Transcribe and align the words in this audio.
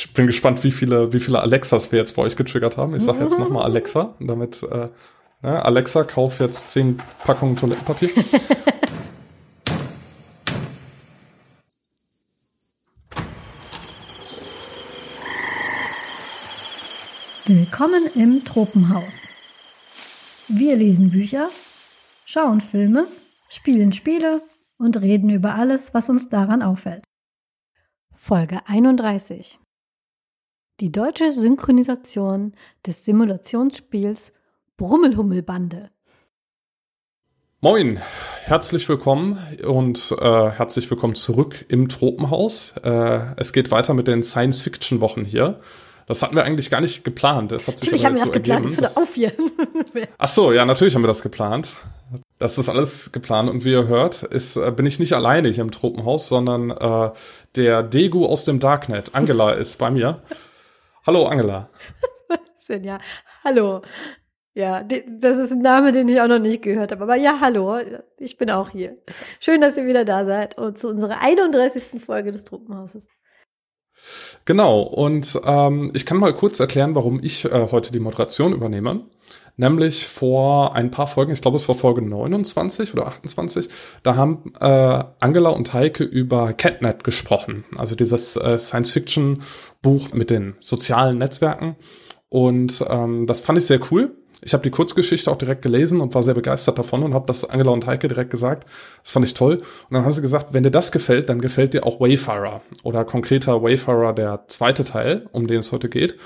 Ich 0.00 0.12
bin 0.12 0.28
gespannt, 0.28 0.62
wie 0.62 0.70
viele, 0.70 1.12
wie 1.12 1.18
viele 1.18 1.40
Alexas 1.40 1.90
wir 1.90 1.98
jetzt 1.98 2.14
bei 2.14 2.22
euch 2.22 2.36
getriggert 2.36 2.76
haben. 2.76 2.94
Ich 2.94 3.02
sage 3.02 3.24
jetzt 3.24 3.36
nochmal 3.36 3.64
Alexa, 3.64 4.14
damit 4.20 4.62
äh, 4.62 4.90
ne, 5.42 5.64
Alexa, 5.64 6.04
kauf 6.04 6.38
jetzt 6.38 6.68
zehn 6.68 6.98
Packungen 7.24 7.56
Toilettenpapier. 7.56 8.10
Willkommen 17.46 18.06
im 18.14 18.44
Tropenhaus. 18.44 19.02
Wir 20.46 20.76
lesen 20.76 21.10
Bücher, 21.10 21.48
schauen 22.24 22.60
Filme, 22.60 23.08
spielen 23.48 23.92
Spiele 23.92 24.42
und 24.78 25.00
reden 25.00 25.28
über 25.28 25.56
alles, 25.56 25.92
was 25.92 26.08
uns 26.08 26.28
daran 26.28 26.62
auffällt. 26.62 27.02
Folge 28.14 28.60
31 28.66 29.58
die 30.80 30.92
deutsche 30.92 31.32
Synchronisation 31.32 32.52
des 32.86 33.04
Simulationsspiels 33.04 34.32
Brummelhummelbande. 34.76 35.90
Moin, 37.60 37.98
herzlich 38.44 38.88
willkommen 38.88 39.38
und 39.66 40.14
äh, 40.20 40.50
herzlich 40.50 40.88
willkommen 40.88 41.16
zurück 41.16 41.64
im 41.68 41.88
Tropenhaus. 41.88 42.74
Äh, 42.84 43.34
es 43.36 43.52
geht 43.52 43.72
weiter 43.72 43.94
mit 43.94 44.06
den 44.06 44.22
Science-Fiction-Wochen 44.22 45.24
hier. 45.24 45.58
Das 46.06 46.22
hatten 46.22 46.36
wir 46.36 46.44
eigentlich 46.44 46.70
gar 46.70 46.80
nicht 46.80 47.02
geplant. 47.02 47.50
Das 47.50 47.66
hat 47.66 47.80
sich 47.80 47.88
natürlich 47.88 48.06
haben 48.06 48.14
wir 48.14 48.20
das 48.20 48.32
geplant, 48.32 48.64
ergeben, 48.66 48.80
das 48.80 48.96
auf 48.96 49.14
hier. 49.14 49.32
Ach 50.18 50.28
so, 50.28 50.52
ja, 50.52 50.64
natürlich 50.64 50.94
haben 50.94 51.02
wir 51.02 51.08
das 51.08 51.22
geplant. 51.22 51.72
Das 52.38 52.56
ist 52.56 52.68
alles 52.68 53.10
geplant 53.10 53.50
und 53.50 53.64
wie 53.64 53.72
ihr 53.72 53.88
hört, 53.88 54.22
ist, 54.22 54.54
äh, 54.54 54.70
bin 54.70 54.86
ich 54.86 55.00
nicht 55.00 55.14
alleine 55.14 55.48
hier 55.48 55.64
im 55.64 55.72
Tropenhaus, 55.72 56.28
sondern 56.28 56.70
äh, 56.70 57.10
der 57.56 57.82
Degu 57.82 58.26
aus 58.26 58.44
dem 58.44 58.60
Darknet, 58.60 59.16
Angela, 59.16 59.50
ist 59.50 59.76
bei 59.78 59.90
mir. 59.90 60.22
Hallo 61.08 61.24
Angela. 61.24 61.70
ja, 62.82 62.98
hallo. 63.42 63.80
Ja, 64.52 64.82
das 64.82 65.38
ist 65.38 65.52
ein 65.52 65.62
Name, 65.62 65.90
den 65.90 66.06
ich 66.06 66.20
auch 66.20 66.28
noch 66.28 66.38
nicht 66.38 66.60
gehört 66.60 66.92
habe. 66.92 67.02
Aber 67.02 67.14
ja, 67.14 67.38
hallo, 67.40 67.78
ich 68.18 68.36
bin 68.36 68.50
auch 68.50 68.68
hier. 68.68 68.94
Schön, 69.40 69.62
dass 69.62 69.78
ihr 69.78 69.86
wieder 69.86 70.04
da 70.04 70.26
seid 70.26 70.58
und 70.58 70.76
zu 70.76 70.90
unserer 70.90 71.22
31. 71.22 72.04
Folge 72.04 72.30
des 72.30 72.44
Truppenhauses. 72.44 73.08
Genau, 74.44 74.82
und 74.82 75.40
ähm, 75.46 75.92
ich 75.94 76.04
kann 76.04 76.18
mal 76.18 76.34
kurz 76.34 76.60
erklären, 76.60 76.94
warum 76.94 77.20
ich 77.22 77.46
äh, 77.46 77.68
heute 77.70 77.90
die 77.90 78.00
Moderation 78.00 78.52
übernehme. 78.52 79.06
Nämlich 79.60 80.06
vor 80.06 80.76
ein 80.76 80.92
paar 80.92 81.08
Folgen, 81.08 81.32
ich 81.32 81.42
glaube 81.42 81.56
es 81.56 81.68
war 81.68 81.74
Folge 81.74 82.00
29 82.00 82.94
oder 82.94 83.08
28, 83.08 83.68
da 84.04 84.14
haben 84.14 84.52
äh, 84.60 85.04
Angela 85.18 85.50
und 85.50 85.72
Heike 85.72 86.04
über 86.04 86.52
Catnet 86.52 87.02
gesprochen. 87.02 87.64
Also 87.76 87.96
dieses 87.96 88.36
äh, 88.36 88.56
Science-Fiction-Buch 88.56 90.12
mit 90.12 90.30
den 90.30 90.54
sozialen 90.60 91.18
Netzwerken. 91.18 91.74
Und 92.28 92.84
ähm, 92.88 93.26
das 93.26 93.40
fand 93.40 93.58
ich 93.58 93.66
sehr 93.66 93.80
cool. 93.90 94.14
Ich 94.40 94.52
habe 94.52 94.62
die 94.62 94.70
Kurzgeschichte 94.70 95.30
auch 95.30 95.36
direkt 95.36 95.62
gelesen 95.62 96.00
und 96.00 96.14
war 96.14 96.22
sehr 96.22 96.34
begeistert 96.34 96.78
davon 96.78 97.02
und 97.02 97.12
habe 97.12 97.26
das 97.26 97.44
Angela 97.44 97.72
und 97.72 97.86
Heike 97.86 98.06
direkt 98.06 98.30
gesagt. 98.30 98.68
Das 99.02 99.10
fand 99.10 99.26
ich 99.26 99.34
toll. 99.34 99.56
Und 99.56 99.64
dann 99.90 100.04
haben 100.04 100.12
sie 100.12 100.22
gesagt, 100.22 100.54
wenn 100.54 100.62
dir 100.62 100.70
das 100.70 100.92
gefällt, 100.92 101.28
dann 101.28 101.40
gefällt 101.40 101.74
dir 101.74 101.84
auch 101.84 101.98
Wayfarer 101.98 102.60
oder 102.84 103.04
konkreter 103.04 103.62
Wayfarer 103.62 104.12
der 104.12 104.44
zweite 104.46 104.84
Teil, 104.84 105.26
um 105.32 105.48
den 105.48 105.58
es 105.58 105.72
heute 105.72 105.88
geht. 105.88 106.16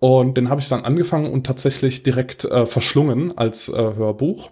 Und 0.00 0.36
den 0.36 0.48
habe 0.48 0.60
ich 0.60 0.68
dann 0.68 0.84
angefangen 0.84 1.30
und 1.30 1.46
tatsächlich 1.46 2.02
direkt 2.02 2.44
äh, 2.44 2.66
verschlungen 2.66 3.36
als 3.36 3.68
äh, 3.68 3.72
Hörbuch 3.76 4.50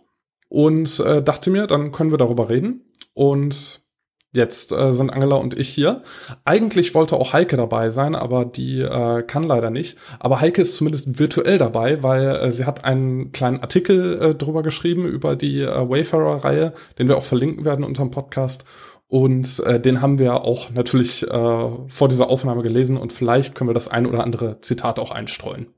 und 0.49 1.01
äh, 1.01 1.23
dachte 1.23 1.51
mir, 1.51 1.67
dann 1.67 1.91
können 1.91 2.11
wir 2.11 2.19
darüber 2.19 2.49
reden. 2.49 2.93
Und 3.15 3.89
Jetzt 4.31 4.73
äh, 4.73 4.93
sind 4.93 5.09
Angela 5.11 5.37
und 5.37 5.59
ich 5.59 5.71
hier. 5.71 6.03
Eigentlich 6.45 6.95
wollte 6.95 7.17
auch 7.17 7.33
Heike 7.33 7.57
dabei 7.57 7.89
sein, 7.89 8.15
aber 8.15 8.45
die 8.45 8.83
äh, 8.83 9.23
kann 9.23 9.43
leider 9.43 9.71
nicht. 9.71 9.97
Aber 10.19 10.43
Heike 10.43 10.61
ist 10.61 10.77
zumindest 10.77 11.19
virtuell 11.19 11.57
dabei, 11.57 12.03
weil 12.03 12.37
äh, 12.37 12.51
sie 12.51 12.67
hat 12.67 12.85
einen 12.85 13.33
kleinen 13.33 13.61
Artikel 13.61 14.21
äh, 14.21 14.35
drüber 14.35 14.63
geschrieben 14.63 15.07
über 15.07 15.35
die 15.35 15.63
äh, 15.63 15.89
Wayfarer-Reihe, 15.89 16.75
den 16.99 17.09
wir 17.09 17.17
auch 17.17 17.23
verlinken 17.23 17.65
werden 17.65 17.87
unter 17.87 18.03
dem 18.03 18.11
Podcast. 18.11 18.67
Und 19.09 19.61
äh, 19.61 19.81
den 19.81 20.03
haben 20.03 20.19
wir 20.19 20.45
auch 20.45 20.71
natürlich 20.71 21.23
äh, 21.23 21.69
vor 21.89 22.09
dieser 22.09 22.29
Aufnahme 22.29 22.63
gelesen 22.63 22.97
und 22.97 23.13
vielleicht 23.13 23.55
können 23.55 23.71
wir 23.71 23.75
das 23.75 23.89
ein 23.89 24.07
oder 24.07 24.23
andere 24.23 24.61
Zitat 24.61 24.99
auch 24.99 25.11
einstreuen. 25.11 25.69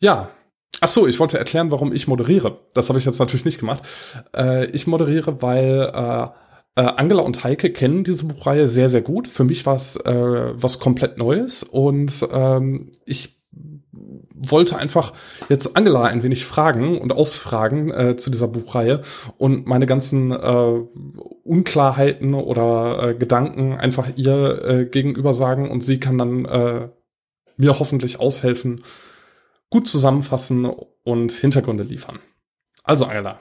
Ja, 0.00 0.30
Ach 0.80 0.88
so, 0.88 1.08
ich 1.08 1.18
wollte 1.18 1.38
erklären, 1.38 1.72
warum 1.72 1.92
ich 1.92 2.06
moderiere. 2.06 2.60
Das 2.72 2.88
habe 2.88 3.00
ich 3.00 3.04
jetzt 3.04 3.18
natürlich 3.18 3.44
nicht 3.44 3.58
gemacht. 3.58 3.82
Äh, 4.36 4.66
ich 4.66 4.86
moderiere, 4.86 5.42
weil 5.42 5.90
äh, 5.92 6.28
äh, 6.78 6.82
Angela 6.96 7.22
und 7.22 7.42
Heike 7.42 7.72
kennen 7.72 8.04
diese 8.04 8.24
Buchreihe 8.24 8.68
sehr, 8.68 8.88
sehr 8.88 9.02
gut. 9.02 9.26
Für 9.26 9.42
mich 9.42 9.66
war 9.66 9.74
es 9.74 9.96
äh, 9.96 10.52
was 10.54 10.78
komplett 10.78 11.18
Neues 11.18 11.64
und 11.64 12.26
ähm, 12.30 12.92
ich 13.04 13.37
wollte 14.38 14.76
einfach 14.76 15.12
jetzt 15.48 15.76
Angela 15.76 16.04
ein 16.04 16.22
wenig 16.22 16.44
fragen 16.44 16.98
und 16.98 17.12
ausfragen 17.12 17.90
äh, 17.90 18.16
zu 18.16 18.30
dieser 18.30 18.48
Buchreihe 18.48 19.02
und 19.36 19.66
meine 19.66 19.86
ganzen 19.86 20.32
äh, 20.32 20.80
Unklarheiten 21.44 22.34
oder 22.34 23.08
äh, 23.08 23.14
Gedanken 23.14 23.74
einfach 23.74 24.08
ihr 24.16 24.64
äh, 24.64 24.84
gegenüber 24.86 25.34
sagen 25.34 25.70
und 25.70 25.82
sie 25.82 26.00
kann 26.00 26.18
dann 26.18 26.44
äh, 26.44 26.88
mir 27.56 27.78
hoffentlich 27.78 28.20
aushelfen, 28.20 28.82
gut 29.70 29.86
zusammenfassen 29.86 30.70
und 31.04 31.32
Hintergründe 31.32 31.84
liefern. 31.84 32.20
Also 32.84 33.04
Angela, 33.04 33.40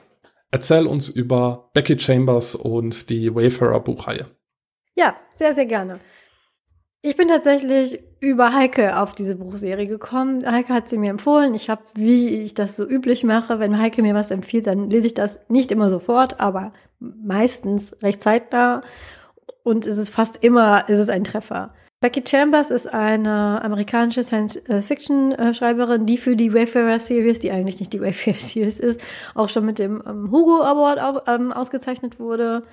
Erzähl 0.49 0.87
uns 0.87 1.09
über 1.09 1.69
Becky 1.73 1.99
Chambers 1.99 2.55
und 2.55 3.09
die 3.09 3.35
Wayfarer 3.35 3.81
Buchreihe. 3.81 4.27
Ja, 4.95 5.15
sehr, 5.35 5.53
sehr 5.53 5.65
gerne. 5.65 5.99
Ich 7.01 7.15
bin 7.15 7.27
tatsächlich 7.27 8.03
über 8.19 8.53
Heike 8.53 8.99
auf 8.99 9.13
diese 9.13 9.35
Buchserie 9.35 9.87
gekommen. 9.87 10.49
Heike 10.49 10.73
hat 10.73 10.89
sie 10.89 10.97
mir 10.97 11.11
empfohlen. 11.11 11.53
Ich 11.53 11.69
habe, 11.69 11.83
wie 11.93 12.41
ich 12.41 12.53
das 12.53 12.75
so 12.75 12.87
üblich 12.87 13.23
mache, 13.23 13.59
wenn 13.59 13.79
Heike 13.79 14.01
mir 14.01 14.15
was 14.15 14.31
empfiehlt, 14.31 14.67
dann 14.67 14.89
lese 14.89 15.07
ich 15.07 15.13
das 15.13 15.39
nicht 15.47 15.71
immer 15.71 15.89
sofort, 15.89 16.39
aber 16.39 16.73
meistens 16.99 18.01
recht 18.01 18.23
zeitnah. 18.23 18.81
Und 19.63 19.85
es 19.85 19.97
ist 19.97 20.09
fast 20.09 20.43
immer, 20.43 20.89
ist 20.89 20.97
es 20.97 21.09
ein 21.09 21.23
Treffer. 21.23 21.73
Becky 21.99 22.23
Chambers 22.27 22.69
ist 22.69 22.87
eine 22.87 23.61
amerikanische 23.63 24.23
Science-Fiction-Schreiberin, 24.23 26.05
die 26.05 26.17
für 26.17 26.35
die 26.35 26.53
Wayfarer-Series, 26.53 27.39
die 27.39 27.51
eigentlich 27.51 27.79
nicht 27.79 27.93
die 27.93 28.01
Wayfarer-Series 28.01 28.79
ist, 28.79 29.01
auch 29.35 29.49
schon 29.49 29.65
mit 29.65 29.79
dem 29.79 30.03
ähm, 30.07 30.31
Hugo 30.31 30.61
Award 30.61 31.23
ähm, 31.27 31.51
ausgezeichnet 31.51 32.19
wurde. 32.19 32.63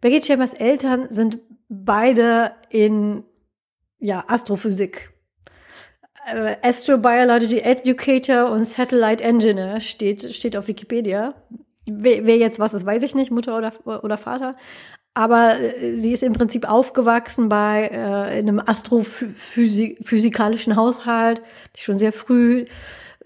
Becky 0.00 0.22
Chambers 0.22 0.54
Eltern 0.54 1.06
sind 1.10 1.38
beide 1.70 2.52
in 2.68 3.24
ja, 3.98 4.24
Astrophysik. 4.26 5.10
Äh, 6.26 6.56
Astrobiology 6.62 7.60
Educator 7.60 8.50
und 8.50 8.66
Satellite 8.66 9.24
Engineer 9.24 9.80
steht, 9.80 10.34
steht 10.34 10.54
auf 10.56 10.68
Wikipedia. 10.68 11.34
Wer, 11.86 12.26
wer 12.26 12.36
jetzt 12.36 12.58
was 12.58 12.74
ist, 12.74 12.84
weiß 12.84 13.02
ich 13.02 13.14
nicht, 13.14 13.30
Mutter 13.30 13.56
oder, 13.56 13.72
oder 14.04 14.18
Vater. 14.18 14.56
Aber 15.14 15.58
äh, 15.58 15.96
sie 15.96 16.12
ist 16.12 16.22
im 16.22 16.34
Prinzip 16.34 16.68
aufgewachsen 16.68 17.48
bei 17.48 17.88
äh, 17.92 18.38
in 18.38 18.48
einem 18.48 18.60
astrophysikalischen 18.60 20.76
Haushalt, 20.76 21.40
schon 21.76 21.98
sehr 21.98 22.12
früh 22.12 22.66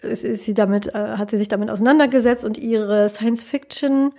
ist, 0.01 0.25
ist 0.25 0.45
sie 0.45 0.55
damit, 0.55 0.95
äh, 0.95 1.17
hat 1.17 1.31
sie 1.31 1.39
sich 1.39 1.49
damit 1.49 1.71
auseinandergesetzt 1.71 2.45
und 2.45 2.59
ihre 2.59 3.09
Science 3.09 3.43
Fiction 3.43 4.13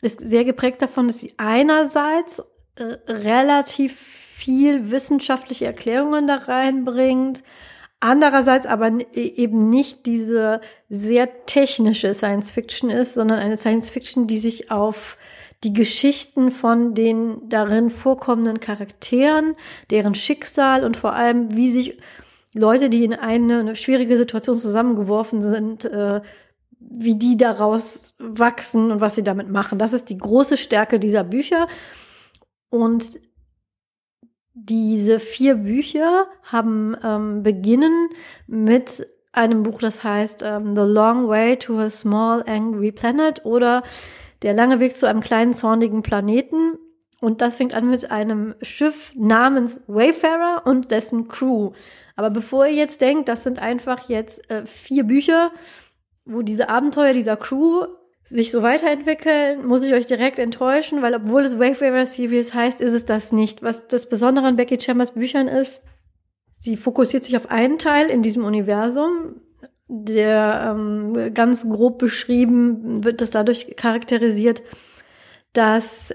ist 0.00 0.20
sehr 0.20 0.44
geprägt 0.44 0.80
davon, 0.82 1.08
dass 1.08 1.20
sie 1.20 1.34
einerseits 1.38 2.42
relativ 2.76 3.96
viel 3.98 4.90
wissenschaftliche 4.90 5.66
Erklärungen 5.66 6.26
da 6.26 6.36
reinbringt, 6.36 7.42
andererseits 8.00 8.66
aber 8.66 8.90
e-, 9.14 9.20
eben 9.20 9.68
nicht 9.70 10.06
diese 10.06 10.60
sehr 10.88 11.46
technische 11.46 12.14
Science 12.14 12.50
Fiction 12.50 12.90
ist, 12.90 13.14
sondern 13.14 13.38
eine 13.38 13.56
Science 13.56 13.90
Fiction, 13.90 14.26
die 14.26 14.38
sich 14.38 14.70
auf 14.70 15.16
die 15.62 15.72
Geschichten 15.72 16.50
von 16.50 16.94
den 16.94 17.48
darin 17.48 17.88
vorkommenden 17.88 18.60
Charakteren, 18.60 19.54
deren 19.90 20.14
Schicksal 20.14 20.84
und 20.84 20.96
vor 20.96 21.14
allem, 21.14 21.56
wie 21.56 21.72
sich 21.72 21.98
Leute, 22.54 22.90
die 22.90 23.04
in 23.04 23.14
eine, 23.14 23.60
eine 23.60 23.76
schwierige 23.76 24.16
Situation 24.18 24.58
zusammengeworfen 24.58 25.40
sind, 25.40 25.86
äh, 25.86 26.20
wie 26.78 27.14
die 27.14 27.36
daraus 27.36 28.14
wachsen 28.18 28.92
und 28.92 29.00
was 29.00 29.14
sie 29.14 29.22
damit 29.22 29.48
machen. 29.48 29.78
Das 29.78 29.92
ist 29.92 30.10
die 30.10 30.18
große 30.18 30.56
Stärke 30.56 31.00
dieser 31.00 31.24
Bücher. 31.24 31.66
Und 32.74 33.20
diese 34.52 35.20
vier 35.20 35.54
Bücher 35.54 36.26
haben 36.42 36.96
ähm, 37.04 37.44
beginnen 37.44 38.08
mit 38.48 39.06
einem 39.30 39.62
Buch, 39.62 39.78
das 39.78 40.02
heißt 40.02 40.42
ähm, 40.44 40.74
The 40.74 40.82
Long 40.82 41.28
Way 41.28 41.56
to 41.58 41.78
a 41.78 41.88
Small 41.88 42.42
Angry 42.48 42.90
Planet 42.90 43.44
oder 43.44 43.84
der 44.42 44.54
lange 44.54 44.80
Weg 44.80 44.96
zu 44.96 45.06
einem 45.06 45.20
kleinen 45.20 45.54
zornigen 45.54 46.02
Planeten. 46.02 46.76
Und 47.20 47.42
das 47.42 47.58
fängt 47.58 47.74
an 47.74 47.90
mit 47.90 48.10
einem 48.10 48.56
Schiff 48.60 49.12
namens 49.14 49.84
Wayfarer 49.86 50.62
und 50.66 50.90
dessen 50.90 51.28
Crew. 51.28 51.74
Aber 52.16 52.30
bevor 52.30 52.66
ihr 52.66 52.74
jetzt 52.74 53.00
denkt, 53.00 53.28
das 53.28 53.44
sind 53.44 53.60
einfach 53.60 54.08
jetzt 54.08 54.50
äh, 54.50 54.66
vier 54.66 55.04
Bücher, 55.04 55.52
wo 56.24 56.42
diese 56.42 56.70
Abenteuer 56.70 57.12
dieser 57.12 57.36
Crew 57.36 57.86
sich 58.24 58.50
so 58.50 58.62
weiterentwickeln, 58.62 59.66
muss 59.66 59.82
ich 59.82 59.92
euch 59.92 60.06
direkt 60.06 60.38
enttäuschen, 60.38 61.02
weil 61.02 61.14
obwohl 61.14 61.42
es 61.42 61.58
Wayfarer 61.58 62.06
Series 62.06 62.54
heißt, 62.54 62.80
ist 62.80 62.92
es 62.92 63.04
das 63.04 63.32
nicht. 63.32 63.62
Was 63.62 63.86
das 63.86 64.08
Besondere 64.08 64.46
an 64.46 64.56
Becky 64.56 64.80
Chambers 64.80 65.12
Büchern 65.12 65.48
ist, 65.48 65.82
Sie 66.64 66.78
fokussiert 66.78 67.24
sich 67.24 67.36
auf 67.36 67.50
einen 67.50 67.76
Teil 67.76 68.08
in 68.08 68.22
diesem 68.22 68.42
Universum, 68.42 69.42
der 69.86 70.74
ähm, 70.74 71.34
ganz 71.34 71.68
grob 71.68 71.98
beschrieben 71.98 73.04
wird 73.04 73.20
das 73.20 73.30
dadurch 73.30 73.76
charakterisiert, 73.76 74.62
dass 75.52 76.14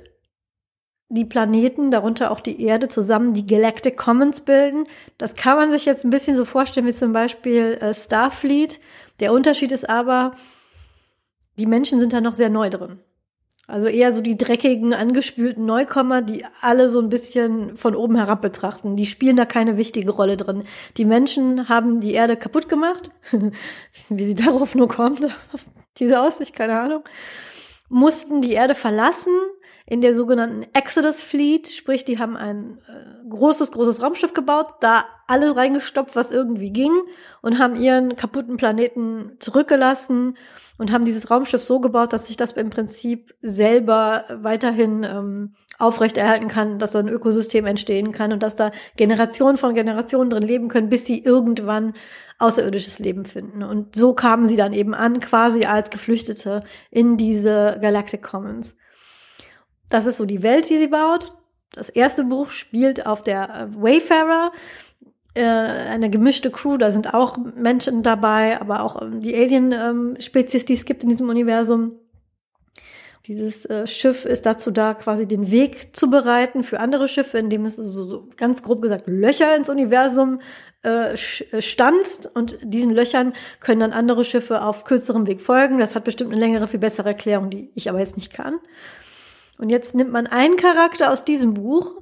die 1.10 1.26
Planeten, 1.26 1.92
darunter 1.92 2.32
auch 2.32 2.40
die 2.40 2.64
Erde, 2.64 2.88
zusammen 2.88 3.34
die 3.34 3.46
Galactic 3.46 3.96
Commons 3.96 4.42
bilden. 4.42 4.88
Das 5.20 5.36
kann 5.36 5.56
man 5.56 5.70
sich 5.70 5.86
jetzt 5.86 6.04
ein 6.04 6.10
bisschen 6.10 6.36
so 6.36 6.46
vorstellen 6.46 6.88
wie 6.88 6.94
zum 6.94 7.14
Beispiel 7.14 7.78
äh, 7.80 7.94
Starfleet. 7.94 8.80
Der 9.20 9.34
Unterschied 9.34 9.72
ist 9.72 9.88
aber, 9.88 10.34
die 11.60 11.66
Menschen 11.66 12.00
sind 12.00 12.14
da 12.14 12.22
noch 12.22 12.36
sehr 12.36 12.50
neu 12.50 12.70
drin. 12.70 13.00
Also 13.68 13.88
eher 13.88 14.14
so 14.14 14.22
die 14.22 14.36
dreckigen, 14.36 14.96
angespülten 14.96 15.64
Neukommer, 15.66 16.24
die 16.24 16.44
alle 16.60 16.90
so 16.90 17.00
ein 17.00 17.10
bisschen 17.10 17.78
von 17.78 17.96
oben 17.96 18.16
herab 18.16 18.42
betrachten. 18.42 18.96
Die 18.96 19.06
spielen 19.06 19.38
da 19.38 19.46
keine 19.46 19.78
wichtige 19.78 20.10
Rolle 20.10 20.38
drin. 20.38 20.64
Die 20.98 21.06
Menschen 21.06 21.70
haben 21.70 22.00
die 22.00 22.14
Erde 22.14 22.36
kaputt 22.36 22.68
gemacht. 22.68 23.12
Wie 24.10 24.26
sie 24.26 24.34
darauf 24.34 24.74
nur 24.74 24.88
kommt, 24.88 25.22
diese 26.00 26.20
Aussicht, 26.20 26.56
keine 26.56 26.80
Ahnung. 26.80 27.04
Mussten 27.90 28.42
die 28.42 28.54
Erde 28.54 28.74
verlassen 28.74 29.34
in 29.90 30.02
der 30.02 30.14
sogenannten 30.14 30.68
Exodus 30.74 31.20
Fleet, 31.20 31.68
sprich, 31.68 32.06
die 32.06 32.20
haben 32.20 32.38
ein 32.38 32.78
äh, 32.88 33.28
großes, 33.28 33.72
großes 33.72 34.04
Raumschiff 34.04 34.36
gebaut, 34.36 34.68
da 34.82 35.06
alles 35.26 35.56
reingestopft, 35.56 36.16
was 36.16 36.32
irgendwie 36.32 36.72
ging 36.72 36.92
und 37.42 37.58
haben 37.58 37.76
ihren 37.76 38.16
kaputten 38.16 38.58
Planeten 38.58 39.32
zurückgelassen 39.40 40.38
und 40.78 40.92
haben 40.92 41.06
dieses 41.06 41.32
Raumschiff 41.32 41.64
so 41.64 41.80
gebaut, 41.80 42.14
dass 42.14 42.28
sich 42.28 42.38
das 42.38 42.52
im 42.52 42.70
Prinzip 42.70 43.34
selber 43.42 44.26
weiterhin 44.30 45.04
ähm, 45.04 45.56
aufrechterhalten 45.80 46.50
kann, 46.50 46.78
dass 46.78 46.92
da 46.92 47.00
ein 47.00 47.10
Ökosystem 47.10 47.66
entstehen 47.66 48.12
kann 48.12 48.32
und 48.32 48.44
dass 48.44 48.56
da 48.56 48.72
Generationen 48.96 49.58
von 49.58 49.74
Generationen 49.74 50.30
drin 50.30 50.44
leben 50.44 50.68
können, 50.68 50.90
bis 50.90 51.08
sie 51.08 51.24
irgendwann 51.24 51.94
außerirdisches 52.38 53.00
Leben 53.00 53.26
finden. 53.26 53.64
Und 53.64 53.96
so 53.96 54.14
kamen 54.14 54.46
sie 54.46 54.56
dann 54.56 54.74
eben 54.74 54.94
an, 54.94 55.20
quasi 55.20 55.66
als 55.66 55.90
Geflüchtete 55.90 56.64
in 56.92 57.18
diese 57.18 57.80
Galactic 57.82 58.22
Commons. 58.22 58.78
Das 59.90 60.06
ist 60.06 60.18
so 60.18 60.26
die 60.26 60.44
Welt, 60.44 60.70
die 60.70 60.78
sie 60.78 60.88
baut. 60.88 61.34
Das 61.72 61.90
erste 61.90 62.24
Buch 62.24 62.50
spielt 62.50 63.06
auf 63.06 63.24
der 63.24 63.50
äh, 63.50 63.82
Wayfarer, 63.82 64.52
äh, 65.36 65.44
eine 65.44 66.10
gemischte 66.10 66.52
Crew. 66.52 66.78
Da 66.78 66.92
sind 66.92 67.14
auch 67.14 67.38
Menschen 67.38 68.04
dabei, 68.04 68.60
aber 68.60 68.84
auch 68.84 69.02
ähm, 69.02 69.22
die 69.22 69.36
Alien-Spezies, 69.36 70.64
ähm, 70.64 70.68
die 70.68 70.74
es 70.74 70.86
gibt 70.86 71.04
in 71.04 71.10
diesem 71.10 71.30
Universum. 71.30 71.94
Dieses 73.28 73.66
äh, 73.66 73.86
Schiff 73.86 74.26
ist 74.26 74.48
dazu 74.48 74.72
da, 74.72 74.96
quasi 74.96 75.28
den 75.28 75.52
Weg 75.52 75.96
zu 75.96 76.10
bereiten 76.10 76.64
für 76.64 76.80
andere 76.80 77.08
Schiffe, 77.08 77.38
indem 77.38 77.66
es 77.66 77.76
so, 77.76 78.04
so 78.04 78.28
ganz 78.38 78.64
grob 78.64 78.82
gesagt 78.82 79.08
Löcher 79.08 79.56
ins 79.56 79.70
Universum 79.70 80.42
äh, 80.84 81.14
äh, 81.14 81.62
stanzt 81.62 82.32
und 82.34 82.58
diesen 82.64 82.90
Löchern 82.92 83.34
können 83.60 83.82
dann 83.82 83.92
andere 83.92 84.24
Schiffe 84.24 84.64
auf 84.64 84.84
kürzerem 84.84 85.28
Weg 85.28 85.42
folgen. 85.42 85.78
Das 85.78 85.96
hat 85.96 86.06
bestimmt 86.06 86.32
eine 86.32 86.40
längere, 86.40 86.68
viel 86.68 86.80
bessere 86.80 87.10
Erklärung, 87.10 87.52
die 87.52 87.70
ich 87.76 87.88
aber 87.90 88.00
jetzt 88.00 88.18
nicht 88.18 88.34
kann. 88.34 88.60
Und 89.60 89.70
jetzt 89.70 89.94
nimmt 89.94 90.12
man 90.12 90.26
einen 90.26 90.56
Charakter 90.56 91.12
aus 91.12 91.26
diesem 91.26 91.54
Buch, 91.54 92.02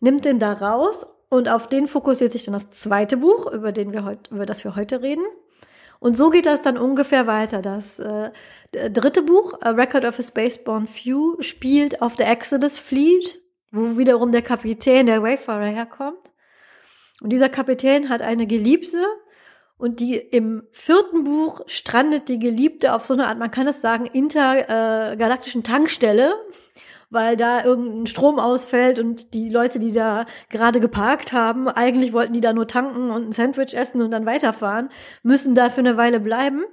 nimmt 0.00 0.24
den 0.24 0.38
da 0.38 0.54
raus 0.54 1.06
und 1.28 1.50
auf 1.50 1.68
den 1.68 1.86
fokussiert 1.86 2.32
sich 2.32 2.44
dann 2.44 2.54
das 2.54 2.70
zweite 2.70 3.18
Buch, 3.18 3.46
über, 3.52 3.72
den 3.72 3.92
wir 3.92 4.06
heut, 4.06 4.30
über 4.30 4.46
das 4.46 4.64
wir 4.64 4.74
heute 4.74 5.02
reden. 5.02 5.24
Und 6.00 6.16
so 6.16 6.30
geht 6.30 6.46
das 6.46 6.62
dann 6.62 6.78
ungefähr 6.78 7.26
weiter. 7.26 7.60
Das 7.60 7.98
äh, 7.98 8.30
dritte 8.90 9.22
Buch, 9.22 9.60
A 9.60 9.70
Record 9.70 10.06
of 10.06 10.18
a 10.18 10.22
Spaceborne 10.22 10.86
Few, 10.86 11.36
spielt 11.40 12.00
auf 12.00 12.16
der 12.16 12.30
Exodus 12.30 12.78
Fleet, 12.78 13.38
wo 13.70 13.98
wiederum 13.98 14.32
der 14.32 14.42
Kapitän 14.42 15.04
der 15.04 15.22
Wayfarer 15.22 15.66
herkommt. 15.66 16.32
Und 17.20 17.30
dieser 17.30 17.50
Kapitän 17.50 18.08
hat 18.08 18.22
eine 18.22 18.46
Geliebte 18.46 19.04
und 19.78 20.00
die 20.00 20.16
im 20.16 20.64
vierten 20.72 21.24
Buch 21.24 21.60
strandet 21.66 22.28
die 22.28 22.38
Geliebte 22.38 22.94
auf 22.94 23.04
so 23.04 23.14
eine 23.14 23.26
Art, 23.26 23.38
man 23.38 23.50
kann 23.50 23.68
es 23.68 23.80
sagen, 23.80 24.06
intergalaktischen 24.06 25.62
Tankstelle, 25.62 26.34
weil 27.10 27.36
da 27.36 27.64
irgendein 27.64 28.06
Strom 28.06 28.38
ausfällt 28.38 28.98
und 28.98 29.34
die 29.34 29.48
Leute, 29.48 29.78
die 29.78 29.92
da 29.92 30.26
gerade 30.50 30.80
geparkt 30.80 31.32
haben, 31.32 31.68
eigentlich 31.68 32.12
wollten 32.12 32.32
die 32.32 32.40
da 32.40 32.52
nur 32.52 32.66
tanken 32.66 33.10
und 33.10 33.28
ein 33.28 33.32
Sandwich 33.32 33.74
essen 33.74 34.02
und 34.02 34.10
dann 34.10 34.26
weiterfahren, 34.26 34.90
müssen 35.22 35.54
da 35.54 35.70
für 35.70 35.80
eine 35.80 35.96
Weile 35.96 36.20
bleiben. 36.20 36.64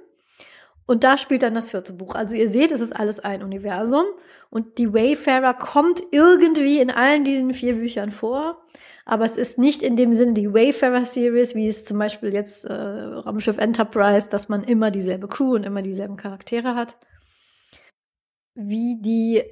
Und 0.86 1.02
da 1.02 1.18
spielt 1.18 1.42
dann 1.42 1.54
das 1.54 1.70
vierte 1.70 1.92
Buch. 1.92 2.14
Also 2.14 2.36
ihr 2.36 2.48
seht, 2.48 2.70
es 2.70 2.80
ist 2.80 2.94
alles 2.94 3.18
ein 3.18 3.42
Universum. 3.42 4.04
Und 4.50 4.78
die 4.78 4.94
Wayfarer 4.94 5.54
kommt 5.54 6.00
irgendwie 6.12 6.78
in 6.78 6.92
allen 6.92 7.24
diesen 7.24 7.52
vier 7.52 7.74
Büchern 7.74 8.12
vor 8.12 8.62
aber 9.08 9.24
es 9.24 9.36
ist 9.36 9.56
nicht 9.56 9.84
in 9.84 9.94
dem 9.94 10.12
Sinne 10.12 10.34
die 10.34 10.52
Wayfarer 10.52 11.04
Series, 11.04 11.54
wie 11.54 11.68
es 11.68 11.84
zum 11.84 11.96
Beispiel 11.96 12.34
jetzt 12.34 12.64
äh, 12.64 12.72
Raumschiff 12.74 13.56
Enterprise, 13.56 14.28
dass 14.28 14.48
man 14.48 14.64
immer 14.64 14.90
dieselbe 14.90 15.28
Crew 15.28 15.54
und 15.54 15.62
immer 15.62 15.80
dieselben 15.80 16.16
Charaktere 16.16 16.74
hat. 16.74 16.98
Wie 18.56 19.00
die 19.00 19.44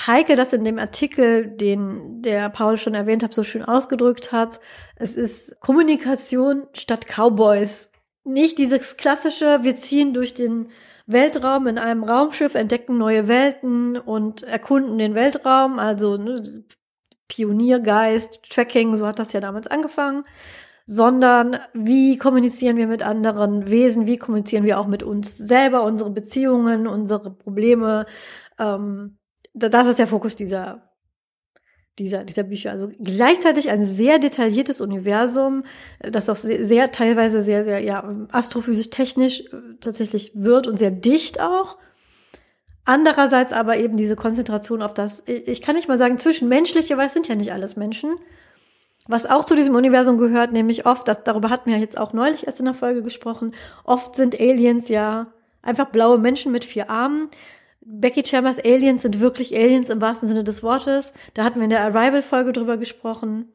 Heike 0.00 0.36
das 0.36 0.52
in 0.52 0.64
dem 0.64 0.78
Artikel, 0.78 1.46
den 1.46 2.22
der 2.22 2.48
Paul 2.48 2.78
schon 2.78 2.94
erwähnt 2.94 3.22
hat, 3.22 3.34
so 3.34 3.44
schön 3.44 3.64
ausgedrückt 3.64 4.32
hat. 4.32 4.58
Es 4.96 5.16
ist 5.16 5.60
Kommunikation 5.60 6.66
statt 6.72 7.06
Cowboys. 7.06 7.92
Nicht 8.24 8.58
dieses 8.58 8.96
klassische, 8.96 9.60
wir 9.62 9.76
ziehen 9.76 10.14
durch 10.14 10.34
den 10.34 10.70
Weltraum 11.06 11.66
in 11.66 11.78
einem 11.78 12.04
Raumschiff, 12.04 12.54
entdecken 12.54 12.96
neue 12.96 13.28
Welten 13.28 13.98
und 13.98 14.42
erkunden 14.42 14.98
den 14.98 15.14
Weltraum. 15.14 15.78
Also 15.78 16.16
ne, 16.16 16.64
Pioniergeist, 17.28 18.42
Tracking, 18.50 18.94
so 18.96 19.06
hat 19.06 19.18
das 19.18 19.32
ja 19.32 19.40
damals 19.40 19.66
angefangen, 19.66 20.24
sondern 20.86 21.58
wie 21.74 22.18
kommunizieren 22.18 22.76
wir 22.76 22.86
mit 22.86 23.02
anderen 23.02 23.68
Wesen, 23.68 24.06
wie 24.06 24.18
kommunizieren 24.18 24.64
wir 24.64 24.78
auch 24.78 24.86
mit 24.86 25.02
uns 25.02 25.36
selber, 25.36 25.82
unsere 25.84 26.10
Beziehungen, 26.10 26.86
unsere 26.86 27.30
Probleme. 27.30 28.06
Ähm, 28.58 29.18
das 29.54 29.86
ist 29.86 29.98
der 29.98 30.06
Fokus 30.06 30.36
dieser, 30.36 30.92
dieser, 31.98 32.24
dieser 32.24 32.42
Bücher. 32.42 32.70
Also 32.70 32.90
gleichzeitig 33.02 33.70
ein 33.70 33.82
sehr 33.82 34.18
detailliertes 34.18 34.80
Universum, 34.80 35.64
das 36.00 36.28
auch 36.28 36.36
sehr, 36.36 36.64
sehr 36.64 36.90
teilweise 36.90 37.42
sehr, 37.42 37.64
sehr 37.64 37.80
ja, 37.80 38.08
astrophysisch 38.30 38.90
technisch 38.90 39.40
äh, 39.40 39.76
tatsächlich 39.80 40.32
wird 40.34 40.66
und 40.66 40.78
sehr 40.78 40.90
dicht 40.90 41.40
auch. 41.40 41.78
Andererseits 42.84 43.52
aber 43.52 43.76
eben 43.76 43.96
diese 43.96 44.16
Konzentration 44.16 44.82
auf 44.82 44.92
das, 44.92 45.22
ich 45.26 45.62
kann 45.62 45.76
nicht 45.76 45.86
mal 45.86 45.98
sagen 45.98 46.18
zwischenmenschliche, 46.18 46.96
weil 46.96 47.06
es 47.06 47.12
sind 47.12 47.28
ja 47.28 47.36
nicht 47.36 47.52
alles 47.52 47.76
Menschen. 47.76 48.16
Was 49.06 49.26
auch 49.26 49.44
zu 49.44 49.54
diesem 49.54 49.74
Universum 49.74 50.18
gehört, 50.18 50.52
nämlich 50.52 50.86
oft, 50.86 51.06
das, 51.06 51.22
darüber 51.22 51.50
hatten 51.50 51.70
wir 51.70 51.78
jetzt 51.78 51.98
auch 51.98 52.12
neulich 52.12 52.46
erst 52.46 52.60
in 52.60 52.66
der 52.66 52.74
Folge 52.74 53.02
gesprochen, 53.02 53.54
oft 53.84 54.16
sind 54.16 54.40
Aliens 54.40 54.88
ja 54.88 55.32
einfach 55.60 55.86
blaue 55.90 56.18
Menschen 56.18 56.52
mit 56.52 56.64
vier 56.64 56.90
Armen. 56.90 57.28
Becky 57.84 58.24
Chambers 58.24 58.58
Aliens 58.64 59.02
sind 59.02 59.20
wirklich 59.20 59.56
Aliens 59.56 59.90
im 59.90 60.00
wahrsten 60.00 60.28
Sinne 60.28 60.44
des 60.44 60.62
Wortes. 60.62 61.12
Da 61.34 61.44
hatten 61.44 61.58
wir 61.58 61.64
in 61.64 61.70
der 61.70 61.82
Arrival-Folge 61.82 62.52
drüber 62.52 62.76
gesprochen. 62.76 63.52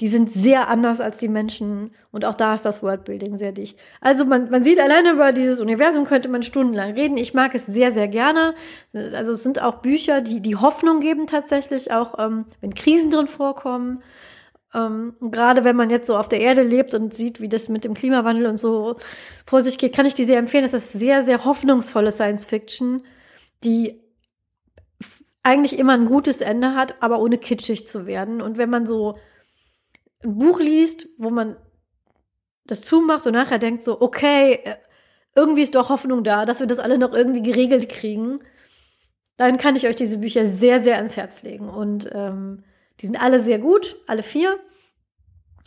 Die 0.00 0.08
sind 0.08 0.30
sehr 0.30 0.68
anders 0.68 1.00
als 1.00 1.16
die 1.16 1.28
Menschen 1.28 1.90
und 2.12 2.26
auch 2.26 2.34
da 2.34 2.52
ist 2.52 2.66
das 2.66 2.82
Worldbuilding 2.82 3.38
sehr 3.38 3.52
dicht. 3.52 3.78
Also 4.02 4.26
man, 4.26 4.50
man 4.50 4.62
sieht 4.62 4.78
alleine 4.78 5.12
über 5.12 5.32
dieses 5.32 5.58
Universum 5.58 6.04
könnte 6.04 6.28
man 6.28 6.42
stundenlang 6.42 6.92
reden. 6.92 7.16
Ich 7.16 7.32
mag 7.32 7.54
es 7.54 7.64
sehr, 7.64 7.92
sehr 7.92 8.06
gerne. 8.06 8.54
Also 8.92 9.32
es 9.32 9.42
sind 9.42 9.62
auch 9.62 9.76
Bücher, 9.76 10.20
die 10.20 10.40
die 10.40 10.56
Hoffnung 10.56 11.00
geben 11.00 11.26
tatsächlich, 11.26 11.92
auch 11.92 12.18
ähm, 12.18 12.44
wenn 12.60 12.74
Krisen 12.74 13.10
drin 13.10 13.26
vorkommen. 13.26 14.02
Ähm, 14.74 15.14
gerade 15.22 15.64
wenn 15.64 15.76
man 15.76 15.88
jetzt 15.88 16.08
so 16.08 16.16
auf 16.18 16.28
der 16.28 16.42
Erde 16.42 16.62
lebt 16.62 16.92
und 16.92 17.14
sieht, 17.14 17.40
wie 17.40 17.48
das 17.48 17.70
mit 17.70 17.84
dem 17.84 17.94
Klimawandel 17.94 18.46
und 18.46 18.58
so 18.58 18.96
vor 19.46 19.62
sich 19.62 19.78
geht, 19.78 19.94
kann 19.94 20.04
ich 20.04 20.14
die 20.14 20.24
sehr 20.24 20.38
empfehlen. 20.38 20.64
Es 20.64 20.74
ist 20.74 20.92
sehr, 20.92 21.22
sehr 21.22 21.46
hoffnungsvolle 21.46 22.12
Science 22.12 22.44
Fiction, 22.44 23.02
die 23.64 24.00
eigentlich 25.42 25.78
immer 25.78 25.92
ein 25.92 26.06
gutes 26.06 26.40
Ende 26.40 26.74
hat, 26.74 27.00
aber 27.02 27.20
ohne 27.20 27.38
kitschig 27.38 27.86
zu 27.86 28.06
werden. 28.06 28.42
Und 28.42 28.58
wenn 28.58 28.68
man 28.68 28.86
so 28.86 29.16
ein 30.24 30.38
Buch 30.38 30.58
liest, 30.58 31.08
wo 31.18 31.30
man 31.30 31.56
das 32.64 32.82
zumacht 32.82 33.26
und 33.26 33.34
nachher 33.34 33.58
denkt 33.58 33.84
so, 33.84 34.00
okay, 34.00 34.60
äh, 34.64 34.74
irgendwie 35.36 35.62
ist 35.62 35.74
doch 35.74 35.88
Hoffnung 35.88 36.24
da, 36.24 36.46
dass 36.46 36.60
wir 36.60 36.66
das 36.66 36.78
alle 36.78 36.98
noch 36.98 37.12
irgendwie 37.12 37.42
geregelt 37.42 37.88
kriegen, 37.88 38.40
dann 39.36 39.58
kann 39.58 39.76
ich 39.76 39.86
euch 39.86 39.96
diese 39.96 40.18
Bücher 40.18 40.46
sehr, 40.46 40.82
sehr 40.82 40.96
ans 40.96 41.16
Herz 41.16 41.42
legen. 41.42 41.68
Und 41.68 42.10
ähm, 42.12 42.64
die 43.00 43.06
sind 43.06 43.20
alle 43.22 43.38
sehr 43.38 43.58
gut, 43.58 43.96
alle 44.06 44.22
vier. 44.22 44.58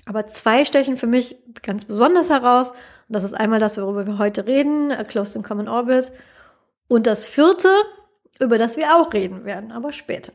Aber 0.06 0.28
zwei 0.28 0.66
stechen 0.66 0.98
für 0.98 1.08
mich 1.08 1.38
ganz 1.62 1.86
besonders 1.86 2.30
heraus. 2.30 2.72
Und 2.72 3.16
das 3.16 3.24
ist 3.24 3.36
einmal 3.36 3.60
das, 3.60 3.78
worüber 3.78 4.08
wir 4.08 4.18
heute 4.18 4.48
reden, 4.48 4.92
A 4.92 5.04
Closed 5.04 5.36
in 5.36 5.44
Common 5.44 5.68
Orbit. 5.68 6.12
Und 6.90 7.08
das 7.08 7.24
vierte, 7.24 7.70
über 8.40 8.58
das 8.58 8.76
wir 8.76 8.98
auch 8.98 9.14
reden 9.14 9.46
werden, 9.46 9.72
aber 9.72 9.94
später. 9.94 10.34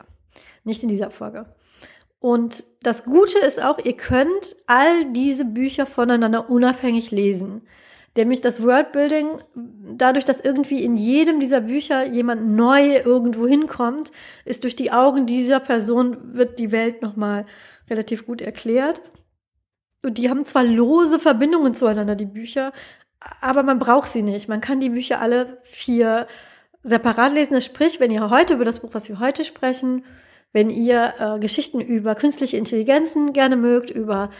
Nicht 0.62 0.82
in 0.82 0.88
dieser 0.88 1.10
Folge. 1.10 1.46
Und 2.20 2.64
das 2.82 3.04
Gute 3.04 3.38
ist 3.40 3.62
auch, 3.62 3.78
ihr 3.78 3.96
könnt 3.96 4.56
all 4.66 5.12
diese 5.12 5.44
Bücher 5.44 5.84
voneinander 5.84 6.48
unabhängig 6.48 7.10
lesen. 7.10 7.66
Nämlich 8.16 8.40
das 8.40 8.62
Worldbuilding, 8.62 9.42
dadurch, 9.96 10.24
dass 10.24 10.40
irgendwie 10.40 10.84
in 10.84 10.96
jedem 10.96 11.40
dieser 11.40 11.62
Bücher 11.62 12.06
jemand 12.06 12.46
neu 12.48 12.96
irgendwo 12.96 13.46
hinkommt, 13.46 14.12
ist 14.44 14.62
durch 14.62 14.76
die 14.76 14.92
Augen 14.92 15.26
dieser 15.26 15.60
Person 15.60 16.34
wird 16.34 16.58
die 16.58 16.70
Welt 16.70 17.02
nochmal 17.02 17.44
relativ 17.90 18.24
gut 18.24 18.40
erklärt. 18.40 19.02
Und 20.02 20.16
die 20.16 20.30
haben 20.30 20.46
zwar 20.46 20.64
lose 20.64 21.18
Verbindungen 21.18 21.74
zueinander, 21.74 22.14
die 22.14 22.26
Bücher, 22.26 22.72
aber 23.40 23.62
man 23.62 23.78
braucht 23.78 24.08
sie 24.08 24.22
nicht. 24.22 24.48
Man 24.48 24.60
kann 24.60 24.80
die 24.80 24.90
Bücher 24.90 25.20
alle 25.20 25.58
vier 25.62 26.26
separat 26.82 27.32
lesen. 27.32 27.54
Das 27.54 27.64
sprich, 27.64 28.00
wenn 28.00 28.10
ihr 28.10 28.30
heute 28.30 28.54
über 28.54 28.64
das 28.64 28.80
Buch, 28.80 28.90
was 28.92 29.08
wir 29.08 29.18
heute 29.20 29.44
sprechen, 29.44 30.04
wenn 30.52 30.70
ihr 30.70 31.14
äh, 31.18 31.38
Geschichten 31.40 31.80
über 31.80 32.14
künstliche 32.14 32.56
Intelligenzen 32.56 33.32
gerne 33.32 33.56
mögt, 33.56 33.90
über 33.90 34.30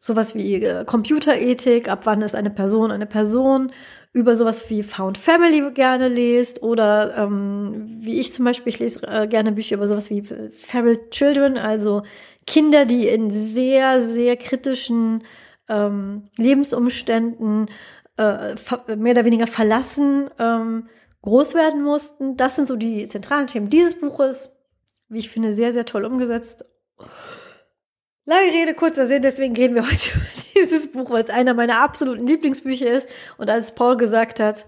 sowas 0.00 0.34
wie 0.34 0.62
äh, 0.62 0.84
Computerethik, 0.84 1.88
ab 1.88 2.00
wann 2.04 2.22
ist 2.22 2.34
eine 2.34 2.50
Person 2.50 2.90
eine 2.90 3.06
Person, 3.06 3.72
über 4.12 4.34
sowas 4.34 4.70
wie 4.70 4.82
Found 4.82 5.18
Family 5.18 5.70
gerne 5.72 6.08
lest 6.08 6.62
oder 6.62 7.16
ähm, 7.16 7.98
wie 8.00 8.18
ich 8.18 8.32
zum 8.32 8.44
Beispiel, 8.44 8.70
ich 8.70 8.78
lese 8.78 9.06
äh, 9.06 9.26
gerne 9.26 9.52
Bücher 9.52 9.76
über 9.76 9.86
sowas 9.86 10.10
wie 10.10 10.18
äh, 10.18 10.50
Feral 10.50 10.98
Children, 11.10 11.58
also 11.58 12.02
Kinder, 12.46 12.84
die 12.84 13.08
in 13.08 13.30
sehr, 13.30 14.02
sehr 14.02 14.36
kritischen 14.36 15.22
ähm, 15.68 16.22
Lebensumständen 16.38 17.66
äh, 18.16 18.54
mehr 18.96 19.12
oder 19.12 19.24
weniger 19.24 19.46
verlassen 19.46 20.30
ähm, 20.38 20.88
groß 21.22 21.54
werden 21.54 21.82
mussten. 21.82 22.36
Das 22.36 22.56
sind 22.56 22.66
so 22.66 22.76
die 22.76 23.06
zentralen 23.06 23.46
Themen 23.46 23.68
dieses 23.68 23.98
Buches. 23.98 24.50
Wie 25.08 25.18
ich 25.18 25.30
finde, 25.30 25.54
sehr, 25.54 25.72
sehr 25.72 25.84
toll 25.84 26.04
umgesetzt. 26.04 26.64
Lange 28.24 28.52
Rede, 28.52 28.74
kurzer 28.74 29.06
Sinn, 29.06 29.22
deswegen 29.22 29.54
reden 29.54 29.76
wir 29.76 29.86
heute 29.86 30.10
über 30.14 30.26
dieses 30.56 30.90
Buch, 30.90 31.10
weil 31.10 31.22
es 31.22 31.30
einer 31.30 31.54
meiner 31.54 31.80
absoluten 31.80 32.26
Lieblingsbücher 32.26 32.90
ist. 32.90 33.08
Und 33.38 33.48
als 33.48 33.74
Paul 33.74 33.96
gesagt 33.96 34.40
hat, 34.40 34.66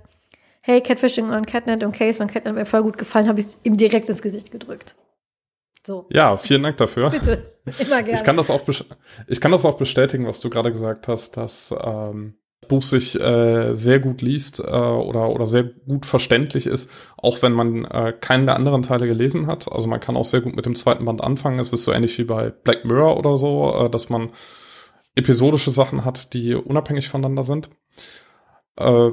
hey, 0.60 0.80
Catfishing 0.80 1.30
on 1.30 1.46
Catnet 1.46 1.82
und 1.82 1.92
Case 1.92 2.22
on 2.22 2.28
Catnet 2.28 2.54
mir 2.54 2.66
voll 2.66 2.82
gut 2.82 2.98
gefallen, 2.98 3.28
habe 3.28 3.40
ich 3.40 3.46
es 3.46 3.58
ihm 3.64 3.76
direkt 3.76 4.08
ins 4.08 4.22
Gesicht 4.22 4.52
gedrückt. 4.52 4.94
So. 5.84 6.06
Ja, 6.10 6.36
vielen 6.36 6.62
Dank 6.62 6.76
dafür. 6.76 7.10
Bitte, 7.10 7.54
immer 7.78 8.02
gerne. 8.02 8.12
Ich 8.12 8.24
kann 8.24 8.36
das 8.36 8.50
auch, 8.50 8.60
ich 9.26 9.40
kann 9.40 9.52
das 9.52 9.64
auch 9.64 9.78
bestätigen, 9.78 10.26
was 10.26 10.38
du 10.40 10.50
gerade 10.50 10.70
gesagt 10.70 11.08
hast, 11.08 11.36
dass 11.36 11.74
ähm, 11.82 12.34
Buch 12.66 12.82
sich 12.82 13.18
äh, 13.20 13.74
sehr 13.74 14.00
gut 14.00 14.20
liest 14.20 14.58
äh, 14.60 14.62
oder, 14.62 15.30
oder 15.30 15.46
sehr 15.46 15.64
gut 15.64 16.06
verständlich 16.06 16.66
ist, 16.66 16.90
auch 17.16 17.40
wenn 17.40 17.52
man 17.52 17.84
äh, 17.84 18.12
keinen 18.12 18.46
der 18.46 18.56
anderen 18.56 18.82
Teile 18.82 19.06
gelesen 19.06 19.46
hat. 19.46 19.70
Also 19.70 19.86
man 19.86 20.00
kann 20.00 20.16
auch 20.16 20.24
sehr 20.24 20.40
gut 20.40 20.56
mit 20.56 20.66
dem 20.66 20.74
zweiten 20.74 21.04
Band 21.04 21.22
anfangen. 21.22 21.60
Es 21.60 21.72
ist 21.72 21.84
so 21.84 21.92
ähnlich 21.92 22.18
wie 22.18 22.24
bei 22.24 22.50
Black 22.50 22.84
Mirror 22.84 23.16
oder 23.16 23.36
so, 23.36 23.74
äh, 23.74 23.90
dass 23.90 24.08
man 24.08 24.30
episodische 25.14 25.70
Sachen 25.70 26.04
hat, 26.04 26.32
die 26.34 26.54
unabhängig 26.54 27.08
voneinander 27.08 27.44
sind. 27.44 27.70
Äh, 28.78 29.10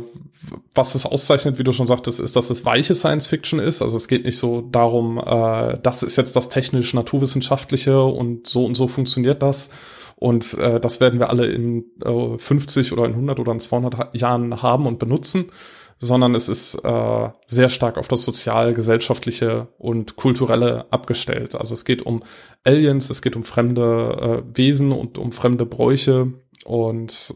was 0.76 0.94
es 0.94 1.06
auszeichnet, 1.06 1.58
wie 1.58 1.64
du 1.64 1.72
schon 1.72 1.88
sagtest, 1.88 2.20
ist, 2.20 2.36
dass 2.36 2.50
es 2.50 2.66
weiche 2.66 2.94
Science 2.94 3.28
Fiction 3.28 3.60
ist. 3.60 3.82
Also 3.82 3.98
es 3.98 4.08
geht 4.08 4.26
nicht 4.26 4.38
so 4.38 4.62
darum, 4.62 5.18
äh, 5.18 5.78
das 5.82 6.04
ist 6.04 6.18
jetzt 6.18 6.36
das 6.36 6.50
technisch-naturwissenschaftliche 6.50 8.04
und 8.04 8.48
so 8.48 8.66
und 8.66 8.76
so 8.76 8.88
funktioniert 8.88 9.42
das, 9.42 9.72
und 10.16 10.54
äh, 10.56 10.80
das 10.80 11.02
werden 11.02 11.20
wir 11.20 11.30
alle 11.30 11.46
in 11.48 11.86
äh, 12.04 12.38
50 12.38 12.94
oder 12.94 13.06
in 13.06 13.12
100 13.12 13.40
oder 13.40 13.52
in 13.52 13.60
200 13.60 14.16
Jahren 14.16 14.62
haben 14.62 14.88
und 14.88 14.98
benutzen, 14.98 15.52
sondern 15.98 16.36
es 16.36 16.50
ist 16.50 16.76
äh, 16.76 17.30
sehr 17.46 17.70
stark 17.70 17.98
auf 17.98 18.08
das 18.08 18.24
sozial, 18.24 18.74
gesellschaftliche 18.74 19.68
und 19.78 20.16
kulturelle 20.16 20.86
abgestellt. 20.92 21.56
Also 21.56 21.74
es 21.74 21.86
geht 21.86 22.02
um 22.02 22.24
Aliens, 22.64 23.10
es 23.10 23.22
geht 23.22 23.36
um 23.36 23.44
fremde 23.44 24.44
äh, 24.54 24.58
Wesen 24.58 24.92
und 24.92 25.18
um 25.18 25.32
fremde 25.32 25.66
Bräuche 25.66 26.34
und 26.64 27.36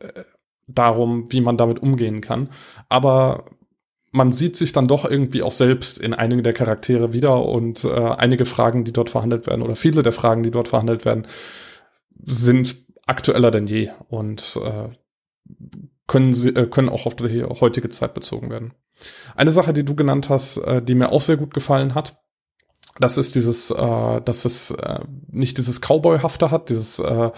äh, 0.00 0.22
darum, 0.66 1.30
wie 1.30 1.40
man 1.40 1.56
damit 1.56 1.80
umgehen 1.80 2.20
kann. 2.20 2.50
Aber 2.88 3.44
man 4.10 4.32
sieht 4.32 4.56
sich 4.56 4.72
dann 4.72 4.88
doch 4.88 5.04
irgendwie 5.04 5.42
auch 5.42 5.52
selbst 5.52 5.98
in 5.98 6.14
einigen 6.14 6.42
der 6.42 6.54
Charaktere 6.54 7.12
wieder 7.12 7.44
und 7.44 7.84
äh, 7.84 7.90
einige 7.90 8.46
Fragen, 8.46 8.84
die 8.84 8.92
dort 8.92 9.10
verhandelt 9.10 9.46
werden 9.46 9.62
oder 9.62 9.76
viele 9.76 10.02
der 10.02 10.12
Fragen, 10.12 10.42
die 10.42 10.50
dort 10.50 10.68
verhandelt 10.68 11.04
werden, 11.04 11.26
sind 12.24 12.76
aktueller 13.06 13.50
denn 13.50 13.66
je 13.66 13.90
und 14.08 14.58
äh, 14.62 14.88
können, 16.06 16.32
sie, 16.34 16.50
äh, 16.50 16.66
können 16.66 16.88
auch 16.88 17.06
auf 17.06 17.14
die 17.14 17.44
heutige 17.44 17.88
Zeit 17.88 18.14
bezogen 18.14 18.50
werden. 18.50 18.74
Eine 19.34 19.50
Sache, 19.50 19.72
die 19.72 19.84
du 19.84 19.94
genannt 19.94 20.30
hast, 20.30 20.58
äh, 20.58 20.82
die 20.82 20.94
mir 20.94 21.12
auch 21.12 21.20
sehr 21.20 21.36
gut 21.36 21.54
gefallen 21.54 21.94
hat, 21.94 22.20
das 22.98 23.18
ist 23.18 23.34
dieses, 23.34 23.70
äh, 23.70 24.20
dass 24.22 24.44
es 24.44 24.70
äh, 24.70 25.00
nicht 25.30 25.58
dieses 25.58 25.80
Cowboy-hafte 25.80 26.50
hat, 26.50 26.70
dieses 26.70 26.98
äh, 26.98 27.30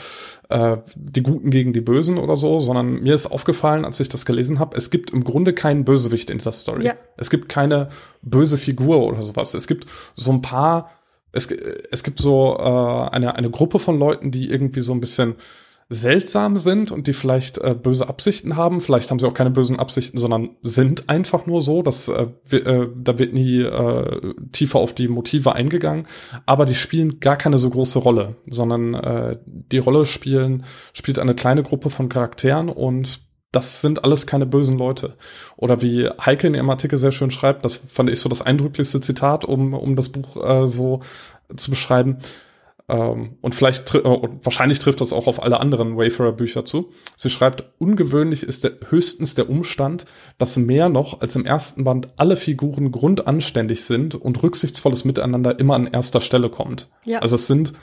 äh, 0.49 0.77
die 0.95 1.23
Guten 1.23 1.51
gegen 1.51 1.73
die 1.73 1.81
Bösen 1.81 2.17
oder 2.17 2.37
so, 2.37 2.61
sondern 2.61 3.01
mir 3.03 3.15
ist 3.15 3.27
aufgefallen, 3.27 3.85
als 3.85 3.99
ich 3.99 4.09
das 4.09 4.25
gelesen 4.25 4.61
habe, 4.61 4.77
es 4.77 4.91
gibt 4.91 5.11
im 5.11 5.25
Grunde 5.25 5.53
keinen 5.53 5.85
Bösewicht 5.85 6.31
in 6.31 6.39
dieser 6.39 6.53
Story. 6.53 6.85
Ja. 6.85 6.95
Es 7.17 7.29
gibt 7.31 7.49
keine 7.49 7.89
böse 8.23 8.57
Figur 8.57 9.05
oder 9.05 9.23
sowas. 9.23 9.55
Es 9.55 9.67
gibt 9.67 9.87
so 10.15 10.31
ein 10.31 10.43
paar 10.43 10.91
es, 11.39 11.49
es 11.91 12.03
gibt 12.03 12.19
so 12.19 12.57
äh, 12.59 13.15
eine, 13.15 13.37
eine 13.37 13.51
Gruppe 13.51 13.79
von 13.79 13.99
Leuten, 13.99 14.31
die 14.31 14.51
irgendwie 14.51 14.81
so 14.81 14.93
ein 14.93 15.01
bisschen 15.01 15.37
seltsam 15.91 16.59
sind 16.59 16.93
und 16.93 17.07
die 17.07 17.15
vielleicht 17.15 17.57
äh, 17.59 17.75
böse 17.75 18.09
Absichten 18.09 18.57
haben. 18.57 18.83
Vielleicht 18.83 19.11
haben 19.11 19.19
sie 19.19 19.27
auch 19.27 19.33
keine 19.33 19.51
bösen 19.51 19.79
Absichten, 19.79 20.19
sondern 20.19 20.51
sind 20.63 21.09
einfach 21.09 21.47
nur 21.47 21.63
so. 21.63 21.83
dass 21.83 22.09
äh, 22.09 22.27
äh, 22.51 22.89
da 22.95 23.19
wird 23.19 23.33
nie 23.33 23.63
äh, 23.63 24.35
tiefer 24.53 24.81
auf 24.81 24.93
die 24.93 25.09
Motive 25.09 25.55
eingegangen. 25.55 26.07
Aber 26.45 26.67
die 26.67 26.75
spielen 26.75 27.21
gar 27.21 27.37
keine 27.37 27.57
so 27.57 27.71
große 27.71 27.99
Rolle, 28.01 28.37
sondern 28.47 28.95
äh, 28.95 29.39
die 29.47 29.79
Rolle 29.79 30.05
spielen 30.05 30.65
spielt 30.93 31.19
eine 31.19 31.35
kleine 31.35 31.63
Gruppe 31.63 31.89
von 31.89 32.11
Charakteren 32.11 32.69
und 32.69 33.28
das 33.53 33.81
sind 33.81 34.05
alles 34.05 34.27
keine 34.27 34.47
bösen 34.47 34.77
Leute. 34.77 35.17
Oder 35.57 35.81
wie 35.81 36.09
Heike 36.25 36.47
in 36.47 36.55
ihrem 36.55 36.71
Artikel 36.71 36.99
sehr 36.99 37.13
schön 37.13 37.31
schreibt, 37.31 37.65
das 37.65 37.77
fand 37.77 38.11
ich 38.11 38.21
so 38.21 38.29
das 38.29 38.43
eindrücklichste 38.43 39.01
Zitat, 39.01 39.45
um, 39.45 39.75
um 39.75 39.97
das 39.97 40.11
Buch 40.11 40.37
äh, 40.37 40.67
so 40.67 41.01
zu 41.57 41.71
beschreiben. 41.71 42.19
Ähm, 42.89 43.37
und 43.43 43.55
vielleicht, 43.55 43.95
äh, 43.95 44.03
wahrscheinlich 44.43 44.79
trifft 44.79 45.01
das 45.01 45.13
auch 45.13 45.27
auf 45.27 45.43
alle 45.43 45.61
anderen 45.61 45.97
Wayfarer-Bücher 45.97 46.65
zu. 46.65 46.91
Sie 47.17 47.31
schreibt, 47.31 47.65
ungewöhnlich 47.79 48.43
ist 48.43 48.65
der, 48.65 48.73
höchstens 48.89 49.35
der 49.35 49.49
Umstand, 49.51 50.07
dass 50.39 50.57
mehr 50.57 50.89
noch 50.89 51.21
als 51.21 51.37
im 51.37 51.45
ersten 51.45 51.85
Band 51.85 52.09
alle 52.17 52.37
Figuren 52.37 52.91
grundanständig 52.91 53.85
sind 53.85 54.15
und 54.15 54.43
rücksichtsvolles 54.43 55.05
Miteinander 55.05 55.59
immer 55.59 55.75
an 55.75 55.87
erster 55.87 56.21
Stelle 56.21 56.49
kommt. 56.49 56.89
Ja. 57.05 57.21
Also 57.21 57.37
es 57.37 57.47
sind 57.47 57.75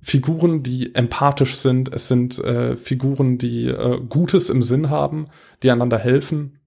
Figuren, 0.00 0.62
die 0.62 0.94
empathisch 0.94 1.56
sind, 1.56 1.92
es 1.92 2.08
sind 2.08 2.38
äh, 2.38 2.76
Figuren, 2.76 3.38
die 3.38 3.66
äh, 3.66 4.00
Gutes 4.08 4.48
im 4.50 4.62
Sinn 4.62 4.90
haben, 4.90 5.28
die 5.62 5.70
einander 5.70 5.98
helfen. 5.98 6.60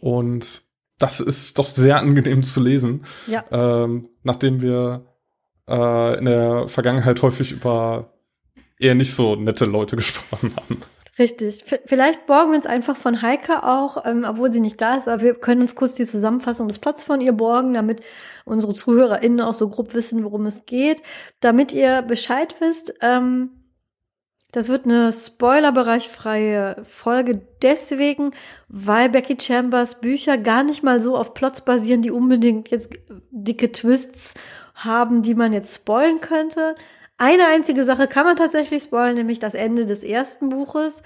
Und 0.00 0.62
das 0.98 1.20
ist 1.20 1.58
doch 1.58 1.64
sehr 1.64 1.98
angenehm 1.98 2.42
zu 2.42 2.62
lesen. 2.62 3.04
Ja. 3.26 3.44
Ähm, 3.50 4.08
nachdem 4.22 4.60
wir 4.60 5.06
äh, 5.68 6.18
in 6.18 6.24
der 6.24 6.68
Vergangenheit 6.68 7.22
häufig 7.22 7.52
über 7.52 8.12
eher 8.78 8.94
nicht 8.94 9.14
so 9.14 9.36
nette 9.36 9.64
Leute 9.64 9.96
gesprochen 9.96 10.52
haben. 10.56 10.82
Richtig. 11.18 11.64
V 11.64 11.76
vielleicht 11.84 12.26
borgen 12.26 12.52
wir 12.52 12.56
uns 12.56 12.66
einfach 12.66 12.96
von 12.96 13.22
Heike 13.22 13.64
auch, 13.64 14.04
ähm, 14.06 14.24
obwohl 14.28 14.52
sie 14.52 14.60
nicht 14.60 14.80
da 14.80 14.94
ist, 14.94 15.08
aber 15.08 15.22
wir 15.22 15.34
können 15.34 15.62
uns 15.62 15.74
kurz 15.74 15.94
die 15.94 16.04
Zusammenfassung 16.04 16.68
des 16.68 16.78
Plots 16.78 17.02
von 17.02 17.20
ihr 17.20 17.32
borgen, 17.32 17.74
damit 17.74 18.02
unsere 18.44 18.72
ZuhörerInnen 18.72 19.40
auch 19.40 19.54
so 19.54 19.68
grob 19.68 19.94
wissen, 19.94 20.22
worum 20.22 20.46
es 20.46 20.64
geht. 20.66 21.02
Damit 21.40 21.72
ihr 21.72 22.02
Bescheid 22.02 22.54
wisst, 22.60 22.94
ähm, 23.00 23.50
das 24.52 24.68
wird 24.68 24.86
eine 24.86 25.12
spoilerbereichfreie 25.12 26.82
Folge 26.84 27.42
deswegen, 27.62 28.30
weil 28.68 29.10
Becky 29.10 29.36
Chambers 29.38 30.00
Bücher 30.00 30.38
gar 30.38 30.62
nicht 30.62 30.82
mal 30.82 31.02
so 31.02 31.16
auf 31.16 31.34
Plots 31.34 31.62
basieren, 31.62 32.00
die 32.00 32.10
unbedingt 32.10 32.70
jetzt 32.70 32.94
dicke 33.30 33.72
Twists 33.72 34.34
haben, 34.74 35.22
die 35.22 35.34
man 35.34 35.52
jetzt 35.52 35.74
spoilen 35.74 36.20
könnte. 36.20 36.76
Eine 37.18 37.46
einzige 37.46 37.84
Sache 37.84 38.06
kann 38.06 38.24
man 38.24 38.36
tatsächlich 38.36 38.84
spoilen, 38.84 39.16
nämlich 39.16 39.40
das 39.40 39.54
Ende 39.54 39.86
des 39.86 40.04
ersten 40.04 40.48
Buches. 40.48 41.02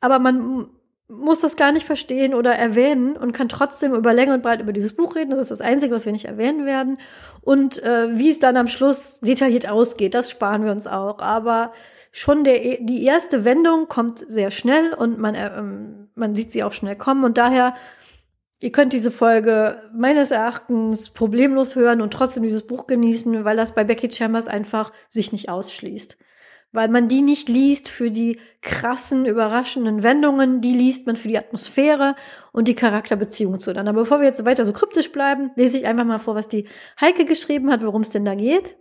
Aber 0.00 0.20
man 0.20 0.68
muss 1.08 1.40
das 1.40 1.56
gar 1.56 1.72
nicht 1.72 1.86
verstehen 1.86 2.34
oder 2.34 2.54
erwähnen 2.54 3.16
und 3.16 3.32
kann 3.32 3.48
trotzdem 3.48 3.94
über 3.94 4.12
Länge 4.12 4.34
und 4.34 4.42
Breit 4.42 4.60
über 4.60 4.72
dieses 4.72 4.94
Buch 4.94 5.14
reden. 5.14 5.30
Das 5.30 5.38
ist 5.40 5.50
das 5.50 5.60
Einzige, 5.60 5.94
was 5.94 6.04
wir 6.04 6.12
nicht 6.12 6.24
erwähnen 6.24 6.64
werden. 6.64 6.98
Und 7.42 7.82
äh, 7.82 8.16
wie 8.16 8.30
es 8.30 8.38
dann 8.38 8.56
am 8.56 8.68
Schluss 8.68 9.20
detailliert 9.20 9.68
ausgeht, 9.68 10.14
das 10.14 10.30
sparen 10.30 10.64
wir 10.64 10.72
uns 10.72 10.86
auch. 10.86 11.18
Aber 11.18 11.72
schon 12.10 12.44
der, 12.44 12.78
die 12.80 13.04
erste 13.04 13.44
Wendung 13.44 13.88
kommt 13.88 14.24
sehr 14.28 14.50
schnell 14.50 14.94
und 14.94 15.18
man, 15.18 15.34
äh, 15.34 15.62
man 16.14 16.34
sieht 16.34 16.50
sie 16.52 16.64
auch 16.64 16.72
schnell 16.72 16.96
kommen. 16.96 17.24
Und 17.24 17.38
daher 17.38 17.74
Ihr 18.60 18.72
könnt 18.72 18.94
diese 18.94 19.10
Folge 19.10 19.82
meines 19.92 20.30
Erachtens 20.30 21.10
problemlos 21.10 21.76
hören 21.76 22.00
und 22.00 22.12
trotzdem 22.12 22.42
dieses 22.42 22.66
Buch 22.66 22.86
genießen, 22.86 23.44
weil 23.44 23.56
das 23.56 23.74
bei 23.74 23.84
Becky 23.84 24.10
Chambers 24.10 24.48
einfach 24.48 24.92
sich 25.10 25.30
nicht 25.32 25.50
ausschließt. 25.50 26.16
Weil 26.72 26.88
man 26.88 27.06
die 27.06 27.20
nicht 27.20 27.48
liest 27.48 27.88
für 27.88 28.10
die 28.10 28.40
krassen, 28.62 29.26
überraschenden 29.26 30.02
Wendungen, 30.02 30.62
die 30.62 30.72
liest 30.72 31.06
man 31.06 31.16
für 31.16 31.28
die 31.28 31.38
Atmosphäre 31.38 32.16
und 32.52 32.66
die 32.66 32.74
Charakterbeziehung 32.74 33.58
zueinander. 33.58 33.90
Aber 33.90 34.02
bevor 34.02 34.20
wir 34.20 34.26
jetzt 34.26 34.44
weiter 34.46 34.64
so 34.64 34.72
kryptisch 34.72 35.12
bleiben, 35.12 35.50
lese 35.56 35.76
ich 35.76 35.86
einfach 35.86 36.04
mal 36.04 36.18
vor, 36.18 36.34
was 36.34 36.48
die 36.48 36.66
Heike 36.98 37.26
geschrieben 37.26 37.70
hat, 37.70 37.84
worum 37.84 38.00
es 38.00 38.10
denn 38.10 38.24
da 38.24 38.34
geht. 38.34 38.76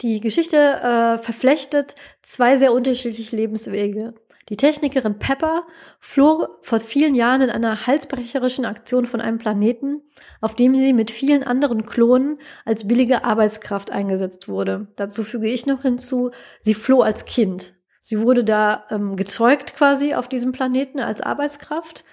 Die 0.00 0.20
Geschichte 0.20 0.56
äh, 0.56 1.18
verflechtet 1.18 1.94
zwei 2.22 2.56
sehr 2.56 2.72
unterschiedliche 2.72 3.36
Lebenswege. 3.36 4.14
Die 4.50 4.56
Technikerin 4.56 5.18
Pepper 5.20 5.62
floh 6.00 6.48
vor 6.60 6.80
vielen 6.80 7.14
Jahren 7.14 7.40
in 7.40 7.50
einer 7.50 7.86
halsbrecherischen 7.86 8.64
Aktion 8.64 9.06
von 9.06 9.20
einem 9.20 9.38
Planeten, 9.38 10.02
auf 10.40 10.56
dem 10.56 10.74
sie 10.74 10.92
mit 10.92 11.12
vielen 11.12 11.44
anderen 11.44 11.86
Klonen 11.86 12.38
als 12.64 12.86
billige 12.86 13.24
Arbeitskraft 13.24 13.92
eingesetzt 13.92 14.48
wurde. 14.48 14.88
Dazu 14.96 15.22
füge 15.22 15.46
ich 15.46 15.66
noch 15.66 15.82
hinzu, 15.82 16.32
sie 16.60 16.74
floh 16.74 17.00
als 17.00 17.26
Kind. 17.26 17.74
Sie 18.00 18.20
wurde 18.20 18.42
da 18.42 18.86
ähm, 18.90 19.14
gezeugt 19.14 19.76
quasi 19.76 20.14
auf 20.14 20.28
diesem 20.28 20.50
Planeten 20.50 20.98
als 20.98 21.20
Arbeitskraft, 21.20 22.04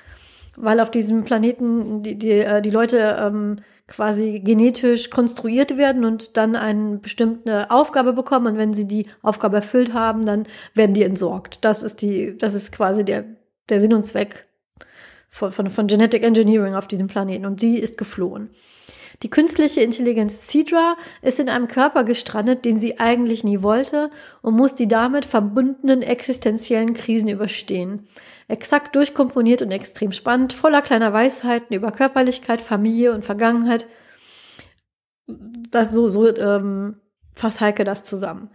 weil 0.55 0.79
auf 0.79 0.91
diesem 0.91 1.23
Planeten 1.23 2.03
die, 2.03 2.19
die, 2.19 2.31
äh, 2.31 2.61
die 2.61 2.69
Leute 2.69 3.17
ähm, 3.19 3.55
quasi 3.87 4.41
genetisch 4.43 5.09
konstruiert 5.09 5.77
werden 5.77 6.03
und 6.03 6.35
dann 6.37 6.55
eine 6.55 6.97
bestimmte 6.97 7.71
Aufgabe 7.71 8.13
bekommen. 8.13 8.47
Und 8.47 8.57
wenn 8.57 8.73
sie 8.73 8.87
die 8.87 9.07
Aufgabe 9.21 9.57
erfüllt 9.57 9.93
haben, 9.93 10.25
dann 10.25 10.47
werden 10.73 10.93
die 10.93 11.03
entsorgt. 11.03 11.59
Das 11.61 11.83
ist 11.83 12.01
die, 12.01 12.37
das 12.37 12.53
ist 12.53 12.71
quasi 12.71 13.05
der, 13.05 13.23
der 13.69 13.79
Sinn 13.79 13.93
und 13.93 14.03
Zweck 14.03 14.45
von, 15.29 15.51
von, 15.51 15.69
von 15.69 15.87
Genetic 15.87 16.23
Engineering 16.23 16.75
auf 16.75 16.87
diesem 16.87 17.07
Planeten. 17.07 17.45
Und 17.45 17.61
sie 17.61 17.77
ist 17.77 17.97
geflohen. 17.97 18.49
Die 19.23 19.29
künstliche 19.29 19.81
Intelligenz 19.81 20.47
Cedra 20.47 20.95
ist 21.23 21.39
in 21.39 21.49
einem 21.49 21.67
Körper 21.67 22.03
gestrandet, 22.03 22.65
den 22.65 22.77
sie 22.77 22.99
eigentlich 22.99 23.43
nie 23.43 23.63
wollte 23.63 24.11
und 24.43 24.55
muss 24.55 24.75
die 24.75 24.87
damit 24.87 25.25
verbundenen 25.25 26.03
existenziellen 26.03 26.93
Krisen 26.93 27.27
überstehen. 27.27 28.07
Exakt 28.47 28.95
durchkomponiert 28.95 29.61
und 29.61 29.71
extrem 29.71 30.11
spannend, 30.11 30.53
voller 30.53 30.81
kleiner 30.81 31.11
Weisheiten 31.11 31.75
über 31.75 31.91
Körperlichkeit, 31.91 32.61
Familie 32.61 33.13
und 33.13 33.25
Vergangenheit. 33.25 33.87
Das 35.27 35.91
so, 35.91 36.07
so 36.07 36.33
ähm, 36.37 37.01
fasst 37.33 37.59
Heike 37.59 37.83
das 37.83 38.03
zusammen. 38.03 38.49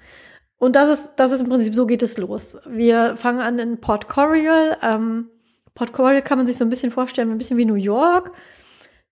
Und 0.56 0.76
das 0.76 0.88
ist, 0.88 1.16
das 1.16 1.32
ist 1.32 1.40
im 1.40 1.48
Prinzip, 1.48 1.74
so 1.74 1.86
geht 1.86 2.02
es 2.02 2.18
los. 2.18 2.56
Wir 2.66 3.16
fangen 3.16 3.40
an 3.40 3.58
in 3.58 3.80
Port 3.80 4.08
Coryell. 4.08 4.76
Ähm, 4.80 5.28
Port 5.74 5.92
Coryell 5.92 6.22
kann 6.22 6.38
man 6.38 6.46
sich 6.46 6.56
so 6.56 6.64
ein 6.64 6.70
bisschen 6.70 6.90
vorstellen, 6.92 7.30
ein 7.30 7.38
bisschen 7.38 7.56
wie 7.56 7.64
New 7.64 7.74
York. 7.74 8.32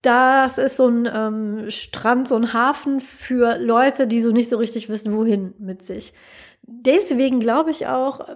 Das 0.02 0.56
ist 0.56 0.76
so 0.76 0.88
ein 0.88 1.10
ähm, 1.12 1.70
Strand, 1.70 2.28
so 2.28 2.37
ein 2.37 2.52
Hafen 2.54 3.00
für 3.00 3.58
Leute, 3.58 4.06
die 4.06 4.20
so 4.20 4.30
nicht 4.30 4.49
so 4.49 4.56
richtig 4.56 4.88
wissen, 4.88 5.12
wohin 5.14 5.54
mit 5.58 5.82
sich. 5.82 6.14
Deswegen 6.62 7.40
glaube 7.40 7.70
ich 7.70 7.87
auch, 7.87 8.26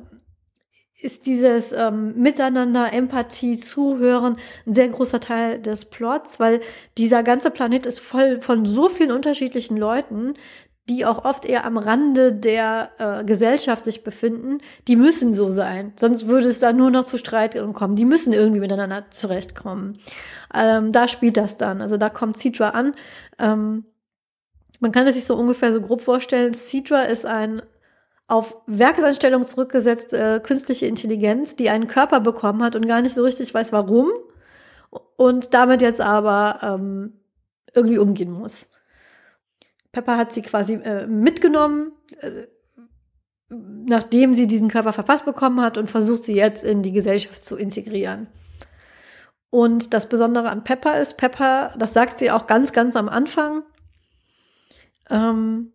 ist 1.04 1.26
dieses 1.26 1.72
ähm, 1.72 2.14
Miteinander, 2.16 2.92
Empathie, 2.92 3.58
Zuhören 3.58 4.36
ein 4.66 4.74
sehr 4.74 4.88
großer 4.88 5.20
Teil 5.20 5.60
des 5.60 5.84
Plots, 5.84 6.40
weil 6.40 6.60
dieser 6.96 7.22
ganze 7.22 7.50
Planet 7.50 7.84
ist 7.84 8.00
voll 8.00 8.38
von 8.38 8.64
so 8.64 8.88
vielen 8.88 9.12
unterschiedlichen 9.12 9.76
Leuten, 9.76 10.34
die 10.88 11.04
auch 11.04 11.24
oft 11.24 11.44
eher 11.44 11.64
am 11.64 11.76
Rande 11.76 12.32
der 12.32 12.90
äh, 12.98 13.24
Gesellschaft 13.24 13.84
sich 13.84 14.02
befinden, 14.02 14.58
die 14.88 14.96
müssen 14.96 15.32
so 15.32 15.50
sein. 15.50 15.92
Sonst 15.96 16.26
würde 16.26 16.48
es 16.48 16.58
da 16.58 16.72
nur 16.72 16.90
noch 16.90 17.04
zu 17.04 17.18
Streit 17.18 17.56
kommen. 17.74 17.96
Die 17.96 18.04
müssen 18.04 18.32
irgendwie 18.32 18.60
miteinander 18.60 19.04
zurechtkommen. 19.10 19.98
Ähm, 20.54 20.92
da 20.92 21.08
spielt 21.08 21.36
das 21.36 21.56
dann. 21.56 21.80
Also 21.80 21.96
da 21.96 22.10
kommt 22.10 22.38
Citra 22.38 22.70
an. 22.70 22.94
Ähm, 23.38 23.84
man 24.80 24.92
kann 24.92 25.06
es 25.06 25.14
sich 25.14 25.24
so 25.24 25.36
ungefähr 25.36 25.72
so 25.72 25.80
grob 25.80 26.02
vorstellen. 26.02 26.52
Citra 26.52 27.02
ist 27.02 27.24
ein 27.24 27.62
auf 28.26 28.56
Werkseinstellung 28.66 29.46
zurückgesetzt 29.46 30.14
äh, 30.14 30.40
künstliche 30.42 30.86
Intelligenz, 30.86 31.56
die 31.56 31.70
einen 31.70 31.86
Körper 31.86 32.20
bekommen 32.20 32.62
hat 32.62 32.74
und 32.76 32.86
gar 32.86 33.02
nicht 33.02 33.14
so 33.14 33.22
richtig 33.22 33.52
weiß, 33.52 33.72
warum 33.72 34.10
und 35.16 35.54
damit 35.54 35.82
jetzt 35.82 36.00
aber 36.00 36.60
ähm, 36.62 37.20
irgendwie 37.74 37.98
umgehen 37.98 38.30
muss. 38.30 38.68
Pepper 39.92 40.16
hat 40.16 40.32
sie 40.32 40.42
quasi 40.42 40.74
äh, 40.74 41.06
mitgenommen, 41.06 41.92
äh, 42.20 42.46
nachdem 43.48 44.34
sie 44.34 44.46
diesen 44.46 44.68
Körper 44.68 44.92
verpasst 44.92 45.24
bekommen 45.24 45.60
hat 45.60 45.78
und 45.78 45.90
versucht 45.90 46.24
sie 46.24 46.34
jetzt 46.34 46.64
in 46.64 46.82
die 46.82 46.92
Gesellschaft 46.92 47.44
zu 47.44 47.56
integrieren. 47.56 48.26
Und 49.50 49.94
das 49.94 50.08
Besondere 50.08 50.48
an 50.48 50.64
Pepper 50.64 50.98
ist, 50.98 51.16
Pepper, 51.16 51.74
das 51.78 51.92
sagt 51.92 52.18
sie 52.18 52.30
auch 52.30 52.48
ganz, 52.48 52.72
ganz 52.72 52.96
am 52.96 53.08
Anfang, 53.08 53.62
ähm, 55.10 55.73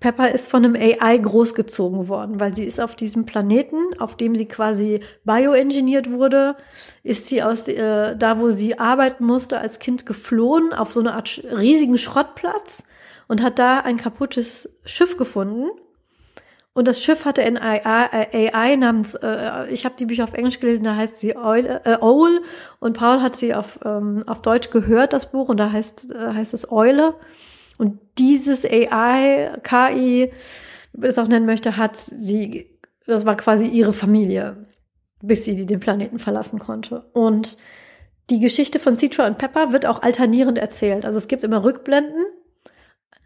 Pepper 0.00 0.30
ist 0.32 0.50
von 0.50 0.64
einem 0.64 0.74
AI 0.74 1.18
großgezogen 1.18 2.08
worden, 2.08 2.40
weil 2.40 2.54
sie 2.54 2.64
ist 2.64 2.80
auf 2.80 2.96
diesem 2.96 3.26
Planeten, 3.26 3.78
auf 3.98 4.16
dem 4.16 4.34
sie 4.36 4.46
quasi 4.46 5.00
bioengineert 5.24 6.10
wurde, 6.10 6.56
ist 7.02 7.28
sie 7.28 7.42
aus 7.42 7.68
äh, 7.68 8.16
da, 8.16 8.38
wo 8.38 8.50
sie 8.50 8.78
arbeiten 8.78 9.24
musste, 9.24 9.58
als 9.58 9.78
Kind 9.78 10.06
geflohen 10.06 10.72
auf 10.72 10.92
so 10.92 11.00
eine 11.00 11.14
Art 11.14 11.42
riesigen 11.44 11.98
Schrottplatz 11.98 12.82
und 13.28 13.42
hat 13.42 13.58
da 13.58 13.80
ein 13.80 13.96
kaputtes 13.96 14.68
Schiff 14.84 15.16
gefunden 15.16 15.70
und 16.74 16.88
das 16.88 17.00
Schiff 17.00 17.24
hatte 17.24 17.42
ein 17.42 17.56
AI, 17.56 18.50
AI 18.52 18.76
namens, 18.76 19.14
äh, 19.14 19.72
ich 19.72 19.84
habe 19.84 19.94
die 19.96 20.06
Bücher 20.06 20.24
auf 20.24 20.34
Englisch 20.34 20.58
gelesen, 20.58 20.82
da 20.82 20.96
heißt 20.96 21.16
sie 21.16 21.36
Eule, 21.36 21.80
äh, 21.84 21.98
Owl 22.00 22.42
und 22.80 22.98
Paul 22.98 23.22
hat 23.22 23.36
sie 23.36 23.54
auf, 23.54 23.78
ähm, 23.84 24.24
auf 24.26 24.42
Deutsch 24.42 24.70
gehört, 24.70 25.12
das 25.12 25.30
Buch, 25.30 25.48
und 25.48 25.58
da 25.58 25.70
heißt, 25.70 26.12
äh, 26.12 26.34
heißt 26.34 26.52
es 26.52 26.70
Eule. 26.72 27.14
Und 27.78 27.98
dieses 28.18 28.64
AI, 28.64 29.58
KI, 29.62 30.32
wie 30.92 31.00
man 31.00 31.10
es 31.10 31.18
auch 31.18 31.28
nennen 31.28 31.46
möchte, 31.46 31.76
hat 31.76 31.96
sie, 31.96 32.78
das 33.06 33.26
war 33.26 33.36
quasi 33.36 33.66
ihre 33.66 33.92
Familie, 33.92 34.66
bis 35.22 35.44
sie 35.44 35.66
den 35.66 35.80
Planeten 35.80 36.18
verlassen 36.18 36.58
konnte. 36.58 37.10
Und 37.12 37.58
die 38.30 38.38
Geschichte 38.38 38.78
von 38.78 38.96
Citra 38.96 39.26
und 39.26 39.38
Pepper 39.38 39.72
wird 39.72 39.86
auch 39.86 40.02
alternierend 40.02 40.58
erzählt. 40.58 41.04
Also 41.04 41.18
es 41.18 41.28
gibt 41.28 41.44
immer 41.44 41.64
Rückblenden 41.64 42.24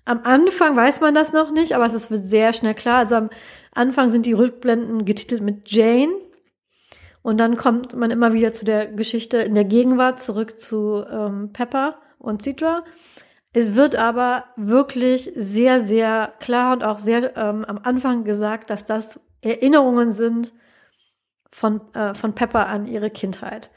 am 0.09 0.23
Anfang 0.25 0.75
weiß 0.75 1.03
man 1.03 1.15
das 1.15 1.35
noch 1.35 1.51
nicht, 1.51 1.73
aber 1.73 1.85
es 1.85 2.11
wird 2.11 2.25
sehr 2.25 2.55
schnell 2.55 2.75
klar. 2.75 3.01
Also 3.01 3.17
am 3.17 3.31
Anfang 3.73 4.09
sind 4.09 4.25
die 4.25 4.33
Rückblenden 4.33 5.05
getitelt 5.05 5.43
mit 5.43 5.71
Jane. 5.71 6.15
Und 7.21 7.39
dann 7.39 7.57
kommt 7.57 7.95
man 7.95 8.11
immer 8.11 8.33
wieder 8.33 8.55
zu 8.55 8.65
der 8.65 8.87
Geschichte 8.87 9.37
in 9.37 9.55
der 9.55 9.67
Gegenwart 9.67 10.19
zurück 10.19 10.59
zu 10.59 11.05
ähm, 11.11 11.53
Pepper 11.53 11.99
und 12.19 12.41
Citra. 12.41 12.85
Es 13.53 13.75
wird 13.75 13.97
aber 13.97 14.45
wirklich 14.57 15.33
sehr, 15.35 15.81
sehr 15.81 16.33
klar 16.39 16.75
und 16.75 16.85
auch 16.85 16.99
sehr 16.99 17.37
ähm, 17.37 17.65
am 17.65 17.81
Anfang 17.83 18.25
gesagt, 18.25 18.71
dass 18.71 18.85
das 18.85 19.21
Erinnerungen 19.41 20.11
sind 20.11 20.53
von, 21.51 21.81
äh, 21.95 22.15
von 22.15 22.35
Pepper 22.35 22.67
an 22.67 22.87
ihre 22.87 23.11
Kindheit 23.11 23.71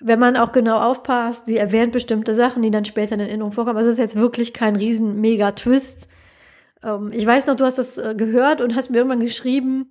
wenn 0.00 0.18
man 0.18 0.36
auch 0.36 0.52
genau 0.52 0.76
aufpasst, 0.76 1.46
sie 1.46 1.56
erwähnt 1.56 1.92
bestimmte 1.92 2.34
Sachen, 2.34 2.62
die 2.62 2.70
dann 2.70 2.84
später 2.84 3.14
in 3.14 3.20
Erinnerung 3.20 3.52
vorkommen. 3.52 3.78
Also 3.78 3.88
es 3.88 3.94
ist 3.94 4.00
jetzt 4.00 4.16
wirklich 4.16 4.52
kein 4.52 4.76
riesen 4.76 5.20
mega 5.20 5.52
Twist. 5.52 6.08
Ähm, 6.82 7.08
ich 7.10 7.26
weiß 7.26 7.46
noch, 7.46 7.56
du 7.56 7.64
hast 7.64 7.78
das 7.78 7.96
äh, 7.96 8.14
gehört 8.14 8.60
und 8.60 8.74
hast 8.74 8.90
mir 8.90 8.98
irgendwann 8.98 9.20
geschrieben, 9.20 9.90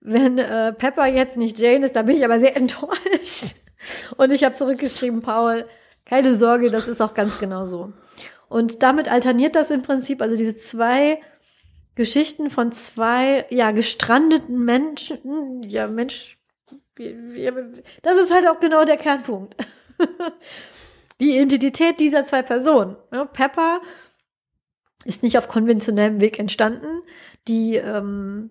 wenn 0.00 0.38
äh, 0.38 0.72
Pepper 0.72 1.06
jetzt 1.06 1.36
nicht 1.36 1.58
Jane 1.58 1.84
ist, 1.84 1.96
da 1.96 2.02
bin 2.02 2.16
ich 2.16 2.24
aber 2.24 2.38
sehr 2.38 2.56
enttäuscht. 2.56 3.56
Und 4.16 4.30
ich 4.30 4.44
habe 4.44 4.54
zurückgeschrieben, 4.54 5.20
Paul, 5.20 5.66
keine 6.04 6.34
Sorge, 6.34 6.70
das 6.70 6.86
ist 6.86 7.00
auch 7.00 7.14
ganz 7.14 7.38
genau 7.40 7.64
so. 7.64 7.92
Und 8.50 8.82
damit 8.82 9.08
alterniert 9.08 9.54
das 9.54 9.70
im 9.70 9.80
Prinzip, 9.80 10.20
also 10.20 10.36
diese 10.36 10.56
zwei 10.56 11.20
Geschichten 11.94 12.50
von 12.50 12.72
zwei, 12.72 13.46
ja, 13.48 13.70
gestrandeten 13.70 14.64
Menschen, 14.64 15.62
ja, 15.62 15.86
Mensch, 15.86 16.36
das 18.02 18.16
ist 18.18 18.32
halt 18.32 18.48
auch 18.48 18.58
genau 18.58 18.84
der 18.84 18.96
Kernpunkt. 18.96 19.56
Die 21.20 21.38
Identität 21.38 22.00
dieser 22.00 22.24
zwei 22.24 22.42
Personen. 22.42 22.96
Pepper 23.32 23.80
ist 25.04 25.22
nicht 25.22 25.38
auf 25.38 25.48
konventionellem 25.48 26.20
Weg 26.20 26.38
entstanden. 26.38 27.02
Die, 27.46 27.76
ähm, 27.76 28.50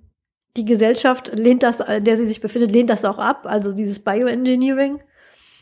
die 0.55 0.65
Gesellschaft 0.65 1.31
lehnt 1.37 1.63
das, 1.63 1.79
in 1.79 2.05
der 2.05 2.15
sie 2.15 2.25
sich 2.25 2.41
befindet, 2.41 2.71
lehnt 2.71 2.89
das 2.89 3.05
auch 3.05 3.17
ab. 3.17 3.45
Also 3.47 3.73
dieses 3.73 3.99
Bioengineering. 3.99 5.01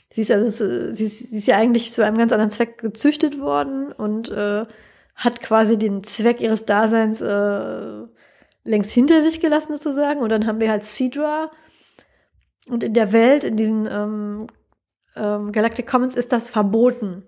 Sie 0.10 0.22
ist 0.22 0.32
also, 0.32 0.92
sie 0.92 1.04
ist, 1.04 1.32
sie 1.32 1.38
ist 1.38 1.48
ja 1.48 1.58
eigentlich 1.58 1.92
zu 1.92 2.04
einem 2.04 2.18
ganz 2.18 2.32
anderen 2.32 2.52
Zweck 2.52 2.78
gezüchtet 2.78 3.40
worden 3.40 3.92
und 3.92 4.30
äh, 4.30 4.66
hat 5.16 5.42
quasi 5.42 5.78
den 5.78 6.04
Zweck 6.04 6.42
ihres 6.42 6.66
Daseins 6.66 7.22
äh, 7.22 8.04
längst 8.64 8.92
hinter 8.92 9.22
sich 9.22 9.42
gelassen 9.42 9.74
sozusagen. 9.74 10.22
Und 10.22 10.30
dann 10.30 10.48
haben 10.48 10.60
wir 10.60 10.70
halt 10.70 10.84
Cedra, 10.84 11.52
und 12.70 12.84
in 12.84 12.94
der 12.94 13.12
Welt, 13.14 13.44
in 13.44 13.56
diesen 13.56 13.88
ähm, 13.90 14.48
ähm, 15.16 15.52
Galactic 15.52 15.88
Commons 15.88 16.16
ist 16.16 16.32
das 16.32 16.50
verboten, 16.50 17.24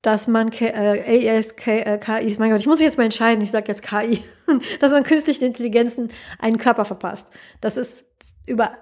dass 0.00 0.26
man 0.26 0.50
K 0.50 0.66
äh, 0.66 1.38
äh, 1.38 1.98
KIs, 1.98 2.38
mein 2.38 2.50
Gott, 2.50 2.60
ich 2.60 2.66
muss 2.66 2.78
mich 2.78 2.86
jetzt 2.86 2.98
mal 2.98 3.04
entscheiden, 3.04 3.42
ich 3.42 3.50
sage 3.50 3.68
jetzt 3.68 3.82
KI, 3.82 4.24
dass 4.80 4.92
man 4.92 5.04
künstlichen 5.04 5.44
Intelligenzen 5.44 6.08
einen 6.38 6.58
Körper 6.58 6.84
verpasst. 6.84 7.28
Das 7.60 7.76
ist 7.76 8.04
über 8.46 8.72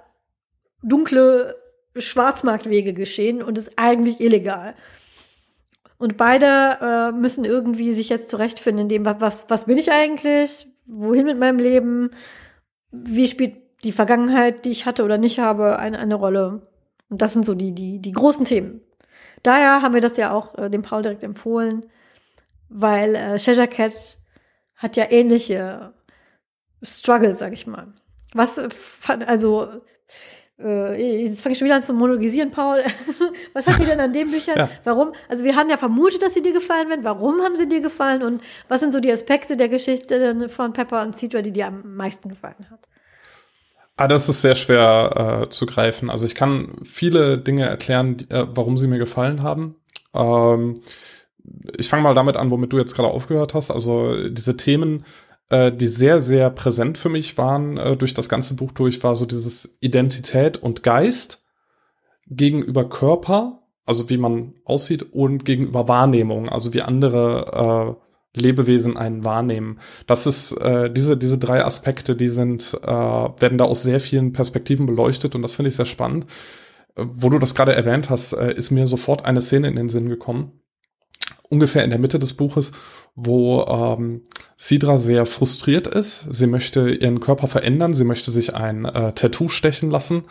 dunkle 0.82 1.54
Schwarzmarktwege 1.96 2.94
geschehen 2.94 3.42
und 3.42 3.58
ist 3.58 3.72
eigentlich 3.76 4.20
illegal. 4.20 4.74
Und 5.98 6.16
beide 6.16 6.78
äh, 6.80 7.12
müssen 7.12 7.44
irgendwie 7.44 7.92
sich 7.92 8.08
jetzt 8.08 8.30
zurechtfinden, 8.30 8.84
in 8.84 8.88
dem, 8.88 9.04
was, 9.20 9.50
was 9.50 9.66
bin 9.66 9.76
ich 9.76 9.92
eigentlich? 9.92 10.66
Wohin 10.86 11.26
mit 11.26 11.38
meinem 11.38 11.58
Leben? 11.58 12.10
Wie 12.90 13.26
spielt 13.26 13.56
die 13.84 13.92
Vergangenheit, 13.92 14.64
die 14.64 14.70
ich 14.70 14.86
hatte 14.86 15.04
oder 15.04 15.18
nicht 15.18 15.38
habe, 15.38 15.78
eine, 15.78 15.98
eine 15.98 16.14
Rolle. 16.14 16.66
Und 17.08 17.22
das 17.22 17.32
sind 17.32 17.44
so 17.44 17.54
die, 17.54 17.72
die, 17.72 18.00
die 18.00 18.12
großen 18.12 18.44
Themen. 18.44 18.80
Daher 19.42 19.82
haben 19.82 19.94
wir 19.94 20.00
das 20.00 20.16
ja 20.16 20.32
auch 20.32 20.56
äh, 20.58 20.68
dem 20.68 20.82
Paul 20.82 21.02
direkt 21.02 21.24
empfohlen, 21.24 21.86
weil 22.68 23.14
äh, 23.14 23.38
Cheshire 23.38 23.68
Cat 23.68 24.18
hat 24.76 24.96
ja 24.96 25.10
ähnliche 25.10 25.94
Struggles, 26.82 27.38
sag 27.38 27.52
ich 27.52 27.66
mal. 27.66 27.92
Was, 28.32 28.60
also, 29.26 29.82
äh, 30.62 31.24
jetzt 31.26 31.42
fange 31.42 31.52
ich 31.52 31.58
schon 31.58 31.66
wieder 31.66 31.76
an 31.76 31.82
zu 31.82 31.92
monologisieren, 31.92 32.50
Paul. 32.50 32.82
Was 33.52 33.66
hat 33.66 33.78
dir 33.80 33.86
denn 33.86 34.00
an 34.00 34.12
den 34.12 34.30
Büchern? 34.30 34.56
Ja. 34.56 34.70
Warum? 34.84 35.12
Also 35.28 35.44
wir 35.44 35.56
haben 35.56 35.70
ja 35.70 35.76
vermutet, 35.76 36.22
dass 36.22 36.34
sie 36.34 36.42
dir 36.42 36.52
gefallen 36.52 36.88
werden. 36.88 37.04
Warum 37.04 37.40
haben 37.40 37.56
sie 37.56 37.68
dir 37.68 37.80
gefallen? 37.80 38.22
Und 38.22 38.42
was 38.68 38.80
sind 38.80 38.92
so 38.92 39.00
die 39.00 39.12
Aspekte 39.12 39.56
der 39.56 39.68
Geschichte 39.68 40.48
von 40.48 40.72
Pepper 40.72 41.02
und 41.02 41.16
Cedra, 41.16 41.42
die 41.42 41.52
dir 41.52 41.66
am 41.66 41.96
meisten 41.96 42.28
gefallen 42.28 42.66
hat? 42.70 42.80
Ah, 43.96 44.08
das 44.08 44.28
ist 44.28 44.40
sehr 44.40 44.54
schwer 44.54 45.42
äh, 45.42 45.48
zu 45.50 45.66
greifen. 45.66 46.08
Also 46.08 46.26
ich 46.26 46.34
kann 46.34 46.76
viele 46.84 47.38
Dinge 47.38 47.66
erklären, 47.66 48.16
die, 48.16 48.30
äh, 48.30 48.46
warum 48.48 48.78
sie 48.78 48.88
mir 48.88 48.98
gefallen 48.98 49.42
haben. 49.42 49.76
Ähm, 50.14 50.80
ich 51.76 51.88
fange 51.88 52.02
mal 52.02 52.14
damit 52.14 52.36
an, 52.36 52.50
womit 52.50 52.72
du 52.72 52.78
jetzt 52.78 52.94
gerade 52.94 53.08
aufgehört 53.08 53.54
hast. 53.54 53.70
Also 53.70 54.28
diese 54.28 54.56
Themen, 54.56 55.04
äh, 55.50 55.72
die 55.72 55.88
sehr, 55.88 56.20
sehr 56.20 56.48
präsent 56.50 56.96
für 56.96 57.08
mich 57.08 57.36
waren 57.36 57.76
äh, 57.76 57.96
durch 57.96 58.14
das 58.14 58.28
ganze 58.28 58.54
Buch 58.54 58.72
durch, 58.72 59.02
war 59.02 59.14
so 59.14 59.26
dieses 59.26 59.76
Identität 59.80 60.56
und 60.56 60.82
Geist 60.82 61.44
gegenüber 62.26 62.88
Körper, 62.88 63.62
also 63.84 64.08
wie 64.08 64.16
man 64.16 64.54
aussieht, 64.64 65.12
und 65.12 65.44
gegenüber 65.44 65.88
Wahrnehmung, 65.88 66.48
also 66.48 66.72
wie 66.72 66.82
andere 66.82 67.98
äh, 67.98 68.40
Lebewesen 68.40 68.96
einen 68.96 69.24
wahrnehmen. 69.24 69.80
Das 70.06 70.26
ist 70.26 70.52
äh, 70.52 70.88
diese 70.88 71.16
diese 71.16 71.38
drei 71.38 71.64
Aspekte, 71.64 72.14
die 72.14 72.28
sind 72.28 72.78
äh, 72.82 72.86
werden 72.86 73.58
da 73.58 73.64
aus 73.64 73.82
sehr 73.82 73.98
vielen 73.98 74.32
Perspektiven 74.32 74.86
beleuchtet 74.86 75.34
und 75.34 75.42
das 75.42 75.56
finde 75.56 75.70
ich 75.70 75.76
sehr 75.76 75.86
spannend. 75.86 76.26
Äh, 76.94 77.04
wo 77.08 77.28
du 77.28 77.40
das 77.40 77.56
gerade 77.56 77.74
erwähnt 77.74 78.08
hast, 78.08 78.32
äh, 78.34 78.54
ist 78.54 78.70
mir 78.70 78.86
sofort 78.86 79.24
eine 79.24 79.40
Szene 79.40 79.66
in 79.66 79.74
den 79.74 79.88
Sinn 79.88 80.08
gekommen. 80.08 80.52
Ungefähr 81.48 81.82
in 81.82 81.90
der 81.90 81.98
Mitte 81.98 82.20
des 82.20 82.34
Buches, 82.34 82.70
wo 83.16 83.64
ähm, 83.64 84.22
Sidra 84.62 84.98
sehr 84.98 85.24
frustriert 85.24 85.86
ist. 85.86 86.26
Sie 86.30 86.46
möchte 86.46 86.90
ihren 86.90 87.20
Körper 87.20 87.46
verändern, 87.46 87.94
sie 87.94 88.04
möchte 88.04 88.30
sich 88.30 88.54
ein 88.54 88.84
äh, 88.84 89.14
Tattoo 89.14 89.48
stechen 89.48 89.90
lassen, 89.90 90.24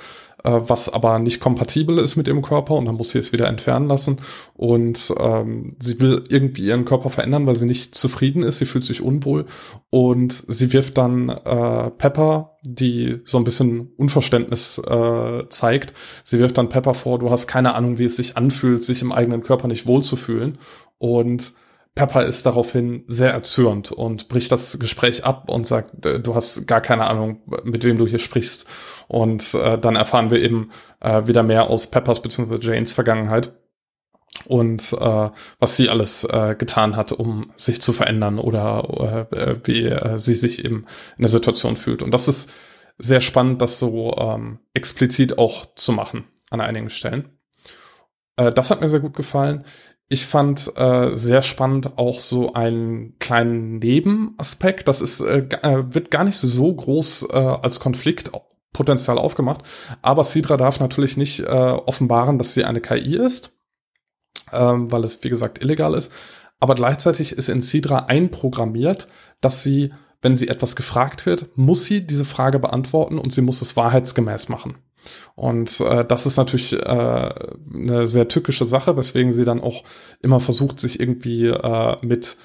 äh, 0.43 0.51
was 0.51 0.87
aber 0.87 1.17
nicht 1.17 1.39
kompatibel 1.39 1.97
ist 1.97 2.15
mit 2.15 2.27
ihrem 2.27 2.43
Körper 2.43 2.75
und 2.75 2.85
dann 2.85 2.93
muss 2.93 3.09
sie 3.09 3.17
es 3.17 3.33
wieder 3.33 3.47
entfernen 3.47 3.87
lassen. 3.87 4.17
Und 4.53 5.11
ähm, 5.19 5.75
sie 5.79 5.99
will 5.99 6.25
irgendwie 6.29 6.65
ihren 6.65 6.85
Körper 6.85 7.09
verändern, 7.09 7.47
weil 7.47 7.55
sie 7.55 7.65
nicht 7.65 7.95
zufrieden 7.95 8.43
ist, 8.43 8.59
sie 8.59 8.67
fühlt 8.67 8.85
sich 8.85 9.01
unwohl 9.01 9.47
und 9.89 10.31
sie 10.31 10.73
wirft 10.73 10.99
dann 10.99 11.29
äh, 11.29 11.89
Pepper, 11.89 12.59
die 12.61 13.21
so 13.25 13.39
ein 13.39 13.43
bisschen 13.43 13.93
Unverständnis 13.97 14.77
äh, 14.77 15.49
zeigt, 15.49 15.95
sie 16.23 16.37
wirft 16.37 16.59
dann 16.59 16.69
Pepper 16.69 16.93
vor, 16.93 17.17
du 17.17 17.31
hast 17.31 17.47
keine 17.47 17.73
Ahnung, 17.73 17.97
wie 17.97 18.05
es 18.05 18.17
sich 18.17 18.37
anfühlt, 18.37 18.83
sich 18.83 19.01
im 19.01 19.11
eigenen 19.11 19.41
Körper 19.41 19.67
nicht 19.67 19.87
wohlzufühlen. 19.87 20.59
Und 20.99 21.53
Pepper 21.95 22.25
ist 22.25 22.45
daraufhin 22.45 23.03
sehr 23.07 23.31
erzürnt 23.31 23.91
und 23.91 24.29
bricht 24.29 24.51
das 24.51 24.79
Gespräch 24.79 25.25
ab 25.25 25.49
und 25.49 25.67
sagt, 25.67 26.05
äh, 26.05 26.19
du 26.19 26.35
hast 26.35 26.67
gar 26.67 26.81
keine 26.81 27.07
Ahnung, 27.07 27.41
mit 27.63 27.83
wem 27.83 27.97
du 27.97 28.07
hier 28.07 28.19
sprichst. 28.19 28.67
Und 29.07 29.53
äh, 29.53 29.77
dann 29.77 29.95
erfahren 29.95 30.31
wir 30.31 30.41
eben 30.41 30.71
äh, 31.01 31.27
wieder 31.27 31.43
mehr 31.43 31.69
aus 31.69 31.87
Peppers 31.87 32.21
bzw. 32.21 32.57
Janes 32.61 32.93
Vergangenheit 32.93 33.51
und 34.45 34.93
äh, 34.93 35.29
was 35.59 35.75
sie 35.75 35.89
alles 35.89 36.23
äh, 36.23 36.55
getan 36.57 36.95
hat, 36.95 37.11
um 37.11 37.51
sich 37.55 37.81
zu 37.81 37.93
verändern 37.93 38.39
oder 38.39 39.27
äh, 39.31 39.55
wie 39.63 39.85
äh, 39.85 40.17
sie 40.17 40.33
sich 40.33 40.63
eben 40.63 40.85
in 41.17 41.23
der 41.23 41.29
Situation 41.29 41.77
fühlt. 41.77 42.01
Und 42.01 42.11
das 42.11 42.27
ist 42.27 42.51
sehr 42.97 43.21
spannend, 43.21 43.61
das 43.61 43.79
so 43.79 44.15
ähm, 44.17 44.59
explizit 44.73 45.37
auch 45.37 45.73
zu 45.75 45.91
machen 45.91 46.25
an 46.51 46.61
einigen 46.61 46.89
Stellen. 46.89 47.37
Äh, 48.37 48.51
das 48.51 48.71
hat 48.71 48.81
mir 48.81 48.89
sehr 48.89 48.99
gut 48.99 49.15
gefallen. 49.15 49.65
Ich 50.11 50.25
fand 50.25 50.75
äh, 50.75 51.15
sehr 51.15 51.43
spannend 51.43 51.97
auch 51.99 52.19
so 52.19 52.53
einen 52.53 53.17
kleinen 53.19 53.77
Nebenaspekt. 53.77 54.87
Das 54.87 55.01
ist 55.01 55.21
äh, 55.21 55.45
äh, 55.61 55.93
wird 55.93 56.09
gar 56.09 56.23
nicht 56.23 56.37
so 56.37 56.73
groß 56.73 57.27
äh, 57.31 57.37
als 57.37 57.79
Konflikt 57.79 58.31
potenziell 58.73 59.19
aufgemacht. 59.19 59.61
Aber 60.01 60.23
Sidra 60.23 60.57
darf 60.57 60.79
natürlich 60.79 61.15
nicht 61.15 61.41
äh, 61.41 61.45
offenbaren, 61.45 62.39
dass 62.39 62.55
sie 62.55 62.65
eine 62.65 62.81
KI 62.81 63.17
ist, 63.17 63.59
ähm, 64.51 64.91
weil 64.91 65.03
es 65.03 65.23
wie 65.23 65.29
gesagt 65.29 65.61
illegal 65.61 65.93
ist. 65.93 66.11
Aber 66.59 66.73
gleichzeitig 66.73 67.33
ist 67.33 67.47
in 67.47 67.61
Sidra 67.61 68.05
einprogrammiert, 68.05 69.07
dass 69.41 69.61
sie, 69.61 69.93
wenn 70.23 70.35
sie 70.35 70.47
etwas 70.47 70.75
gefragt 70.75 71.27
wird, 71.27 71.55
muss 71.55 71.85
sie 71.85 72.05
diese 72.05 72.25
Frage 72.25 72.57
beantworten 72.57 73.19
und 73.19 73.31
sie 73.31 73.41
muss 73.41 73.61
es 73.61 73.77
wahrheitsgemäß 73.77 74.49
machen. 74.49 74.77
Und 75.35 75.79
äh, 75.79 76.05
das 76.05 76.25
ist 76.25 76.37
natürlich 76.37 76.73
äh, 76.73 76.79
eine 76.79 78.07
sehr 78.07 78.27
tückische 78.27 78.65
Sache, 78.65 78.97
weswegen 78.97 79.33
sie 79.33 79.45
dann 79.45 79.61
auch 79.61 79.83
immer 80.21 80.39
versucht, 80.39 80.79
sich 80.79 80.99
irgendwie 80.99 81.47
äh, 81.47 81.97
mit 82.01 82.37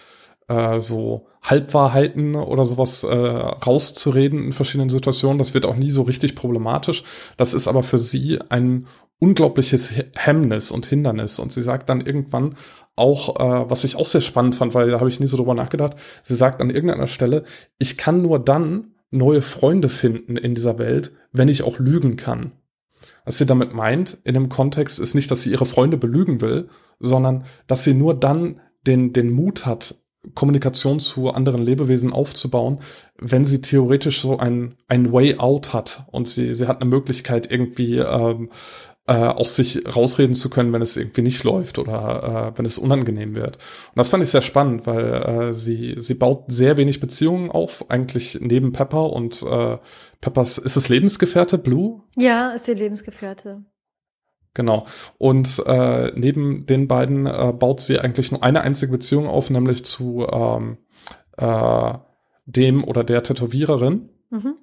äh, 0.49 0.79
so 0.79 1.27
Halbwahrheiten 1.43 2.37
oder 2.37 2.64
sowas 2.64 3.05
äh, 3.05 3.14
rauszureden 3.17 4.45
in 4.45 4.53
verschiedenen 4.53 4.90
Situationen. 4.90 5.38
Das 5.38 5.55
wird 5.55 5.67
auch 5.67 5.77
nie 5.77 5.90
so 5.90 6.03
richtig 6.03 6.35
problematisch. 6.35 7.05
Das 7.37 7.55
ist 7.55 7.69
aber 7.69 7.83
für 7.83 7.99
sie 7.99 8.40
ein 8.49 8.87
unglaubliches 9.19 9.93
Hemmnis 10.17 10.71
und 10.71 10.87
Hindernis. 10.87 11.38
Und 11.38 11.53
sie 11.53 11.62
sagt 11.62 11.88
dann 11.88 12.01
irgendwann 12.01 12.57
auch, 12.97 13.37
äh, 13.40 13.71
was 13.71 13.85
ich 13.85 13.97
auch 13.97 14.05
sehr 14.05 14.21
spannend 14.21 14.55
fand, 14.55 14.75
weil 14.75 14.90
da 14.90 15.01
habe 15.01 15.09
ich 15.09 15.21
nie 15.21 15.27
so 15.27 15.37
drüber 15.37 15.55
nachgedacht, 15.55 15.97
sie 16.23 16.35
sagt 16.35 16.61
an 16.61 16.71
irgendeiner 16.71 17.07
Stelle, 17.07 17.45
ich 17.79 17.97
kann 17.99 18.23
nur 18.23 18.38
dann 18.38 18.93
neue 19.14 19.42
Freunde 19.42 19.88
finden 19.88 20.37
in 20.37 20.55
dieser 20.55 20.79
Welt, 20.79 21.12
wenn 21.33 21.48
ich 21.48 21.62
auch 21.62 21.79
lügen 21.79 22.16
kann. 22.16 22.53
Was 23.24 23.38
sie 23.38 23.46
damit 23.46 23.72
meint, 23.74 24.18
in 24.24 24.35
dem 24.35 24.48
Kontext, 24.48 24.98
ist 24.98 25.14
nicht, 25.14 25.31
dass 25.31 25.42
sie 25.42 25.50
ihre 25.50 25.66
Freunde 25.66 25.96
belügen 25.96 26.40
will, 26.40 26.68
sondern 26.98 27.44
dass 27.66 27.85
sie 27.85 27.94
nur 27.94 28.14
dann 28.14 28.61
den, 28.87 29.12
den 29.12 29.31
Mut 29.31 29.66
hat, 29.66 29.96
Kommunikation 30.35 31.00
zu 31.00 31.31
anderen 31.31 31.62
Lebewesen 31.62 32.12
aufzubauen, 32.12 32.81
wenn 33.18 33.44
sie 33.44 33.61
theoretisch 33.61 34.20
so 34.20 34.38
ein, 34.38 34.74
ein 34.88 35.12
Way 35.12 35.38
out 35.38 35.72
hat 35.72 36.05
und 36.11 36.29
sie, 36.29 36.55
sie 36.55 36.66
hat 36.66 36.81
eine 36.81 36.88
Möglichkeit, 36.88 37.50
irgendwie 37.50 37.98
ähm, 37.98 38.50
äh, 39.07 39.14
auch 39.14 39.47
sich 39.47 39.85
rausreden 39.95 40.35
zu 40.35 40.49
können, 40.49 40.73
wenn 40.73 40.81
es 40.81 40.97
irgendwie 40.97 41.23
nicht 41.23 41.45
läuft 41.45 41.79
oder 41.79 42.53
äh, 42.55 42.59
wenn 42.59 42.64
es 42.64 42.79
unangenehm 42.79 43.35
wird. 43.35 43.57
Und 43.57 43.97
das 43.97 44.09
fand 44.09 44.23
ich 44.23 44.31
sehr 44.31 44.43
spannend, 44.43 44.87
weil 44.87 45.12
äh, 45.12 45.55
sie, 45.55 45.97
sie 45.99 46.14
baut 46.14 46.45
sehr 46.49 46.77
wenig 46.77 47.01
Beziehungen 47.01 47.51
auf, 47.51 47.90
eigentlich 47.90 48.38
neben 48.40 48.73
Pepper 48.73 49.11
und 49.11 49.43
äh, 49.43 49.79
Peppers, 50.21 50.57
ist 50.57 50.77
es 50.77 50.88
Lebensgefährte, 50.88 51.59
Blue? 51.59 52.03
Ja, 52.17 52.53
ist 52.53 52.67
ihr 52.67 52.77
Lebensgefährte. 52.77 53.64
Genau. 54.55 54.87
Und 55.19 55.62
äh, 55.67 56.12
neben 56.14 56.64
den 56.64 56.88
beiden 56.88 57.27
äh, 57.27 57.53
baut 57.53 57.81
sie 57.81 57.99
eigentlich 57.99 58.31
nur 58.31 58.43
eine 58.43 58.62
einzige 58.62 58.93
Beziehung 58.93 59.27
auf, 59.27 59.51
nämlich 59.51 59.85
zu 59.85 60.27
ähm, 60.31 60.79
äh, 61.37 61.93
dem 62.47 62.85
oder 62.85 63.05
der 63.05 63.23
Tätowiererin. 63.23 64.09
Mhm. 64.31 64.55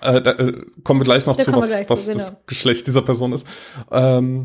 Äh, 0.00 0.20
da 0.22 0.32
äh, 0.32 0.52
kommen 0.84 1.00
wir 1.00 1.04
gleich 1.04 1.26
noch 1.26 1.36
da 1.36 1.44
zu, 1.44 1.52
was, 1.52 1.88
was 1.88 2.04
zu, 2.04 2.12
genau. 2.12 2.24
das 2.24 2.46
Geschlecht 2.46 2.86
dieser 2.86 3.02
Person 3.02 3.32
ist. 3.32 3.46
Ähm, 3.90 4.42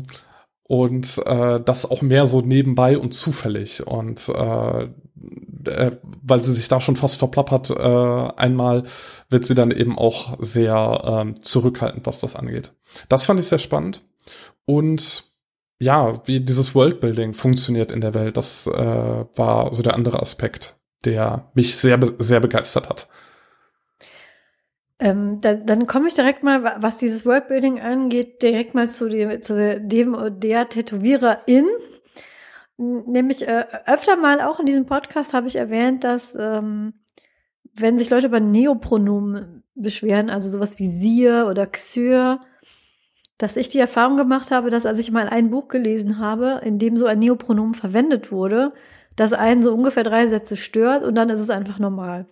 und 0.64 1.18
äh, 1.26 1.60
das 1.60 1.90
auch 1.90 2.02
mehr 2.02 2.24
so 2.24 2.40
nebenbei 2.40 2.96
und 2.96 3.12
zufällig. 3.12 3.86
Und 3.86 4.28
äh, 4.28 4.88
äh, 5.66 5.90
weil 6.22 6.42
sie 6.42 6.54
sich 6.54 6.68
da 6.68 6.80
schon 6.80 6.96
fast 6.96 7.16
verplappert, 7.16 7.70
äh, 7.70 8.40
einmal 8.40 8.84
wird 9.28 9.44
sie 9.44 9.54
dann 9.54 9.70
eben 9.70 9.98
auch 9.98 10.36
sehr 10.40 11.24
äh, 11.26 11.40
zurückhaltend, 11.40 12.06
was 12.06 12.20
das 12.20 12.36
angeht. 12.36 12.72
Das 13.08 13.26
fand 13.26 13.40
ich 13.40 13.48
sehr 13.48 13.58
spannend. 13.58 14.02
Und 14.64 15.24
ja, 15.80 16.22
wie 16.26 16.40
dieses 16.40 16.74
Worldbuilding 16.74 17.34
funktioniert 17.34 17.90
in 17.90 18.00
der 18.00 18.14
Welt, 18.14 18.36
das 18.36 18.66
äh, 18.66 19.24
war 19.34 19.74
so 19.74 19.82
der 19.82 19.94
andere 19.94 20.20
Aspekt, 20.20 20.76
der 21.04 21.50
mich 21.54 21.76
sehr, 21.76 21.98
sehr 22.18 22.40
begeistert 22.40 22.88
hat. 22.88 23.08
Ähm, 25.02 25.40
da, 25.40 25.54
dann 25.54 25.88
komme 25.88 26.06
ich 26.06 26.14
direkt 26.14 26.44
mal, 26.44 26.76
was 26.78 26.96
dieses 26.96 27.26
Worldbuilding 27.26 27.80
angeht, 27.80 28.40
direkt 28.40 28.72
mal 28.74 28.88
zu 28.88 29.08
dem, 29.08 29.42
zu 29.42 29.80
dem 29.80 30.16
der 30.38 30.68
Tätowiererin. 30.68 31.66
Nämlich 32.76 33.46
äh, 33.48 33.64
öfter 33.86 34.14
mal 34.16 34.40
auch 34.40 34.60
in 34.60 34.66
diesem 34.66 34.86
Podcast 34.86 35.34
habe 35.34 35.48
ich 35.48 35.56
erwähnt, 35.56 36.04
dass 36.04 36.36
ähm, 36.36 36.94
wenn 37.74 37.98
sich 37.98 38.10
Leute 38.10 38.28
über 38.28 38.38
Neopronomen 38.38 39.64
beschweren, 39.74 40.30
also 40.30 40.48
sowas 40.48 40.78
wie 40.78 40.86
siehe 40.88 41.46
oder 41.46 41.66
xyr, 41.66 42.38
dass 43.38 43.56
ich 43.56 43.68
die 43.68 43.80
Erfahrung 43.80 44.16
gemacht 44.16 44.52
habe, 44.52 44.70
dass 44.70 44.86
als 44.86 45.00
ich 45.00 45.10
mal 45.10 45.28
ein 45.28 45.50
Buch 45.50 45.66
gelesen 45.66 46.20
habe, 46.20 46.60
in 46.64 46.78
dem 46.78 46.96
so 46.96 47.06
ein 47.06 47.18
Neopronomen 47.18 47.74
verwendet 47.74 48.30
wurde, 48.30 48.72
dass 49.16 49.32
einen 49.32 49.64
so 49.64 49.74
ungefähr 49.74 50.04
drei 50.04 50.28
Sätze 50.28 50.56
stört 50.56 51.02
und 51.02 51.16
dann 51.16 51.28
ist 51.28 51.40
es 51.40 51.50
einfach 51.50 51.80
normal. 51.80 52.26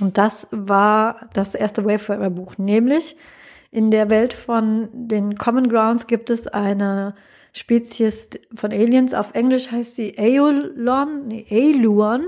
Und 0.00 0.18
das 0.18 0.48
war 0.50 1.28
das 1.32 1.54
erste 1.54 1.84
Wayfarer-Buch, 1.84 2.58
nämlich 2.58 3.16
in 3.70 3.90
der 3.90 4.10
Welt 4.10 4.32
von 4.32 4.88
den 4.92 5.36
Common 5.36 5.68
Grounds 5.68 6.06
gibt 6.06 6.30
es 6.30 6.46
eine 6.46 7.14
Spezies 7.52 8.30
von 8.54 8.72
Aliens. 8.72 9.14
Auf 9.14 9.34
Englisch 9.34 9.70
heißt 9.70 9.96
sie 9.96 10.18
Aeolon, 10.18 11.28
nee, 11.28 11.46
Aeluon. 11.50 12.26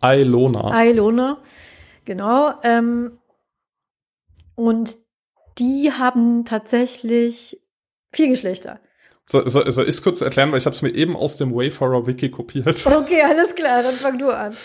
Aelona. 0.00 0.70
Aelona, 0.70 1.38
genau. 2.04 2.54
Ähm, 2.62 3.18
und 4.54 4.96
die 5.58 5.92
haben 5.92 6.44
tatsächlich 6.44 7.58
vier 8.12 8.28
Geschlechter. 8.28 8.80
So, 9.26 9.46
so, 9.46 9.70
soll 9.70 9.88
ich 9.88 10.02
kurz 10.02 10.20
erklären, 10.22 10.50
weil 10.50 10.58
ich 10.58 10.66
habe 10.66 10.74
es 10.74 10.82
mir 10.82 10.94
eben 10.94 11.16
aus 11.16 11.36
dem 11.36 11.54
Wayfarer 11.54 12.06
Wiki 12.06 12.30
kopiert. 12.30 12.84
Okay, 12.84 13.22
alles 13.22 13.54
klar, 13.54 13.82
dann 13.82 13.94
fang 13.94 14.18
du 14.18 14.28
an. 14.28 14.56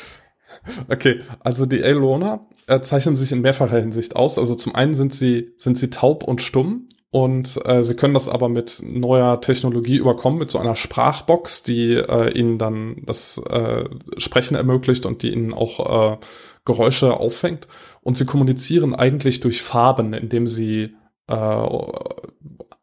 Okay, 0.89 1.21
also 1.39 1.65
die 1.65 1.81
Elona 1.81 2.47
äh, 2.67 2.81
zeichnen 2.81 3.15
sich 3.15 3.31
in 3.31 3.41
mehrfacher 3.41 3.79
Hinsicht 3.79 4.15
aus. 4.15 4.37
Also 4.37 4.55
zum 4.55 4.75
einen 4.75 4.93
sind 4.93 5.13
sie, 5.13 5.53
sind 5.57 5.77
sie 5.77 5.89
taub 5.89 6.23
und 6.23 6.41
stumm 6.41 6.87
und 7.15 7.59
äh, 7.65 7.81
sie 7.81 7.95
können 7.95 8.13
das 8.13 8.27
aber 8.27 8.49
mit 8.49 8.81
neuer 8.83 9.39
Technologie 9.39 9.95
überkommen, 9.95 10.37
mit 10.37 10.51
so 10.51 10.59
einer 10.59 10.75
Sprachbox, 10.75 11.63
die 11.63 11.93
äh, 11.93 12.37
ihnen 12.37 12.57
dann 12.57 13.03
das 13.05 13.37
äh, 13.37 13.85
Sprechen 14.17 14.55
ermöglicht 14.55 15.05
und 15.05 15.23
die 15.23 15.31
ihnen 15.31 15.53
auch 15.53 16.13
äh, 16.13 16.17
Geräusche 16.65 17.17
auffängt. 17.17 17.67
Und 18.01 18.17
sie 18.17 18.25
kommunizieren 18.25 18.93
eigentlich 18.93 19.39
durch 19.39 19.61
Farben, 19.61 20.11
indem 20.11 20.45
sie 20.45 20.95
äh, 21.27 21.67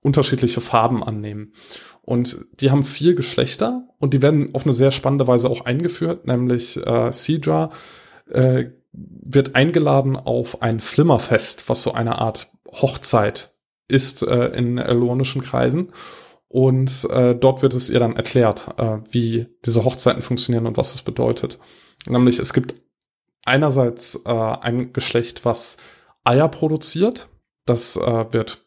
unterschiedliche 0.02 0.62
Farben 0.62 1.04
annehmen. 1.04 1.52
Und 2.02 2.46
die 2.60 2.70
haben 2.70 2.84
vier 2.84 3.14
Geschlechter 3.14 3.88
und 3.98 4.12
die 4.12 4.22
werden 4.22 4.54
auf 4.54 4.64
eine 4.64 4.72
sehr 4.72 4.90
spannende 4.90 5.28
Weise 5.28 5.48
auch 5.48 5.64
eingeführt, 5.64 6.26
nämlich 6.26 6.76
äh, 6.84 7.12
Sidra 7.12 7.70
äh, 8.28 8.70
wird 8.92 9.54
eingeladen 9.54 10.16
auf 10.16 10.62
ein 10.62 10.80
Flimmerfest, 10.80 11.68
was 11.68 11.82
so 11.82 11.92
eine 11.92 12.18
Art 12.18 12.50
Hochzeit 12.70 13.54
ist 13.88 14.22
äh, 14.22 14.48
in 14.48 14.78
elonischen 14.78 15.42
Kreisen. 15.42 15.92
Und 16.48 17.08
äh, 17.08 17.34
dort 17.34 17.62
wird 17.62 17.72
es 17.72 17.88
ihr 17.88 18.00
dann 18.00 18.16
erklärt, 18.16 18.68
äh, 18.78 18.98
wie 19.10 19.46
diese 19.64 19.84
Hochzeiten 19.84 20.22
funktionieren 20.22 20.66
und 20.66 20.76
was 20.76 20.94
es 20.94 21.02
bedeutet. 21.02 21.58
Nämlich 22.06 22.38
es 22.38 22.52
gibt 22.52 22.74
einerseits 23.44 24.20
äh, 24.26 24.30
ein 24.30 24.92
Geschlecht, 24.92 25.44
was 25.44 25.78
Eier 26.24 26.48
produziert. 26.48 27.28
Das 27.64 27.96
äh, 27.96 28.32
wird 28.32 28.61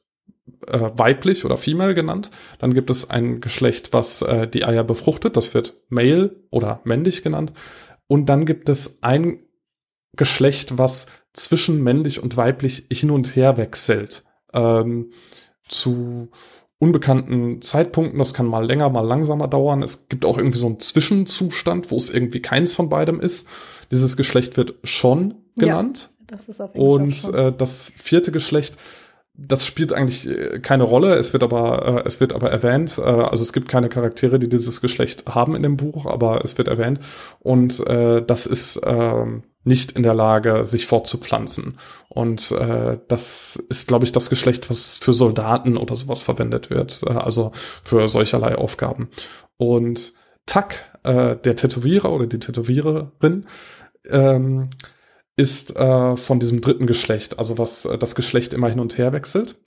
äh, 0.67 0.91
weiblich 0.95 1.45
oder 1.45 1.57
female 1.57 1.93
genannt. 1.93 2.31
Dann 2.59 2.73
gibt 2.73 2.89
es 2.89 3.09
ein 3.09 3.41
Geschlecht, 3.41 3.93
was 3.93 4.21
äh, 4.21 4.47
die 4.47 4.65
Eier 4.65 4.83
befruchtet. 4.83 5.37
Das 5.37 5.53
wird 5.53 5.75
male 5.89 6.35
oder 6.51 6.81
männlich 6.83 7.23
genannt. 7.23 7.53
Und 8.07 8.27
dann 8.27 8.45
gibt 8.45 8.69
es 8.69 8.99
ein 9.01 9.39
Geschlecht, 10.15 10.77
was 10.77 11.07
zwischen 11.33 11.83
männlich 11.83 12.21
und 12.21 12.37
weiblich 12.37 12.87
hin 12.91 13.11
und 13.11 13.35
her 13.35 13.57
wechselt. 13.57 14.23
Ähm, 14.53 15.11
zu 15.67 16.29
unbekannten 16.77 17.61
Zeitpunkten. 17.61 18.19
Das 18.19 18.33
kann 18.33 18.45
mal 18.45 18.65
länger, 18.65 18.89
mal 18.89 19.05
langsamer 19.05 19.47
dauern. 19.47 19.81
Es 19.81 20.07
gibt 20.09 20.25
auch 20.25 20.37
irgendwie 20.37 20.57
so 20.57 20.67
einen 20.67 20.79
Zwischenzustand, 20.79 21.89
wo 21.89 21.97
es 21.97 22.09
irgendwie 22.09 22.41
keins 22.41 22.73
von 22.73 22.89
beidem 22.89 23.19
ist. 23.19 23.47
Dieses 23.91 24.17
Geschlecht 24.17 24.57
wird 24.57 24.75
schon 24.83 25.35
genannt. 25.55 26.09
Ja, 26.11 26.25
das 26.27 26.49
ist 26.49 26.61
auf 26.61 26.73
jeden 26.75 26.85
und 26.85 27.33
äh, 27.33 27.53
das 27.55 27.91
vierte 27.97 28.31
Geschlecht 28.31 28.77
das 29.37 29.65
spielt 29.65 29.93
eigentlich 29.93 30.27
äh, 30.27 30.59
keine 30.59 30.83
Rolle, 30.83 31.15
es 31.15 31.33
wird 31.33 31.43
aber, 31.43 32.03
äh, 32.03 32.07
es 32.07 32.19
wird 32.19 32.33
aber 32.33 32.51
erwähnt. 32.51 32.97
Äh, 32.97 33.01
also 33.01 33.43
es 33.43 33.53
gibt 33.53 33.67
keine 33.67 33.89
Charaktere, 33.89 34.39
die 34.39 34.49
dieses 34.49 34.81
Geschlecht 34.81 35.25
haben 35.27 35.55
in 35.55 35.63
dem 35.63 35.77
Buch, 35.77 36.05
aber 36.05 36.43
es 36.43 36.57
wird 36.57 36.67
erwähnt. 36.67 36.99
Und 37.39 37.85
äh, 37.87 38.23
das 38.25 38.45
ist 38.45 38.77
äh, 38.77 39.25
nicht 39.63 39.93
in 39.93 40.03
der 40.03 40.13
Lage, 40.13 40.65
sich 40.65 40.85
fortzupflanzen. 40.85 41.77
Und 42.09 42.51
äh, 42.51 42.99
das 43.07 43.57
ist, 43.69 43.87
glaube 43.87 44.05
ich, 44.05 44.11
das 44.11 44.29
Geschlecht, 44.29 44.69
was 44.69 44.97
für 44.97 45.13
Soldaten 45.13 45.77
oder 45.77 45.95
sowas 45.95 46.23
verwendet 46.23 46.69
wird. 46.69 47.03
Äh, 47.05 47.13
also 47.13 47.51
für 47.83 48.07
solcherlei 48.07 48.55
Aufgaben. 48.55 49.09
Und 49.57 50.13
Tak, 50.45 50.75
äh, 51.03 51.35
der 51.35 51.55
Tätowierer 51.55 52.11
oder 52.11 52.27
die 52.27 52.39
Tätowiererin, 52.39 53.45
ähm, 54.09 54.69
ist 55.37 55.75
äh, 55.75 56.15
von 56.15 56.39
diesem 56.39 56.61
dritten 56.61 56.87
Geschlecht, 56.87 57.39
also 57.39 57.57
was 57.57 57.85
äh, 57.85 57.97
das 57.97 58.15
Geschlecht 58.15 58.53
immer 58.53 58.69
hin 58.69 58.79
und 58.79 58.97
her 58.97 59.13
wechselt. 59.13 59.57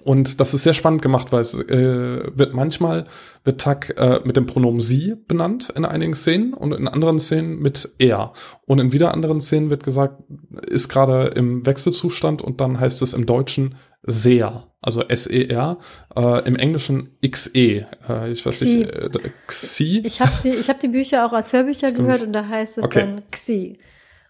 Und 0.00 0.40
das 0.40 0.54
ist 0.54 0.62
sehr 0.62 0.74
spannend 0.74 1.02
gemacht, 1.02 1.32
weil 1.32 1.40
es 1.40 1.54
äh, 1.54 2.36
wird 2.36 2.54
manchmal 2.54 3.06
wird 3.44 3.60
Tuck 3.60 3.96
äh, 3.98 4.20
mit 4.24 4.36
dem 4.36 4.46
Pronomen 4.46 4.80
sie 4.80 5.14
benannt 5.26 5.70
in 5.74 5.84
einigen 5.84 6.14
Szenen 6.14 6.54
und 6.54 6.72
in 6.72 6.88
anderen 6.88 7.18
Szenen 7.18 7.58
mit 7.58 7.94
er. 7.98 8.32
Und 8.66 8.78
in 8.80 8.92
wieder 8.92 9.12
anderen 9.12 9.40
Szenen 9.40 9.70
wird 9.70 9.82
gesagt, 9.82 10.22
ist 10.66 10.88
gerade 10.88 11.28
im 11.28 11.66
Wechselzustand 11.66 12.42
und 12.42 12.60
dann 12.60 12.78
heißt 12.78 13.02
es 13.02 13.12
im 13.12 13.26
Deutschen 13.26 13.76
sehr, 14.02 14.68
also 14.80 15.02
S-E-R, 15.02 15.78
äh, 16.14 16.46
im 16.46 16.56
Englischen 16.56 17.16
X-E. 17.20 17.84
Äh, 18.08 18.30
ich 18.30 18.46
weiß 18.46 18.56
Xi. 18.56 18.64
nicht, 18.64 18.90
äh, 18.90 19.10
Xi. 19.46 20.02
Ich 20.04 20.20
habe 20.20 20.32
die, 20.44 20.50
ich 20.50 20.68
hab 20.68 20.80
die 20.80 20.88
Bücher 20.88 21.26
auch 21.26 21.32
als 21.32 21.52
Hörbücher 21.52 21.88
Stimmt. 21.88 22.06
gehört 22.06 22.22
und 22.22 22.32
da 22.32 22.46
heißt 22.46 22.78
es 22.78 22.84
okay. 22.84 23.00
dann 23.00 23.22
Xi 23.30 23.78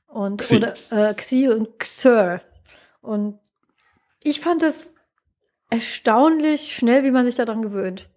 und 0.09 0.41
Xi. 0.41 0.57
oder 0.57 0.75
äh, 0.91 1.15
Xi 1.15 1.49
und 1.49 1.79
Xer. 1.79 2.41
Und 3.01 3.39
ich 4.23 4.41
fand 4.41 4.63
es 4.63 4.95
erstaunlich 5.71 6.75
schnell, 6.75 7.05
wie 7.05 7.11
man 7.11 7.25
sich 7.25 7.37
daran 7.37 7.63
gewöhnt. 7.63 8.09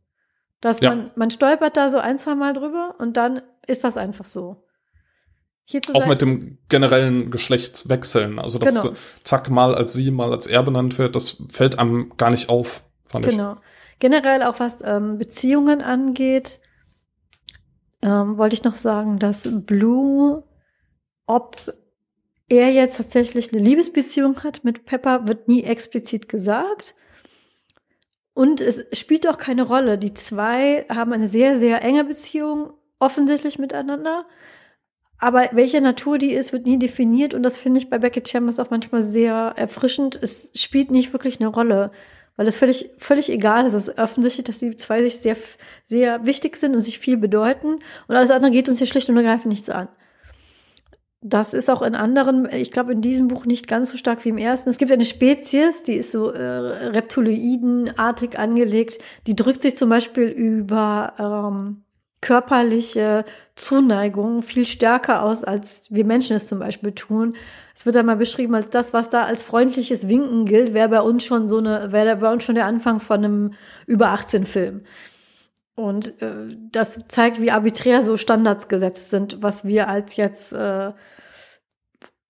Dass 0.61 0.79
ja. 0.79 0.89
man, 0.89 1.11
man 1.15 1.31
stolpert 1.31 1.77
da 1.77 1.89
so 1.89 1.97
ein, 1.97 2.17
zwei 2.17 2.35
Mal 2.35 2.53
drüber 2.53 2.95
und 2.99 3.17
dann 3.17 3.41
ist 3.67 3.83
das 3.83 3.97
einfach 3.97 4.25
so. 4.25 4.63
Auch 5.93 6.05
mit 6.05 6.21
dem 6.21 6.57
generellen 6.67 7.31
Geschlechtswechseln. 7.31 8.39
Also, 8.39 8.59
dass 8.59 8.81
genau. 8.81 8.95
Tack 9.23 9.49
mal 9.49 9.73
als 9.73 9.93
sie, 9.93 10.11
mal 10.11 10.31
als 10.31 10.47
er 10.47 10.63
benannt 10.63 10.97
wird, 10.97 11.15
das 11.15 11.37
fällt 11.49 11.79
einem 11.79 12.11
gar 12.17 12.29
nicht 12.29 12.49
auf, 12.49 12.83
fand 13.07 13.25
genau. 13.25 13.53
ich. 13.53 13.99
Generell 13.99 14.43
auch 14.43 14.59
was 14.59 14.81
ähm, 14.83 15.17
Beziehungen 15.17 15.81
angeht, 15.81 16.59
ähm, 18.01 18.37
wollte 18.37 18.55
ich 18.55 18.63
noch 18.63 18.75
sagen, 18.75 19.19
dass 19.19 19.47
Blue, 19.65 20.43
ob 21.25 21.73
er 22.51 22.69
jetzt 22.69 22.97
tatsächlich 22.97 23.53
eine 23.53 23.61
Liebesbeziehung 23.61 24.43
hat 24.43 24.63
mit 24.65 24.85
Pepper, 24.85 25.25
wird 25.25 25.47
nie 25.47 25.63
explizit 25.63 26.27
gesagt. 26.27 26.95
Und 28.33 28.59
es 28.59 28.85
spielt 28.91 29.27
auch 29.27 29.37
keine 29.37 29.63
Rolle. 29.63 29.97
Die 29.97 30.13
zwei 30.13 30.85
haben 30.89 31.13
eine 31.13 31.29
sehr, 31.29 31.57
sehr 31.57 31.81
enge 31.81 32.03
Beziehung, 32.03 32.73
offensichtlich 32.99 33.57
miteinander. 33.57 34.25
Aber 35.17 35.47
welche 35.53 35.79
Natur 35.79 36.17
die 36.17 36.33
ist, 36.33 36.51
wird 36.51 36.65
nie 36.65 36.77
definiert. 36.77 37.33
Und 37.33 37.43
das 37.43 37.55
finde 37.55 37.79
ich 37.79 37.89
bei 37.89 37.99
Beckett 37.99 38.27
Chambers 38.27 38.59
auch 38.59 38.69
manchmal 38.69 39.01
sehr 39.01 39.53
erfrischend. 39.55 40.19
Es 40.21 40.51
spielt 40.55 40.91
nicht 40.91 41.13
wirklich 41.13 41.39
eine 41.39 41.49
Rolle, 41.49 41.91
weil 42.35 42.47
es 42.47 42.57
völlig, 42.57 42.89
völlig 42.97 43.29
egal 43.29 43.65
ist. 43.65 43.73
Es 43.73 43.87
ist 43.87 43.97
offensichtlich, 43.97 44.45
dass 44.45 44.59
die 44.59 44.75
zwei 44.75 45.01
sich 45.03 45.17
sehr, 45.17 45.37
sehr 45.85 46.25
wichtig 46.25 46.57
sind 46.57 46.73
und 46.73 46.81
sich 46.81 46.99
viel 46.99 47.15
bedeuten. 47.15 47.75
Und 48.07 48.15
alles 48.15 48.31
andere 48.31 48.51
geht 48.51 48.67
uns 48.67 48.79
hier 48.79 48.87
schlicht 48.87 49.09
und 49.09 49.15
ergreifend 49.17 49.47
nichts 49.47 49.69
an. 49.69 49.87
Das 51.23 51.53
ist 51.53 51.69
auch 51.69 51.83
in 51.83 51.93
anderen, 51.93 52.49
ich 52.51 52.71
glaube 52.71 52.93
in 52.93 53.01
diesem 53.01 53.27
Buch 53.27 53.45
nicht 53.45 53.67
ganz 53.67 53.91
so 53.91 53.97
stark 53.97 54.25
wie 54.25 54.29
im 54.29 54.39
ersten. 54.39 54.71
Es 54.71 54.79
gibt 54.79 54.91
eine 54.91 55.05
Spezies, 55.05 55.83
die 55.83 55.93
ist 55.93 56.11
so 56.11 56.31
äh, 56.31 56.41
Reptiloidenartig 56.41 58.39
angelegt. 58.39 58.97
Die 59.27 59.35
drückt 59.35 59.61
sich 59.61 59.75
zum 59.75 59.89
Beispiel 59.89 60.27
über 60.29 61.13
ähm, 61.19 61.83
körperliche 62.21 63.25
Zuneigung 63.55 64.41
viel 64.41 64.65
stärker 64.65 65.23
aus, 65.23 65.43
als 65.43 65.83
wir 65.89 66.05
Menschen 66.05 66.35
es 66.35 66.47
zum 66.47 66.57
Beispiel 66.57 66.91
tun. 66.93 67.35
Es 67.75 67.85
wird 67.85 67.97
einmal 67.97 68.15
beschrieben 68.15 68.55
als 68.55 68.69
das, 68.69 68.93
was 68.93 69.09
da 69.09 69.23
als 69.23 69.43
freundliches 69.43 70.07
Winken 70.07 70.45
gilt, 70.45 70.73
wäre 70.73 70.89
bei 70.89 71.01
uns 71.01 71.23
schon 71.23 71.49
so 71.49 71.57
eine, 71.57 71.91
wäre 71.91 72.17
bei 72.17 72.31
uns 72.31 72.43
schon 72.43 72.55
der 72.55 72.65
Anfang 72.65 72.99
von 72.99 73.23
einem 73.23 73.53
über 73.85 74.09
18 74.09 74.45
Film. 74.45 74.85
Und 75.81 76.21
äh, 76.21 76.55
das 76.71 77.05
zeigt, 77.07 77.41
wie 77.41 77.51
arbiträr 77.51 78.01
so 78.01 78.17
Standards 78.17 78.67
gesetzt 78.67 79.09
sind, 79.09 79.41
was 79.41 79.65
wir 79.65 79.89
als 79.89 80.15
jetzt 80.15 80.53
äh, 80.53 80.91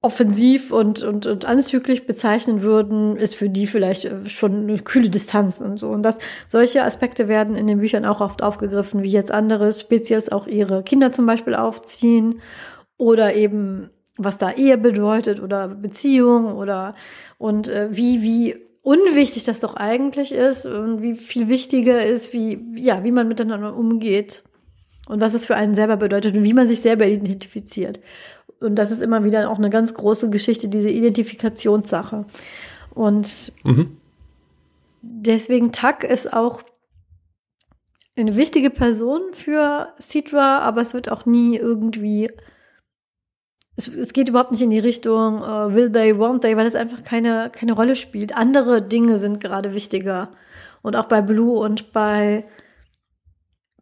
offensiv 0.01 0.71
und, 0.71 1.03
und, 1.03 1.27
und 1.27 1.45
anzüglich 1.45 2.07
bezeichnen 2.07 2.63
würden, 2.63 3.17
ist 3.17 3.35
für 3.35 3.49
die 3.49 3.67
vielleicht 3.67 4.05
äh, 4.05 4.25
schon 4.27 4.63
eine 4.63 4.79
kühle 4.79 5.09
Distanz 5.09 5.61
und 5.61 5.79
so. 5.79 5.89
Und 5.89 6.03
das, 6.03 6.17
solche 6.47 6.83
Aspekte 6.83 7.27
werden 7.27 7.55
in 7.55 7.67
den 7.67 7.79
Büchern 7.79 8.05
auch 8.05 8.21
oft 8.21 8.41
aufgegriffen, 8.41 9.03
wie 9.03 9.11
jetzt 9.11 9.31
andere 9.31 9.71
Spezies 9.71 10.29
auch 10.29 10.47
ihre 10.47 10.81
Kinder 10.83 11.11
zum 11.11 11.25
Beispiel 11.25 11.53
aufziehen 11.53 12.41
oder 12.97 13.35
eben 13.35 13.89
was 14.17 14.37
da 14.37 14.51
Ehe 14.51 14.77
bedeutet 14.77 15.41
oder 15.41 15.67
Beziehung 15.67 16.55
oder 16.55 16.95
und 17.37 17.69
äh, 17.69 17.89
wie, 17.91 18.21
wie 18.21 18.70
unwichtig 18.81 19.43
das 19.43 19.59
doch 19.59 19.75
eigentlich 19.75 20.31
ist 20.31 20.65
und 20.65 21.01
wie 21.01 21.15
viel 21.15 21.47
wichtiger 21.47 22.03
ist, 22.05 22.33
wie, 22.33 22.59
ja, 22.75 23.03
wie 23.03 23.11
man 23.11 23.27
miteinander 23.27 23.75
umgeht 23.75 24.43
und 25.07 25.21
was 25.21 25.33
es 25.33 25.45
für 25.45 25.55
einen 25.55 25.75
selber 25.75 25.97
bedeutet 25.97 26.35
und 26.35 26.43
wie 26.43 26.53
man 26.53 26.67
sich 26.67 26.81
selber 26.81 27.05
identifiziert. 27.05 27.99
Und 28.59 28.75
das 28.75 28.91
ist 28.91 29.01
immer 29.01 29.23
wieder 29.23 29.49
auch 29.49 29.57
eine 29.57 29.69
ganz 29.69 29.93
große 29.93 30.29
Geschichte, 30.29 30.67
diese 30.67 30.89
Identifikationssache. 30.89 32.25
Und 32.93 33.51
mhm. 33.63 33.97
deswegen 35.01 35.71
Tuck 35.71 36.03
ist 36.03 36.31
auch 36.31 36.63
eine 38.15 38.37
wichtige 38.37 38.69
Person 38.69 39.21
für 39.33 39.93
Citra, 39.99 40.59
aber 40.59 40.81
es 40.81 40.93
wird 40.93 41.09
auch 41.09 41.25
nie 41.25 41.57
irgendwie 41.57 42.29
es, 43.87 43.93
es 43.93 44.13
geht 44.13 44.29
überhaupt 44.29 44.51
nicht 44.51 44.61
in 44.61 44.69
die 44.69 44.79
Richtung 44.79 45.41
uh, 45.41 45.73
will 45.73 45.91
they, 45.91 46.13
won't 46.13 46.41
they, 46.41 46.55
weil 46.57 46.67
es 46.67 46.75
einfach 46.75 47.03
keine, 47.03 47.49
keine 47.51 47.73
Rolle 47.73 47.95
spielt. 47.95 48.35
Andere 48.35 48.81
Dinge 48.81 49.17
sind 49.17 49.39
gerade 49.39 49.73
wichtiger. 49.73 50.29
Und 50.81 50.95
auch 50.95 51.05
bei 51.05 51.21
Blue 51.21 51.59
und 51.59 51.91
bei 51.93 52.45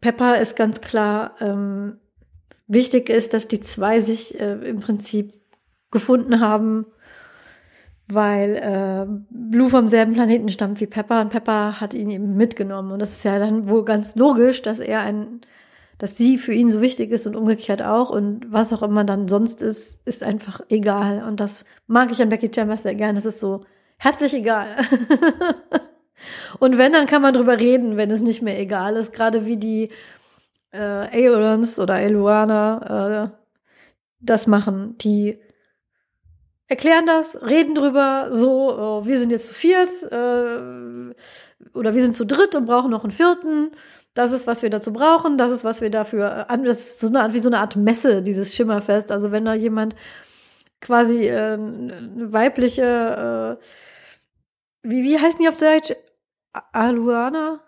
Pepper 0.01 0.39
ist 0.39 0.55
ganz 0.55 0.81
klar, 0.81 1.35
ähm, 1.39 1.97
wichtig 2.67 3.09
ist, 3.09 3.33
dass 3.33 3.47
die 3.47 3.61
zwei 3.61 3.99
sich 3.99 4.39
äh, 4.39 4.53
im 4.69 4.79
Prinzip 4.79 5.33
gefunden 5.91 6.39
haben, 6.39 6.85
weil 8.07 8.55
äh, 8.55 9.05
Blue 9.29 9.69
vom 9.69 9.87
selben 9.87 10.13
Planeten 10.13 10.49
stammt 10.49 10.79
wie 10.79 10.87
Pepper 10.87 11.21
und 11.21 11.29
Pepper 11.29 11.79
hat 11.79 11.93
ihn 11.93 12.09
eben 12.09 12.35
mitgenommen. 12.35 12.91
Und 12.91 12.99
das 12.99 13.11
ist 13.11 13.23
ja 13.23 13.39
dann 13.39 13.69
wohl 13.69 13.85
ganz 13.85 14.15
logisch, 14.15 14.61
dass 14.61 14.79
er 14.79 15.01
ein 15.01 15.41
dass 15.99 16.15
sie 16.15 16.37
für 16.37 16.53
ihn 16.53 16.71
so 16.71 16.81
wichtig 16.81 17.11
ist 17.11 17.27
und 17.27 17.35
umgekehrt 17.35 17.81
auch 17.81 18.09
und 18.09 18.51
was 18.51 18.71
auch 18.71 18.81
immer 18.81 19.03
dann 19.03 19.27
sonst 19.27 19.61
ist, 19.61 19.99
ist 20.05 20.23
einfach 20.23 20.61
egal. 20.69 21.23
Und 21.27 21.41
das 21.41 21.65
mag 21.87 22.09
ich 22.09 22.21
an 22.21 22.29
Becky 22.29 22.49
Chambers 22.53 22.83
sehr 22.83 22.95
gern. 22.95 23.17
Es 23.17 23.25
ist 23.25 23.41
so 23.41 23.65
herzlich 23.97 24.33
egal. 24.33 24.77
und 26.59 26.77
wenn, 26.77 26.93
dann 26.93 27.05
kann 27.05 27.21
man 27.21 27.33
drüber 27.33 27.59
reden, 27.59 27.97
wenn 27.97 28.11
es 28.11 28.21
nicht 28.21 28.41
mehr 28.41 28.57
egal 28.57 28.95
ist. 28.95 29.11
Gerade 29.11 29.45
wie 29.45 29.57
die 29.57 29.89
äh, 30.71 30.77
Aelons 30.79 31.79
oder 31.79 31.99
Eluana 31.99 33.25
äh, 33.25 33.37
das 34.21 34.47
machen. 34.47 34.97
Die 34.99 35.37
erklären 36.67 37.07
das, 37.07 37.41
reden 37.41 37.75
drüber, 37.75 38.29
so, 38.31 38.71
oh, 38.73 39.05
wir 39.05 39.19
sind 39.19 39.33
jetzt 39.33 39.47
zu 39.47 39.53
viert 39.53 39.89
äh, 40.03 41.13
oder 41.73 41.93
wir 41.93 42.01
sind 42.01 42.13
zu 42.13 42.25
dritt 42.25 42.55
und 42.55 42.67
brauchen 42.67 42.91
noch 42.91 43.03
einen 43.03 43.11
vierten. 43.11 43.71
Das 44.19 44.33
ist, 44.33 44.47
was 44.47 44.63
wir 44.63 44.69
dazu 44.69 44.91
brauchen, 44.91 45.37
das 45.37 45.49
ist, 45.49 45.63
was 45.63 45.79
wir 45.79 45.89
dafür, 45.89 46.45
äh, 46.49 46.57
das 46.65 46.79
ist 46.79 46.99
so 46.99 47.07
eine 47.07 47.21
Art, 47.21 47.33
wie 47.33 47.39
so 47.39 47.47
eine 47.47 47.59
Art 47.59 47.77
Messe, 47.77 48.21
dieses 48.21 48.53
Schimmerfest. 48.53 49.13
Also 49.13 49.31
wenn 49.31 49.45
da 49.45 49.53
jemand 49.53 49.95
quasi 50.81 51.29
äh, 51.29 51.53
eine 51.53 52.33
weibliche, 52.33 53.57
äh, 53.57 53.65
wie, 54.83 55.03
wie 55.05 55.17
heißen 55.17 55.39
die 55.39 55.47
auf 55.47 55.55
Deutsch? 55.55 55.93
Aluana? 56.73 57.61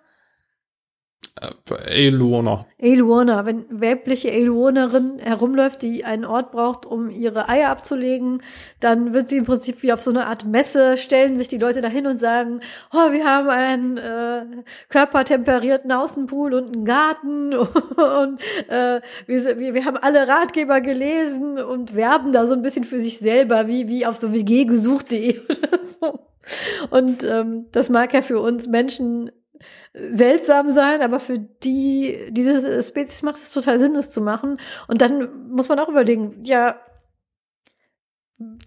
Eluona. 1.87 2.65
Eluona, 2.77 3.45
wenn 3.45 3.65
weibliche 3.69 4.29
Eluonerin 4.31 5.17
herumläuft, 5.17 5.81
die 5.81 6.03
einen 6.03 6.25
Ort 6.25 6.51
braucht, 6.51 6.85
um 6.85 7.09
ihre 7.09 7.47
Eier 7.47 7.69
abzulegen, 7.69 8.43
dann 8.79 9.13
wird 9.13 9.29
sie 9.29 9.37
im 9.37 9.45
Prinzip 9.45 9.81
wie 9.81 9.93
auf 9.93 10.01
so 10.01 10.11
eine 10.11 10.27
Art 10.27 10.45
Messe, 10.45 10.97
stellen 10.97 11.37
sich 11.37 11.47
die 11.47 11.57
Leute 11.57 11.81
dahin 11.81 12.05
und 12.05 12.17
sagen, 12.17 12.59
oh, 12.93 13.11
wir 13.11 13.25
haben 13.25 13.49
einen 13.49 13.97
äh, 13.97 14.63
körpertemperierten 14.89 15.91
Außenpool 15.91 16.53
und 16.53 16.73
einen 16.73 16.85
Garten 16.85 17.55
und 17.55 18.41
äh, 18.67 18.99
wir, 19.25 19.73
wir, 19.73 19.85
haben 19.85 19.97
alle 19.97 20.27
Ratgeber 20.27 20.81
gelesen 20.81 21.57
und 21.57 21.95
werben 21.95 22.33
da 22.33 22.45
so 22.45 22.53
ein 22.53 22.61
bisschen 22.61 22.83
für 22.83 22.99
sich 22.99 23.19
selber, 23.19 23.67
wie, 23.67 23.87
wie 23.87 24.05
auf 24.05 24.17
so 24.17 24.33
wggesucht.de 24.33 25.39
oder 25.49 25.79
so. 25.79 26.19
Und 26.89 27.23
ähm, 27.23 27.67
das 27.71 27.89
mag 27.89 28.13
ja 28.13 28.21
für 28.21 28.39
uns 28.41 28.67
Menschen 28.67 29.31
seltsam 29.93 30.71
sein, 30.71 31.01
aber 31.01 31.19
für 31.19 31.37
die, 31.37 32.27
diese 32.29 32.81
Spezies 32.81 33.23
macht 33.23 33.35
es 33.35 33.51
total 33.51 33.77
Sinn, 33.77 33.93
das 33.93 34.11
zu 34.11 34.21
machen. 34.21 34.57
Und 34.87 35.01
dann 35.01 35.49
muss 35.49 35.69
man 35.69 35.79
auch 35.79 35.89
überlegen, 35.89 36.43
ja, 36.43 36.79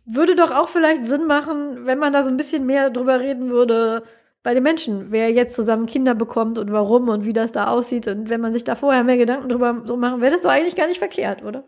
würde 0.04 0.36
doch 0.36 0.50
auch 0.50 0.68
vielleicht 0.68 1.04
Sinn 1.04 1.26
machen, 1.26 1.86
wenn 1.86 1.98
man 1.98 2.12
da 2.12 2.22
so 2.22 2.28
ein 2.28 2.36
bisschen 2.36 2.66
mehr 2.66 2.90
drüber 2.90 3.20
reden 3.20 3.50
würde 3.50 4.04
bei 4.42 4.52
den 4.52 4.62
Menschen, 4.62 5.10
wer 5.10 5.32
jetzt 5.32 5.56
zusammen 5.56 5.86
Kinder 5.86 6.14
bekommt 6.14 6.58
und 6.58 6.70
warum 6.70 7.08
und 7.08 7.24
wie 7.24 7.32
das 7.32 7.52
da 7.52 7.68
aussieht. 7.68 8.06
Und 8.06 8.28
wenn 8.28 8.42
man 8.42 8.52
sich 8.52 8.64
da 8.64 8.74
vorher 8.74 9.02
mehr 9.02 9.16
Gedanken 9.16 9.48
drüber 9.48 9.82
so 9.86 9.96
machen, 9.96 10.20
wäre 10.20 10.32
das 10.32 10.42
doch 10.42 10.50
eigentlich 10.50 10.76
gar 10.76 10.86
nicht 10.86 10.98
verkehrt, 10.98 11.42
oder? 11.42 11.64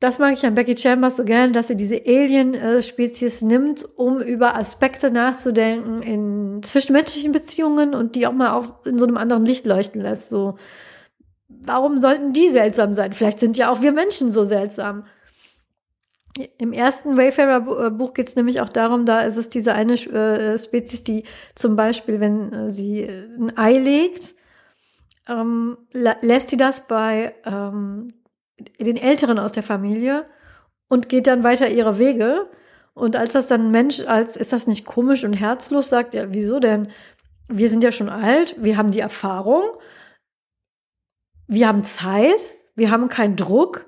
Das 0.00 0.20
mag 0.20 0.32
ich 0.32 0.46
an 0.46 0.54
Becky 0.54 0.76
Chambers 0.76 1.16
so 1.16 1.24
gern, 1.24 1.52
dass 1.52 1.68
sie 1.68 1.76
diese 1.76 2.00
Alien-Spezies 2.06 3.42
nimmt, 3.42 3.84
um 3.96 4.20
über 4.20 4.56
Aspekte 4.56 5.10
nachzudenken 5.10 6.02
in 6.02 6.62
zwischenmenschlichen 6.62 7.32
Beziehungen 7.32 7.94
und 7.94 8.14
die 8.14 8.28
auch 8.28 8.32
mal 8.32 8.52
auch 8.52 8.86
in 8.86 8.96
so 8.96 9.06
einem 9.06 9.16
anderen 9.16 9.44
Licht 9.44 9.66
leuchten 9.66 10.00
lässt. 10.00 10.30
So, 10.30 10.56
warum 11.48 11.98
sollten 11.98 12.32
die 12.32 12.48
seltsam 12.48 12.94
sein? 12.94 13.12
Vielleicht 13.12 13.40
sind 13.40 13.56
ja 13.56 13.72
auch 13.72 13.82
wir 13.82 13.90
Menschen 13.90 14.30
so 14.30 14.44
seltsam. 14.44 15.04
Im 16.58 16.72
ersten 16.72 17.16
Wayfarer-Buch 17.16 18.14
geht 18.14 18.28
es 18.28 18.36
nämlich 18.36 18.60
auch 18.60 18.68
darum, 18.68 19.04
da 19.04 19.20
ist 19.22 19.36
es 19.36 19.48
diese 19.48 19.72
eine 19.72 19.94
äh, 19.94 20.56
Spezies, 20.56 21.02
die 21.02 21.24
zum 21.56 21.74
Beispiel, 21.74 22.20
wenn 22.20 22.52
äh, 22.52 22.70
sie 22.70 23.02
ein 23.02 23.58
Ei 23.58 23.76
legt, 23.78 24.36
ähm, 25.28 25.78
lässt 25.92 26.50
sie 26.50 26.56
das 26.56 26.86
bei 26.86 27.34
ähm, 27.44 28.12
den 28.78 28.96
Älteren 28.96 29.38
aus 29.38 29.52
der 29.52 29.62
Familie 29.62 30.26
und 30.88 31.08
geht 31.08 31.26
dann 31.26 31.44
weiter 31.44 31.68
ihre 31.68 31.98
Wege. 31.98 32.48
Und 32.94 33.16
als 33.16 33.32
das 33.32 33.48
dann 33.48 33.70
Mensch, 33.70 34.00
als 34.00 34.36
ist 34.36 34.52
das 34.52 34.66
nicht 34.66 34.84
komisch 34.84 35.24
und 35.24 35.34
herzlos, 35.34 35.88
sagt 35.88 36.14
er, 36.14 36.34
wieso 36.34 36.58
denn? 36.58 36.88
Wir 37.48 37.70
sind 37.70 37.84
ja 37.84 37.92
schon 37.92 38.08
alt, 38.08 38.56
wir 38.58 38.76
haben 38.76 38.90
die 38.90 39.00
Erfahrung, 39.00 39.62
wir 41.46 41.66
haben 41.66 41.84
Zeit, 41.84 42.54
wir 42.74 42.90
haben 42.90 43.08
keinen 43.08 43.36
Druck. 43.36 43.86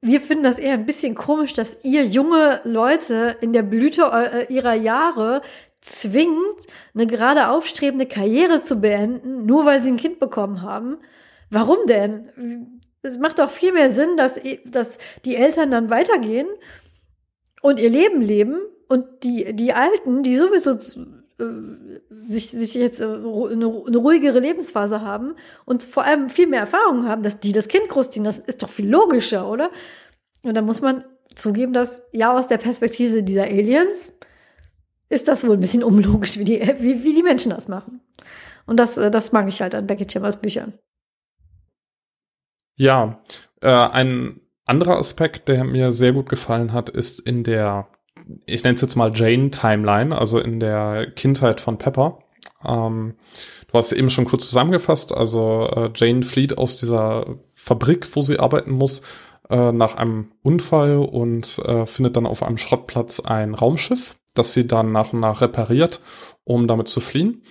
Wir 0.00 0.20
finden 0.20 0.44
das 0.44 0.58
eher 0.58 0.74
ein 0.74 0.86
bisschen 0.86 1.14
komisch, 1.14 1.52
dass 1.52 1.78
ihr 1.84 2.04
junge 2.04 2.60
Leute 2.64 3.36
in 3.40 3.52
der 3.52 3.62
Blüte 3.62 4.02
äh, 4.12 4.52
ihrer 4.52 4.74
Jahre 4.74 5.42
zwingt, 5.80 6.66
eine 6.94 7.06
gerade 7.06 7.48
aufstrebende 7.48 8.06
Karriere 8.06 8.62
zu 8.62 8.80
beenden, 8.80 9.46
nur 9.46 9.64
weil 9.64 9.82
sie 9.82 9.90
ein 9.90 9.96
Kind 9.96 10.18
bekommen 10.18 10.62
haben. 10.62 10.98
Warum 11.50 11.78
denn? 11.86 12.75
Es 13.06 13.18
macht 13.18 13.38
doch 13.38 13.50
viel 13.50 13.72
mehr 13.72 13.90
Sinn, 13.90 14.16
dass, 14.16 14.40
dass 14.64 14.98
die 15.24 15.36
Eltern 15.36 15.70
dann 15.70 15.90
weitergehen 15.90 16.48
und 17.62 17.78
ihr 17.78 17.90
Leben 17.90 18.20
leben 18.20 18.60
und 18.88 19.04
die, 19.22 19.54
die 19.54 19.72
Alten, 19.72 20.22
die 20.22 20.36
sowieso 20.36 20.72
äh, 20.72 21.44
sich, 22.24 22.50
sich 22.50 22.74
jetzt 22.74 23.00
äh, 23.00 23.04
eine, 23.04 23.84
eine 23.86 23.96
ruhigere 23.96 24.40
Lebensphase 24.40 25.00
haben 25.00 25.34
und 25.64 25.84
vor 25.84 26.04
allem 26.04 26.28
viel 26.28 26.46
mehr 26.46 26.60
Erfahrung 26.60 27.06
haben, 27.06 27.22
dass 27.22 27.40
die 27.40 27.52
das 27.52 27.68
Kind 27.68 27.88
großziehen, 27.88 28.24
das 28.24 28.38
ist 28.38 28.62
doch 28.62 28.70
viel 28.70 28.88
logischer, 28.88 29.48
oder? 29.48 29.70
Und 30.42 30.54
da 30.54 30.62
muss 30.62 30.80
man 30.80 31.04
zugeben, 31.34 31.72
dass 31.72 32.08
ja 32.12 32.32
aus 32.32 32.48
der 32.48 32.58
Perspektive 32.58 33.22
dieser 33.22 33.44
Aliens 33.44 34.12
ist 35.08 35.28
das 35.28 35.46
wohl 35.46 35.54
ein 35.54 35.60
bisschen 35.60 35.84
unlogisch, 35.84 36.38
wie 36.38 36.44
die, 36.44 36.60
wie, 36.78 37.04
wie 37.04 37.14
die 37.14 37.22
Menschen 37.22 37.50
das 37.50 37.68
machen. 37.68 38.00
Und 38.66 38.80
das, 38.80 38.96
äh, 38.96 39.10
das 39.10 39.32
mag 39.32 39.48
ich 39.48 39.60
halt 39.60 39.74
an 39.74 39.86
Becky 39.86 40.06
Chambers 40.10 40.40
Büchern. 40.40 40.74
Ja, 42.76 43.20
äh, 43.62 43.70
ein 43.70 44.40
anderer 44.66 44.98
Aspekt, 44.98 45.48
der 45.48 45.64
mir 45.64 45.92
sehr 45.92 46.12
gut 46.12 46.28
gefallen 46.28 46.72
hat, 46.72 46.88
ist 46.90 47.20
in 47.20 47.42
der, 47.42 47.88
ich 48.44 48.64
nenne 48.64 48.74
es 48.74 48.82
jetzt 48.82 48.96
mal 48.96 49.12
Jane-Timeline, 49.14 50.16
also 50.16 50.38
in 50.38 50.60
der 50.60 51.10
Kindheit 51.12 51.60
von 51.60 51.78
Pepper. 51.78 52.18
Ähm, 52.64 53.14
du 53.68 53.78
hast 53.78 53.92
eben 53.92 54.10
schon 54.10 54.26
kurz 54.26 54.48
zusammengefasst, 54.48 55.14
also 55.14 55.68
äh, 55.74 55.90
Jane 55.94 56.22
flieht 56.22 56.58
aus 56.58 56.76
dieser 56.76 57.36
Fabrik, 57.54 58.14
wo 58.14 58.20
sie 58.20 58.38
arbeiten 58.38 58.72
muss, 58.72 59.02
äh, 59.48 59.72
nach 59.72 59.94
einem 59.96 60.32
Unfall 60.42 60.96
und 60.98 61.58
äh, 61.60 61.86
findet 61.86 62.16
dann 62.16 62.26
auf 62.26 62.42
einem 62.42 62.58
Schrottplatz 62.58 63.20
ein 63.20 63.54
Raumschiff, 63.54 64.16
das 64.34 64.52
sie 64.52 64.66
dann 64.66 64.92
nach 64.92 65.12
und 65.12 65.20
nach 65.20 65.40
repariert, 65.40 66.00
um 66.44 66.68
damit 66.68 66.88
zu 66.88 67.00
fliehen. 67.00 67.42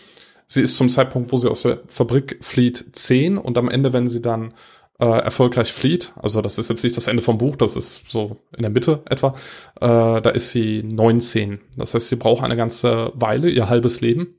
Sie 0.47 0.61
ist 0.61 0.75
zum 0.75 0.89
Zeitpunkt, 0.89 1.31
wo 1.31 1.37
sie 1.37 1.49
aus 1.49 1.63
der 1.63 1.79
Fabrik 1.87 2.37
flieht, 2.41 2.95
zehn 2.95 3.37
und 3.37 3.57
am 3.57 3.69
Ende, 3.69 3.93
wenn 3.93 4.07
sie 4.07 4.21
dann 4.21 4.53
äh, 4.99 5.05
erfolgreich 5.05 5.73
flieht, 5.73 6.13
also 6.21 6.41
das 6.41 6.57
ist 6.57 6.69
jetzt 6.69 6.83
nicht 6.83 6.95
das 6.95 7.07
Ende 7.07 7.21
vom 7.21 7.37
Buch, 7.37 7.55
das 7.55 7.75
ist 7.75 8.09
so 8.09 8.37
in 8.55 8.61
der 8.61 8.71
Mitte 8.71 9.03
etwa, 9.09 9.35
äh, 9.81 10.21
da 10.21 10.29
ist 10.29 10.51
sie 10.51 10.83
19. 10.83 11.59
Das 11.75 11.93
heißt, 11.93 12.07
sie 12.07 12.15
braucht 12.15 12.43
eine 12.43 12.55
ganze 12.55 13.11
Weile, 13.13 13.49
ihr 13.49 13.67
halbes 13.67 14.01
Leben, 14.01 14.35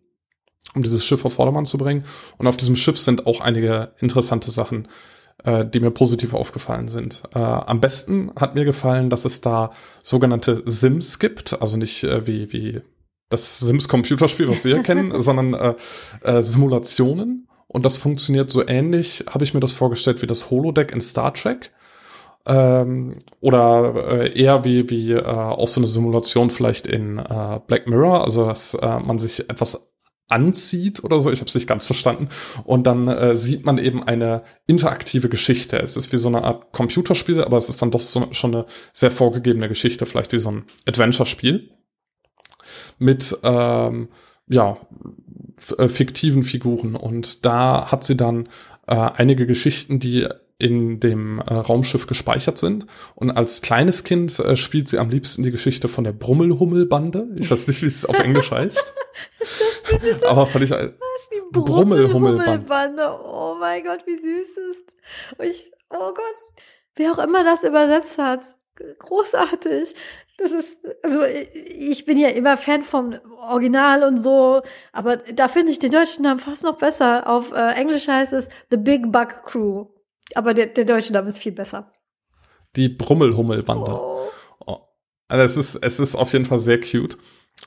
um 0.74 0.82
dieses 0.82 1.04
Schiff 1.04 1.24
auf 1.24 1.34
Vordermann 1.34 1.66
zu 1.66 1.78
bringen. 1.78 2.04
Und 2.38 2.46
auf 2.46 2.56
diesem 2.56 2.76
Schiff 2.76 2.98
sind 2.98 3.26
auch 3.26 3.40
einige 3.40 3.92
interessante 3.98 4.50
Sachen, 4.50 4.88
äh, 5.44 5.64
die 5.66 5.80
mir 5.80 5.90
positiv 5.90 6.32
aufgefallen 6.32 6.88
sind. 6.88 7.22
Äh, 7.34 7.38
am 7.38 7.80
besten 7.80 8.32
hat 8.36 8.54
mir 8.54 8.64
gefallen, 8.64 9.10
dass 9.10 9.26
es 9.26 9.42
da 9.42 9.72
sogenannte 10.02 10.62
Sims 10.64 11.18
gibt, 11.18 11.60
also 11.60 11.76
nicht 11.76 12.02
äh, 12.04 12.26
wie, 12.26 12.52
wie 12.52 12.80
das 13.28 13.58
Sims-Computerspiel, 13.58 14.48
was 14.48 14.64
wir 14.64 14.82
kennen, 14.82 15.20
sondern 15.20 15.54
äh, 15.54 15.74
äh, 16.22 16.42
Simulationen 16.42 17.48
und 17.68 17.84
das 17.84 17.96
funktioniert 17.96 18.50
so 18.50 18.66
ähnlich, 18.66 19.24
habe 19.28 19.44
ich 19.44 19.54
mir 19.54 19.60
das 19.60 19.72
vorgestellt, 19.72 20.22
wie 20.22 20.26
das 20.26 20.50
Holodeck 20.50 20.92
in 20.92 21.00
Star 21.00 21.34
Trek. 21.34 21.72
Ähm, 22.46 23.14
oder 23.40 24.22
äh, 24.22 24.40
eher 24.40 24.64
wie, 24.64 24.88
wie 24.88 25.12
äh, 25.12 25.24
auch 25.24 25.66
so 25.66 25.80
eine 25.80 25.88
Simulation 25.88 26.50
vielleicht 26.50 26.86
in 26.86 27.18
äh, 27.18 27.60
Black 27.66 27.88
Mirror, 27.88 28.22
also 28.22 28.46
dass 28.46 28.74
äh, 28.74 29.00
man 29.00 29.18
sich 29.18 29.50
etwas 29.50 29.90
anzieht 30.28 31.04
oder 31.04 31.20
so, 31.20 31.30
ich 31.30 31.40
habe 31.40 31.48
es 31.48 31.54
nicht 31.54 31.66
ganz 31.66 31.86
verstanden. 31.86 32.28
Und 32.64 32.86
dann 32.86 33.08
äh, 33.08 33.36
sieht 33.36 33.64
man 33.64 33.78
eben 33.78 34.02
eine 34.04 34.42
interaktive 34.66 35.28
Geschichte. 35.28 35.78
Es 35.78 35.96
ist 35.96 36.12
wie 36.12 36.18
so 36.18 36.28
eine 36.28 36.44
Art 36.44 36.72
Computerspiel, 36.72 37.42
aber 37.42 37.56
es 37.56 37.68
ist 37.68 37.82
dann 37.82 37.90
doch 37.90 38.00
so, 38.00 38.28
schon 38.32 38.54
eine 38.54 38.66
sehr 38.92 39.10
vorgegebene 39.10 39.68
Geschichte, 39.68 40.06
vielleicht 40.06 40.32
wie 40.32 40.38
so 40.38 40.50
ein 40.50 40.64
Adventure-Spiel. 40.86 41.70
Mit 42.98 43.36
ähm, 43.42 44.08
ja, 44.48 44.78
äh, 45.78 45.88
fiktiven 45.88 46.42
Figuren. 46.42 46.96
Und 46.96 47.44
da 47.44 47.90
hat 47.90 48.04
sie 48.04 48.16
dann 48.16 48.48
äh, 48.86 48.94
einige 48.94 49.46
Geschichten, 49.46 49.98
die 49.98 50.28
in 50.58 51.00
dem 51.00 51.38
äh, 51.38 51.52
Raumschiff 51.52 52.06
gespeichert 52.06 52.56
sind. 52.56 52.86
Und 53.14 53.30
als 53.30 53.60
kleines 53.60 54.04
Kind 54.04 54.38
äh, 54.38 54.56
spielt 54.56 54.88
sie 54.88 54.98
am 54.98 55.10
liebsten 55.10 55.42
die 55.42 55.50
Geschichte 55.50 55.88
von 55.88 56.04
der 56.04 56.12
Brummelhummelbande. 56.12 57.28
Ich 57.38 57.50
weiß 57.50 57.68
nicht, 57.68 57.82
wie 57.82 57.86
es 57.86 58.06
auf 58.06 58.18
Englisch 58.18 58.50
heißt. 58.50 58.94
Aber 60.26 60.46
fand 60.46 60.64
ich 60.64 60.70
Was, 60.70 60.88
die 61.32 61.42
Brummelhummelbande. 61.52 63.18
Oh 63.22 63.56
mein 63.60 63.84
Gott, 63.84 64.06
wie 64.06 64.16
süß 64.16 64.56
ist. 64.70 64.94
Ich, 65.42 65.72
oh 65.90 66.14
Gott. 66.14 66.64
Wer 66.94 67.12
auch 67.12 67.18
immer 67.18 67.44
das 67.44 67.62
übersetzt 67.62 68.16
hat. 68.16 68.40
Großartig. 68.98 69.94
Das 70.38 70.52
ist, 70.52 70.86
also 71.02 71.22
ich 71.24 72.04
bin 72.04 72.18
ja 72.18 72.28
immer 72.28 72.56
Fan 72.58 72.82
vom 72.82 73.14
Original 73.40 74.02
und 74.02 74.18
so, 74.18 74.60
aber 74.92 75.16
da 75.16 75.48
finde 75.48 75.72
ich 75.72 75.78
den 75.78 75.90
deutschen 75.90 76.24
Namen 76.24 76.40
fast 76.40 76.62
noch 76.62 76.76
besser. 76.76 77.26
Auf 77.26 77.52
äh, 77.52 77.72
Englisch 77.72 78.06
heißt 78.06 78.34
es 78.34 78.50
The 78.70 78.76
Big 78.76 79.10
Bug 79.10 79.28
Crew. 79.44 79.86
Aber 80.34 80.52
der, 80.52 80.66
der 80.66 80.84
deutsche 80.84 81.12
Name 81.12 81.28
ist 81.28 81.38
viel 81.38 81.52
besser. 81.52 81.90
Die 82.74 82.88
Brummelhummelbande. 82.88 83.90
Oh. 83.92 84.28
oh. 84.66 84.78
Also 85.28 85.44
es 85.44 85.56
ist, 85.56 85.82
es 85.82 86.00
ist 86.00 86.16
auf 86.16 86.32
jeden 86.32 86.44
Fall 86.44 86.58
sehr 86.58 86.80
cute. 86.80 87.16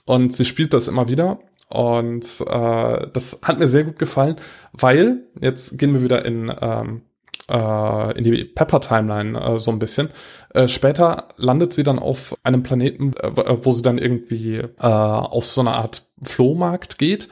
Und 0.05 0.33
sie 0.33 0.45
spielt 0.45 0.73
das 0.73 0.87
immer 0.87 1.07
wieder. 1.07 1.39
Und 1.69 2.25
äh, 2.41 3.07
das 3.13 3.39
hat 3.43 3.59
mir 3.59 3.67
sehr 3.67 3.83
gut 3.83 3.99
gefallen, 3.99 4.37
weil, 4.73 5.27
jetzt 5.39 5.77
gehen 5.77 5.93
wir 5.93 6.01
wieder 6.01 6.25
in, 6.25 6.51
ähm, 6.61 7.03
äh, 7.49 8.17
in 8.17 8.23
die 8.23 8.45
Pepper-Timeline 8.45 9.39
äh, 9.39 9.59
so 9.59 9.71
ein 9.71 9.79
bisschen. 9.79 10.09
Äh, 10.53 10.67
später 10.67 11.29
landet 11.37 11.73
sie 11.73 11.83
dann 11.83 11.99
auf 11.99 12.35
einem 12.43 12.63
Planeten, 12.63 13.13
äh, 13.17 13.31
wo 13.63 13.71
sie 13.71 13.81
dann 13.81 13.97
irgendwie 13.97 14.57
äh, 14.57 14.69
auf 14.79 15.45
so 15.45 15.61
eine 15.61 15.73
Art 15.73 16.07
Flohmarkt 16.21 16.97
geht 16.97 17.29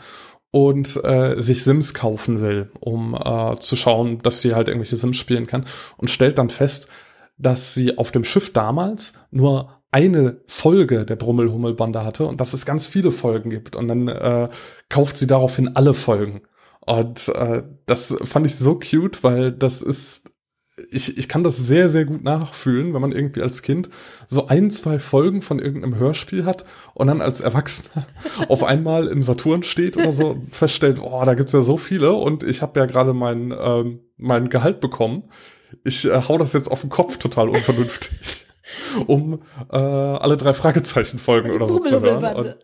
und 0.51 1.03
äh, 1.03 1.39
sich 1.41 1.63
Sims 1.63 1.93
kaufen 1.93 2.41
will, 2.41 2.71
um 2.79 3.13
äh, 3.13 3.55
zu 3.59 3.75
schauen, 3.75 4.19
dass 4.23 4.41
sie 4.41 4.55
halt 4.55 4.67
irgendwelche 4.67 4.95
Sims 4.95 5.17
spielen 5.17 5.47
kann 5.47 5.65
und 5.97 6.09
stellt 6.09 6.37
dann 6.37 6.49
fest, 6.49 6.87
dass 7.37 7.73
sie 7.73 7.97
auf 7.97 8.11
dem 8.11 8.23
Schiff 8.23 8.53
damals 8.53 9.13
nur 9.29 9.77
eine 9.91 10.41
Folge 10.47 11.05
der 11.05 11.15
Brummelhummelbande 11.15 12.03
hatte 12.03 12.25
und 12.25 12.41
dass 12.41 12.53
es 12.53 12.65
ganz 12.65 12.87
viele 12.87 13.11
Folgen 13.11 13.49
gibt. 13.49 13.75
Und 13.75 13.87
dann 13.87 14.07
äh, 14.07 14.49
kauft 14.89 15.17
sie 15.17 15.27
daraufhin 15.27 15.75
alle 15.75 15.93
Folgen. 15.93 16.41
Und 16.87 17.27
äh, 17.27 17.63
das 17.85 18.15
fand 18.23 18.45
ich 18.45 18.55
so 18.55 18.79
cute, 18.79 19.21
weil 19.21 19.51
das 19.51 19.81
ist, 19.81 20.31
ich, 20.89 21.17
ich 21.17 21.27
kann 21.27 21.43
das 21.43 21.57
sehr, 21.57 21.89
sehr 21.89 22.05
gut 22.05 22.23
nachfühlen, 22.23 22.93
wenn 22.93 23.01
man 23.01 23.11
irgendwie 23.11 23.41
als 23.41 23.61
Kind 23.61 23.89
so 24.27 24.47
ein, 24.47 24.71
zwei 24.71 24.97
Folgen 24.97 25.41
von 25.41 25.59
irgendeinem 25.59 25.97
Hörspiel 25.97 26.45
hat 26.45 26.63
und 26.93 27.07
dann 27.07 27.19
als 27.19 27.41
Erwachsener 27.41 28.07
auf 28.47 28.63
einmal 28.63 29.07
im 29.09 29.21
Saturn 29.21 29.63
steht 29.63 29.97
oder 29.97 30.13
so 30.13 30.29
und 30.29 30.55
feststellt, 30.55 30.99
oh, 31.01 31.23
da 31.25 31.33
gibt's 31.33 31.51
ja 31.51 31.61
so 31.61 31.75
viele 31.75 32.13
und 32.13 32.43
ich 32.43 32.61
habe 32.61 32.79
ja 32.79 32.85
gerade 32.85 33.13
mein, 33.13 33.53
ähm, 33.59 33.99
mein 34.15 34.47
Gehalt 34.47 34.79
bekommen. 34.79 35.23
Ich 35.83 36.05
äh, 36.05 36.21
hau 36.29 36.37
das 36.37 36.53
jetzt 36.53 36.71
auf 36.71 36.79
den 36.79 36.89
Kopf 36.89 37.17
total 37.17 37.49
unvernünftig 37.49 38.45
um 39.07 39.41
äh, 39.71 39.77
alle 39.77 40.37
drei 40.37 40.53
Fragezeichen 40.53 41.19
Folgen 41.19 41.51
oder 41.51 41.67
so 41.67 41.79
zu 41.79 41.99
hören. 41.99 42.33
Und 42.33 42.55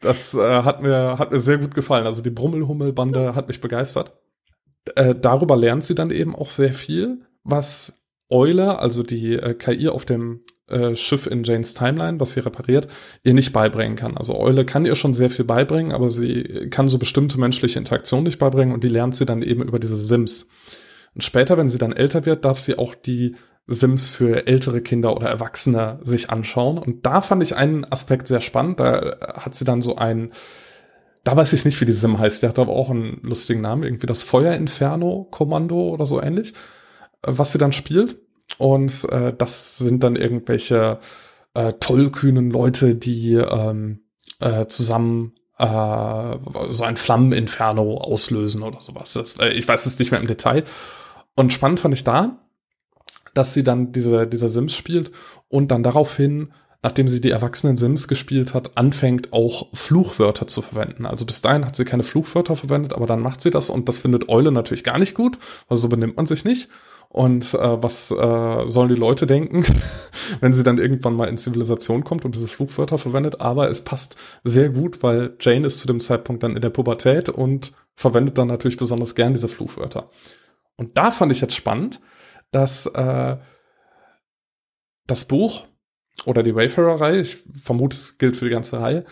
das 0.00 0.34
äh, 0.34 0.62
hat 0.62 0.82
mir 0.82 1.18
hat 1.18 1.32
mir 1.32 1.40
sehr 1.40 1.58
gut 1.58 1.74
gefallen. 1.74 2.06
Also 2.06 2.22
die 2.22 2.30
Brummelhummelbande 2.30 3.34
hat 3.34 3.48
mich 3.48 3.60
begeistert. 3.60 4.12
Äh, 4.94 5.14
darüber 5.14 5.56
lernt 5.56 5.84
sie 5.84 5.94
dann 5.94 6.10
eben 6.10 6.34
auch 6.34 6.48
sehr 6.48 6.74
viel, 6.74 7.22
was 7.44 8.04
Eule, 8.30 8.78
also 8.78 9.02
die 9.02 9.34
äh, 9.34 9.54
KI 9.54 9.88
auf 9.88 10.04
dem 10.04 10.42
äh, 10.68 10.94
Schiff 10.96 11.26
in 11.26 11.44
Janes 11.44 11.74
Timeline, 11.74 12.20
was 12.20 12.32
sie 12.32 12.40
repariert, 12.40 12.88
ihr 13.22 13.34
nicht 13.34 13.52
beibringen 13.52 13.96
kann. 13.96 14.16
Also 14.16 14.38
Eule 14.38 14.64
kann 14.64 14.84
ihr 14.84 14.96
schon 14.96 15.14
sehr 15.14 15.30
viel 15.30 15.44
beibringen, 15.44 15.92
aber 15.92 16.10
sie 16.10 16.68
kann 16.70 16.88
so 16.88 16.98
bestimmte 16.98 17.40
menschliche 17.40 17.78
Interaktionen 17.78 18.24
nicht 18.24 18.38
beibringen 18.38 18.74
und 18.74 18.84
die 18.84 18.88
lernt 18.88 19.16
sie 19.16 19.26
dann 19.26 19.42
eben 19.42 19.62
über 19.62 19.78
diese 19.78 19.96
Sims. 19.96 20.48
Und 21.14 21.22
später, 21.22 21.56
wenn 21.56 21.68
sie 21.68 21.78
dann 21.78 21.92
älter 21.92 22.26
wird, 22.26 22.44
darf 22.44 22.58
sie 22.58 22.78
auch 22.78 22.94
die 22.94 23.34
Sims 23.68 24.08
für 24.08 24.46
ältere 24.46 24.80
Kinder 24.80 25.14
oder 25.14 25.28
Erwachsene 25.28 26.00
sich 26.02 26.30
anschauen. 26.30 26.78
Und 26.78 27.04
da 27.04 27.20
fand 27.20 27.42
ich 27.42 27.54
einen 27.54 27.84
Aspekt 27.84 28.26
sehr 28.26 28.40
spannend. 28.40 28.80
Da 28.80 29.16
hat 29.34 29.54
sie 29.54 29.66
dann 29.66 29.82
so 29.82 29.96
ein, 29.96 30.32
da 31.22 31.36
weiß 31.36 31.52
ich 31.52 31.66
nicht, 31.66 31.80
wie 31.80 31.84
die 31.84 31.92
Sim 31.92 32.18
heißt. 32.18 32.42
Der 32.42 32.48
hat 32.48 32.58
aber 32.58 32.72
auch 32.72 32.88
einen 32.88 33.20
lustigen 33.22 33.60
Namen, 33.60 33.82
irgendwie 33.82 34.06
das 34.06 34.22
Feuer-Inferno-Kommando 34.22 35.90
oder 35.90 36.06
so 36.06 36.20
ähnlich, 36.20 36.54
was 37.22 37.52
sie 37.52 37.58
dann 37.58 37.72
spielt. 37.72 38.16
Und 38.56 39.04
äh, 39.10 39.34
das 39.36 39.76
sind 39.76 40.02
dann 40.02 40.16
irgendwelche 40.16 40.98
äh, 41.52 41.74
tollkühnen 41.74 42.50
Leute, 42.50 42.94
die 42.94 43.34
ähm, 43.34 44.00
äh, 44.40 44.66
zusammen 44.66 45.34
äh, 45.58 46.36
so 46.70 46.84
ein 46.84 46.96
Flammeninferno 46.96 47.98
auslösen 47.98 48.62
oder 48.62 48.80
sowas. 48.80 49.12
Das, 49.12 49.36
äh, 49.38 49.50
ich 49.50 49.68
weiß 49.68 49.84
es 49.84 49.98
nicht 49.98 50.10
mehr 50.10 50.20
im 50.20 50.26
Detail. 50.26 50.64
Und 51.36 51.52
spannend 51.52 51.80
fand 51.80 51.92
ich 51.92 52.04
da, 52.04 52.38
dass 53.34 53.54
sie 53.54 53.64
dann 53.64 53.92
diese, 53.92 54.26
dieser 54.26 54.48
Sims 54.48 54.74
spielt 54.74 55.12
und 55.48 55.70
dann 55.70 55.82
daraufhin, 55.82 56.52
nachdem 56.82 57.08
sie 57.08 57.20
die 57.20 57.30
erwachsenen 57.30 57.76
Sims 57.76 58.08
gespielt 58.08 58.54
hat, 58.54 58.76
anfängt 58.76 59.32
auch 59.32 59.68
Fluchwörter 59.74 60.46
zu 60.46 60.62
verwenden. 60.62 61.06
Also 61.06 61.26
bis 61.26 61.40
dahin 61.40 61.66
hat 61.66 61.76
sie 61.76 61.84
keine 61.84 62.02
Fluchwörter 62.02 62.56
verwendet, 62.56 62.94
aber 62.94 63.06
dann 63.06 63.20
macht 63.20 63.40
sie 63.40 63.50
das 63.50 63.70
und 63.70 63.88
das 63.88 63.98
findet 63.98 64.28
Eule 64.28 64.52
natürlich 64.52 64.84
gar 64.84 64.98
nicht 64.98 65.14
gut, 65.14 65.38
also 65.68 65.82
so 65.82 65.88
benimmt 65.88 66.16
man 66.16 66.26
sich 66.26 66.44
nicht. 66.44 66.68
Und 67.10 67.54
äh, 67.54 67.82
was 67.82 68.10
äh, 68.10 68.68
sollen 68.68 68.90
die 68.90 68.94
Leute 68.94 69.26
denken, 69.26 69.64
wenn 70.40 70.52
sie 70.52 70.62
dann 70.62 70.78
irgendwann 70.78 71.14
mal 71.14 71.28
in 71.28 71.38
Zivilisation 71.38 72.04
kommt 72.04 72.24
und 72.26 72.34
diese 72.34 72.48
Flugwörter 72.48 72.98
verwendet? 72.98 73.40
Aber 73.40 73.70
es 73.70 73.82
passt 73.82 74.16
sehr 74.44 74.68
gut, 74.68 75.02
weil 75.02 75.34
Jane 75.40 75.66
ist 75.66 75.78
zu 75.78 75.86
dem 75.86 76.00
Zeitpunkt 76.00 76.42
dann 76.42 76.54
in 76.54 76.60
der 76.60 76.70
Pubertät 76.70 77.30
und 77.30 77.72
verwendet 77.94 78.36
dann 78.36 78.48
natürlich 78.48 78.76
besonders 78.76 79.14
gern 79.14 79.32
diese 79.32 79.48
Flugwörter. 79.48 80.10
Und 80.76 80.98
da 80.98 81.10
fand 81.10 81.32
ich 81.32 81.40
jetzt 81.40 81.56
spannend, 81.56 82.00
dass 82.50 82.86
äh, 82.86 83.36
das 85.06 85.24
Buch 85.24 85.66
oder 86.26 86.42
die 86.42 86.54
Wayfarer-Reihe, 86.54 87.20
ich 87.20 87.44
vermute, 87.62 87.96
es 87.96 88.18
gilt 88.18 88.36
für 88.36 88.44
die 88.44 88.50
ganze 88.50 88.80
Reihe, 88.80 89.04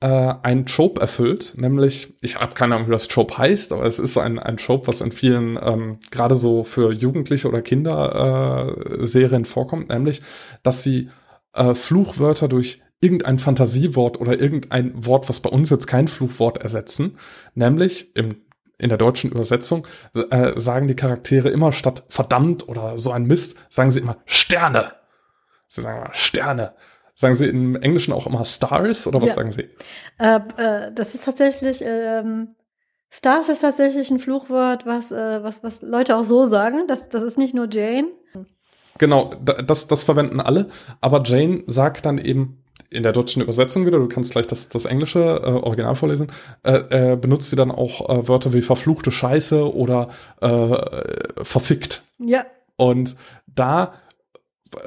äh, 0.00 0.34
ein 0.42 0.66
Trope 0.66 1.00
erfüllt, 1.00 1.54
nämlich, 1.56 2.18
ich 2.20 2.38
habe 2.38 2.54
keine 2.54 2.74
Ahnung, 2.74 2.88
wie 2.88 2.92
das 2.92 3.08
Trope 3.08 3.38
heißt, 3.38 3.72
aber 3.72 3.84
es 3.84 3.98
ist 3.98 4.18
ein, 4.18 4.38
ein 4.38 4.58
Trope, 4.58 4.86
was 4.88 5.00
in 5.00 5.12
vielen, 5.12 5.58
ähm, 5.62 5.98
gerade 6.10 6.34
so 6.34 6.64
für 6.64 6.92
Jugendliche 6.92 7.48
oder 7.48 7.62
Kinder 7.62 8.76
äh, 8.98 9.06
Serien 9.06 9.44
vorkommt, 9.44 9.88
nämlich, 9.88 10.22
dass 10.62 10.82
sie 10.82 11.08
äh, 11.54 11.74
Fluchwörter 11.74 12.48
durch 12.48 12.82
irgendein 13.00 13.38
Fantasiewort 13.38 14.20
oder 14.20 14.40
irgendein 14.40 15.06
Wort, 15.06 15.28
was 15.28 15.40
bei 15.40 15.50
uns 15.50 15.70
jetzt 15.70 15.86
kein 15.86 16.08
Fluchwort 16.08 16.58
ersetzen, 16.58 17.18
nämlich 17.54 18.16
im 18.16 18.45
in 18.78 18.88
der 18.88 18.98
deutschen 18.98 19.30
Übersetzung 19.30 19.86
äh, 20.30 20.58
sagen 20.58 20.88
die 20.88 20.96
Charaktere 20.96 21.48
immer 21.48 21.72
statt 21.72 22.04
verdammt 22.08 22.68
oder 22.68 22.98
so 22.98 23.10
ein 23.10 23.24
Mist, 23.24 23.56
sagen 23.68 23.90
sie 23.90 24.00
immer 24.00 24.16
Sterne. 24.26 24.92
Sie 25.68 25.80
sagen 25.80 26.02
immer 26.02 26.14
Sterne. 26.14 26.74
Sagen 27.18 27.34
Sie 27.34 27.46
im 27.46 27.76
Englischen 27.76 28.12
auch 28.12 28.26
immer 28.26 28.44
Stars 28.44 29.06
oder 29.06 29.22
was 29.22 29.30
ja. 29.30 29.34
sagen 29.36 29.50
Sie? 29.50 29.70
Äh, 30.18 30.40
äh, 30.58 30.92
das 30.92 31.14
ist 31.14 31.24
tatsächlich, 31.24 31.82
ähm, 31.82 32.54
Stars 33.08 33.48
ist 33.48 33.60
tatsächlich 33.60 34.10
ein 34.10 34.18
Fluchwort, 34.18 34.84
was, 34.84 35.12
äh, 35.12 35.42
was, 35.42 35.64
was 35.64 35.80
Leute 35.80 36.14
auch 36.14 36.24
so 36.24 36.44
sagen. 36.44 36.86
Das, 36.88 37.08
das 37.08 37.22
ist 37.22 37.38
nicht 37.38 37.54
nur 37.54 37.68
Jane. 37.70 38.08
Genau, 38.98 39.30
das, 39.42 39.86
das 39.86 40.04
verwenden 40.04 40.40
alle. 40.40 40.68
Aber 41.00 41.22
Jane 41.24 41.62
sagt 41.66 42.04
dann 42.04 42.18
eben 42.18 42.62
in 42.90 43.02
der 43.02 43.12
deutschen 43.12 43.42
Übersetzung 43.42 43.86
wieder, 43.86 43.98
du 43.98 44.08
kannst 44.08 44.32
gleich 44.32 44.46
das, 44.46 44.68
das 44.68 44.84
englische 44.84 45.20
äh, 45.20 45.48
Original 45.48 45.94
vorlesen, 45.94 46.28
äh, 46.62 47.12
äh, 47.12 47.16
benutzt 47.16 47.50
sie 47.50 47.56
dann 47.56 47.70
auch 47.70 48.08
äh, 48.08 48.28
Wörter 48.28 48.52
wie 48.52 48.62
verfluchte 48.62 49.10
Scheiße 49.10 49.74
oder 49.74 50.08
äh, 50.40 51.44
verfickt. 51.44 52.02
Ja. 52.18 52.46
Und 52.76 53.16
da 53.46 53.94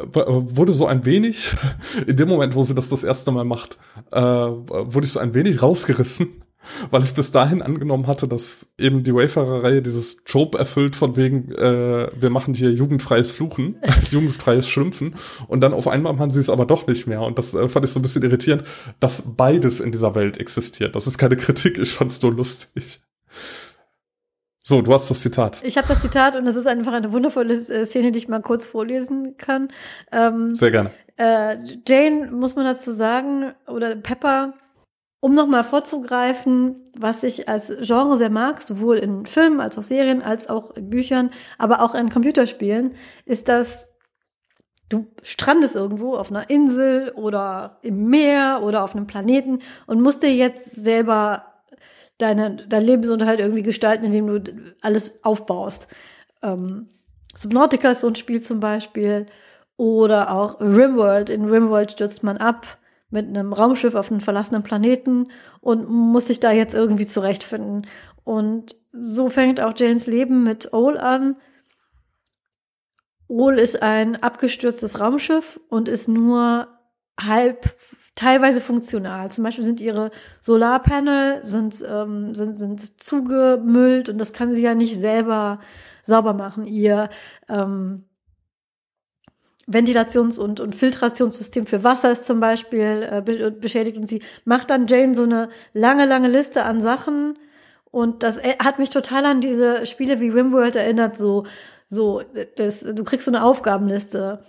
wurde 0.03 0.73
so 0.73 0.85
ein 0.85 1.05
wenig, 1.05 1.55
in 2.07 2.15
dem 2.15 2.29
Moment, 2.29 2.55
wo 2.55 2.63
sie 2.63 2.75
das 2.75 2.89
das 2.89 3.03
erste 3.03 3.31
Mal 3.31 3.45
macht, 3.45 3.77
äh, 4.11 4.19
wurde 4.21 5.05
ich 5.05 5.11
so 5.11 5.19
ein 5.19 5.33
wenig 5.33 5.61
rausgerissen 5.61 6.43
weil 6.91 7.03
ich 7.03 7.13
bis 7.13 7.31
dahin 7.31 7.61
angenommen 7.61 8.07
hatte, 8.07 8.27
dass 8.27 8.67
eben 8.77 9.03
die 9.03 9.13
Wayfarer-Reihe 9.13 9.81
dieses 9.81 10.23
Trope 10.23 10.57
erfüllt 10.57 10.95
von 10.95 11.15
wegen, 11.15 11.51
äh, 11.53 12.09
wir 12.15 12.29
machen 12.29 12.53
hier 12.53 12.71
jugendfreies 12.71 13.31
Fluchen, 13.31 13.77
jugendfreies 14.11 14.67
Schimpfen 14.67 15.15
und 15.47 15.61
dann 15.61 15.73
auf 15.73 15.87
einmal 15.87 16.13
machen 16.13 16.31
sie 16.31 16.39
es 16.39 16.49
aber 16.49 16.65
doch 16.65 16.87
nicht 16.87 17.07
mehr 17.07 17.21
und 17.21 17.37
das 17.37 17.53
äh, 17.53 17.69
fand 17.69 17.85
ich 17.85 17.91
so 17.91 17.99
ein 17.99 18.03
bisschen 18.03 18.23
irritierend, 18.23 18.63
dass 18.99 19.35
beides 19.35 19.79
in 19.79 19.91
dieser 19.91 20.15
Welt 20.15 20.37
existiert. 20.37 20.95
Das 20.95 21.07
ist 21.07 21.17
keine 21.17 21.37
Kritik, 21.37 21.77
ich 21.77 21.93
fand's 21.93 22.21
nur 22.21 22.33
lustig. 22.33 23.01
So, 24.61 24.83
du 24.83 24.93
hast 24.93 25.09
das 25.09 25.21
Zitat. 25.21 25.61
Ich 25.63 25.77
habe 25.77 25.87
das 25.87 26.01
Zitat 26.01 26.35
und 26.35 26.45
das 26.45 26.55
ist 26.55 26.67
einfach 26.67 26.93
eine 26.93 27.11
wundervolle 27.11 27.55
äh, 27.55 27.85
Szene, 27.85 28.11
die 28.11 28.19
ich 28.19 28.27
mal 28.27 28.41
kurz 28.41 28.67
vorlesen 28.67 29.35
kann. 29.37 29.69
Ähm, 30.11 30.53
Sehr 30.53 30.69
gerne. 30.69 30.91
Äh, 31.17 31.57
Jane, 31.87 32.29
muss 32.31 32.55
man 32.55 32.65
dazu 32.65 32.91
sagen, 32.91 33.51
oder 33.67 33.95
Pepper 33.95 34.53
um 35.21 35.33
nochmal 35.33 35.63
vorzugreifen, 35.63 36.85
was 36.97 37.23
ich 37.23 37.49
als 37.49 37.73
Genre 37.81 38.17
sehr 38.17 38.29
mag, 38.29 38.61
sowohl 38.61 38.97
in 38.97 39.25
Filmen 39.25 39.59
als 39.59 39.77
auch 39.77 39.83
Serien, 39.83 40.21
als 40.21 40.49
auch 40.49 40.71
in 40.71 40.89
Büchern, 40.89 41.31
aber 41.57 41.81
auch 41.81 41.93
in 41.93 42.09
Computerspielen, 42.09 42.95
ist, 43.25 43.49
dass 43.49 43.87
du 44.87 45.07
strandest 45.21 45.75
irgendwo 45.75 46.15
auf 46.15 46.31
einer 46.31 46.49
Insel 46.49 47.11
oder 47.11 47.79
im 47.81 48.07
Meer 48.07 48.61
oder 48.63 48.83
auf 48.83 48.95
einem 48.95 49.07
Planeten 49.07 49.59
und 49.87 50.01
musst 50.01 50.23
dir 50.23 50.33
jetzt 50.33 50.71
selber 50.75 51.45
deine, 52.17 52.55
dein 52.67 52.83
Lebensunterhalt 52.83 53.39
irgendwie 53.39 53.63
gestalten, 53.63 54.05
indem 54.05 54.27
du 54.27 54.73
alles 54.81 55.23
aufbaust. 55.23 55.87
Ähm, 56.41 56.89
Subnautica 57.35 57.91
ist 57.91 58.01
so 58.01 58.07
ein 58.07 58.15
Spiel 58.15 58.41
zum 58.41 58.59
Beispiel. 58.59 59.25
Oder 59.77 60.33
auch 60.33 60.59
Rimworld. 60.59 61.29
In 61.29 61.45
Rimworld 61.45 61.93
stürzt 61.93 62.21
man 62.21 62.35
ab 62.35 62.78
mit 63.09 63.27
einem 63.27 63.53
Raumschiff 63.53 63.95
auf 63.95 64.11
einem 64.11 64.21
verlassenen 64.21 64.63
Planeten 64.63 65.27
und 65.61 65.89
muss 65.89 66.27
sich 66.27 66.39
da 66.39 66.51
jetzt 66.51 66.75
irgendwie 66.75 67.07
zurechtfinden. 67.07 67.87
Und 68.23 68.75
so 68.91 69.29
fängt 69.29 69.59
auch 69.59 69.73
Janes 69.75 70.07
Leben 70.07 70.43
mit 70.43 70.73
Ol 70.73 70.97
an. 70.97 71.35
Ol 73.27 73.57
ist 73.59 73.81
ein 73.81 74.15
abgestürztes 74.21 74.99
Raumschiff 74.99 75.59
und 75.69 75.87
ist 75.87 76.07
nur 76.07 76.67
halb 77.19 77.75
teilweise 78.15 78.59
funktional. 78.59 79.31
Zum 79.31 79.43
Beispiel 79.43 79.63
sind 79.63 79.79
ihre 79.79 80.11
Solarpanel 80.41 81.43
sind, 81.45 81.83
ähm, 81.87 82.35
sind, 82.35 82.59
sind 82.59 83.01
zugemüllt 83.01 84.09
und 84.09 84.17
das 84.17 84.33
kann 84.33 84.53
sie 84.53 84.61
ja 84.61 84.75
nicht 84.75 84.99
selber 84.99 85.59
sauber 86.03 86.33
machen. 86.33 86.65
Ihr 86.65 87.09
ähm, 87.47 88.08
Ventilations- 89.69 90.39
und, 90.39 90.59
und 90.59 90.75
Filtrationssystem 90.75 91.65
für 91.65 91.83
Wasser 91.83 92.11
ist 92.11 92.25
zum 92.25 92.39
Beispiel 92.39 93.07
äh, 93.09 93.21
be 93.21 93.51
beschädigt 93.51 93.97
und 93.97 94.07
sie 94.07 94.21
macht 94.43 94.69
dann 94.69 94.87
Jane 94.87 95.13
so 95.13 95.23
eine 95.23 95.49
lange, 95.73 96.05
lange 96.05 96.27
Liste 96.27 96.63
an 96.63 96.81
Sachen 96.81 97.37
und 97.91 98.23
das 98.23 98.37
äh, 98.37 98.55
hat 98.63 98.79
mich 98.79 98.89
total 98.89 99.25
an 99.25 99.41
diese 99.41 99.85
Spiele 99.85 100.19
wie 100.19 100.29
Rimworld 100.29 100.75
erinnert, 100.75 101.17
so, 101.17 101.45
so, 101.87 102.21
das, 102.55 102.81
du 102.81 103.03
kriegst 103.03 103.25
so 103.25 103.31
eine 103.31 103.43
Aufgabenliste. 103.43 104.43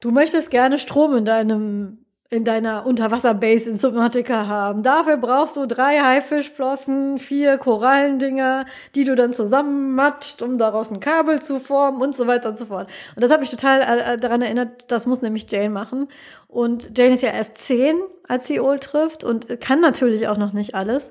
Du 0.00 0.10
möchtest 0.10 0.50
gerne 0.50 0.78
Strom 0.78 1.16
in 1.16 1.24
deinem 1.24 2.03
in 2.30 2.44
deiner 2.44 2.86
Unterwasserbase 2.86 3.70
in 3.70 3.76
Subnautica 3.76 4.46
haben. 4.46 4.82
Dafür 4.82 5.18
brauchst 5.18 5.56
du 5.56 5.66
drei 5.66 6.00
Haifischflossen, 6.00 7.18
vier 7.18 7.58
Korallendinger, 7.58 8.66
die 8.94 9.04
du 9.04 9.14
dann 9.14 9.32
zusammenmatscht, 9.32 10.42
um 10.42 10.58
daraus 10.58 10.90
ein 10.90 11.00
Kabel 11.00 11.40
zu 11.40 11.60
formen 11.60 12.02
und 12.02 12.16
so 12.16 12.26
weiter 12.26 12.48
und 12.48 12.58
so 12.58 12.66
fort. 12.66 12.88
Und 13.14 13.22
das 13.22 13.30
hat 13.30 13.40
mich 13.40 13.50
total 13.50 13.82
äh, 13.82 14.18
daran 14.18 14.42
erinnert, 14.42 14.90
das 14.90 15.06
muss 15.06 15.22
nämlich 15.22 15.50
Jane 15.50 15.70
machen. 15.70 16.08
Und 16.48 16.96
Jane 16.98 17.14
ist 17.14 17.22
ja 17.22 17.30
erst 17.30 17.58
zehn, 17.58 18.00
als 18.26 18.46
sie 18.46 18.58
Old 18.58 18.82
trifft 18.82 19.22
und 19.22 19.60
kann 19.60 19.80
natürlich 19.80 20.26
auch 20.26 20.38
noch 20.38 20.52
nicht 20.52 20.74
alles. 20.74 21.10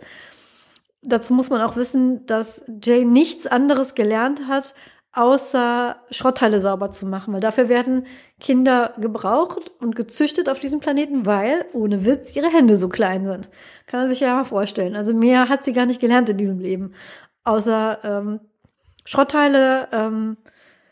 Dazu 1.03 1.33
muss 1.33 1.49
man 1.49 1.61
auch 1.61 1.75
wissen, 1.75 2.25
dass 2.25 2.65
Jane 2.81 3.05
nichts 3.05 3.45
anderes 3.45 3.93
gelernt 3.93 4.47
hat, 4.47 4.73
außer 5.13 5.95
Schrottteile 6.09 6.59
sauber 6.59 6.91
zu 6.91 7.05
machen, 7.05 7.33
weil 7.33 7.39
dafür 7.39 7.69
werden 7.69 8.07
Kinder 8.39 8.93
gebraucht 8.97 9.71
und 9.79 9.95
gezüchtet 9.95 10.49
auf 10.49 10.59
diesem 10.59 10.79
Planeten, 10.79 11.25
weil, 11.25 11.65
ohne 11.73 12.03
Witz, 12.05 12.35
ihre 12.35 12.49
Hände 12.49 12.77
so 12.77 12.89
klein 12.89 13.25
sind. 13.27 13.49
Kann 13.85 14.01
man 14.01 14.09
sich 14.09 14.21
ja 14.21 14.35
mal 14.35 14.43
vorstellen. 14.43 14.95
Also 14.95 15.13
mehr 15.13 15.49
hat 15.49 15.63
sie 15.63 15.73
gar 15.73 15.85
nicht 15.85 15.99
gelernt 15.99 16.29
in 16.29 16.37
diesem 16.37 16.59
Leben, 16.59 16.93
außer 17.43 17.99
ähm, 18.03 18.39
Schrottteile 19.05 19.87
ähm, 19.91 20.37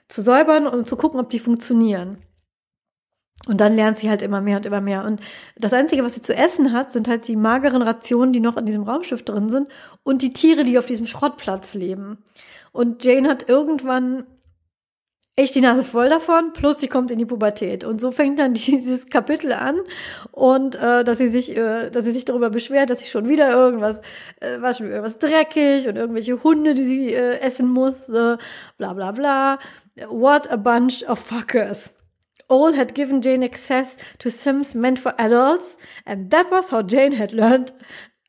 zu 0.07 0.21
säubern 0.21 0.67
und 0.67 0.87
zu 0.87 0.97
gucken, 0.97 1.19
ob 1.19 1.29
die 1.29 1.39
funktionieren. 1.39 2.17
Und 3.47 3.59
dann 3.59 3.75
lernt 3.75 3.97
sie 3.97 4.09
halt 4.09 4.21
immer 4.21 4.41
mehr 4.41 4.57
und 4.57 4.65
immer 4.65 4.81
mehr. 4.81 5.03
Und 5.03 5.19
das 5.57 5.73
Einzige, 5.73 6.03
was 6.03 6.13
sie 6.13 6.21
zu 6.21 6.35
essen 6.35 6.73
hat, 6.73 6.91
sind 6.91 7.07
halt 7.07 7.27
die 7.27 7.35
mageren 7.35 7.81
Rationen, 7.81 8.33
die 8.33 8.39
noch 8.39 8.57
in 8.57 8.65
diesem 8.65 8.83
Raumschiff 8.83 9.23
drin 9.23 9.49
sind 9.49 9.67
und 10.03 10.21
die 10.21 10.33
Tiere, 10.33 10.63
die 10.63 10.77
auf 10.77 10.85
diesem 10.85 11.07
Schrottplatz 11.07 11.73
leben. 11.73 12.19
Und 12.71 13.03
Jane 13.03 13.27
hat 13.27 13.49
irgendwann 13.49 14.25
echt 15.35 15.55
die 15.55 15.61
Nase 15.61 15.83
voll 15.83 16.09
davon, 16.09 16.53
plus 16.53 16.79
sie 16.79 16.87
kommt 16.87 17.09
in 17.09 17.17
die 17.17 17.25
Pubertät. 17.25 17.83
Und 17.83 17.99
so 17.99 18.11
fängt 18.11 18.37
dann 18.39 18.53
dieses 18.55 19.09
Kapitel 19.09 19.53
an 19.53 19.79
und 20.31 20.75
äh, 20.75 21.03
dass 21.03 21.17
sie 21.17 21.27
sich, 21.27 21.55
äh, 21.55 21.89
dass 21.89 22.05
sie 22.05 22.11
sich 22.11 22.25
darüber 22.25 22.49
beschwert, 22.49 22.89
dass 22.89 22.99
sie 22.99 23.09
schon 23.09 23.27
wieder 23.27 23.49
irgendwas, 23.51 24.01
äh, 24.39 24.61
war 24.61 24.73
schon 24.73 24.87
irgendwas 24.87 25.19
dreckig 25.19 25.87
und 25.87 25.95
irgendwelche 25.95 26.43
Hunde, 26.43 26.73
die 26.73 26.83
sie 26.83 27.13
äh, 27.13 27.39
essen 27.39 27.69
musste, 27.69 28.37
bla 28.77 28.93
bla 28.93 29.11
bla. 29.11 29.59
What 30.09 30.49
a 30.51 30.57
bunch 30.57 31.03
of 31.07 31.19
fuckers. 31.19 31.95
All 32.51 32.75
had 32.75 32.93
given 32.93 33.21
Jane 33.21 33.43
access 33.43 33.95
to 34.19 34.29
Sims 34.29 34.75
meant 34.75 34.99
for 34.99 35.13
adults, 35.17 35.77
and 36.05 36.29
that 36.31 36.51
was 36.51 36.69
how 36.71 36.81
Jane 36.85 37.13
had 37.13 37.31
learned 37.31 37.71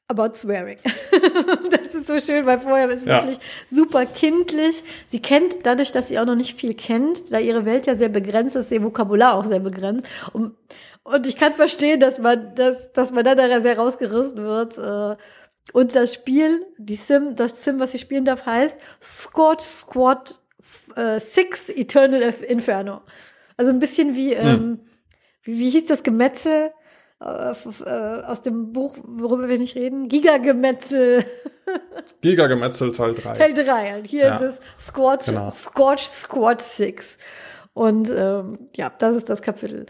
about 0.09 0.37
swearing. 0.37 0.79
das 1.71 1.95
ist 1.95 2.07
so 2.07 2.21
schön, 2.21 2.47
weil 2.47 2.61
vorher 2.61 2.89
ist 2.91 3.01
es 3.01 3.07
ja. 3.07 3.23
wirklich 3.23 3.39
super 3.67 4.07
kindlich. 4.07 4.85
Sie 5.09 5.21
kennt 5.21 5.67
dadurch, 5.67 5.91
dass 5.91 6.09
sie 6.09 6.21
auch 6.21 6.25
noch 6.25 6.37
nicht 6.37 6.59
viel 6.59 6.75
kennt, 6.75 7.33
da 7.33 7.41
ihre 7.41 7.65
Welt 7.65 7.87
ja 7.87 7.97
sehr 7.97 8.11
begrenzt 8.11 8.55
ist, 8.55 8.71
ihr 8.71 8.83
Vokabular 8.83 9.35
auch 9.35 9.45
sehr 9.45 9.61
begrenzt. 9.61 10.07
Und, 10.33 10.55
und 11.03 11.27
ich 11.27 11.37
kann 11.37 11.53
verstehen, 11.53 11.99
dass 11.99 12.21
man, 12.21 12.55
dass, 12.55 12.93
dass 12.93 13.11
man 13.11 13.25
da 13.25 13.61
sehr 13.61 13.77
rausgerissen 13.77 14.37
wird. 14.37 14.79
Äh, 14.79 15.17
und 15.73 15.97
das 15.97 16.15
Spiel, 16.15 16.65
die 16.79 16.97
Sim, 16.97 17.35
das 17.35 17.65
Sim, 17.65 17.81
was 17.81 17.93
sie 17.93 17.99
spielen 17.99 18.25
darf, 18.25 18.47
heißt 18.47 18.79
Squad 19.01 19.61
Squad 19.61 20.41
äh, 20.95 21.19
Six 21.19 21.71
Eternal 21.71 22.23
Inferno. 22.47 23.03
Also 23.57 23.71
ein 23.71 23.79
bisschen 23.79 24.15
wie, 24.15 24.37
hm. 24.37 24.47
ähm, 24.47 24.81
wie, 25.43 25.59
wie 25.59 25.71
hieß 25.71 25.87
das 25.87 26.03
Gemetzel? 26.03 26.73
Äh, 27.23 27.53
äh, 27.85 28.25
aus 28.25 28.43
dem 28.43 28.73
Buch, 28.73 28.97
worüber 29.05 29.49
wir 29.49 29.59
nicht 29.59 29.77
reden, 29.77 30.09
Gigagemetzel. 30.09 31.25
Gigagemetzel 32.21 32.91
Teil 32.93 33.15
3. 33.15 33.33
Teil 33.35 33.55
3. 33.55 33.99
Und 33.99 34.07
hier 34.07 34.27
ja. 34.27 34.35
ist 34.35 34.43
es 34.43 34.61
Scorch, 34.89 35.27
genau. 35.27 35.49
Scorch 35.49 36.07
Squad 36.07 36.61
6. 36.61 37.19
Und 37.75 38.11
ähm, 38.11 38.59
ja, 38.75 38.91
das 38.99 39.15
ist 39.15 39.31
das 39.31 39.41
Kapitel. 39.41 39.87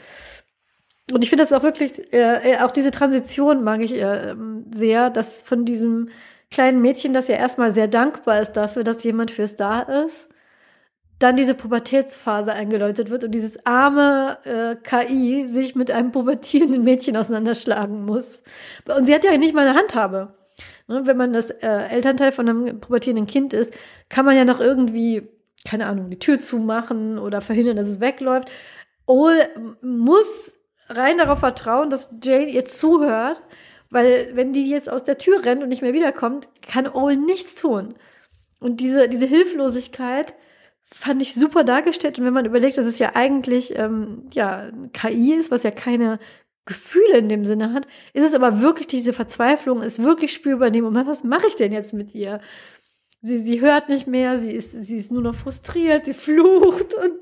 Und 1.13 1.23
ich 1.23 1.31
finde 1.31 1.45
das 1.45 1.53
auch 1.53 1.63
wirklich, 1.63 2.13
äh, 2.13 2.53
äh, 2.53 2.59
auch 2.59 2.71
diese 2.71 2.91
Transition 2.91 3.65
mag 3.65 3.81
ich 3.81 3.95
äh, 3.95 4.35
sehr, 4.71 5.11
dass 5.11 5.43
von 5.43 5.65
diesem 5.65 6.11
kleinen 6.51 6.83
Mädchen, 6.83 7.15
das 7.15 7.29
ja 7.29 7.37
erstmal 7.37 7.73
sehr 7.73 7.89
dankbar 7.89 8.41
ist 8.41 8.53
dafür, 8.53 8.85
dass 8.85 9.03
jemand 9.03 9.31
fürs 9.31 9.57
da 9.57 9.81
ist, 9.81 10.29
dann 11.23 11.37
diese 11.37 11.55
Pubertätsphase 11.55 12.53
eingeläutet 12.53 13.11
wird 13.11 13.25
und 13.25 13.33
dieses 13.33 13.65
arme 13.65 14.39
äh, 14.45 14.77
KI 14.77 15.47
sich 15.47 15.75
mit 15.75 15.91
einem 15.91 16.13
pubertierenden 16.13 16.83
Mädchen 16.85 17.17
auseinanderschlagen 17.17 18.05
muss. 18.05 18.43
Und 18.95 19.07
sie 19.07 19.15
hat 19.15 19.25
ja 19.25 19.37
nicht 19.37 19.55
mal 19.55 19.67
eine 19.67 19.79
Handhabe. 19.79 20.35
Ne, 20.89 21.03
wenn 21.07 21.17
man 21.17 21.33
das 21.33 21.51
äh, 21.51 21.89
Elternteil 21.91 22.33
von 22.33 22.49
einem 22.49 22.81
pubertierenden 22.81 23.27
Kind 23.27 23.55
ist, 23.55 23.75
kann 24.09 24.25
man 24.25 24.37
ja 24.37 24.45
noch 24.45 24.61
irgendwie, 24.61 25.29
keine 25.69 25.87
Ahnung, 25.87 26.11
die 26.11 26.19
Tür 26.19 26.41
zumachen 26.41 27.19
oder 27.19 27.41
verhindern, 27.41 27.77
dass 27.77 27.87
es 27.87 28.01
wegläuft. 28.01 28.51
Ole 29.07 29.49
muss 29.81 30.57
rein 30.89 31.19
darauf 31.19 31.39
vertrauen, 31.39 31.91
dass 31.91 32.15
Jane 32.23 32.51
ihr 32.51 32.65
zuhört, 32.65 33.43
weil 33.91 34.31
wenn 34.35 34.53
die 34.53 34.69
jetzt 34.69 34.91
aus 34.91 35.05
der 35.05 35.19
Tür 35.19 35.45
rennt 35.45 35.63
und 35.63 35.69
nicht 35.69 35.83
mehr 35.83 35.93
wiederkommt, 35.93 36.49
kann 36.63 36.89
Ole 36.89 37.17
nichts 37.17 37.55
tun. 37.55 37.95
Und 38.59 38.81
diese, 38.81 39.09
diese 39.09 39.27
Hilflosigkeit, 39.27 40.35
fand 40.93 41.23
ich 41.23 41.35
super 41.35 41.65
dargestellt. 41.65 42.19
Und 42.19 42.25
wenn 42.25 42.33
man 42.33 42.47
überlegt, 42.47 42.79
dass 42.79 42.87
es 42.87 42.99
ja 42.99 43.13
eigentlich 43.15 43.77
ähm, 43.77 44.29
ja 44.33 44.71
KI 44.93 45.35
ist, 45.35 45.51
was 45.51 45.63
ja 45.63 45.71
keine 45.71 46.19
Gefühle 46.65 47.19
in 47.19 47.29
dem 47.29 47.45
Sinne 47.45 47.73
hat, 47.73 47.87
ist 48.13 48.25
es 48.25 48.35
aber 48.35 48.61
wirklich 48.61 48.87
diese 48.87 49.13
Verzweiflung, 49.13 49.83
ist 49.83 50.03
wirklich 50.03 50.33
spürbar 50.33 50.69
in 50.69 50.75
dem 50.75 50.85
Moment, 50.85 51.09
was 51.09 51.25
mache 51.25 51.49
ich 51.49 51.57
denn 51.57 51.73
jetzt 51.73 51.93
mit 51.93 52.15
ihr? 52.15 52.41
Sie, 53.21 53.39
sie 53.39 53.61
hört 53.61 53.89
nicht 53.89 54.07
mehr, 54.07 54.39
sie 54.39 54.53
ist, 54.53 54.73
sie 54.73 54.97
ist 54.97 55.13
nur 55.13 55.23
noch 55.23 55.35
frustriert, 55.35 56.05
sie 56.05 56.15
flucht 56.15 56.95
und 56.95 57.19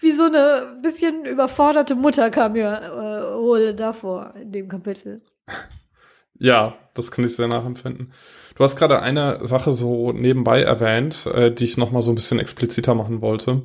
wie 0.00 0.12
so 0.12 0.24
eine 0.24 0.78
bisschen 0.82 1.24
überforderte 1.24 1.94
Mutter 1.94 2.30
kam 2.30 2.52
mir 2.52 2.80
äh, 2.82 3.34
Ole 3.34 3.74
davor 3.74 4.34
in 4.40 4.52
dem 4.52 4.68
Kapitel. 4.68 5.20
Ja, 6.38 6.76
das 6.94 7.10
kann 7.10 7.24
ich 7.24 7.36
sehr 7.36 7.48
nachempfinden. 7.48 8.12
Du 8.54 8.62
hast 8.62 8.76
gerade 8.76 9.02
eine 9.02 9.44
Sache 9.44 9.72
so 9.72 10.12
nebenbei 10.12 10.62
erwähnt, 10.62 11.26
äh, 11.26 11.52
die 11.52 11.64
ich 11.64 11.76
noch 11.76 11.90
mal 11.90 12.02
so 12.02 12.12
ein 12.12 12.14
bisschen 12.14 12.38
expliziter 12.38 12.94
machen 12.94 13.20
wollte. 13.20 13.62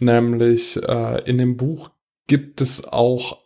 Nämlich 0.00 0.76
äh, 0.82 1.22
in 1.24 1.38
dem 1.38 1.56
Buch 1.56 1.90
gibt 2.26 2.60
es 2.60 2.86
auch 2.86 3.38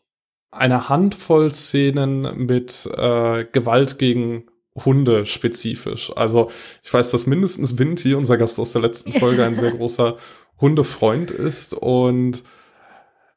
eine 0.51 0.89
Handvoll 0.89 1.53
Szenen 1.53 2.47
mit 2.47 2.87
äh, 2.97 3.45
Gewalt 3.45 3.99
gegen 3.99 4.45
Hunde 4.75 5.25
spezifisch. 5.27 6.13
Also 6.17 6.51
ich 6.83 6.93
weiß, 6.93 7.11
dass 7.11 7.27
mindestens 7.27 7.79
Vinti, 7.79 8.15
unser 8.15 8.37
Gast 8.37 8.59
aus 8.59 8.73
der 8.73 8.83
letzten 8.83 9.13
Folge, 9.19 9.45
ein 9.45 9.55
sehr 9.55 9.73
großer 9.73 10.17
Hundefreund 10.61 11.31
ist 11.31 11.75
und 11.75 12.43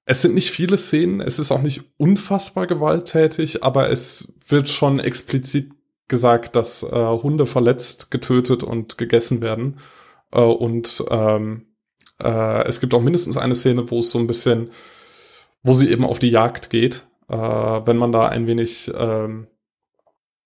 es 0.06 0.22
sind 0.22 0.36
nicht 0.36 0.52
viele 0.52 0.78
Szenen, 0.78 1.20
es 1.20 1.39
ist 1.39 1.52
auch 1.52 1.64
nicht 1.64 1.84
unfassbar 1.98 2.68
gewalttätig, 2.68 3.64
aber 3.64 3.89
es 3.89 4.34
wird 4.48 4.70
schon 4.70 5.00
explizit 5.00 5.74
gesagt, 6.08 6.56
dass 6.56 6.84
äh, 6.84 6.88
Hunde 6.89 7.45
verletzt, 7.45 8.12
getötet 8.12 8.64
und 8.64 8.97
gegessen 8.97 9.41
werden. 9.41 9.80
Äh, 10.32 10.41
und 10.41 11.03
ähm, 11.10 11.68
äh, 12.20 12.66
es 12.66 12.80
gibt 12.80 12.93
auch 12.93 13.01
mindestens 13.01 13.38
eine 13.38 13.56
Szene, 13.56 13.89
wo 13.89 13.99
es 13.99 14.12
so 14.12 14.20
ein 14.20 14.28
bisschen, 14.28 14.72
wo 15.64 15.74
sie 15.74 15.89
eben 15.89 16.06
auf 16.06 16.20
die 16.20 16.30
Jagd 16.30 16.70
geht. 16.70 17.08
Äh, 17.28 17.36
wenn 17.38 17.97
man 17.97 18.12
da 18.12 18.28
ein 18.28 18.47
wenig 18.47 18.91
ähm, 18.95 19.47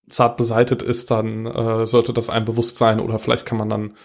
zart 0.08 0.38
beseitet 0.38 0.82
ist, 0.82 1.12
dann 1.12 1.46
äh, 1.46 1.86
sollte 1.86 2.14
das 2.14 2.30
einem 2.30 2.46
bewusst 2.46 2.78
sein 2.78 3.00
oder 3.00 3.20
vielleicht 3.20 3.46
kann 3.46 3.58
man 3.58 3.70
dann 3.70 3.96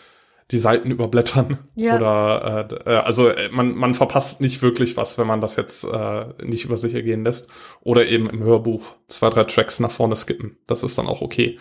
die 0.51 0.59
Seiten 0.59 0.91
überblättern. 0.91 1.59
Ja. 1.75 1.97
Oder 1.97 2.69
äh, 2.71 2.91
äh 2.91 2.97
also 2.99 3.29
äh, 3.29 3.49
man, 3.51 3.75
man 3.75 3.95
verpasst 3.95 4.41
nicht 4.41 4.63
wirklich 4.63 4.97
was, 4.97 5.19
wenn 5.19 5.27
man 5.27 5.41
das 5.41 5.57
jetzt 5.57 5.85
äh, 5.85 6.27
nicht 6.43 6.65
über 6.65 6.77
sich 6.77 6.95
ergehen 6.95 7.25
lässt. 7.25 7.49
Oder 7.83 8.07
eben 8.07 8.29
im 8.29 8.43
Hörbuch 8.43 8.97
zwei, 9.09 9.31
drei 9.31 9.45
Tracks 9.45 9.81
nach 9.81 9.91
vorne 9.91 10.17
skippen. 10.17 10.59
Das 10.67 10.83
ist 10.83 10.99
dann 10.99 11.07
auch 11.07 11.23
okay. 11.23 11.59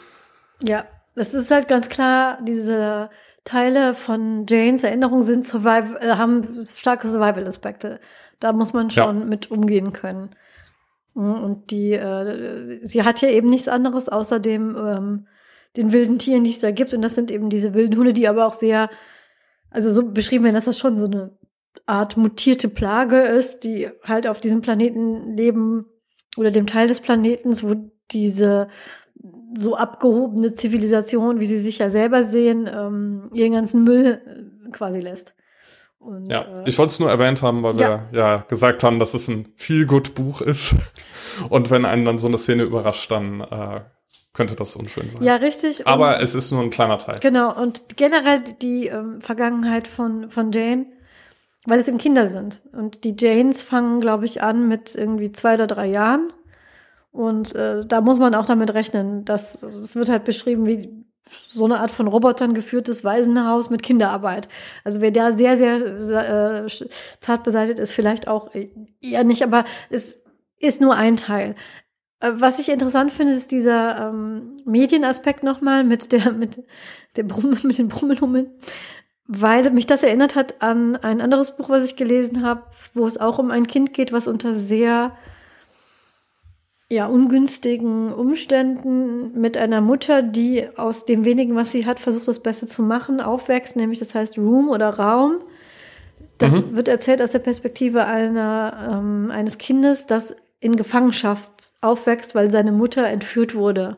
Ja, 0.62 0.86
es 1.16 1.34
ist 1.34 1.52
halt 1.52 1.68
ganz 1.68 1.90
klar, 1.90 2.40
diese 2.46 3.10
Teile 3.46 3.94
von 3.94 4.46
Janes 4.48 4.84
Erinnerung 4.84 5.24
sind 5.24 5.46
Survival, 5.46 5.98
äh, 6.02 6.16
haben 6.16 6.44
starke 6.44 7.08
Survival-Aspekte. 7.08 8.00
Da 8.40 8.54
muss 8.54 8.74
man 8.74 8.90
schon 8.90 9.20
ja. 9.20 9.26
mit 9.26 9.52
umgehen 9.52 9.94
können. 9.94 10.36
Mhm, 11.14 11.44
und 11.44 11.72
die, 11.72 11.94
äh, 11.94 12.80
sie 12.84 13.04
hat 13.04 13.22
ja 13.22 13.30
eben 13.30 13.50
nichts 13.50 13.68
anderes 13.68 14.10
außer 14.10 14.40
dem 14.40 14.76
ähm, 14.76 15.28
den 15.76 15.91
wilden 15.91 16.19
Tieren, 16.19 16.43
die 16.43 16.51
es 16.51 16.59
da 16.59 16.71
gibt. 16.71 16.93
Und 16.93 17.01
das 17.01 17.15
sind 17.15 17.32
eben 17.32 17.49
diese 17.49 17.74
wilden 17.74 17.97
Hunde, 17.97 18.13
die 18.13 18.28
aber 18.28 18.45
auch 18.45 18.53
sehr, 18.53 18.89
also 19.69 19.91
so 19.91 20.03
beschrieben 20.03 20.43
werden, 20.43 20.55
dass 20.55 20.65
das 20.65 20.80
schon 20.80 20.97
so 20.97 21.05
eine 21.05 21.38
Art 21.86 22.17
mutierte 22.17 22.69
Plage 22.69 23.21
ist, 23.21 23.63
die 23.63 23.89
halt 24.03 24.28
auf 24.28 24.39
diesem 24.39 24.61
Planeten 24.61 25.36
leben 25.36 25.86
oder 26.38 26.51
dem 26.51 26.67
Teil 26.67 26.88
des 26.88 27.01
Planetens, 27.01 27.63
wo 27.63 27.76
diese 28.11 28.67
so 29.55 29.76
abgehobene 29.76 30.53
Zivilisation, 30.53 31.39
wie 31.39 31.45
sie 31.45 31.59
sich 31.59 31.80
ja 31.80 31.89
selber 31.89 32.24
sehen, 32.24 32.69
ähm, 32.74 33.30
ihren 33.34 33.53
ganzen 33.53 33.84
Müll 33.84 34.21
äh, 34.26 34.71
quasi 34.71 34.99
lässt. 34.99 35.36
Und, 35.99 36.30
ja, 36.30 36.41
äh, 36.41 36.63
ich 36.69 36.78
wollte 36.78 36.91
es 36.91 36.99
nur 36.99 37.09
erwähnt 37.09 37.41
haben, 37.41 37.63
weil 37.63 37.80
ja. 37.80 38.07
wir 38.11 38.19
ja 38.19 38.38
gesagt 38.49 38.84
haben, 38.84 38.99
dass 38.99 39.13
es 39.13 39.28
ein 39.28 39.47
viel 39.55 39.86
gut 39.86 40.15
Buch 40.15 40.41
ist. 40.41 40.76
Und 41.49 41.71
wenn 41.71 41.86
einen 41.86 42.05
dann 42.05 42.19
so 42.19 42.28
eine 42.28 42.38
Szene 42.38 42.63
überrascht, 42.63 43.09
dann 43.11 43.41
äh, 43.41 43.82
könnte 44.34 44.56
das 44.56 44.76
unschön 44.76 45.10
sein. 45.10 45.24
Ja, 45.24 45.36
richtig. 45.36 45.88
Aber 45.88 46.22
es 46.22 46.36
ist 46.36 46.52
nur 46.52 46.62
ein 46.62 46.72
kleiner 46.72 46.98
Teil. 46.98 47.20
Genau. 47.20 47.56
Und 47.60 47.84
generell 47.96 48.42
die 48.42 48.88
ähm, 48.88 49.22
Vergangenheit 49.22 49.88
von, 49.88 50.30
von 50.30 50.52
Jane, 50.52 50.88
weil 51.66 51.80
es 51.80 51.88
eben 51.88 52.00
Kinder 52.00 52.28
sind. 52.28 52.62
Und 52.72 53.04
die 53.04 53.16
Janes 53.18 53.62
fangen, 53.62 54.02
glaube 54.02 54.26
ich, 54.26 54.42
an 54.42 54.68
mit 54.68 54.96
irgendwie 54.96 55.32
zwei 55.32 55.54
oder 55.54 55.68
drei 55.68 55.88
Jahren. 55.88 56.34
Und 57.12 57.54
äh, 57.54 57.86
da 57.86 58.02
muss 58.02 58.18
man 58.18 58.34
auch 58.34 58.48
damit 58.48 58.74
rechnen, 58.74 59.24
dass 59.24 59.62
es 59.62 59.96
wird 59.96 60.10
halt 60.10 60.24
beschrieben, 60.26 60.66
wie 60.66 61.06
so 61.50 61.66
eine 61.66 61.80
Art 61.80 61.92
von 61.92 62.08
Robotern 62.08 62.56
geführtes 62.56 63.04
Waisenhaus 63.04 63.70
mit 63.70 63.84
Kinderarbeit. 63.84 64.50
Also 64.84 65.00
wer 65.00 65.12
da 65.12 65.32
sehr, 65.32 65.58
sehr 65.58 66.66
äh, 66.66 66.68
zart 67.20 67.44
beseitigt 67.44 67.80
ist, 67.80 67.94
vielleicht 67.94 68.28
auch 68.28 68.52
eher 69.00 69.24
nicht, 69.24 69.44
aber 69.44 69.64
es 69.90 70.24
ist 70.60 70.82
nur 70.82 70.96
ein 70.96 71.18
Teil. 71.18 71.56
Äh, 72.24 72.39
was 72.39 72.59
ich 72.59 72.69
interessant 72.69 73.11
finde, 73.11 73.34
ist 73.34 73.51
dieser 73.51 74.09
ähm, 74.09 74.55
Medienaspekt 74.65 75.43
nochmal 75.43 75.84
mit 75.84 76.11
der, 76.11 76.32
mit 76.32 76.63
der 77.15 77.24
Brumme, 77.24 77.57
mit 77.63 77.78
den 77.78 77.89
Brummelhummeln, 77.89 78.49
weil 79.28 79.69
mich 79.71 79.86
das 79.86 80.03
erinnert 80.03 80.36
hat 80.36 80.61
an 80.61 80.95
ein 80.95 81.21
anderes 81.21 81.55
Buch, 81.55 81.69
was 81.69 81.84
ich 81.84 81.95
gelesen 81.95 82.43
habe, 82.43 82.63
wo 82.93 83.05
es 83.05 83.19
auch 83.19 83.39
um 83.39 83.51
ein 83.51 83.67
Kind 83.67 83.93
geht, 83.93 84.13
was 84.13 84.28
unter 84.28 84.55
sehr 84.55 85.15
ja, 86.89 87.07
ungünstigen 87.07 88.13
Umständen 88.13 89.39
mit 89.39 89.57
einer 89.57 89.82
Mutter, 89.82 90.21
die 90.21 90.67
aus 90.78 91.05
dem 91.05 91.26
wenigen, 91.26 91.55
was 91.55 91.71
sie 91.71 91.86
hat, 91.86 91.99
versucht, 91.99 92.28
das 92.28 92.41
Beste 92.41 92.67
zu 92.67 92.84
machen, 92.84 93.19
aufwächst, 93.19 93.76
nämlich 93.76 93.99
das 93.99 94.13
heißt 94.13 94.38
Room 94.38 94.69
oder 94.69 94.89
Raum. 94.89 95.38
Das 96.38 96.53
mhm. 96.53 96.76
wird 96.76 96.89
erzählt 96.89 97.21
aus 97.21 97.32
der 97.32 97.39
Perspektive 97.39 98.05
einer, 98.05 98.89
ähm, 98.91 99.32
eines 99.32 99.57
Kindes, 99.57 100.05
das 100.05 100.36
in 100.64 100.76
Gefangenschaft 100.76 101.51
aufwächst, 101.82 102.36
weil 102.36 102.49
seine 102.49 102.72
Mutter 102.72 103.05
entführt 103.05 103.53
wurde. 103.55 103.97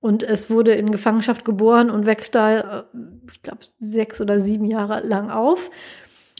Und 0.00 0.22
es 0.22 0.48
wurde 0.48 0.72
in 0.72 0.92
Gefangenschaft 0.92 1.44
geboren 1.44 1.90
und 1.90 2.06
wächst 2.06 2.34
da, 2.34 2.80
äh, 2.80 2.84
ich 3.32 3.42
glaube, 3.42 3.60
sechs 3.80 4.20
oder 4.20 4.38
sieben 4.38 4.64
Jahre 4.64 5.00
lang 5.06 5.30
auf. 5.30 5.70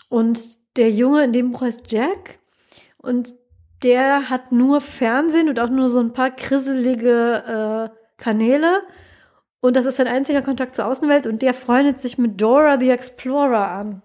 Und 0.09 0.59
der 0.77 0.91
Junge 0.91 1.25
in 1.25 1.33
dem 1.33 1.51
Buch 1.51 1.63
heißt 1.63 1.91
Jack. 1.91 2.39
Und 2.99 3.35
der 3.83 4.31
hat 4.31 4.53
nur 4.53 4.81
Fernsehen 4.81 5.49
und 5.49 5.59
auch 5.59 5.71
nur 5.71 5.89
so 5.89 5.99
ein 6.01 6.13
paar 6.13 6.31
krisselige 6.31 7.91
äh, 7.93 8.23
Kanäle. 8.23 8.83
Und 9.61 9.77
das 9.77 9.87
ist 9.87 9.97
sein 9.97 10.07
einziger 10.07 10.43
Kontakt 10.43 10.77
zur 10.77 10.87
Außenwelt. 10.87 11.27
Und 11.27 11.43
der 11.43 11.55
freundet 11.55 11.99
sich 11.99 12.19
mit 12.19 12.41
Dora 12.41 12.79
the 12.79 12.91
Explorer 12.91 13.69
an. 13.69 14.03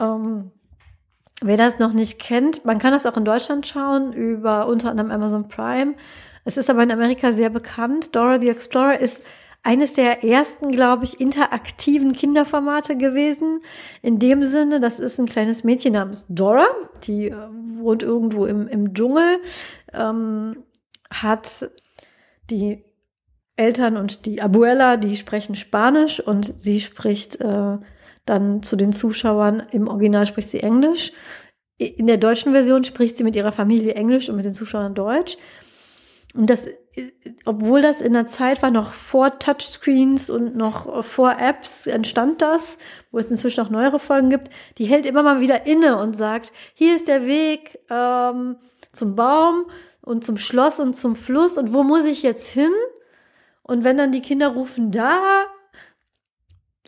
Ähm, 0.00 0.50
wer 1.40 1.56
das 1.56 1.78
noch 1.78 1.92
nicht 1.92 2.18
kennt, 2.18 2.64
man 2.64 2.78
kann 2.78 2.92
das 2.92 3.06
auch 3.06 3.16
in 3.16 3.24
Deutschland 3.24 3.66
schauen 3.66 4.12
über 4.12 4.66
unter 4.66 4.90
anderem 4.90 5.10
Amazon 5.10 5.48
Prime. 5.48 5.94
Es 6.44 6.56
ist 6.56 6.70
aber 6.70 6.82
in 6.82 6.90
Amerika 6.90 7.32
sehr 7.32 7.50
bekannt. 7.50 8.14
Dora 8.14 8.40
the 8.40 8.48
Explorer 8.48 8.98
ist 8.98 9.24
eines 9.62 9.92
der 9.92 10.24
ersten, 10.24 10.70
glaube 10.70 11.04
ich, 11.04 11.20
interaktiven 11.20 12.12
Kinderformate 12.12 12.96
gewesen. 12.96 13.60
In 14.00 14.18
dem 14.18 14.42
Sinne, 14.42 14.80
das 14.80 14.98
ist 14.98 15.18
ein 15.18 15.26
kleines 15.26 15.64
Mädchen 15.64 15.92
namens 15.92 16.26
Dora, 16.28 16.66
die 17.04 17.28
äh, 17.28 17.36
wohnt 17.78 18.02
irgendwo 18.02 18.46
im, 18.46 18.68
im 18.68 18.94
Dschungel, 18.94 19.38
ähm, 19.92 20.64
hat 21.10 21.70
die 22.50 22.84
Eltern 23.56 23.98
und 23.98 24.24
die 24.24 24.40
Abuela, 24.40 24.96
die 24.96 25.16
sprechen 25.16 25.54
Spanisch 25.54 26.20
und 26.20 26.46
sie 26.46 26.80
spricht 26.80 27.40
äh, 27.40 27.76
dann 28.30 28.62
zu 28.62 28.76
den 28.76 28.92
Zuschauern, 28.92 29.62
im 29.72 29.88
Original 29.88 30.24
spricht 30.24 30.50
sie 30.50 30.60
Englisch. 30.60 31.12
In 31.78 32.06
der 32.06 32.16
deutschen 32.16 32.52
Version 32.52 32.84
spricht 32.84 33.16
sie 33.16 33.24
mit 33.24 33.36
ihrer 33.36 33.52
Familie 33.52 33.94
Englisch 33.94 34.28
und 34.28 34.36
mit 34.36 34.44
den 34.44 34.54
Zuschauern 34.54 34.94
Deutsch. 34.94 35.36
Und 36.34 36.48
das, 36.48 36.68
obwohl 37.44 37.82
das 37.82 38.00
in 38.00 38.12
der 38.12 38.26
Zeit 38.26 38.62
war, 38.62 38.70
noch 38.70 38.92
vor 38.92 39.38
Touchscreens 39.40 40.30
und 40.30 40.54
noch 40.54 41.04
vor 41.04 41.38
Apps 41.38 41.88
entstand 41.88 42.40
das, 42.40 42.78
wo 43.10 43.18
es 43.18 43.26
inzwischen 43.26 43.62
auch 43.62 43.70
neuere 43.70 43.98
Folgen 43.98 44.30
gibt, 44.30 44.48
die 44.78 44.84
hält 44.84 45.06
immer 45.06 45.24
mal 45.24 45.40
wieder 45.40 45.66
inne 45.66 45.98
und 45.98 46.16
sagt, 46.16 46.52
hier 46.74 46.94
ist 46.94 47.08
der 47.08 47.26
Weg 47.26 47.80
ähm, 47.90 48.56
zum 48.92 49.16
Baum 49.16 49.64
und 50.02 50.24
zum 50.24 50.36
Schloss 50.36 50.78
und 50.78 50.94
zum 50.94 51.16
Fluss 51.16 51.58
und 51.58 51.72
wo 51.72 51.82
muss 51.82 52.04
ich 52.04 52.22
jetzt 52.22 52.48
hin? 52.48 52.72
Und 53.64 53.82
wenn 53.82 53.96
dann 53.96 54.12
die 54.12 54.22
Kinder 54.22 54.48
rufen, 54.48 54.92
da, 54.92 55.46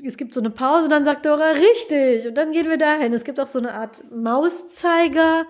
es 0.04 0.16
gibt 0.16 0.34
so 0.34 0.40
eine 0.40 0.50
Pause, 0.50 0.88
dann 0.88 1.04
sagt 1.04 1.26
Dora, 1.26 1.50
richtig, 1.50 2.26
und 2.26 2.34
dann 2.34 2.52
gehen 2.52 2.68
wir 2.68 2.78
dahin. 2.78 3.12
Es 3.12 3.24
gibt 3.24 3.40
auch 3.40 3.46
so 3.46 3.58
eine 3.58 3.74
Art 3.74 4.04
Mauszeiger, 4.10 5.46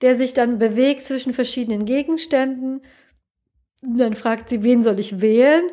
der 0.00 0.16
sich 0.16 0.34
dann 0.34 0.58
bewegt 0.58 1.02
zwischen 1.02 1.34
verschiedenen 1.34 1.84
Gegenständen 1.84 2.82
dann 3.84 4.14
fragt 4.14 4.48
sie, 4.48 4.62
wen 4.62 4.82
soll 4.82 4.98
ich 4.98 5.20
wählen? 5.20 5.64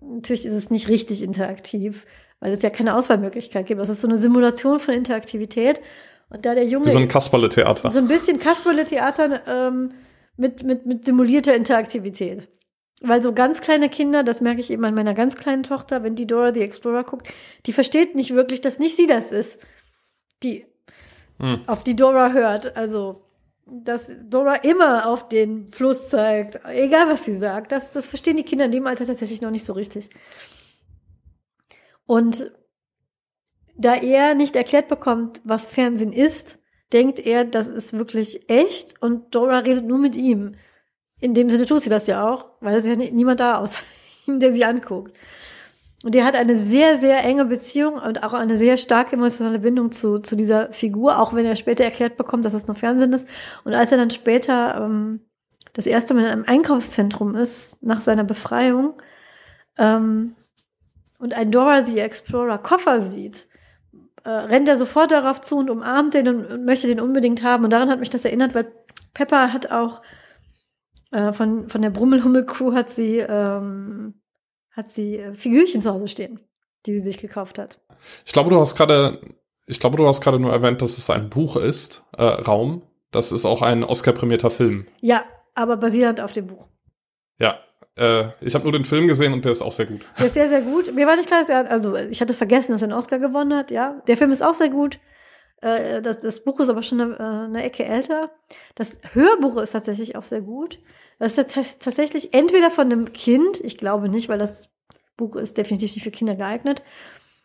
Natürlich 0.00 0.46
ist 0.46 0.54
es 0.54 0.70
nicht 0.70 0.88
richtig 0.88 1.22
interaktiv, 1.22 2.06
weil 2.40 2.52
es 2.52 2.62
ja 2.62 2.70
keine 2.70 2.96
Auswahlmöglichkeit 2.96 3.66
gibt. 3.66 3.80
Das 3.80 3.88
ist 3.88 4.00
so 4.00 4.08
eine 4.08 4.18
Simulation 4.18 4.80
von 4.80 4.94
Interaktivität. 4.94 5.80
Und 6.28 6.46
da 6.46 6.54
der 6.54 6.66
Junge. 6.66 6.86
Wie 6.86 6.90
so 6.90 6.98
ein 6.98 7.08
Kasperle-Theater. 7.08 7.92
So 7.92 7.98
ein 7.98 8.08
bisschen 8.08 8.38
Kasperle-Theater 8.38 9.42
ähm, 9.46 9.90
mit, 10.36 10.62
mit, 10.64 10.86
mit 10.86 11.04
simulierter 11.04 11.54
Interaktivität. 11.54 12.48
Weil 13.02 13.20
so 13.20 13.32
ganz 13.32 13.60
kleine 13.60 13.88
Kinder, 13.88 14.22
das 14.22 14.40
merke 14.40 14.60
ich 14.60 14.70
eben 14.70 14.84
an 14.84 14.94
meiner 14.94 15.14
ganz 15.14 15.36
kleinen 15.36 15.64
Tochter, 15.64 16.02
wenn 16.04 16.14
die 16.14 16.26
Dora 16.26 16.54
the 16.54 16.60
Explorer 16.60 17.04
guckt, 17.04 17.28
die 17.66 17.72
versteht 17.72 18.14
nicht 18.14 18.32
wirklich, 18.34 18.60
dass 18.60 18.78
nicht 18.78 18.96
sie 18.96 19.06
das 19.06 19.32
ist, 19.32 19.60
die 20.42 20.66
hm. 21.38 21.62
auf 21.66 21.82
die 21.82 21.96
Dora 21.96 22.30
hört. 22.32 22.76
Also 22.76 23.24
dass 23.66 24.14
Dora 24.28 24.56
immer 24.56 25.06
auf 25.06 25.28
den 25.28 25.70
Fluss 25.70 26.10
zeigt, 26.10 26.60
egal 26.66 27.08
was 27.08 27.24
sie 27.24 27.36
sagt. 27.36 27.72
Das, 27.72 27.90
das 27.90 28.08
verstehen 28.08 28.36
die 28.36 28.42
Kinder 28.42 28.66
in 28.66 28.72
dem 28.72 28.86
Alter 28.86 29.06
tatsächlich 29.06 29.40
noch 29.40 29.50
nicht 29.50 29.64
so 29.64 29.72
richtig. 29.72 30.10
Und 32.06 32.52
da 33.76 33.94
er 33.94 34.34
nicht 34.34 34.56
erklärt 34.56 34.88
bekommt, 34.88 35.40
was 35.44 35.66
Fernsehen 35.66 36.12
ist, 36.12 36.58
denkt 36.92 37.20
er, 37.20 37.44
das 37.44 37.68
ist 37.68 37.94
wirklich 37.94 38.50
echt 38.50 39.00
und 39.00 39.34
Dora 39.34 39.58
redet 39.58 39.86
nur 39.86 39.98
mit 39.98 40.16
ihm. 40.16 40.56
In 41.22 41.34
dem 41.34 41.48
Sinne 41.48 41.66
tut 41.66 41.80
sie 41.80 41.88
das 41.88 42.06
ja 42.06 42.28
auch, 42.28 42.46
weil 42.60 42.76
es 42.76 42.86
ja 42.86 42.94
niemand 42.96 43.40
da 43.40 43.58
außer 43.58 43.78
ihm, 44.26 44.40
der 44.40 44.52
sie 44.52 44.64
anguckt. 44.64 45.16
Und 46.04 46.16
er 46.16 46.24
hat 46.24 46.34
eine 46.34 46.56
sehr, 46.56 46.98
sehr 46.98 47.22
enge 47.24 47.44
Beziehung 47.44 47.94
und 47.94 48.24
auch 48.24 48.34
eine 48.34 48.56
sehr 48.56 48.76
starke 48.76 49.14
emotionale 49.14 49.60
Bindung 49.60 49.92
zu, 49.92 50.18
zu 50.18 50.34
dieser 50.34 50.72
Figur, 50.72 51.20
auch 51.20 51.32
wenn 51.32 51.46
er 51.46 51.54
später 51.54 51.84
erklärt 51.84 52.16
bekommt, 52.16 52.44
dass 52.44 52.54
es 52.54 52.66
nur 52.66 52.74
Fernsehen 52.74 53.12
ist. 53.12 53.28
Und 53.62 53.72
als 53.72 53.92
er 53.92 53.98
dann 53.98 54.10
später 54.10 54.82
ähm, 54.82 55.20
das 55.74 55.86
erste 55.86 56.12
Mal 56.12 56.24
in 56.24 56.26
einem 56.26 56.44
Einkaufszentrum 56.44 57.36
ist, 57.36 57.80
nach 57.84 58.00
seiner 58.00 58.24
Befreiung, 58.24 58.94
ähm, 59.78 60.34
und 61.22 61.34
ein 61.34 61.52
Dora 61.52 61.86
the 61.86 62.00
Explorer 62.00 62.58
Koffer 62.58 63.00
sieht, 63.00 63.46
äh, 64.24 64.28
rennt 64.28 64.68
er 64.68 64.76
sofort 64.76 65.12
darauf 65.12 65.40
zu 65.40 65.56
und 65.56 65.70
umarmt 65.70 66.14
den 66.14 66.26
und, 66.26 66.46
und, 66.46 66.64
möchte 66.64 66.88
den 66.88 66.98
unbedingt 66.98 67.44
haben. 67.44 67.62
Und 67.62 67.72
daran 67.72 67.90
hat 67.90 68.00
mich 68.00 68.10
das 68.10 68.24
erinnert, 68.24 68.56
weil 68.56 68.72
Pepper 69.14 69.52
hat 69.52 69.70
auch 69.70 70.02
äh, 71.12 71.32
von, 71.32 71.68
von 71.68 71.82
der 71.82 71.90
Brummelhummel-Crew 71.90 72.72
hat 72.72 72.90
sie 72.90 73.18
ähm, 73.18 74.14
hat 74.72 74.88
sie 74.88 75.18
äh, 75.18 75.34
Figürchen 75.34 75.80
zu 75.80 75.92
Hause 75.92 76.08
stehen, 76.08 76.40
die 76.86 76.94
sie 76.94 77.00
sich 77.00 77.18
gekauft 77.18 77.58
hat. 77.58 77.80
Ich 78.24 78.32
glaube, 78.32 78.50
du 78.50 78.58
hast 78.58 78.74
gerade, 78.76 79.20
ich 79.66 79.78
glaube, 79.78 79.96
du 79.96 80.06
hast 80.06 80.20
gerade 80.20 80.38
nur 80.38 80.52
erwähnt, 80.52 80.82
dass 80.82 80.98
es 80.98 81.10
ein 81.10 81.30
Buch 81.30 81.56
ist, 81.56 82.04
äh, 82.16 82.24
Raum. 82.24 82.82
Das 83.10 83.30
ist 83.30 83.44
auch 83.44 83.62
ein 83.62 83.84
Oscar-prämierter 83.84 84.50
Film. 84.50 84.86
Ja, 85.00 85.24
aber 85.54 85.76
basierend 85.76 86.20
auf 86.20 86.32
dem 86.32 86.46
Buch. 86.46 86.66
Ja, 87.38 87.58
äh, 87.98 88.30
ich 88.40 88.54
habe 88.54 88.64
nur 88.64 88.72
den 88.72 88.86
Film 88.86 89.06
gesehen 89.06 89.34
und 89.34 89.44
der 89.44 89.52
ist 89.52 89.60
auch 89.60 89.72
sehr 89.72 89.86
gut. 89.86 90.06
Der 90.18 90.26
ist 90.26 90.34
sehr, 90.34 90.48
sehr 90.48 90.62
gut. 90.62 90.94
Mir 90.94 91.06
war 91.06 91.16
nicht 91.16 91.28
klar, 91.28 91.40
dass 91.40 91.50
er, 91.50 91.70
also 91.70 91.94
ich 91.96 92.20
hatte 92.22 92.32
vergessen, 92.32 92.72
dass 92.72 92.82
er 92.82 92.86
einen 92.86 92.96
Oscar 92.96 93.18
gewonnen 93.18 93.54
hat, 93.54 93.70
ja. 93.70 94.00
Der 94.06 94.16
Film 94.16 94.30
ist 94.30 94.42
auch 94.42 94.54
sehr 94.54 94.70
gut. 94.70 94.98
Äh, 95.62 96.02
das, 96.02 96.18
das 96.20 96.44
Buch 96.44 96.60
ist 96.60 96.68
aber 96.68 96.82
schon 96.82 97.00
eine, 97.00 97.14
äh, 97.14 97.44
eine 97.46 97.62
Ecke 97.62 97.84
älter. 97.84 98.30
Das 98.74 99.00
Hörbuch 99.12 99.56
ist 99.56 99.70
tatsächlich 99.70 100.16
auch 100.16 100.24
sehr 100.24 100.42
gut. 100.42 100.78
Das 101.18 101.38
ist 101.38 101.80
tatsächlich 101.80 102.34
entweder 102.34 102.70
von 102.70 102.92
einem 102.92 103.12
Kind, 103.12 103.60
ich 103.60 103.78
glaube 103.78 104.08
nicht, 104.08 104.28
weil 104.28 104.38
das 104.38 104.70
Buch 105.16 105.36
ist 105.36 105.56
definitiv 105.56 105.94
nicht 105.94 106.04
für 106.04 106.10
Kinder 106.10 106.34
geeignet. 106.34 106.82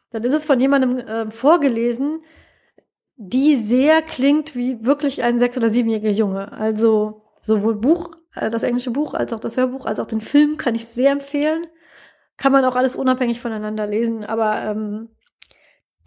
Dann 0.09 0.24
ist 0.24 0.34
es 0.34 0.45
von 0.45 0.59
jemandem 0.59 0.97
äh, 0.97 1.32
vorgelesen, 1.32 2.24
die 3.18 3.55
sehr 3.55 4.01
klingt 4.01 4.55
wie 4.55 4.84
wirklich 4.86 5.24
ein 5.24 5.38
sechs- 5.38 5.57
oder 5.57 5.70
siebenjähriger 5.70 6.11
Junge. 6.11 6.51
Also 6.51 7.24
sowohl 7.41 7.76
Buch, 7.76 8.11
äh, 8.34 8.49
das 8.49 8.63
englische 8.63 8.91
Buch, 8.91 9.13
als 9.13 9.32
auch 9.32 9.39
das 9.39 9.57
Hörbuch, 9.57 9.86
als 9.86 9.99
auch 9.99 10.05
den 10.07 10.22
Film 10.22 10.57
kann 10.57 10.76
ich 10.76 10.88
sehr 10.88 11.11
empfehlen. 11.11 11.68
Kann 12.38 12.51
man 12.51 12.65
auch 12.65 12.76
alles 12.76 12.95
unabhängig 12.95 13.41
voneinander 13.41 13.86
lesen, 13.86 14.24
aber 14.24 14.63
ähm, 14.63 15.09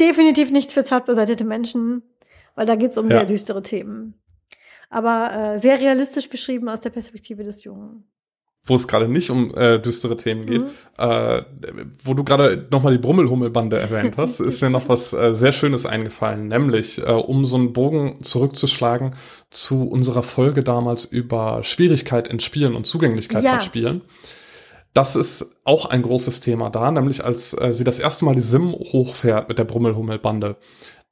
definitiv 0.01 0.51
nichts 0.51 0.73
für 0.73 0.85
zart 0.85 1.07
beseitete 1.07 1.45
Menschen, 1.45 2.03
weil 2.55 2.67
da 2.67 2.75
geht 2.75 2.93
es 2.93 2.99
um 2.99 3.09
ja. 3.11 3.19
sehr 3.19 3.27
düstere 3.27 3.63
Themen 3.63 4.21
aber 4.91 5.55
äh, 5.55 5.59
sehr 5.59 5.81
realistisch 5.81 6.29
beschrieben 6.29 6.69
aus 6.69 6.81
der 6.81 6.91
Perspektive 6.91 7.45
des 7.45 7.65
Jungen. 7.65 8.05
wo 8.67 8.75
es 8.75 8.87
gerade 8.87 9.09
nicht 9.09 9.31
um 9.31 9.55
äh, 9.55 9.79
düstere 9.79 10.17
Themen 10.17 10.45
geht, 10.45 10.63
mhm. 10.63 10.71
äh, 10.99 11.43
wo 12.05 12.13
du 12.13 12.25
gerade 12.25 12.69
nochmal 12.71 12.93
die 12.93 12.99
Brummelhummelbande 12.99 13.79
erwähnt 13.79 14.17
hast, 14.19 14.41
ist 14.41 14.61
mir 14.61 14.69
noch 14.69 14.89
was 14.89 15.13
äh, 15.13 15.33
sehr 15.33 15.53
Schönes 15.53 15.87
eingefallen, 15.87 16.49
nämlich 16.49 16.99
äh, 16.99 17.11
um 17.11 17.47
so 17.47 17.57
einen 17.57 17.73
Bogen 17.73 18.23
zurückzuschlagen 18.23 19.17
zu 19.49 19.89
unserer 19.89 20.23
Folge 20.23 20.63
damals 20.63 21.05
über 21.05 21.63
Schwierigkeit 21.63 22.29
in 22.29 22.41
Spielen 22.41 22.75
und 22.75 22.87
Zugänglichkeit 22.87 23.45
ja. 23.45 23.53
von 23.53 23.61
Spielen. 23.61 24.03
Das 24.93 25.15
ist 25.15 25.57
auch 25.65 25.87
ein 25.87 26.03
großes 26.03 26.41
Thema 26.41 26.69
da, 26.69 26.91
nämlich 26.91 27.25
als 27.25 27.53
äh, 27.53 27.73
sie 27.73 27.85
das 27.85 27.99
erste 28.01 28.25
Mal 28.25 28.35
die 28.35 28.41
Sim 28.41 28.73
hochfährt 28.73 29.49
mit 29.49 29.59
der 29.59 29.65
Brummelhummelbande. 29.65 30.57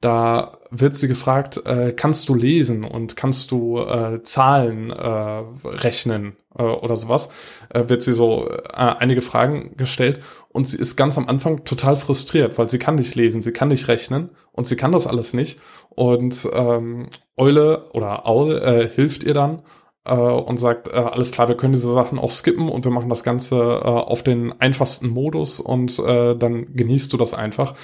Da 0.01 0.57
wird 0.71 0.95
sie 0.95 1.09
gefragt, 1.09 1.65
äh, 1.65 1.91
kannst 1.91 2.29
du 2.29 2.35
lesen 2.35 2.85
und 2.85 3.17
kannst 3.17 3.51
du 3.51 3.79
äh, 3.79 4.23
Zahlen 4.23 4.91
äh, 4.91 5.43
rechnen 5.65 6.37
äh, 6.57 6.63
oder 6.63 6.95
sowas? 6.95 7.29
Äh, 7.69 7.89
wird 7.89 8.01
sie 8.01 8.13
so 8.13 8.49
äh, 8.49 8.61
einige 8.73 9.21
Fragen 9.21 9.75
gestellt 9.75 10.21
und 10.49 10.67
sie 10.67 10.77
ist 10.77 10.95
ganz 10.95 11.17
am 11.17 11.27
Anfang 11.27 11.65
total 11.65 11.97
frustriert, 11.97 12.57
weil 12.57 12.69
sie 12.69 12.79
kann 12.79 12.95
nicht 12.95 13.15
lesen, 13.15 13.41
sie 13.41 13.51
kann 13.51 13.67
nicht 13.67 13.89
rechnen 13.89 14.29
und 14.53 14.67
sie 14.67 14.77
kann 14.77 14.93
das 14.93 15.05
alles 15.05 15.33
nicht. 15.33 15.59
Und 15.89 16.47
ähm, 16.53 17.07
Eule 17.35 17.89
oder 17.91 18.25
Aul 18.25 18.57
äh, 18.57 18.87
hilft 18.87 19.23
ihr 19.23 19.33
dann 19.33 19.63
äh, 20.05 20.13
und 20.13 20.57
sagt, 20.57 20.87
äh, 20.87 20.97
alles 20.97 21.31
klar, 21.31 21.47
wir 21.47 21.57
können 21.57 21.73
diese 21.73 21.91
Sachen 21.93 22.19
auch 22.19 22.31
skippen 22.31 22.69
und 22.69 22.85
wir 22.85 22.91
machen 22.91 23.09
das 23.09 23.23
Ganze 23.23 23.55
äh, 23.55 23.87
auf 23.87 24.23
den 24.23 24.59
einfachsten 24.59 25.09
Modus 25.09 25.59
und 25.59 25.99
äh, 25.99 26.35
dann 26.35 26.73
genießt 26.73 27.11
du 27.13 27.17
das 27.17 27.33
einfach. 27.33 27.75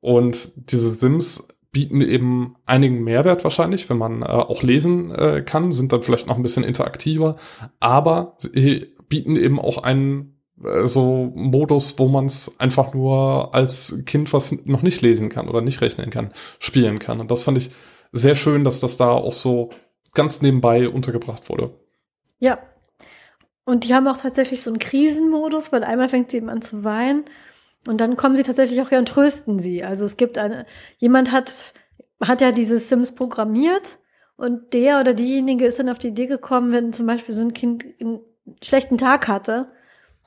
Und 0.00 0.52
diese 0.70 0.90
Sims 0.90 1.48
bieten 1.70 2.00
eben 2.00 2.56
einigen 2.66 3.04
Mehrwert 3.04 3.44
wahrscheinlich, 3.44 3.90
wenn 3.90 3.98
man 3.98 4.22
äh, 4.22 4.26
auch 4.26 4.62
lesen 4.62 5.10
äh, 5.10 5.42
kann, 5.42 5.72
sind 5.72 5.92
dann 5.92 6.02
vielleicht 6.02 6.26
noch 6.26 6.36
ein 6.36 6.42
bisschen 6.42 6.64
interaktiver, 6.64 7.36
aber 7.78 8.36
sie 8.38 8.94
bieten 9.08 9.36
eben 9.36 9.58
auch 9.60 9.82
einen 9.82 10.38
äh, 10.64 10.86
so 10.86 11.32
Modus, 11.34 11.98
wo 11.98 12.08
man 12.08 12.26
es 12.26 12.58
einfach 12.58 12.94
nur 12.94 13.54
als 13.54 14.02
Kind, 14.06 14.32
was 14.32 14.52
noch 14.64 14.82
nicht 14.82 15.02
lesen 15.02 15.28
kann 15.28 15.48
oder 15.48 15.60
nicht 15.60 15.80
rechnen 15.80 16.10
kann, 16.10 16.32
spielen 16.58 16.98
kann. 16.98 17.20
Und 17.20 17.30
das 17.30 17.44
fand 17.44 17.58
ich 17.58 17.70
sehr 18.12 18.34
schön, 18.34 18.64
dass 18.64 18.80
das 18.80 18.96
da 18.96 19.10
auch 19.10 19.32
so 19.32 19.70
ganz 20.14 20.42
nebenbei 20.42 20.88
untergebracht 20.88 21.48
wurde. 21.48 21.74
Ja. 22.38 22.58
Und 23.64 23.84
die 23.84 23.94
haben 23.94 24.08
auch 24.08 24.16
tatsächlich 24.16 24.62
so 24.62 24.70
einen 24.70 24.78
Krisenmodus, 24.78 25.72
weil 25.72 25.84
einmal 25.84 26.08
fängt 26.08 26.30
sie 26.30 26.38
eben 26.38 26.48
an 26.48 26.62
zu 26.62 26.84
weinen 26.84 27.24
und 27.86 28.00
dann 28.00 28.16
kommen 28.16 28.36
sie 28.36 28.42
tatsächlich 28.42 28.80
auch 28.80 28.90
her 28.90 28.98
und 28.98 29.08
trösten 29.08 29.58
sie. 29.58 29.84
Also 29.84 30.04
es 30.04 30.16
gibt 30.16 30.38
eine, 30.38 30.66
jemand 30.98 31.32
hat, 31.32 31.74
hat 32.20 32.40
ja 32.40 32.50
diese 32.50 32.78
Sims 32.78 33.14
programmiert 33.14 33.98
und 34.36 34.72
der 34.72 35.00
oder 35.00 35.14
diejenige 35.14 35.66
ist 35.66 35.78
dann 35.78 35.88
auf 35.88 35.98
die 35.98 36.08
Idee 36.08 36.26
gekommen, 36.26 36.72
wenn 36.72 36.92
zum 36.92 37.06
Beispiel 37.06 37.34
so 37.34 37.42
ein 37.42 37.52
Kind 37.52 37.84
einen 38.00 38.20
schlechten 38.62 38.96
Tag 38.96 39.28
hatte, 39.28 39.70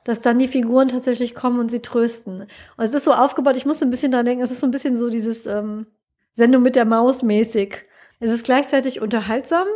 dass 0.04 0.20
dann 0.20 0.38
die 0.38 0.48
Figuren 0.48 0.88
tatsächlich 0.88 1.34
kommen 1.34 1.60
und 1.60 1.70
sie 1.70 1.80
trösten. 1.80 2.42
Und 2.42 2.84
es 2.84 2.94
ist 2.94 3.04
so 3.04 3.12
aufgebaut, 3.12 3.56
ich 3.56 3.66
muss 3.66 3.82
ein 3.82 3.90
bisschen 3.90 4.12
dran 4.12 4.24
denken, 4.24 4.44
es 4.44 4.50
ist 4.50 4.60
so 4.60 4.66
ein 4.66 4.72
bisschen 4.72 4.96
so 4.96 5.10
dieses 5.10 5.46
ähm, 5.46 5.86
Sendung 6.32 6.62
mit 6.62 6.76
der 6.76 6.84
Maus 6.84 7.22
mäßig. 7.22 7.84
Es 8.22 8.30
ist 8.30 8.44
gleichzeitig 8.44 9.00
unterhaltsam, 9.00 9.66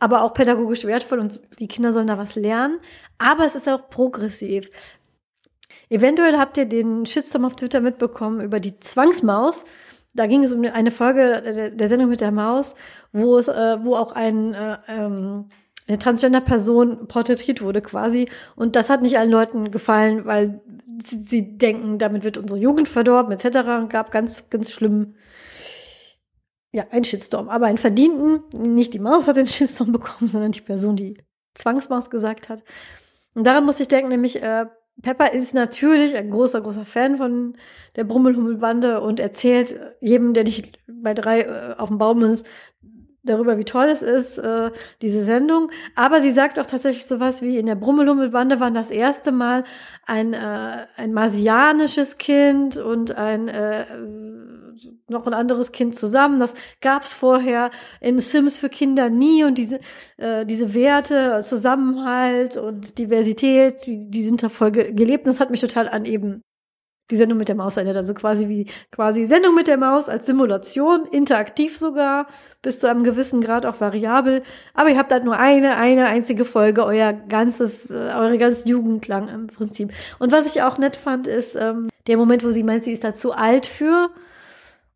aber 0.00 0.22
auch 0.22 0.34
pädagogisch 0.34 0.84
wertvoll 0.84 1.20
und 1.20 1.40
die 1.60 1.68
Kinder 1.68 1.92
sollen 1.92 2.08
da 2.08 2.18
was 2.18 2.34
lernen. 2.34 2.80
Aber 3.18 3.44
es 3.44 3.54
ist 3.54 3.68
auch 3.68 3.88
progressiv. 3.88 4.68
Eventuell 5.88 6.36
habt 6.38 6.56
ihr 6.56 6.66
den 6.66 7.06
Shitstorm 7.06 7.44
auf 7.44 7.54
Twitter 7.54 7.80
mitbekommen 7.80 8.40
über 8.40 8.58
die 8.58 8.80
Zwangsmaus. 8.80 9.64
Da 10.12 10.26
ging 10.26 10.42
es 10.42 10.52
um 10.52 10.64
eine 10.64 10.90
Folge 10.90 11.72
der 11.72 11.88
Sendung 11.88 12.08
mit 12.08 12.20
der 12.20 12.32
Maus, 12.32 12.74
wo 13.12 13.38
es, 13.38 13.46
äh, 13.46 13.76
wo 13.84 13.94
auch 13.94 14.10
ein 14.10 14.54
äh, 14.54 14.78
ähm, 14.88 15.46
eine 15.86 15.98
Transgender-Person 15.98 17.06
porträtiert 17.06 17.62
wurde 17.62 17.80
quasi. 17.80 18.28
Und 18.56 18.74
das 18.74 18.90
hat 18.90 19.02
nicht 19.02 19.18
allen 19.18 19.30
Leuten 19.30 19.70
gefallen, 19.70 20.26
weil 20.26 20.60
sie, 21.04 21.56
denken, 21.56 21.98
damit 21.98 22.24
wird 22.24 22.38
unsere 22.38 22.60
Jugend 22.60 22.88
verdorben, 22.88 23.32
etc. 23.32 23.58
Und 23.80 23.88
gab 23.88 24.10
ganz, 24.10 24.50
ganz 24.50 24.72
schlimm, 24.72 25.14
ja, 26.72 26.84
einen 26.90 27.04
Shitstorm. 27.04 27.48
Aber 27.48 27.66
einen 27.66 27.78
verdienten, 27.78 28.42
nicht 28.52 28.94
die 28.94 28.98
Maus 28.98 29.28
hat 29.28 29.36
den 29.36 29.46
Shitstorm 29.46 29.92
bekommen, 29.92 30.28
sondern 30.28 30.52
die 30.52 30.60
Person, 30.60 30.96
die 30.96 31.18
Zwangsmaus 31.54 32.10
gesagt 32.10 32.48
hat. 32.48 32.64
Und 33.34 33.46
daran 33.46 33.64
muss 33.64 33.80
ich 33.80 33.88
denken, 33.88 34.08
nämlich 34.10 34.42
äh, 34.42 34.66
Pepper 35.02 35.32
ist 35.32 35.54
natürlich 35.54 36.16
ein 36.16 36.30
großer, 36.30 36.60
großer 36.60 36.84
Fan 36.84 37.18
von 37.18 37.56
der 37.94 38.04
Brummelhummelbande 38.04 39.00
und 39.00 39.20
erzählt 39.20 39.78
jedem, 40.00 40.34
der 40.34 40.44
nicht 40.44 40.78
bei 40.86 41.14
drei 41.14 41.42
äh, 41.42 41.74
auf 41.78 41.88
dem 41.88 41.98
Baum 41.98 42.22
ist, 42.24 42.46
darüber, 43.22 43.58
wie 43.58 43.64
toll 43.64 43.86
es 43.86 44.02
ist, 44.02 44.38
äh, 44.38 44.70
diese 45.02 45.24
Sendung. 45.24 45.70
Aber 45.94 46.20
sie 46.20 46.30
sagt 46.30 46.58
auch 46.58 46.66
tatsächlich 46.66 47.06
sowas 47.06 47.42
wie, 47.42 47.58
in 47.58 47.66
der 47.66 47.74
Brummelhummelbande 47.74 48.60
war 48.60 48.70
das 48.70 48.90
erste 48.90 49.32
Mal 49.32 49.64
ein, 50.06 50.32
äh, 50.32 50.86
ein 50.96 51.12
marsianisches 51.12 52.18
Kind 52.18 52.76
und 52.78 53.14
ein 53.14 53.48
äh, 53.48 53.86
noch 55.08 55.26
ein 55.26 55.34
anderes 55.34 55.72
Kind 55.72 55.94
zusammen. 55.94 56.38
Das 56.38 56.54
gab's 56.80 57.14
vorher 57.14 57.70
in 58.00 58.18
Sims 58.18 58.56
für 58.58 58.68
Kinder 58.68 59.10
nie 59.10 59.44
und 59.44 59.56
diese, 59.56 59.80
äh, 60.16 60.44
diese 60.46 60.74
Werte, 60.74 61.40
Zusammenhalt 61.42 62.56
und 62.56 62.98
Diversität, 62.98 63.86
die, 63.86 64.10
die 64.10 64.22
sind 64.22 64.42
da 64.42 64.48
voll 64.48 64.72
gelebt. 64.72 65.24
Und 65.26 65.32
das 65.32 65.40
hat 65.40 65.50
mich 65.50 65.60
total 65.60 65.88
an 65.88 66.04
eben 66.04 66.42
die 67.10 67.16
Sendung 67.16 67.38
mit 67.38 67.48
der 67.48 67.54
Maus 67.54 67.76
erinnert. 67.76 67.96
Also 67.96 68.14
quasi 68.14 68.48
wie 68.48 68.66
quasi 68.90 69.24
Sendung 69.24 69.54
mit 69.54 69.66
der 69.66 69.78
Maus 69.78 70.08
als 70.08 70.26
Simulation, 70.26 71.06
interaktiv 71.06 71.78
sogar, 71.78 72.26
bis 72.62 72.80
zu 72.80 72.88
einem 72.88 73.04
gewissen 73.04 73.40
Grad 73.40 73.64
auch 73.64 73.80
variabel. 73.80 74.42
Aber 74.74 74.90
ihr 74.90 74.98
habt 74.98 75.12
halt 75.12 75.24
nur 75.24 75.38
eine, 75.38 75.76
eine 75.76 76.06
einzige 76.06 76.44
Folge, 76.44 76.84
euer 76.84 77.12
ganzes, 77.12 77.90
äh, 77.90 77.94
eure 77.94 78.38
ganze 78.38 78.68
Jugend 78.68 79.08
lang 79.08 79.28
im 79.28 79.46
Prinzip. 79.46 79.92
Und 80.18 80.32
was 80.32 80.46
ich 80.46 80.62
auch 80.62 80.78
nett 80.78 80.96
fand, 80.96 81.26
ist 81.26 81.56
ähm, 81.56 81.88
der 82.06 82.16
Moment, 82.16 82.44
wo 82.44 82.50
sie 82.50 82.62
meint, 82.62 82.84
sie 82.84 82.92
ist 82.92 83.04
da 83.04 83.12
zu 83.12 83.32
alt 83.32 83.66
für 83.66 84.10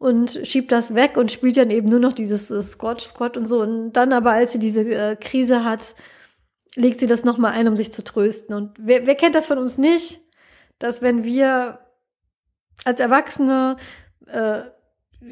und 0.02 0.40
schiebt 0.42 0.72
das 0.72 0.96
weg 0.96 1.16
und 1.16 1.30
spielt 1.30 1.56
dann 1.56 1.70
eben 1.70 1.86
nur 1.86 2.00
noch 2.00 2.12
dieses 2.12 2.50
äh, 2.50 2.60
Squatch 2.60 3.04
Squat 3.04 3.36
und 3.36 3.46
so. 3.46 3.62
Und 3.62 3.92
dann 3.92 4.12
aber, 4.12 4.32
als 4.32 4.50
sie 4.50 4.58
diese 4.58 4.80
äh, 4.80 5.14
Krise 5.14 5.64
hat, 5.64 5.94
legt 6.74 6.98
sie 6.98 7.06
das 7.06 7.24
nochmal 7.24 7.52
ein, 7.52 7.68
um 7.68 7.76
sich 7.76 7.92
zu 7.92 8.02
trösten. 8.02 8.52
Und 8.52 8.72
wer, 8.78 9.06
wer 9.06 9.14
kennt 9.14 9.36
das 9.36 9.46
von 9.46 9.58
uns 9.58 9.78
nicht, 9.78 10.20
dass 10.80 11.02
wenn 11.02 11.22
wir 11.22 11.78
als 12.84 12.98
Erwachsene 12.98 13.76
äh, 14.26 14.62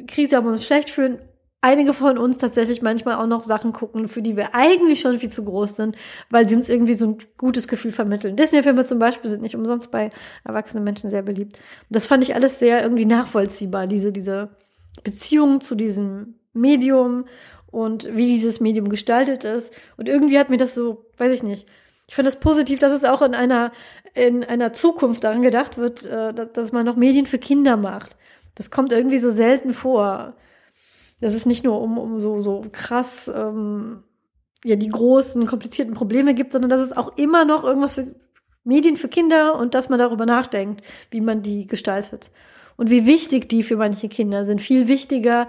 Krise 0.07 0.37
haben 0.37 0.47
und 0.47 0.53
uns 0.53 0.65
schlecht 0.65 0.89
fühlen, 0.89 1.19
einige 1.59 1.93
von 1.93 2.17
uns 2.17 2.37
tatsächlich 2.37 2.81
manchmal 2.81 3.15
auch 3.15 3.27
noch 3.27 3.43
Sachen 3.43 3.73
gucken, 3.73 4.07
für 4.07 4.21
die 4.21 4.37
wir 4.37 4.55
eigentlich 4.55 5.01
schon 5.01 5.19
viel 5.19 5.29
zu 5.29 5.43
groß 5.43 5.75
sind, 5.75 5.97
weil 6.29 6.47
sie 6.47 6.55
uns 6.55 6.69
irgendwie 6.69 6.93
so 6.93 7.07
ein 7.07 7.17
gutes 7.35 7.67
Gefühl 7.67 7.91
vermitteln. 7.91 8.37
Disney-Filme 8.37 8.85
zum 8.85 8.99
Beispiel 8.99 9.29
sind 9.29 9.41
nicht 9.41 9.55
umsonst 9.55 9.91
bei 9.91 10.09
erwachsenen 10.45 10.85
Menschen 10.85 11.09
sehr 11.09 11.23
beliebt. 11.23 11.55
Und 11.57 11.95
das 11.95 12.05
fand 12.05 12.23
ich 12.23 12.35
alles 12.35 12.59
sehr 12.59 12.81
irgendwie 12.81 13.05
nachvollziehbar, 13.05 13.85
diese, 13.85 14.13
diese 14.13 14.49
Beziehung 15.03 15.61
zu 15.61 15.75
diesem 15.75 16.35
Medium 16.53 17.25
und 17.71 18.15
wie 18.15 18.25
dieses 18.25 18.59
Medium 18.59 18.89
gestaltet 18.89 19.43
ist. 19.43 19.73
Und 19.97 20.09
irgendwie 20.09 20.37
hat 20.37 20.49
mir 20.49 20.57
das 20.57 20.75
so, 20.75 21.05
weiß 21.17 21.33
ich 21.33 21.43
nicht, 21.43 21.67
ich 22.07 22.15
finde 22.15 22.27
es 22.27 22.35
das 22.35 22.41
positiv, 22.41 22.79
dass 22.79 22.91
es 22.91 23.05
auch 23.05 23.21
in 23.21 23.33
einer, 23.33 23.71
in 24.13 24.43
einer 24.43 24.73
Zukunft 24.73 25.23
daran 25.23 25.41
gedacht 25.41 25.77
wird, 25.77 26.05
äh, 26.05 26.33
dass 26.33 26.73
man 26.73 26.85
noch 26.85 26.97
Medien 26.97 27.25
für 27.25 27.39
Kinder 27.39 27.77
macht. 27.77 28.17
Das 28.55 28.69
kommt 28.69 28.91
irgendwie 28.91 29.19
so 29.19 29.31
selten 29.31 29.73
vor. 29.73 30.35
Dass 31.21 31.33
es 31.33 31.45
nicht 31.45 31.63
nur 31.63 31.79
um, 31.79 31.97
um 31.97 32.19
so, 32.19 32.41
so 32.41 32.65
krass, 32.71 33.31
ähm, 33.33 34.03
ja, 34.65 34.75
die 34.75 34.89
großen, 34.89 35.45
komplizierten 35.45 35.93
Probleme 35.93 36.33
gibt, 36.33 36.51
sondern 36.51 36.69
dass 36.69 36.81
es 36.81 36.97
auch 36.97 37.15
immer 37.17 37.45
noch 37.45 37.63
irgendwas 37.63 37.95
für 37.95 38.13
Medien 38.63 38.97
für 38.97 39.07
Kinder 39.07 39.55
und 39.55 39.73
dass 39.73 39.87
man 39.87 39.97
darüber 39.97 40.25
nachdenkt, 40.25 40.83
wie 41.11 41.21
man 41.21 41.41
die 41.41 41.65
gestaltet 41.65 42.31
und 42.77 42.89
wie 42.89 43.05
wichtig 43.05 43.49
die 43.49 43.63
für 43.63 43.77
manche 43.77 44.09
Kinder 44.09 44.45
sind. 44.45 44.61
Viel 44.61 44.87
wichtiger 44.87 45.47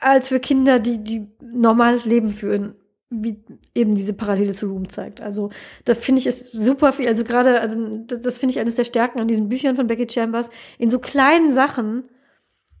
als 0.00 0.28
für 0.28 0.40
Kinder, 0.40 0.78
die, 0.78 1.02
die 1.02 1.26
normales 1.40 2.04
Leben 2.04 2.28
führen, 2.28 2.74
wie 3.10 3.42
eben 3.74 3.94
diese 3.94 4.12
Parallele 4.12 4.52
zu 4.52 4.66
Room 4.66 4.88
zeigt. 4.88 5.20
Also, 5.20 5.50
da 5.84 5.94
finde 5.94 6.20
ich 6.20 6.26
es 6.26 6.50
super 6.52 6.92
viel. 6.92 7.08
Also 7.08 7.24
gerade, 7.24 7.60
also 7.60 7.90
das 8.06 8.38
finde 8.38 8.52
ich 8.52 8.60
eines 8.60 8.76
der 8.76 8.84
Stärken 8.84 9.20
an 9.20 9.28
diesen 9.28 9.48
Büchern 9.48 9.76
von 9.76 9.86
Becky 9.86 10.06
Chambers. 10.08 10.50
In 10.78 10.90
so 10.90 10.98
kleinen 10.98 11.52
Sachen 11.52 12.04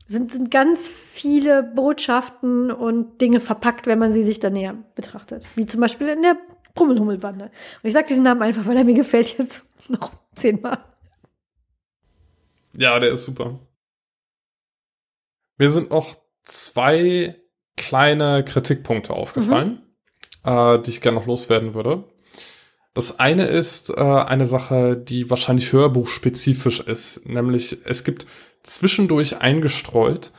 sind, 0.06 0.32
sind 0.32 0.50
ganz 0.50 0.86
viele 0.88 1.62
Botschaften 1.62 2.70
und 2.70 3.20
Dinge 3.20 3.40
verpackt, 3.40 3.86
wenn 3.86 3.98
man 3.98 4.12
sie 4.12 4.22
sich 4.22 4.40
da 4.40 4.50
näher 4.50 4.76
betrachtet. 4.94 5.46
Wie 5.54 5.66
zum 5.66 5.80
Beispiel 5.80 6.08
in 6.08 6.22
der 6.22 6.36
Brummelhummelbande. 6.74 7.46
Und 7.46 7.84
ich 7.84 7.92
sage 7.92 8.08
diesen 8.08 8.24
Namen 8.24 8.42
einfach, 8.42 8.66
weil 8.66 8.76
er 8.76 8.84
mir 8.84 8.94
gefällt 8.94 9.38
jetzt 9.38 9.64
noch 9.88 10.10
zehnmal. 10.34 10.78
Ja, 12.76 12.98
der 12.98 13.12
ist 13.12 13.24
super. 13.24 13.58
Mir 15.58 15.70
sind 15.70 15.90
noch 15.90 16.16
zwei 16.42 17.36
kleine 17.76 18.44
Kritikpunkte 18.44 19.12
aufgefallen, 19.12 19.82
mhm. 20.44 20.50
äh, 20.50 20.78
die 20.80 20.90
ich 20.90 21.00
gerne 21.00 21.18
noch 21.18 21.26
loswerden 21.26 21.74
würde. 21.74 22.04
Das 22.94 23.18
eine 23.18 23.46
ist 23.46 23.90
äh, 23.90 24.00
eine 24.00 24.46
Sache, 24.46 24.96
die 24.96 25.28
wahrscheinlich 25.30 25.72
hörbuchspezifisch 25.72 26.80
ist, 26.80 27.26
nämlich 27.26 27.78
es 27.84 28.04
gibt 28.04 28.26
zwischendurch 28.62 29.40
eingestreut, 29.40 30.32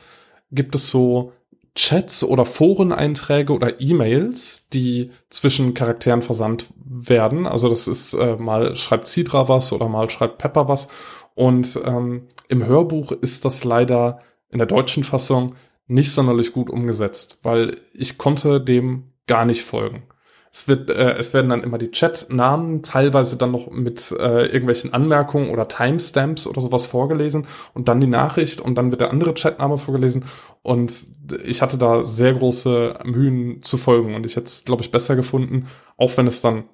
gibt 0.50 0.74
es 0.74 0.88
so 0.88 1.32
Chats 1.74 2.24
oder 2.24 2.46
Foreneinträge 2.46 3.52
oder 3.52 3.80
E-Mails, 3.80 4.68
die 4.70 5.10
zwischen 5.28 5.74
Charakteren 5.74 6.22
versandt 6.22 6.68
werden. 6.82 7.46
Also 7.46 7.68
das 7.68 7.86
ist 7.86 8.14
äh, 8.14 8.36
mal 8.36 8.74
schreibt 8.74 9.08
Cedra 9.08 9.48
was 9.48 9.72
oder 9.72 9.88
mal 9.88 10.08
schreibt 10.08 10.38
Pepper 10.38 10.68
was. 10.68 10.88
Und 11.36 11.78
ähm, 11.84 12.22
im 12.48 12.66
Hörbuch 12.66 13.12
ist 13.12 13.44
das 13.44 13.62
leider 13.62 14.20
in 14.50 14.58
der 14.58 14.66
deutschen 14.66 15.04
Fassung 15.04 15.54
nicht 15.86 16.10
sonderlich 16.10 16.52
gut 16.52 16.70
umgesetzt, 16.70 17.40
weil 17.42 17.76
ich 17.92 18.18
konnte 18.18 18.60
dem 18.60 19.12
gar 19.26 19.44
nicht 19.44 19.62
folgen. 19.62 20.04
Es 20.50 20.66
wird, 20.66 20.88
äh, 20.88 21.12
es 21.18 21.34
werden 21.34 21.50
dann 21.50 21.62
immer 21.62 21.76
die 21.76 21.90
Chat-Namen 21.90 22.82
teilweise 22.82 23.36
dann 23.36 23.52
noch 23.52 23.70
mit 23.70 24.12
äh, 24.12 24.46
irgendwelchen 24.46 24.94
Anmerkungen 24.94 25.50
oder 25.50 25.68
Timestamps 25.68 26.46
oder 26.46 26.62
sowas 26.62 26.86
vorgelesen 26.86 27.46
und 27.74 27.88
dann 27.88 28.00
die 28.00 28.06
Nachricht 28.06 28.62
und 28.62 28.76
dann 28.76 28.90
wird 28.90 29.02
der 29.02 29.10
andere 29.10 29.34
Chatname 29.34 29.76
vorgelesen 29.76 30.24
und 30.62 31.06
ich 31.44 31.60
hatte 31.60 31.76
da 31.76 32.02
sehr 32.02 32.32
große 32.32 33.00
Mühen 33.04 33.62
zu 33.62 33.76
folgen 33.76 34.14
und 34.14 34.24
ich 34.24 34.36
hätte 34.36 34.46
es, 34.46 34.64
glaube 34.64 34.82
ich, 34.82 34.90
besser 34.90 35.14
gefunden, 35.14 35.66
auch 35.98 36.16
wenn 36.16 36.26
es 36.26 36.40
dann 36.40 36.64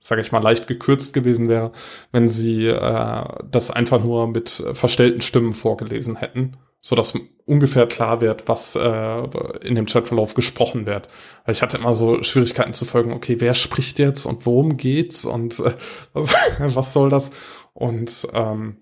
sage 0.00 0.22
ich 0.22 0.32
mal, 0.32 0.42
leicht 0.42 0.66
gekürzt 0.66 1.14
gewesen 1.14 1.48
wäre, 1.48 1.72
wenn 2.10 2.26
sie 2.26 2.66
äh, 2.66 3.24
das 3.48 3.70
einfach 3.70 4.02
nur 4.02 4.26
mit 4.26 4.64
verstellten 4.72 5.20
Stimmen 5.20 5.54
vorgelesen 5.54 6.16
hätten 6.16 6.56
so 6.80 6.96
dass 6.96 7.14
ungefähr 7.44 7.86
klar 7.86 8.20
wird, 8.20 8.48
was 8.48 8.74
äh, 8.74 9.22
in 9.62 9.74
dem 9.74 9.86
Chatverlauf 9.86 10.34
gesprochen 10.34 10.86
wird. 10.86 11.08
Weil 11.44 11.54
ich 11.54 11.62
hatte 11.62 11.76
immer 11.76 11.94
so 11.94 12.22
Schwierigkeiten 12.22 12.72
zu 12.72 12.84
folgen, 12.84 13.12
okay, 13.12 13.36
wer 13.38 13.54
spricht 13.54 13.98
jetzt 13.98 14.24
und 14.24 14.46
worum 14.46 14.76
geht's 14.76 15.24
und 15.24 15.58
äh, 15.60 15.74
was, 16.12 16.34
was 16.58 16.92
soll 16.92 17.10
das? 17.10 17.32
Und 17.74 18.26
ähm, 18.32 18.78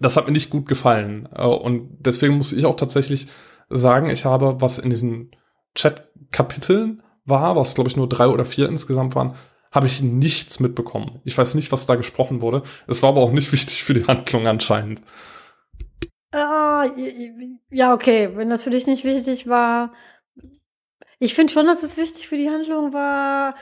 das 0.00 0.16
hat 0.16 0.26
mir 0.26 0.32
nicht 0.32 0.50
gut 0.50 0.66
gefallen. 0.66 1.28
Äh, 1.34 1.44
und 1.44 1.90
deswegen 2.00 2.36
muss 2.36 2.52
ich 2.52 2.64
auch 2.64 2.76
tatsächlich 2.76 3.28
sagen, 3.68 4.08
ich 4.08 4.24
habe, 4.24 4.60
was 4.60 4.78
in 4.78 4.90
diesen 4.90 5.32
Chat-Kapiteln 5.74 7.02
war, 7.26 7.56
was 7.56 7.74
glaube 7.74 7.90
ich 7.90 7.96
nur 7.96 8.08
drei 8.08 8.28
oder 8.28 8.46
vier 8.46 8.68
insgesamt 8.68 9.14
waren, 9.14 9.34
habe 9.70 9.86
ich 9.86 10.02
nichts 10.02 10.60
mitbekommen. 10.60 11.20
Ich 11.24 11.36
weiß 11.36 11.54
nicht, 11.54 11.72
was 11.72 11.86
da 11.86 11.96
gesprochen 11.96 12.40
wurde. 12.40 12.62
Es 12.86 13.02
war 13.02 13.10
aber 13.10 13.20
auch 13.20 13.32
nicht 13.32 13.52
wichtig 13.52 13.84
für 13.84 13.94
die 13.94 14.06
Handlung 14.06 14.46
anscheinend. 14.46 15.02
Ah, 16.32 16.86
ja, 17.70 17.94
okay, 17.94 18.30
wenn 18.34 18.50
das 18.50 18.62
für 18.62 18.70
dich 18.70 18.86
nicht 18.86 19.04
wichtig 19.04 19.46
war. 19.46 19.92
Ich 21.18 21.34
finde 21.34 21.52
schon, 21.52 21.66
dass 21.66 21.82
es 21.82 21.96
wichtig 21.96 22.28
für 22.28 22.36
die 22.36 22.50
Handlung 22.50 22.92
war. 22.92 23.54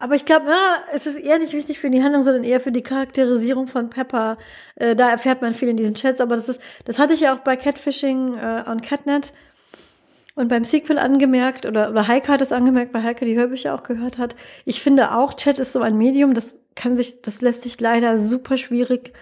Aber 0.00 0.14
ich 0.14 0.24
glaube, 0.24 0.52
es 0.92 1.06
ist 1.06 1.16
eher 1.16 1.38
nicht 1.38 1.52
wichtig 1.54 1.80
für 1.80 1.90
die 1.90 2.02
Handlung, 2.02 2.22
sondern 2.22 2.44
eher 2.44 2.60
für 2.60 2.70
die 2.70 2.82
Charakterisierung 2.82 3.66
von 3.66 3.90
Pepper. 3.90 4.38
Äh, 4.76 4.94
da 4.94 5.10
erfährt 5.10 5.42
man 5.42 5.54
viel 5.54 5.68
in 5.68 5.76
diesen 5.76 5.96
Chats, 5.96 6.20
aber 6.20 6.36
das 6.36 6.48
ist, 6.48 6.60
das 6.84 6.98
hatte 6.98 7.14
ich 7.14 7.20
ja 7.20 7.34
auch 7.34 7.40
bei 7.40 7.56
Catfishing 7.56 8.38
äh, 8.38 8.64
on 8.68 8.80
Catnet 8.80 9.32
und 10.38 10.48
beim 10.48 10.64
Sequel 10.64 10.98
angemerkt, 10.98 11.66
oder, 11.66 11.90
oder 11.90 12.08
Heike 12.08 12.32
hat 12.32 12.40
es 12.40 12.52
angemerkt, 12.52 12.94
weil 12.94 13.02
Heike 13.02 13.24
die 13.24 13.36
Hörbücher 13.36 13.74
auch 13.74 13.82
gehört 13.82 14.18
hat. 14.18 14.36
Ich 14.64 14.82
finde 14.82 15.12
auch, 15.14 15.34
Chat 15.34 15.58
ist 15.58 15.72
so 15.72 15.80
ein 15.80 15.98
Medium, 15.98 16.34
das 16.34 16.58
kann 16.74 16.96
sich, 16.96 17.22
das 17.22 17.40
lässt 17.40 17.62
sich 17.62 17.80
leider 17.80 18.16
super 18.18 18.56
schwierig 18.56 19.12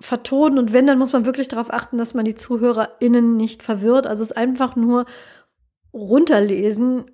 vertonen 0.00 0.58
und 0.58 0.72
wenn, 0.72 0.86
dann 0.86 0.98
muss 0.98 1.12
man 1.12 1.24
wirklich 1.24 1.48
darauf 1.48 1.72
achten, 1.72 1.96
dass 1.96 2.14
man 2.14 2.24
die 2.24 2.34
ZuhörerInnen 2.34 3.36
nicht 3.36 3.62
verwirrt. 3.62 4.06
Also 4.06 4.22
es 4.22 4.32
einfach 4.32 4.76
nur 4.76 5.06
runterlesen 5.92 7.04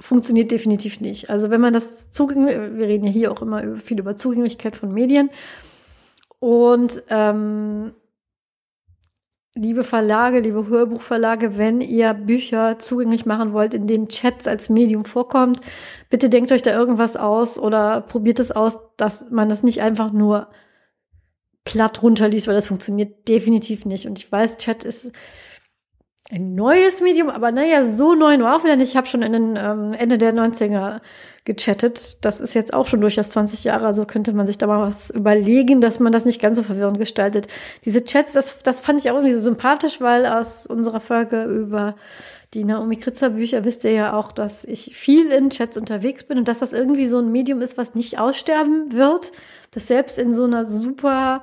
funktioniert 0.00 0.50
definitiv 0.50 1.00
nicht. 1.00 1.30
Also 1.30 1.50
wenn 1.50 1.60
man 1.60 1.72
das 1.72 2.10
zugänglich, 2.10 2.56
wir 2.56 2.86
reden 2.86 3.06
ja 3.06 3.12
hier 3.12 3.32
auch 3.32 3.42
immer 3.42 3.76
viel 3.78 3.98
über 3.98 4.16
Zugänglichkeit 4.16 4.76
von 4.76 4.92
Medien 4.92 5.30
und 6.38 7.02
ähm, 7.08 7.94
liebe 9.54 9.84
Verlage, 9.84 10.40
liebe 10.40 10.66
Hörbuchverlage, 10.66 11.56
wenn 11.56 11.80
ihr 11.80 12.12
Bücher 12.12 12.78
zugänglich 12.78 13.24
machen 13.24 13.52
wollt, 13.52 13.74
in 13.74 13.86
denen 13.86 14.08
Chats 14.08 14.48
als 14.48 14.68
Medium 14.68 15.04
vorkommt, 15.04 15.60
bitte 16.10 16.28
denkt 16.28 16.50
euch 16.50 16.62
da 16.62 16.76
irgendwas 16.76 17.16
aus 17.16 17.58
oder 17.58 18.00
probiert 18.00 18.40
es 18.40 18.50
aus, 18.50 18.80
dass 18.96 19.30
man 19.30 19.48
das 19.48 19.62
nicht 19.62 19.80
einfach 19.80 20.12
nur 20.12 20.48
platt 21.64 22.02
runterliest, 22.02 22.46
weil 22.46 22.54
das 22.54 22.66
funktioniert 22.66 23.28
definitiv 23.28 23.86
nicht. 23.86 24.06
Und 24.06 24.18
ich 24.18 24.30
weiß, 24.30 24.58
Chat 24.58 24.84
ist 24.84 25.12
ein 26.30 26.54
neues 26.54 27.02
Medium, 27.02 27.28
aber 27.28 27.52
naja, 27.52 27.84
so 27.84 28.14
neu 28.14 28.38
nur 28.38 28.54
auch 28.54 28.64
wieder 28.64 28.76
nicht. 28.76 28.90
Ich 28.90 28.96
habe 28.96 29.06
schon 29.06 29.22
in 29.22 29.32
den 29.32 29.56
ähm, 29.56 29.92
Ende 29.92 30.16
der 30.16 30.32
90er 30.32 31.00
gechattet. 31.44 32.24
Das 32.24 32.40
ist 32.40 32.54
jetzt 32.54 32.72
auch 32.72 32.86
schon 32.86 33.02
durchaus 33.02 33.28
20 33.28 33.64
Jahre, 33.64 33.86
also 33.86 34.06
könnte 34.06 34.32
man 34.32 34.46
sich 34.46 34.56
da 34.56 34.66
mal 34.66 34.80
was 34.80 35.10
überlegen, 35.10 35.82
dass 35.82 36.00
man 36.00 36.12
das 36.12 36.24
nicht 36.24 36.40
ganz 36.40 36.56
so 36.56 36.62
verwirrend 36.62 36.98
gestaltet. 36.98 37.48
Diese 37.84 38.04
Chats, 38.04 38.32
das, 38.32 38.58
das 38.62 38.80
fand 38.80 39.00
ich 39.00 39.10
auch 39.10 39.16
irgendwie 39.16 39.34
so 39.34 39.40
sympathisch, 39.40 40.00
weil 40.00 40.24
aus 40.24 40.66
unserer 40.66 41.00
Folge 41.00 41.44
über 41.44 41.94
die 42.54 42.64
Naomi 42.64 42.96
Kritzer 42.96 43.30
Bücher 43.30 43.64
wisst 43.64 43.84
ihr 43.84 43.92
ja 43.92 44.16
auch, 44.16 44.32
dass 44.32 44.64
ich 44.64 44.96
viel 44.96 45.30
in 45.30 45.50
Chats 45.50 45.76
unterwegs 45.76 46.24
bin 46.24 46.38
und 46.38 46.48
dass 46.48 46.60
das 46.60 46.72
irgendwie 46.72 47.06
so 47.06 47.18
ein 47.18 47.32
Medium 47.32 47.60
ist, 47.60 47.76
was 47.76 47.94
nicht 47.94 48.18
aussterben 48.18 48.92
wird, 48.92 49.32
dass 49.72 49.88
selbst 49.88 50.18
in 50.18 50.32
so 50.32 50.44
einer 50.44 50.64
super 50.64 51.42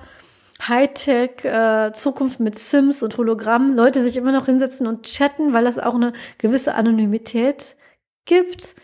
Hightech 0.67 1.43
äh, 1.43 1.91
Zukunft 1.93 2.39
mit 2.39 2.57
Sims 2.57 3.03
und 3.03 3.17
Hologrammen 3.17 3.75
Leute 3.75 4.01
sich 4.01 4.17
immer 4.17 4.31
noch 4.31 4.45
hinsetzen 4.45 4.87
und 4.87 5.03
chatten, 5.03 5.53
weil 5.53 5.63
das 5.63 5.79
auch 5.79 5.95
eine 5.95 6.13
gewisse 6.37 6.75
Anonymität 6.75 7.75
gibt. 8.25 8.75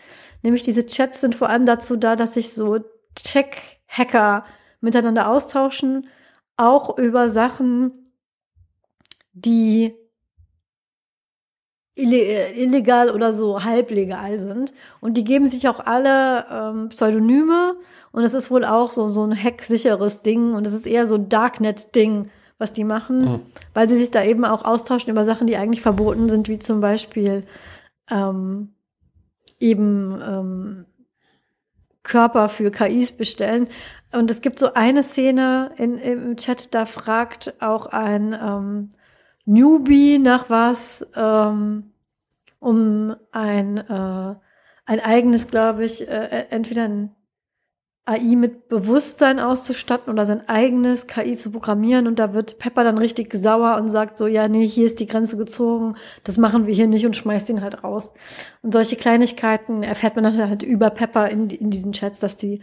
Nämlich 0.42 0.62
diese 0.62 0.86
Chats 0.86 1.20
sind 1.20 1.34
vor 1.34 1.48
allem 1.48 1.66
dazu 1.66 1.96
da, 1.96 2.16
dass 2.16 2.34
sich 2.34 2.52
so 2.52 2.78
Tech-Hacker 3.14 4.44
miteinander 4.80 5.28
austauschen, 5.28 6.08
auch 6.56 6.98
über 6.98 7.28
Sachen, 7.28 8.12
die 9.32 9.94
illegal 11.94 13.10
oder 13.10 13.32
so 13.32 13.64
halblegal 13.64 14.38
sind. 14.38 14.72
Und 15.00 15.16
die 15.16 15.24
geben 15.24 15.46
sich 15.46 15.68
auch 15.68 15.80
alle 15.80 16.46
ähm, 16.50 16.88
Pseudonyme. 16.90 17.76
Und 18.12 18.24
es 18.24 18.34
ist 18.34 18.50
wohl 18.50 18.64
auch 18.64 18.90
so, 18.90 19.08
so 19.08 19.24
ein 19.24 19.36
hacksicheres 19.36 20.22
Ding. 20.22 20.54
Und 20.54 20.66
es 20.66 20.72
ist 20.72 20.86
eher 20.86 21.06
so 21.06 21.16
ein 21.16 21.28
Darknet-Ding, 21.28 22.30
was 22.58 22.72
die 22.72 22.84
machen, 22.84 23.20
mhm. 23.20 23.40
weil 23.74 23.88
sie 23.88 23.96
sich 23.96 24.10
da 24.10 24.22
eben 24.22 24.44
auch 24.44 24.64
austauschen 24.64 25.10
über 25.10 25.24
Sachen, 25.24 25.46
die 25.46 25.56
eigentlich 25.56 25.82
verboten 25.82 26.28
sind, 26.28 26.48
wie 26.48 26.58
zum 26.58 26.80
Beispiel 26.80 27.44
ähm, 28.10 28.74
eben 29.60 30.20
ähm, 30.20 30.84
Körper 32.02 32.48
für 32.48 32.70
KIs 32.70 33.12
bestellen. 33.12 33.68
Und 34.12 34.30
es 34.30 34.40
gibt 34.40 34.58
so 34.58 34.74
eine 34.74 35.02
Szene 35.02 35.72
in, 35.76 35.98
im 35.98 36.36
Chat, 36.36 36.74
da 36.74 36.86
fragt 36.86 37.54
auch 37.60 37.86
ein 37.86 38.32
ähm, 38.32 38.88
Newbie 39.44 40.18
nach 40.18 40.50
was, 40.50 41.06
ähm, 41.14 41.92
um 42.58 43.14
ein, 43.30 43.76
äh, 43.78 44.34
ein 44.86 45.00
eigenes, 45.00 45.48
glaube 45.48 45.84
ich, 45.84 46.08
äh, 46.08 46.46
entweder 46.50 46.84
ein 46.84 47.14
AI 48.08 48.36
mit 48.36 48.68
Bewusstsein 48.68 49.38
auszustatten 49.38 50.12
oder 50.12 50.24
sein 50.24 50.48
eigenes 50.48 51.06
KI 51.06 51.34
zu 51.34 51.50
programmieren 51.50 52.06
und 52.06 52.18
da 52.18 52.32
wird 52.32 52.58
Pepper 52.58 52.84
dann 52.84 52.98
richtig 52.98 53.34
sauer 53.34 53.76
und 53.76 53.88
sagt 53.88 54.16
so, 54.16 54.26
ja, 54.26 54.48
nee, 54.48 54.66
hier 54.66 54.86
ist 54.86 55.00
die 55.00 55.06
Grenze 55.06 55.36
gezogen, 55.36 55.96
das 56.24 56.38
machen 56.38 56.66
wir 56.66 56.74
hier 56.74 56.86
nicht 56.86 57.06
und 57.06 57.16
schmeißt 57.16 57.50
ihn 57.50 57.62
halt 57.62 57.84
raus. 57.84 58.12
Und 58.62 58.72
solche 58.72 58.96
Kleinigkeiten 58.96 59.82
erfährt 59.82 60.16
man 60.16 60.24
dann 60.24 60.38
halt 60.38 60.62
über 60.62 60.90
Pepper 60.90 61.28
in, 61.28 61.50
in 61.50 61.70
diesen 61.70 61.92
Chats, 61.92 62.20
dass 62.20 62.36
die 62.36 62.62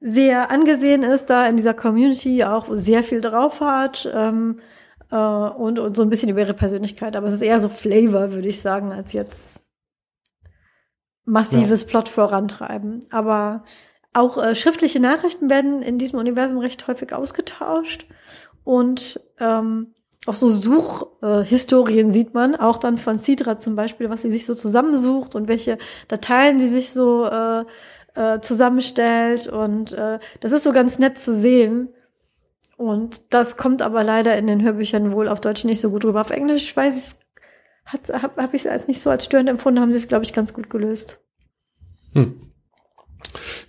sehr 0.00 0.50
angesehen 0.50 1.02
ist, 1.02 1.30
da 1.30 1.46
in 1.46 1.56
dieser 1.56 1.74
Community 1.74 2.42
auch 2.44 2.66
sehr 2.70 3.02
viel 3.02 3.20
drauf 3.20 3.60
hat. 3.60 4.10
Ähm, 4.12 4.60
äh, 5.10 5.16
und, 5.16 5.78
und 5.78 5.96
so 5.96 6.02
ein 6.02 6.08
bisschen 6.08 6.30
über 6.30 6.40
ihre 6.40 6.54
Persönlichkeit. 6.54 7.16
Aber 7.16 7.26
es 7.26 7.32
ist 7.32 7.42
eher 7.42 7.60
so 7.60 7.68
Flavor, 7.68 8.32
würde 8.32 8.48
ich 8.48 8.60
sagen, 8.60 8.92
als 8.92 9.12
jetzt 9.12 9.62
massives 11.24 11.82
ja. 11.82 11.88
Plot 11.88 12.08
vorantreiben. 12.08 13.00
Aber 13.10 13.64
auch 14.12 14.38
äh, 14.38 14.54
schriftliche 14.54 15.00
Nachrichten 15.00 15.50
werden 15.50 15.82
in 15.82 15.98
diesem 15.98 16.18
Universum 16.18 16.58
recht 16.58 16.86
häufig 16.88 17.12
ausgetauscht. 17.12 18.06
Und 18.64 19.20
ähm, 19.38 19.94
auch 20.26 20.34
so 20.34 20.48
Suchhistorien 20.48 22.10
äh, 22.10 22.12
sieht 22.12 22.34
man, 22.34 22.54
auch 22.54 22.78
dann 22.78 22.98
von 22.98 23.18
Sidra 23.18 23.56
zum 23.56 23.76
Beispiel, 23.76 24.10
was 24.10 24.22
sie 24.22 24.30
sich 24.30 24.46
so 24.46 24.54
zusammensucht 24.54 25.34
und 25.34 25.48
welche 25.48 25.78
Dateien 26.08 26.58
sie 26.58 26.68
sich 26.68 26.90
so 26.90 27.24
äh, 27.24 27.64
äh, 28.14 28.40
zusammenstellt. 28.40 29.46
Und 29.46 29.92
äh, 29.92 30.18
das 30.40 30.52
ist 30.52 30.64
so 30.64 30.72
ganz 30.72 30.98
nett 30.98 31.18
zu 31.18 31.34
sehen, 31.34 31.88
und 32.80 33.34
das 33.34 33.58
kommt 33.58 33.82
aber 33.82 34.02
leider 34.02 34.38
in 34.38 34.46
den 34.46 34.62
Hörbüchern 34.62 35.12
wohl 35.12 35.28
auf 35.28 35.42
Deutsch 35.42 35.64
nicht 35.64 35.82
so 35.82 35.90
gut 35.90 36.02
rüber. 36.06 36.22
Auf 36.22 36.30
Englisch 36.30 36.74
weiß 36.74 36.96
ich 36.96 37.02
es, 37.92 38.10
habe 38.10 38.42
hab 38.42 38.54
ich 38.54 38.62
es 38.62 38.66
als 38.66 38.88
nicht 38.88 39.02
so 39.02 39.10
als 39.10 39.26
störend 39.26 39.50
empfunden, 39.50 39.80
haben 39.80 39.92
sie 39.92 39.98
es, 39.98 40.08
glaube 40.08 40.24
ich, 40.24 40.32
ganz 40.32 40.54
gut 40.54 40.70
gelöst. 40.70 41.20
Hm. 42.14 42.40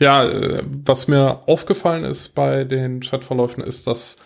Ja, 0.02 0.26
äh, 0.26 0.64
was 0.66 1.08
mir 1.08 1.48
aufgefallen 1.48 2.04
ist 2.04 2.30
bei 2.30 2.64
den 2.64 3.02
Chatverläufen 3.02 3.64
ist, 3.64 3.86
dass 3.86 4.18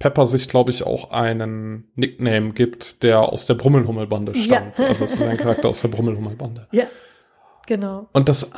Pepper 0.00 0.26
sich, 0.26 0.48
glaube 0.48 0.72
ich, 0.72 0.84
auch 0.84 1.12
einen 1.12 1.92
Nickname 1.94 2.52
gibt, 2.52 3.04
der 3.04 3.20
aus 3.20 3.46
der 3.46 3.54
Brummelhummelbande 3.54 4.34
stammt. 4.34 4.80
Ja. 4.80 4.88
also 4.88 5.04
es 5.04 5.14
ist 5.14 5.22
ein 5.22 5.36
Charakter 5.36 5.68
aus 5.68 5.82
der 5.82 5.88
Brummelhummelbande. 5.88 6.66
Ja, 6.72 6.86
genau. 7.66 8.08
Und 8.12 8.28
das 8.28 8.50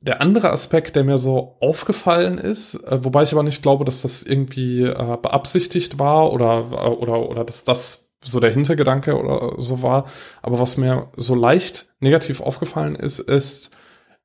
der 0.00 0.20
andere 0.20 0.50
Aspekt, 0.50 0.96
der 0.96 1.04
mir 1.04 1.16
so 1.16 1.56
aufgefallen 1.60 2.38
ist, 2.38 2.74
äh, 2.74 3.04
wobei 3.04 3.22
ich 3.22 3.32
aber 3.32 3.42
nicht 3.42 3.62
glaube, 3.62 3.84
dass 3.84 4.02
das 4.02 4.22
irgendwie 4.22 4.82
äh, 4.82 5.18
beabsichtigt 5.20 5.98
war 5.98 6.32
oder, 6.32 6.68
äh, 6.72 6.88
oder, 6.88 7.28
oder 7.28 7.44
dass 7.44 7.64
das 7.64 8.12
so 8.22 8.40
der 8.40 8.50
Hintergedanke 8.50 9.18
oder 9.18 9.54
so 9.58 9.82
war. 9.82 10.06
Aber 10.40 10.58
was 10.58 10.78
mir 10.78 11.08
so 11.16 11.34
leicht 11.34 11.86
negativ 12.00 12.40
aufgefallen 12.40 12.96
ist, 12.96 13.18
ist, 13.18 13.70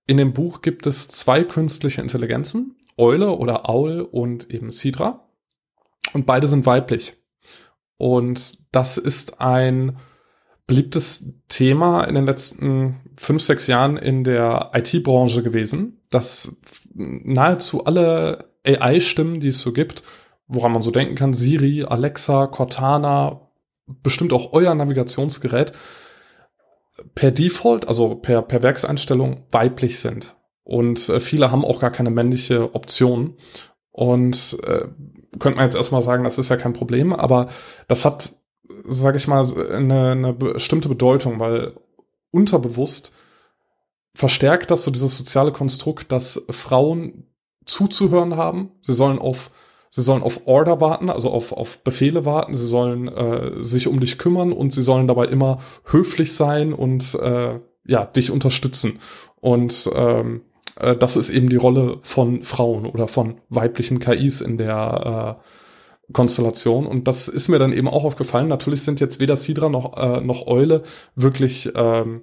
in 0.10 0.18
dem 0.18 0.34
Buch 0.34 0.64
gibt 0.64 0.88
es 0.88 1.08
zwei 1.08 1.44
künstliche 1.44 2.02
Intelligenzen, 2.02 2.76
Eule 2.98 3.30
oder 3.30 3.70
Aul 3.70 4.02
und 4.02 4.50
eben 4.50 4.72
Sidra. 4.72 5.30
Und 6.14 6.26
beide 6.26 6.48
sind 6.48 6.66
weiblich. 6.66 7.14
Und 7.98 8.58
das 8.74 8.98
ist 8.98 9.40
ein 9.40 9.98
beliebtes 10.66 11.36
Thema 11.48 12.06
in 12.06 12.16
den 12.16 12.26
letzten 12.26 12.96
fünf, 13.18 13.44
sechs 13.44 13.68
Jahren 13.68 13.98
in 13.98 14.24
der 14.24 14.72
IT-Branche 14.74 15.44
gewesen, 15.44 16.02
dass 16.10 16.60
nahezu 16.96 17.86
alle 17.86 18.50
AI-Stimmen, 18.66 19.40
die 19.40 19.50
es 19.50 19.60
so 19.60 19.74
gibt, 19.74 20.02
woran 20.48 20.72
man 20.72 20.82
so 20.82 20.90
denken 20.90 21.14
kann, 21.14 21.36
Siri, 21.36 21.84
Alexa, 21.84 22.48
Cortana, 22.48 23.42
bestimmt 23.86 24.34
auch 24.34 24.54
euer 24.54 24.74
Navigationsgerät, 24.74 25.74
per 27.20 27.32
Default, 27.32 27.86
also 27.86 28.16
per, 28.16 28.42
per 28.42 28.64
Werkseinstellung 28.64 29.44
weiblich 29.52 30.00
sind. 30.00 30.38
Und 30.64 31.10
äh, 31.10 31.20
viele 31.20 31.52
haben 31.52 31.66
auch 31.66 31.82
gar 31.82 31.92
keine 31.92 32.12
männliche 32.12 32.74
Option. 32.74 33.36
Und 33.92 34.58
äh, 34.64 34.88
könnte 35.38 35.58
man 35.58 35.66
jetzt 35.66 35.76
erstmal 35.76 36.02
sagen, 36.02 36.24
das 36.24 36.38
ist 36.38 36.48
ja 36.48 36.56
kein 36.56 36.72
Problem, 36.72 37.12
aber 37.12 37.50
das 37.90 38.06
hat, 38.06 38.36
sage 38.86 39.18
ich 39.18 39.28
mal, 39.28 39.44
eine, 39.70 40.12
eine 40.12 40.32
bestimmte 40.32 40.88
Bedeutung, 40.88 41.42
weil 41.42 41.76
unterbewusst 42.32 43.14
verstärkt 44.16 44.72
das 44.72 44.84
so 44.84 44.92
dieses 44.92 45.18
soziale 45.18 45.52
Konstrukt, 45.52 46.14
dass 46.14 46.42
Frauen 46.50 47.26
zuzuhören 47.66 48.38
haben. 48.38 48.72
Sie 48.80 48.94
sollen 48.94 49.20
auf 49.20 49.52
Sie 49.90 50.02
sollen 50.02 50.24
auf 50.24 50.42
Order 50.46 50.82
warten, 50.82 51.10
also 51.10 51.32
auf, 51.32 51.52
auf 51.52 51.80
Befehle 51.80 52.26
warten. 52.26 52.54
Sie 52.54 52.68
sollen 52.68 53.08
äh, 53.08 53.64
sich 53.64 53.88
um 53.88 54.00
dich 54.00 54.18
kümmern 54.18 54.52
und 54.52 54.72
sie 54.72 54.84
sollen 54.84 55.08
dabei 55.08 55.26
immer 55.26 55.60
höflich 55.86 56.36
sein 56.36 56.74
und 56.74 57.16
äh, 57.16 57.60
ja 57.86 58.06
dich 58.06 58.30
unterstützen. 58.30 59.00
Und 59.42 59.90
ähm, 59.94 60.42
äh, 60.76 60.96
das 60.96 61.18
ist 61.18 61.30
eben 61.30 61.50
die 61.50 61.56
Rolle 61.56 62.00
von 62.04 62.44
Frauen 62.44 62.86
oder 62.86 63.08
von 63.08 63.42
weiblichen 63.50 64.00
KIs 64.00 64.42
in 64.42 64.58
der 64.58 65.40
äh, 65.40 66.14
Konstellation. 66.14 66.86
Und 66.86 67.08
das 67.08 67.28
ist 67.28 67.50
mir 67.50 67.60
dann 67.60 67.74
eben 67.74 67.88
auch 67.88 68.04
aufgefallen. 68.04 68.48
Natürlich 68.48 68.82
sind 68.84 69.00
jetzt 69.00 69.20
weder 69.20 69.38
Sidra 69.38 69.70
noch, 69.70 69.98
äh, 69.98 70.22
noch 70.22 70.48
Eule 70.48 70.84
wirklich 71.16 71.72
ähm, 71.76 72.22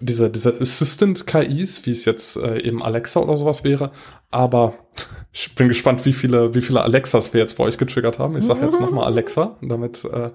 diese, 0.00 0.30
diese 0.30 0.60
Assistant-KIs, 0.60 1.86
wie 1.86 1.90
es 1.90 2.04
jetzt 2.04 2.36
äh, 2.36 2.60
eben 2.60 2.82
Alexa 2.82 3.20
oder 3.20 3.36
sowas 3.36 3.64
wäre. 3.64 3.90
Aber 4.30 4.74
ich 5.32 5.54
bin 5.54 5.68
gespannt, 5.68 6.04
wie 6.04 6.12
viele, 6.12 6.54
wie 6.54 6.62
viele 6.62 6.82
Alexas 6.82 7.32
wir 7.32 7.40
jetzt 7.40 7.56
bei 7.56 7.64
euch 7.64 7.78
getriggert 7.78 8.18
haben. 8.18 8.36
Ich 8.36 8.44
sage 8.44 8.64
jetzt 8.64 8.80
nochmal 8.80 9.06
Alexa, 9.06 9.56
damit 9.62 10.04
äh, 10.04 10.30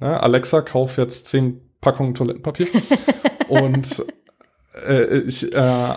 ne, 0.00 0.22
Alexa, 0.22 0.62
kauf 0.62 0.96
jetzt 0.96 1.26
zehn 1.26 1.60
Packungen 1.80 2.14
Toilettenpapier. 2.14 2.68
Und 3.48 4.04
äh, 4.86 5.18
ich, 5.18 5.54
äh, 5.54 5.92
äh, 5.92 5.96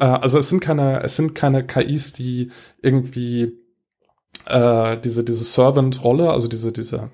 also 0.00 0.38
es 0.38 0.48
sind 0.48 0.60
keine, 0.60 1.02
es 1.02 1.16
sind 1.16 1.34
keine 1.34 1.64
KIs, 1.64 2.12
die 2.12 2.50
irgendwie 2.82 3.52
äh, 4.46 4.96
diese, 4.98 5.24
diese 5.24 5.44
Servant-Rolle, 5.44 6.30
also 6.30 6.48
diese, 6.48 6.72
diese 6.72 7.10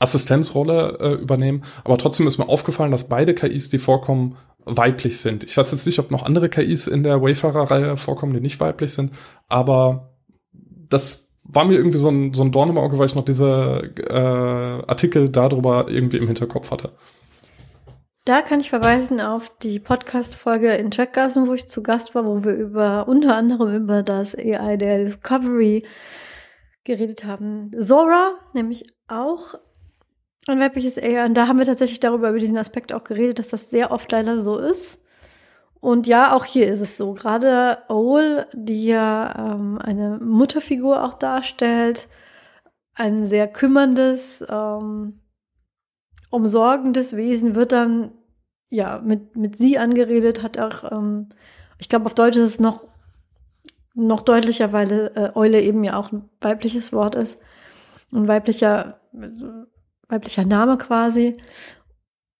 Assistenzrolle 0.00 0.98
äh, 1.00 1.12
übernehmen. 1.14 1.64
Aber 1.84 1.98
trotzdem 1.98 2.26
ist 2.26 2.38
mir 2.38 2.48
aufgefallen, 2.48 2.90
dass 2.90 3.08
beide 3.08 3.34
KIs, 3.34 3.68
die 3.68 3.78
vorkommen, 3.78 4.36
weiblich 4.64 5.20
sind. 5.20 5.44
Ich 5.44 5.56
weiß 5.56 5.72
jetzt 5.72 5.86
nicht, 5.86 5.98
ob 5.98 6.10
noch 6.10 6.22
andere 6.22 6.48
KIs 6.48 6.86
in 6.86 7.02
der 7.02 7.22
Wayfarer-Reihe 7.22 7.96
vorkommen, 7.96 8.34
die 8.34 8.40
nicht 8.40 8.60
weiblich 8.60 8.92
sind, 8.94 9.12
aber 9.48 10.14
das 10.52 11.24
war 11.44 11.64
mir 11.64 11.74
irgendwie 11.74 11.98
so 11.98 12.08
ein, 12.08 12.32
so 12.32 12.42
ein 12.42 12.52
Dorn 12.52 12.70
im 12.70 12.78
Auge, 12.78 12.98
weil 12.98 13.06
ich 13.06 13.14
noch 13.14 13.24
diese 13.24 13.92
äh, 14.08 14.88
Artikel 14.88 15.28
darüber 15.28 15.86
irgendwie 15.88 16.16
im 16.16 16.26
Hinterkopf 16.26 16.70
hatte. 16.70 16.92
Da 18.24 18.40
kann 18.40 18.60
ich 18.60 18.70
verweisen 18.70 19.20
auf 19.20 19.52
die 19.58 19.78
Podcast-Folge 19.78 20.72
in 20.76 20.90
Checkgassen, 20.90 21.46
wo 21.46 21.52
ich 21.52 21.68
zu 21.68 21.82
Gast 21.82 22.14
war, 22.14 22.24
wo 22.24 22.42
wir 22.42 22.54
über 22.54 23.06
unter 23.06 23.36
anderem 23.36 23.74
über 23.74 24.02
das 24.02 24.34
AI 24.34 24.78
der 24.78 24.98
Discovery 24.98 25.84
geredet 26.84 27.24
haben. 27.24 27.70
Zora, 27.78 28.36
nämlich 28.54 28.86
auch 29.08 29.56
ein 30.46 30.60
weibliches 30.60 30.98
AI. 30.98 31.24
Und 31.24 31.34
da 31.34 31.48
haben 31.48 31.58
wir 31.58 31.66
tatsächlich 31.66 32.00
darüber, 32.00 32.30
über 32.30 32.38
diesen 32.38 32.58
Aspekt 32.58 32.92
auch 32.92 33.04
geredet, 33.04 33.38
dass 33.38 33.48
das 33.48 33.70
sehr 33.70 33.90
oft 33.90 34.10
leider 34.12 34.38
so 34.38 34.58
ist. 34.58 35.00
Und 35.80 36.06
ja, 36.06 36.34
auch 36.34 36.44
hier 36.44 36.68
ist 36.68 36.80
es 36.80 36.96
so. 36.96 37.12
Gerade 37.12 37.78
Owl, 37.88 38.46
die 38.54 38.86
ja 38.86 39.52
ähm, 39.54 39.78
eine 39.78 40.18
Mutterfigur 40.18 41.04
auch 41.04 41.14
darstellt, 41.14 42.08
ein 42.94 43.26
sehr 43.26 43.48
kümmerndes, 43.48 44.44
ähm, 44.48 45.20
umsorgendes 46.30 47.16
Wesen, 47.16 47.54
wird 47.54 47.72
dann 47.72 48.12
ja 48.70 49.00
mit, 49.04 49.36
mit 49.36 49.58
sie 49.58 49.78
angeredet, 49.78 50.42
hat 50.42 50.58
auch, 50.58 50.90
ähm, 50.90 51.28
ich 51.78 51.88
glaube, 51.88 52.06
auf 52.06 52.14
Deutsch 52.14 52.36
ist 52.36 52.44
es 52.44 52.60
noch, 52.60 52.86
noch 53.94 54.22
deutlicher, 54.22 54.72
weil 54.72 55.12
äh, 55.14 55.30
Eule 55.34 55.60
eben 55.60 55.84
ja 55.84 55.98
auch 55.98 56.12
ein 56.12 56.28
weibliches 56.40 56.92
Wort 56.92 57.14
ist. 57.14 57.40
Ein 58.12 58.26
weiblicher 58.26 59.00
weiblicher 60.14 60.44
Name 60.44 60.78
quasi. 60.78 61.36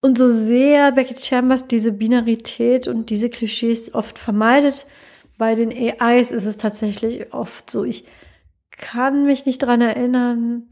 Und 0.01 0.18
so 0.18 0.29
sehr 0.29 0.93
Becky 0.93 1.16
Chambers 1.16 1.66
diese 1.66 1.93
Binarität 1.93 2.89
und 2.89 3.11
diese 3.11 3.31
Klischees 3.31 3.95
oft 3.95 4.18
vermeidet, 4.18 4.87
bei 5.39 5.55
den 5.55 5.72
AIs 5.72 6.31
ist 6.31 6.45
es 6.45 6.57
tatsächlich 6.57 7.33
oft 7.33 7.70
so. 7.70 7.85
Ich 7.85 8.05
kann 8.70 9.25
mich 9.25 9.47
nicht 9.47 9.59
dran 9.59 9.81
erinnern. 9.81 10.68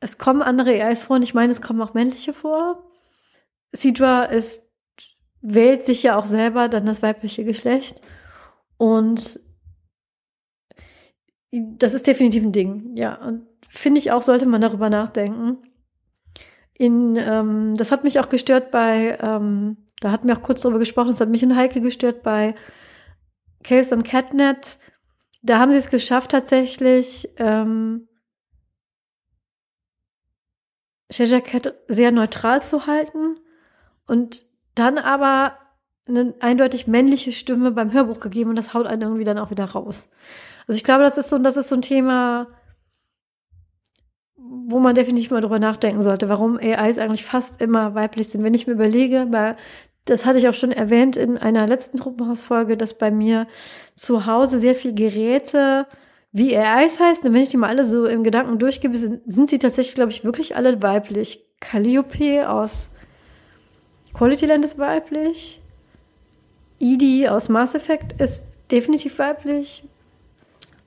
Es 0.00 0.18
kommen 0.18 0.42
andere 0.42 0.70
AIs 0.82 1.04
vor 1.04 1.16
und 1.16 1.22
ich 1.22 1.34
meine, 1.34 1.52
es 1.52 1.62
kommen 1.62 1.80
auch 1.80 1.94
männliche 1.94 2.32
vor. 2.32 2.82
Sidra 3.72 4.24
ist, 4.24 4.62
wählt 5.40 5.86
sich 5.86 6.02
ja 6.02 6.18
auch 6.18 6.26
selber 6.26 6.68
dann 6.68 6.86
das 6.86 7.02
weibliche 7.02 7.44
Geschlecht. 7.44 8.00
Und 8.76 9.40
das 11.52 11.94
ist 11.94 12.06
definitiv 12.06 12.42
ein 12.42 12.52
Ding, 12.52 12.96
ja. 12.96 13.14
Und 13.14 13.46
finde 13.78 13.98
ich 13.98 14.12
auch, 14.12 14.22
sollte 14.22 14.46
man 14.46 14.60
darüber 14.60 14.90
nachdenken. 14.90 15.58
In, 16.74 17.16
ähm, 17.16 17.74
das 17.76 17.92
hat 17.92 18.04
mich 18.04 18.20
auch 18.20 18.28
gestört 18.28 18.70
bei, 18.70 19.18
ähm, 19.20 19.78
da 20.00 20.10
hatten 20.10 20.28
wir 20.28 20.36
auch 20.36 20.42
kurz 20.42 20.60
drüber 20.62 20.78
gesprochen, 20.78 21.10
das 21.10 21.20
hat 21.20 21.28
mich 21.28 21.42
in 21.42 21.56
Heike 21.56 21.80
gestört 21.80 22.22
bei 22.22 22.54
Chaos 23.64 23.92
und 23.92 24.04
Catnet. 24.04 24.78
Da 25.42 25.58
haben 25.58 25.72
sie 25.72 25.78
es 25.78 25.88
geschafft, 25.88 26.32
tatsächlich 26.32 27.28
ähm, 27.38 28.08
Shaja 31.10 31.40
Cat 31.40 31.74
sehr 31.88 32.12
neutral 32.12 32.62
zu 32.62 32.86
halten 32.86 33.38
und 34.06 34.44
dann 34.74 34.98
aber 34.98 35.56
eine 36.08 36.34
eindeutig 36.40 36.86
männliche 36.86 37.32
Stimme 37.32 37.70
beim 37.72 37.92
Hörbuch 37.92 38.20
gegeben 38.20 38.50
und 38.50 38.56
das 38.56 38.74
haut 38.74 38.86
einen 38.86 39.02
irgendwie 39.02 39.24
dann 39.24 39.38
auch 39.38 39.50
wieder 39.50 39.64
raus. 39.64 40.08
Also 40.66 40.76
ich 40.76 40.84
glaube, 40.84 41.04
das 41.04 41.18
ist 41.18 41.30
so, 41.30 41.38
das 41.38 41.56
ist 41.56 41.68
so 41.68 41.76
ein 41.76 41.82
Thema, 41.82 42.48
wo 44.68 44.80
man 44.80 44.94
definitiv 44.94 45.30
mal 45.30 45.40
drüber 45.40 45.58
nachdenken 45.58 46.02
sollte, 46.02 46.28
warum 46.28 46.58
AIs 46.58 46.98
eigentlich 46.98 47.24
fast 47.24 47.60
immer 47.60 47.94
weiblich 47.94 48.28
sind. 48.28 48.42
Wenn 48.42 48.54
ich 48.54 48.66
mir 48.66 48.72
überlege, 48.72 49.26
weil 49.30 49.56
das 50.06 50.26
hatte 50.26 50.38
ich 50.38 50.48
auch 50.48 50.54
schon 50.54 50.72
erwähnt 50.72 51.16
in 51.16 51.38
einer 51.38 51.66
letzten 51.66 51.98
Truppenhausfolge, 51.98 52.76
dass 52.76 52.94
bei 52.94 53.10
mir 53.10 53.46
zu 53.94 54.26
Hause 54.26 54.58
sehr 54.58 54.74
viel 54.74 54.94
Geräte 54.94 55.86
wie 56.32 56.56
AIs 56.56 57.00
heißt. 57.00 57.24
Und 57.24 57.32
wenn 57.32 57.42
ich 57.42 57.48
die 57.48 57.56
mal 57.56 57.68
alle 57.68 57.84
so 57.84 58.06
im 58.06 58.24
Gedanken 58.24 58.58
durchgebe, 58.58 58.96
sind, 58.96 59.20
sind 59.26 59.50
sie 59.50 59.58
tatsächlich, 59.58 59.94
glaube 59.94 60.10
ich, 60.10 60.24
wirklich 60.24 60.56
alle 60.56 60.82
weiblich. 60.82 61.44
Calliope 61.60 62.48
aus 62.48 62.90
Quality 64.14 64.46
Land 64.46 64.64
ist 64.64 64.78
weiblich. 64.78 65.60
Edie 66.78 67.28
aus 67.28 67.48
Mass 67.48 67.74
Effect 67.74 68.20
ist 68.20 68.46
definitiv 68.70 69.18
weiblich. 69.18 69.84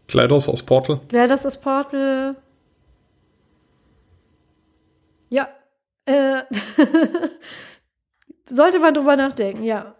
Kleidos 0.07 0.49
aus 0.49 0.63
Portal. 0.63 0.99
Kleidos 1.07 1.45
aus 1.45 1.59
Portal. 1.59 2.35
Ja. 5.29 5.49
Äh, 6.05 6.43
sollte 8.47 8.79
man 8.79 8.93
drüber 8.93 9.15
nachdenken, 9.15 9.63
ja. 9.63 9.95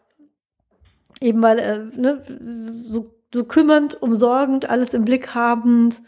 Eben 1.22 1.42
weil, 1.42 1.60
äh, 1.60 1.78
ne, 1.98 2.24
so, 2.40 3.14
so 3.34 3.44
kümmernd, 3.44 4.02
umsorgend, 4.02 4.70
alles 4.70 4.94
im 4.94 5.06
Blick 5.06 5.36
habend, 5.36 6.02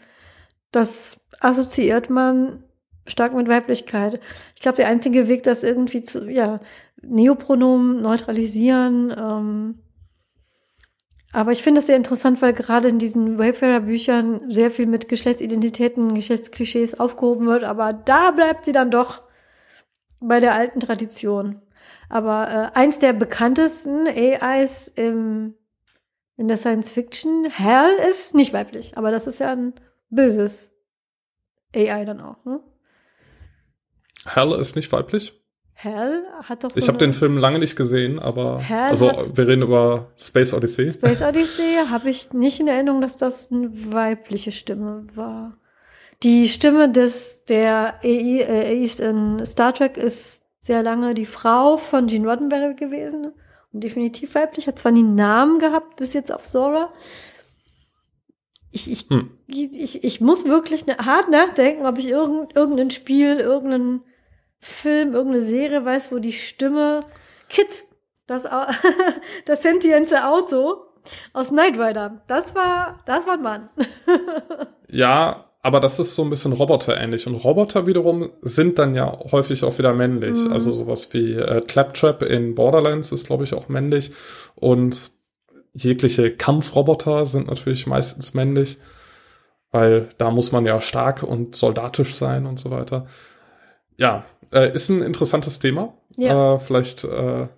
das 0.72 1.20
assoziiert 1.40 2.10
man 2.10 2.64
stark 3.06 3.34
mit 3.34 3.48
Weiblichkeit. 3.48 4.20
Ich 4.54 4.62
glaube, 4.62 4.76
der 4.76 4.88
einzige 4.88 5.28
Weg, 5.28 5.42
das 5.42 5.64
irgendwie 5.64 6.02
zu, 6.02 6.30
ja, 6.30 6.60
Neopronomen 7.02 8.00
neutralisieren, 8.00 9.14
ähm, 9.16 9.78
aber 11.32 11.52
ich 11.52 11.62
finde 11.62 11.78
es 11.78 11.86
sehr 11.86 11.96
interessant, 11.96 12.42
weil 12.42 12.52
gerade 12.52 12.88
in 12.88 12.98
diesen 12.98 13.38
Wayfarer-Büchern 13.38 14.50
sehr 14.50 14.70
viel 14.70 14.86
mit 14.86 15.08
Geschlechtsidentitäten, 15.08 16.14
Geschlechtsklischees 16.14 17.00
aufgehoben 17.00 17.46
wird. 17.46 17.64
Aber 17.64 17.94
da 17.94 18.32
bleibt 18.32 18.66
sie 18.66 18.72
dann 18.72 18.90
doch 18.90 19.22
bei 20.20 20.40
der 20.40 20.54
alten 20.54 20.80
Tradition. 20.80 21.62
Aber 22.10 22.72
äh, 22.74 22.78
eins 22.78 22.98
der 22.98 23.14
bekanntesten 23.14 24.06
AIs 24.06 24.88
im, 24.88 25.54
in 26.36 26.48
der 26.48 26.58
Science 26.58 26.90
Fiction, 26.90 27.46
Hell, 27.50 27.96
ist 28.10 28.34
nicht 28.34 28.52
weiblich. 28.52 28.98
Aber 28.98 29.10
das 29.10 29.26
ist 29.26 29.40
ja 29.40 29.52
ein 29.52 29.72
böses 30.10 30.70
AI 31.74 32.04
dann 32.04 32.20
auch. 32.20 32.44
Ne? 32.44 32.60
Hell 34.26 34.52
ist 34.52 34.76
nicht 34.76 34.92
weiblich? 34.92 35.41
Hell 35.82 36.22
hat 36.44 36.62
doch 36.62 36.70
so 36.70 36.78
Ich 36.78 36.86
habe 36.86 36.98
den 36.98 37.12
Film 37.12 37.36
lange 37.36 37.58
nicht 37.58 37.74
gesehen, 37.74 38.20
aber 38.20 38.60
Hell 38.60 38.90
also 38.90 39.10
wir 39.34 39.48
reden 39.48 39.62
über 39.62 40.12
Space 40.16 40.54
Odyssey. 40.54 40.92
Space 40.92 41.22
Odyssey 41.28 41.74
habe 41.90 42.08
ich 42.08 42.32
nicht 42.32 42.60
in 42.60 42.68
Erinnerung, 42.68 43.00
dass 43.00 43.16
das 43.16 43.50
eine 43.50 43.68
weibliche 43.92 44.52
Stimme 44.52 45.06
war. 45.14 45.58
Die 46.22 46.48
Stimme 46.48 46.88
des 46.88 47.44
der 47.46 47.98
AI, 48.04 48.44
äh, 48.48 48.80
AIs 48.80 49.00
in 49.00 49.44
Star 49.44 49.74
Trek 49.74 49.96
ist 49.96 50.42
sehr 50.60 50.84
lange 50.84 51.14
die 51.14 51.26
Frau 51.26 51.76
von 51.78 52.06
Gene 52.06 52.28
Roddenberry 52.30 52.74
gewesen 52.74 53.32
und 53.72 53.82
definitiv 53.82 54.36
weiblich. 54.36 54.68
Hat 54.68 54.78
zwar 54.78 54.92
nie 54.92 55.00
einen 55.00 55.16
Namen 55.16 55.58
gehabt 55.58 55.96
bis 55.96 56.12
jetzt 56.12 56.32
auf 56.32 56.46
Sora. 56.46 56.92
Ich, 58.70 58.88
ich, 58.88 59.10
Hm. 59.10 59.30
ich, 59.48 60.04
ich 60.04 60.20
muss 60.20 60.44
wirklich 60.44 60.84
hart 60.86 61.28
nachdenken, 61.28 61.86
ob 61.86 61.98
ich 61.98 62.08
irgend, 62.08 62.54
irgendein 62.54 62.90
Spiel, 62.92 63.38
irgendeinen 63.38 64.02
Film, 64.62 65.12
irgendeine 65.12 65.44
Serie 65.44 65.84
weiß, 65.84 66.12
wo 66.12 66.18
die 66.20 66.32
Stimme 66.32 67.00
Kit, 67.48 67.84
das, 68.26 68.48
das 69.44 69.62
sentiente 69.62 70.24
Auto 70.26 70.84
aus 71.32 71.48
Knight 71.48 71.76
Rider, 71.78 72.22
das 72.28 72.54
war, 72.54 73.00
das 73.04 73.26
war 73.26 73.34
ein 73.34 73.42
Mann. 73.42 73.68
Ja, 74.94 75.46
aber 75.62 75.80
das 75.80 75.98
ist 75.98 76.14
so 76.14 76.22
ein 76.22 76.28
bisschen 76.28 76.52
roboterähnlich. 76.52 77.26
Und 77.26 77.36
Roboter 77.36 77.86
wiederum 77.86 78.28
sind 78.42 78.78
dann 78.78 78.94
ja 78.94 79.10
häufig 79.32 79.64
auch 79.64 79.78
wieder 79.78 79.94
männlich. 79.94 80.44
Mhm. 80.44 80.52
Also 80.52 80.70
sowas 80.70 81.08
wie 81.14 81.32
äh, 81.32 81.62
Claptrap 81.62 82.22
in 82.22 82.54
Borderlands 82.54 83.10
ist, 83.10 83.26
glaube 83.26 83.44
ich, 83.44 83.54
auch 83.54 83.70
männlich. 83.70 84.12
Und 84.54 85.12
jegliche 85.72 86.36
Kampfroboter 86.36 87.24
sind 87.24 87.46
natürlich 87.46 87.86
meistens 87.86 88.34
männlich, 88.34 88.76
weil 89.70 90.10
da 90.18 90.30
muss 90.30 90.52
man 90.52 90.66
ja 90.66 90.78
stark 90.82 91.22
und 91.22 91.56
soldatisch 91.56 92.14
sein 92.16 92.44
und 92.44 92.58
so 92.58 92.70
weiter. 92.70 93.06
Ja, 93.96 94.24
äh, 94.52 94.72
ist 94.72 94.88
ein 94.88 95.02
interessantes 95.02 95.58
Thema. 95.58 95.94
Ja. 96.16 96.54
Äh, 96.54 96.58
vielleicht, 96.60 97.04
äh, 97.04 97.48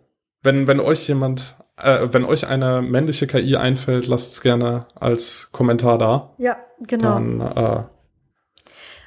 wenn, 0.42 0.66
wenn 0.66 0.80
euch 0.80 1.08
jemand, 1.08 1.56
äh, 1.76 2.08
wenn 2.12 2.24
euch 2.24 2.46
eine 2.46 2.82
männliche 2.82 3.26
KI 3.26 3.56
einfällt, 3.56 4.06
lasst 4.06 4.32
es 4.32 4.40
gerne 4.42 4.86
als 4.94 5.50
Kommentar 5.52 5.98
da. 5.98 6.34
Ja, 6.38 6.56
genau. 6.80 7.14
Dann, 7.14 7.40
äh, 7.40 7.84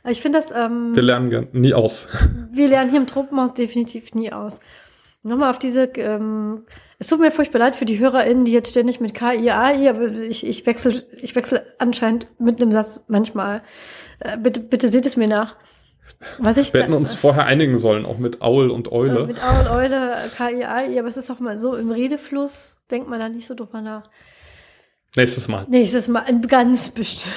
ich 0.10 0.22
finde 0.22 0.40
das, 0.40 0.52
ähm, 0.52 0.96
wir 0.96 1.04
lernen 1.04 1.48
nie 1.52 1.74
aus. 1.74 2.08
wir 2.52 2.68
lernen 2.68 2.90
hier 2.90 3.00
im 3.00 3.08
Tropenhaus 3.08 3.54
definitiv 3.54 4.14
nie 4.14 4.32
aus. 4.32 4.60
Nochmal 5.24 5.50
auf 5.50 5.60
diese, 5.60 5.84
ähm, 5.98 6.66
es 7.00 7.08
tut 7.08 7.20
mir 7.20 7.32
furchtbar 7.32 7.60
leid 7.60 7.76
für 7.76 7.86
die 7.86 8.00
HörerInnen, 8.00 8.46
die 8.46 8.54
jetzt 8.54 8.70
ständig 8.70 9.02
mit 9.02 9.14
KI, 9.14 9.52
AI, 9.52 9.90
aber 9.90 10.12
ich, 10.14 10.46
ich 10.46 10.66
wechsle, 10.66 11.04
ich 11.22 11.36
wechsle 11.36 11.66
anscheinend 11.80 12.28
mit 12.40 12.62
einem 12.62 12.72
Satz 12.72 13.04
manchmal. 13.08 13.62
Äh, 14.20 14.38
bitte, 14.38 14.62
bitte 14.62 14.88
seht 14.88 15.06
es 15.06 15.18
mir 15.18 15.28
nach. 15.28 15.58
Was 16.40 16.58
ich 16.58 16.74
Wir 16.74 16.82
hätten 16.84 16.94
uns 16.94 17.16
vorher 17.16 17.46
einigen 17.46 17.78
sollen, 17.78 18.06
auch 18.06 18.18
mit 18.18 18.42
Aul 18.42 18.70
und 18.70 18.88
Äh, 18.88 18.92
Eule. 18.92 19.28
Mit 19.28 19.44
Aul, 19.44 19.68
Eule, 19.68 20.32
KI, 20.36 20.64
AI, 20.64 21.00
aber 21.00 21.08
es 21.08 21.18
ist 21.18 21.30
auch 21.30 21.40
mal 21.40 21.58
so 21.58 21.76
im 21.76 21.92
Redefluss, 21.92 22.78
denkt 22.90 23.10
man 23.10 23.20
da 23.20 23.30
nicht 23.30 23.46
so 23.46 23.54
drüber 23.56 23.82
nach. 23.82 24.04
Nächstes 25.16 25.48
Mal. 25.48 25.66
Nächstes 25.70 26.08
Mal, 26.08 26.26
ganz 26.42 26.92
bestimmt. 26.92 27.34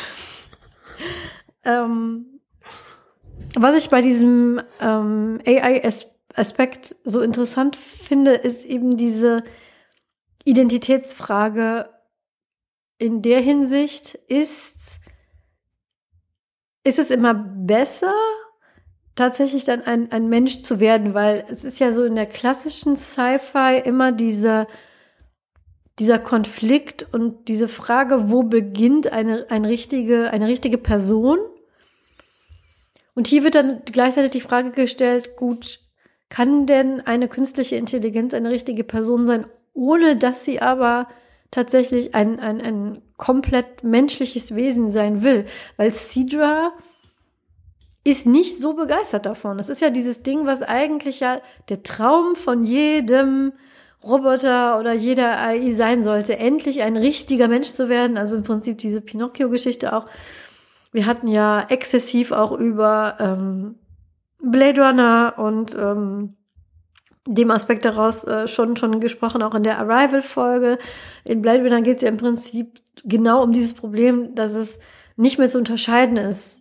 ähm, 1.65 2.41
was 3.57 3.75
ich 3.75 3.91
bei 3.91 4.03
diesem 4.03 4.63
ähm, 4.81 5.41
AI-Aspekt 5.47 6.95
so 7.05 7.21
interessant 7.21 7.77
finde, 7.77 8.33
ist 8.33 8.65
eben 8.65 8.97
diese 8.97 9.43
Identitätsfrage 10.45 11.89
in 12.99 13.23
der 13.23 13.41
Hinsicht, 13.41 14.15
ist, 14.29 15.01
ist 16.85 16.99
es 16.99 17.11
immer 17.11 17.35
besser, 17.35 18.15
tatsächlich 19.21 19.67
dann 19.67 19.83
ein, 19.83 20.11
ein 20.13 20.31
Mensch 20.31 20.63
zu 20.63 20.81
werden, 20.81 21.13
weil 21.13 21.45
es 21.51 21.63
ist 21.63 21.79
ja 21.79 21.93
so 21.93 22.05
in 22.05 22.15
der 22.15 22.25
klassischen 22.25 22.97
Sci-Fi 22.97 23.83
immer 23.85 24.13
diese 24.13 24.67
dieser 25.99 26.19
Konflikt 26.19 27.07
und 27.13 27.49
diese 27.49 27.69
Frage, 27.69 28.31
wo 28.31 28.43
beginnt 28.43 29.13
eine, 29.13 29.51
eine, 29.51 29.69
richtige, 29.69 30.31
eine 30.31 30.49
richtige 30.49 30.79
Person? 30.79 31.39
Und 33.15 33.27
hier 33.27 33.45
wird 33.45 33.55
dann 33.55 33.83
gleichzeitig 33.85 34.31
die 34.31 34.41
Frage 34.41 34.71
gestellt, 34.71 35.37
gut, 35.37 35.81
kann 36.31 36.65
denn 36.65 37.03
eine 37.03 37.29
künstliche 37.29 37.77
Intelligenz 37.77 38.33
eine 38.33 38.49
richtige 38.49 38.85
Person 38.85 39.27
sein, 39.27 39.47
ohne 39.75 40.17
dass 40.17 40.47
sie 40.47 40.63
aber 40.63 41.07
tatsächlich 41.51 42.15
ein, 42.15 42.41
ein, 42.41 42.63
ein 42.63 43.03
komplett 43.19 43.85
menschliches 43.85 44.55
Wesen 44.55 44.91
sein 44.91 45.23
will? 45.23 45.45
Weil 45.77 45.91
Sidra 45.91 46.73
ist 48.05 48.27
nicht 48.27 48.59
so 48.59 48.75
begeistert 48.75 49.27
davon. 49.27 49.59
Das 49.59 49.69
ist 49.69 49.81
ja 49.81 49.91
dieses 49.91 50.23
Ding, 50.23 50.47
was 50.47 50.63
eigentlich 50.63 51.21
ja 51.21 51.41
der 51.69 51.83
Traum 51.83 52.35
von 52.35 52.65
jedem 52.65 53.53
Roboter 54.03 54.79
oder 54.79 54.95
jeder 54.95 55.39
AI 55.39 55.71
sein 55.71 56.03
sollte, 56.03 56.39
endlich 56.39 56.83
ein 56.83 56.97
richtiger 56.97 57.49
Mensch 57.49 57.69
zu 57.69 57.89
werden. 57.89 58.17
Also 58.17 58.37
im 58.37 58.43
Prinzip 58.43 58.79
diese 58.79 59.03
Pinocchio-Geschichte 59.03 59.95
auch. 59.95 60.07
Wir 60.93 61.07
hatten 61.07 61.29
ja 61.29 61.67
exzessiv 61.69 62.33
auch 62.33 62.53
über 62.53 63.17
ähm, 63.21 63.79
Blade 64.43 64.81
Runner 64.81 65.35
und 65.37 65.77
ähm, 65.77 66.37
dem 67.27 67.51
Aspekt 67.51 67.85
daraus 67.85 68.25
äh, 68.25 68.49
schon, 68.49 68.77
schon 68.77 68.99
gesprochen, 69.01 69.43
auch 69.43 69.55
in 69.55 69.63
der 69.63 69.79
Arrival-Folge. 69.79 70.79
In 71.25 71.43
Blade 71.43 71.63
Runner 71.63 71.83
geht 71.83 71.97
es 71.97 72.03
ja 72.03 72.09
im 72.09 72.17
Prinzip 72.17 72.81
genau 73.05 73.43
um 73.43 73.53
dieses 73.53 73.75
Problem, 73.75 74.35
dass 74.35 74.55
es 74.55 74.81
nicht 75.17 75.39
mehr 75.39 75.49
zu 75.49 75.59
unterscheiden 75.59 76.17
ist. 76.17 76.60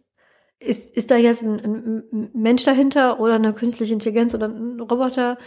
Ist, 0.61 0.95
ist 0.97 1.09
da 1.09 1.15
jetzt 1.15 1.43
ein, 1.43 2.03
ein 2.11 2.29
Mensch 2.33 2.63
dahinter 2.63 3.19
oder 3.21 3.35
eine 3.35 3.53
künstliche 3.53 3.93
Intelligenz 3.93 4.35
oder 4.35 4.47
ein 4.49 4.79
Roboter? 4.79 5.37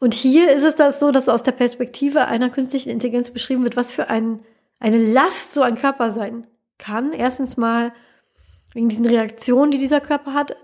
Und 0.00 0.14
hier 0.14 0.50
ist 0.52 0.64
es 0.64 0.74
das 0.74 0.98
so, 0.98 1.12
dass 1.12 1.28
aus 1.28 1.44
der 1.44 1.52
Perspektive 1.52 2.26
einer 2.26 2.50
künstlichen 2.50 2.90
Intelligenz 2.90 3.30
beschrieben 3.30 3.62
wird, 3.62 3.76
was 3.76 3.92
für 3.92 4.08
ein, 4.08 4.40
eine 4.80 4.98
Last 4.98 5.54
so 5.54 5.62
ein 5.62 5.76
Körper 5.76 6.10
sein 6.10 6.46
kann. 6.76 7.12
Erstens 7.12 7.56
mal 7.56 7.92
wegen 8.74 8.88
diesen 8.88 9.06
Reaktionen, 9.06 9.70
die 9.70 9.78
dieser 9.78 10.00
Körper 10.00 10.34
hat, 10.34 10.56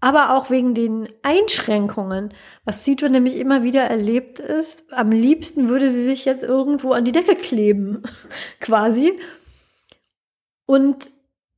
aber 0.00 0.34
auch 0.34 0.50
wegen 0.50 0.74
den 0.74 1.08
Einschränkungen. 1.22 2.32
Was 2.64 2.84
Sidra 2.84 3.08
nämlich 3.08 3.36
immer 3.36 3.62
wieder 3.62 3.82
erlebt 3.82 4.38
ist, 4.38 4.92
am 4.92 5.10
liebsten 5.10 5.68
würde 5.68 5.90
sie 5.90 6.04
sich 6.04 6.24
jetzt 6.24 6.44
irgendwo 6.44 6.92
an 6.92 7.04
die 7.04 7.12
Decke 7.12 7.36
kleben, 7.36 8.02
quasi. 8.60 9.18
Und 10.66 11.10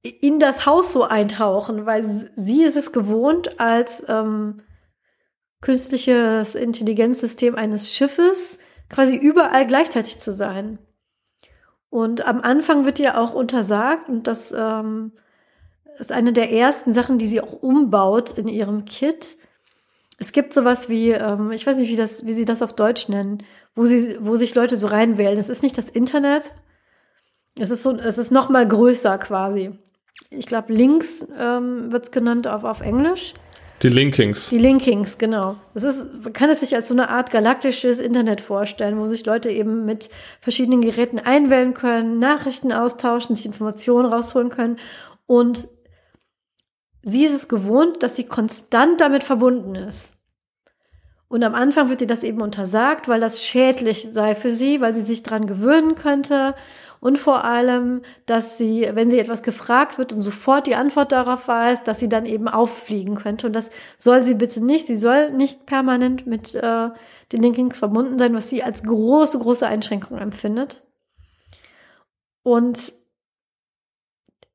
in 0.02 0.38
das 0.38 0.66
Haus 0.66 0.92
so 0.92 1.04
eintauchen, 1.04 1.84
weil 1.84 2.04
sie 2.06 2.62
ist 2.62 2.76
es 2.76 2.92
gewohnt, 2.92 3.60
als 3.60 4.04
ähm, 4.08 4.62
künstliches 5.60 6.54
Intelligenzsystem 6.54 7.54
eines 7.54 7.92
Schiffes 7.92 8.58
quasi 8.88 9.16
überall 9.16 9.66
gleichzeitig 9.66 10.18
zu 10.18 10.32
sein. 10.32 10.78
Und 11.90 12.26
am 12.26 12.40
Anfang 12.40 12.86
wird 12.86 12.98
ihr 12.98 13.20
auch 13.20 13.34
untersagt, 13.34 14.08
und 14.08 14.26
das 14.26 14.52
ähm, 14.52 15.12
ist 15.98 16.12
eine 16.12 16.32
der 16.32 16.50
ersten 16.50 16.92
Sachen, 16.92 17.18
die 17.18 17.26
sie 17.26 17.40
auch 17.40 17.52
umbaut 17.52 18.38
in 18.38 18.48
ihrem 18.48 18.84
Kit. 18.84 19.36
Es 20.18 20.32
gibt 20.32 20.54
sowas 20.54 20.88
wie, 20.88 21.10
ähm, 21.10 21.50
ich 21.50 21.66
weiß 21.66 21.76
nicht, 21.76 21.90
wie, 21.90 21.96
das, 21.96 22.24
wie 22.24 22.32
sie 22.32 22.44
das 22.44 22.62
auf 22.62 22.72
Deutsch 22.74 23.08
nennen, 23.08 23.44
wo, 23.74 23.84
sie, 23.84 24.16
wo 24.20 24.36
sich 24.36 24.54
Leute 24.54 24.76
so 24.76 24.86
reinwählen. 24.86 25.38
Es 25.38 25.48
ist 25.48 25.62
nicht 25.62 25.76
das 25.76 25.90
Internet, 25.90 26.52
es 27.58 27.70
ist 27.70 27.82
so, 27.82 27.96
es 27.96 28.16
ist 28.16 28.30
noch 28.30 28.48
mal 28.48 28.66
größer 28.66 29.18
quasi. 29.18 29.78
Ich 30.30 30.46
glaube, 30.46 30.72
Links 30.72 31.26
ähm, 31.38 31.90
wird 31.90 32.04
es 32.04 32.10
genannt 32.10 32.46
auf, 32.46 32.64
auf 32.64 32.80
Englisch. 32.80 33.34
Die 33.82 33.88
Linkings. 33.88 34.50
Die 34.50 34.58
Linkings, 34.58 35.16
genau. 35.16 35.56
Das 35.72 35.84
ist, 35.84 36.22
man 36.22 36.32
kann 36.34 36.50
es 36.50 36.60
sich 36.60 36.74
als 36.74 36.88
so 36.88 36.94
eine 36.94 37.08
Art 37.08 37.30
galaktisches 37.30 37.98
Internet 37.98 38.42
vorstellen, 38.42 38.98
wo 38.98 39.06
sich 39.06 39.24
Leute 39.24 39.50
eben 39.50 39.86
mit 39.86 40.10
verschiedenen 40.40 40.82
Geräten 40.82 41.18
einwählen 41.18 41.72
können, 41.72 42.18
Nachrichten 42.18 42.72
austauschen, 42.72 43.34
sich 43.34 43.46
Informationen 43.46 44.12
rausholen 44.12 44.50
können. 44.50 44.78
Und 45.24 45.66
sie 47.02 47.24
ist 47.24 47.32
es 47.32 47.48
gewohnt, 47.48 48.02
dass 48.02 48.16
sie 48.16 48.24
konstant 48.24 49.00
damit 49.00 49.24
verbunden 49.24 49.74
ist. 49.74 50.14
Und 51.28 51.42
am 51.42 51.54
Anfang 51.54 51.88
wird 51.88 52.02
ihr 52.02 52.06
das 52.06 52.24
eben 52.24 52.42
untersagt, 52.42 53.08
weil 53.08 53.20
das 53.20 53.42
schädlich 53.42 54.08
sei 54.12 54.34
für 54.34 54.50
sie, 54.50 54.80
weil 54.82 54.92
sie 54.92 55.00
sich 55.00 55.22
dran 55.22 55.46
gewöhnen 55.46 55.94
könnte. 55.94 56.54
Und 57.00 57.16
vor 57.16 57.44
allem, 57.44 58.02
dass 58.26 58.58
sie, 58.58 58.88
wenn 58.92 59.10
sie 59.10 59.18
etwas 59.18 59.42
gefragt 59.42 59.96
wird 59.96 60.12
und 60.12 60.20
sofort 60.20 60.66
die 60.66 60.74
Antwort 60.74 61.12
darauf 61.12 61.48
weiß, 61.48 61.82
dass 61.82 61.98
sie 61.98 62.10
dann 62.10 62.26
eben 62.26 62.46
auffliegen 62.46 63.14
könnte. 63.14 63.46
Und 63.46 63.54
das 63.54 63.70
soll 63.96 64.22
sie 64.22 64.34
bitte 64.34 64.62
nicht. 64.62 64.86
Sie 64.86 64.98
soll 64.98 65.30
nicht 65.32 65.64
permanent 65.64 66.26
mit 66.26 66.54
äh, 66.54 66.88
den 67.32 67.42
Linkings 67.42 67.78
verbunden 67.78 68.18
sein, 68.18 68.34
was 68.34 68.50
sie 68.50 68.62
als 68.62 68.82
große, 68.82 69.38
große 69.38 69.66
Einschränkung 69.66 70.18
empfindet. 70.18 70.82
Und 72.42 72.92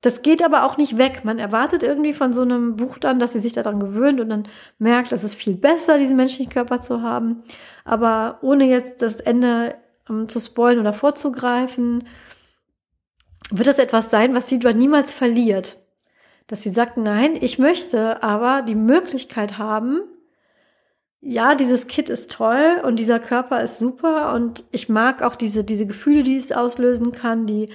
das 0.01 0.22
geht 0.22 0.43
aber 0.43 0.65
auch 0.65 0.77
nicht 0.77 0.99
weg. 0.99 1.22
Man 1.23 1.39
erwartet 1.39 1.81
irgendwie 1.81 2.13
von 2.13 2.31
so 2.31 2.43
einem 2.43 2.76
Buch 2.76 2.99
dann, 2.99 3.17
dass 3.17 3.34
sie 3.34 3.39
sich 3.39 3.53
daran 3.53 3.80
gewöhnt 3.80 4.22
und 4.22 4.30
dann 4.30 4.47
merkt, 4.77 5.11
es 5.13 5.23
ist 5.23 5.34
viel 5.34 5.55
besser, 5.55 5.97
diesen 5.97 6.15
menschlichen 6.15 6.51
Körper 6.53 6.80
zu 6.80 7.01
haben. 7.01 7.41
Aber 7.85 8.38
ohne 8.43 8.65
jetzt 8.65 9.01
das 9.01 9.19
Ende 9.19 9.73
um, 10.07 10.27
zu 10.27 10.39
spoilen 10.39 10.80
oder 10.80 10.93
vorzugreifen, 10.93 12.07
wird 13.51 13.67
das 13.67 13.80
etwas 13.80 14.09
sein, 14.09 14.35
was 14.35 14.49
Sidra 14.49 14.73
niemals 14.73 15.13
verliert. 15.13 15.77
dass 16.47 16.61
sie 16.61 16.69
sagt, 16.69 16.97
nein, 16.97 17.35
ich 17.41 17.57
möchte 17.57 18.22
aber 18.22 18.61
die 18.61 18.76
Möglichkeit 18.76 19.57
haben, 19.57 20.01
ja, 21.22 21.55
dieses 21.55 21.88
Kit 21.88 22.11
ist 22.11 22.31
toll 22.31 22.80
und 22.84 22.99
dieser 22.99 23.19
Körper 23.19 23.63
ist 23.63 23.80
super 23.80 24.31
und 24.35 24.63
ich 24.69 24.89
mag 24.89 25.23
auch 25.23 25.35
diese, 25.35 25.63
diese 25.63 25.88
Gefühle, 25.88 26.22
die 26.22 26.35
es 26.35 26.51
auslösen 26.51 27.11
kann, 27.11 27.47
die, 27.47 27.69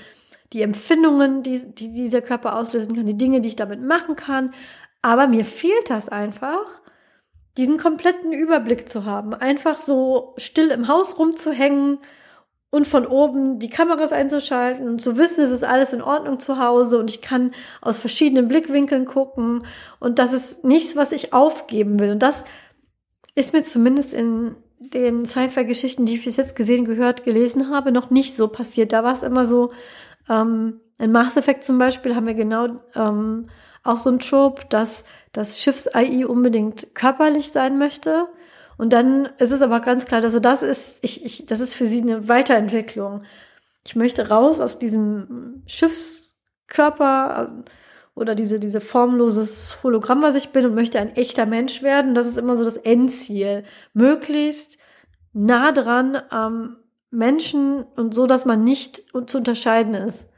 die 0.52 0.62
Empfindungen, 0.62 1.42
die, 1.42 1.74
die 1.74 1.92
dieser 1.92 2.22
Körper 2.22 2.54
auslösen 2.54 2.94
kann, 2.94 3.06
die 3.06 3.16
Dinge, 3.16 3.40
die 3.40 3.48
ich 3.48 3.56
damit 3.56 3.82
machen 3.82 4.14
kann. 4.14 4.52
Aber 5.02 5.26
mir 5.26 5.44
fehlt 5.44 5.90
das 5.90 6.08
einfach, 6.08 6.80
diesen 7.56 7.76
kompletten 7.76 8.32
Überblick 8.32 8.88
zu 8.88 9.04
haben. 9.04 9.34
Einfach 9.34 9.80
so 9.80 10.34
still 10.36 10.70
im 10.70 10.86
Haus 10.86 11.18
rumzuhängen 11.18 11.98
und 12.70 12.86
von 12.86 13.06
oben 13.06 13.58
die 13.58 13.68
Kameras 13.68 14.12
einzuschalten 14.12 14.88
und 14.88 15.02
zu 15.02 15.18
wissen, 15.18 15.42
es 15.42 15.50
ist 15.50 15.64
alles 15.64 15.92
in 15.92 16.02
Ordnung 16.02 16.38
zu 16.38 16.58
Hause 16.58 16.98
und 16.98 17.10
ich 17.10 17.20
kann 17.20 17.52
aus 17.80 17.98
verschiedenen 17.98 18.48
Blickwinkeln 18.48 19.06
gucken 19.06 19.66
und 19.98 20.18
das 20.18 20.32
ist 20.32 20.64
nichts, 20.64 20.96
was 20.96 21.12
ich 21.12 21.32
aufgeben 21.32 21.98
will. 21.98 22.12
Und 22.12 22.22
das 22.22 22.44
ist 23.34 23.52
mir 23.52 23.62
zumindest 23.62 24.14
in 24.14 24.54
den 24.78 25.24
Sci-Fi-Geschichten, 25.24 26.06
die 26.06 26.16
ich 26.16 26.24
bis 26.24 26.36
jetzt 26.36 26.56
gesehen, 26.56 26.84
gehört, 26.84 27.24
gelesen 27.24 27.70
habe, 27.70 27.92
noch 27.92 28.10
nicht 28.10 28.34
so 28.34 28.48
passiert. 28.48 28.92
Da 28.92 29.04
war 29.04 29.12
es 29.12 29.22
immer 29.22 29.46
so, 29.46 29.72
ähm, 30.28 30.80
in 30.98 31.12
Mass 31.12 31.36
Effect 31.36 31.64
zum 31.64 31.78
Beispiel 31.78 32.14
haben 32.14 32.26
wir 32.26 32.34
genau 32.34 32.80
ähm, 32.94 33.48
auch 33.82 33.98
so 33.98 34.10
ein 34.10 34.20
Trope, 34.20 34.62
dass 34.68 35.04
das 35.32 35.60
Schiffs-AI 35.60 36.26
unbedingt 36.26 36.94
körperlich 36.94 37.50
sein 37.50 37.78
möchte. 37.78 38.28
Und 38.80 38.94
dann 38.94 39.26
ist 39.36 39.50
es 39.50 39.60
aber 39.60 39.80
ganz 39.80 40.06
klar, 40.06 40.22
also 40.22 40.40
das 40.40 40.62
ist, 40.62 41.04
ich, 41.04 41.22
ich, 41.22 41.44
das 41.44 41.60
ist 41.60 41.74
für 41.74 41.84
sie 41.84 42.00
eine 42.00 42.28
Weiterentwicklung. 42.28 43.24
Ich 43.86 43.94
möchte 43.94 44.30
raus 44.30 44.58
aus 44.58 44.78
diesem 44.78 45.62
Schiffskörper, 45.66 47.62
oder 48.14 48.34
diese, 48.34 48.58
diese 48.58 48.80
formloses 48.80 49.76
Hologramm, 49.82 50.22
was 50.22 50.34
ich 50.34 50.48
bin 50.48 50.64
und 50.64 50.74
möchte 50.74 50.98
ein 50.98 51.14
echter 51.14 51.44
Mensch 51.44 51.82
werden. 51.82 52.14
Das 52.14 52.26
ist 52.26 52.38
immer 52.38 52.56
so 52.56 52.64
das 52.64 52.78
Endziel. 52.78 53.64
Möglichst 53.92 54.78
nah 55.34 55.72
dran 55.72 56.16
am 56.30 56.78
Menschen 57.10 57.84
und 57.96 58.14
so, 58.14 58.26
dass 58.26 58.46
man 58.46 58.64
nicht 58.64 59.02
zu 59.26 59.36
unterscheiden 59.38 59.92
ist. 59.92 60.30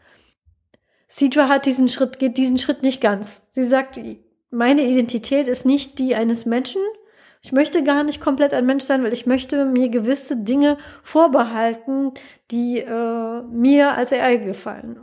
Sidra 1.06 1.48
hat 1.48 1.64
diesen 1.64 1.88
Schritt, 1.88 2.18
geht 2.18 2.36
diesen 2.38 2.58
Schritt 2.58 2.82
nicht 2.82 3.00
ganz. 3.00 3.46
Sie 3.52 3.62
sagt, 3.62 4.00
meine 4.50 4.82
Identität 4.82 5.46
ist 5.46 5.64
nicht 5.64 6.00
die 6.00 6.16
eines 6.16 6.44
Menschen. 6.44 6.82
Ich 7.44 7.50
möchte 7.50 7.82
gar 7.82 8.04
nicht 8.04 8.20
komplett 8.20 8.54
ein 8.54 8.66
Mensch 8.66 8.84
sein, 8.84 9.02
weil 9.02 9.12
ich 9.12 9.26
möchte 9.26 9.64
mir 9.64 9.88
gewisse 9.88 10.42
Dinge 10.42 10.78
vorbehalten, 11.02 12.12
die 12.52 12.78
äh, 12.78 13.42
mir 13.42 13.96
als 13.96 14.12
AI 14.12 14.36
gefallen. 14.36 14.98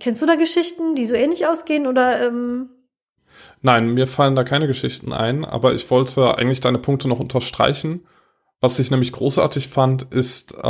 Kennst 0.00 0.22
du 0.22 0.26
da 0.26 0.36
Geschichten, 0.36 0.94
die 0.94 1.04
so 1.04 1.14
ähnlich 1.14 1.46
ausgehen 1.46 1.86
oder? 1.86 2.26
Ähm 2.26 2.70
Nein, 3.60 3.92
mir 3.92 4.06
fallen 4.06 4.34
da 4.34 4.42
keine 4.42 4.66
Geschichten 4.66 5.12
ein, 5.12 5.44
aber 5.44 5.74
ich 5.74 5.90
wollte 5.90 6.38
eigentlich 6.38 6.60
deine 6.60 6.78
Punkte 6.78 7.08
noch 7.08 7.20
unterstreichen. 7.20 8.06
Was 8.62 8.78
ich 8.78 8.90
nämlich 8.90 9.12
großartig 9.12 9.68
fand, 9.68 10.02
ist, 10.14 10.54
äh, 10.54 10.66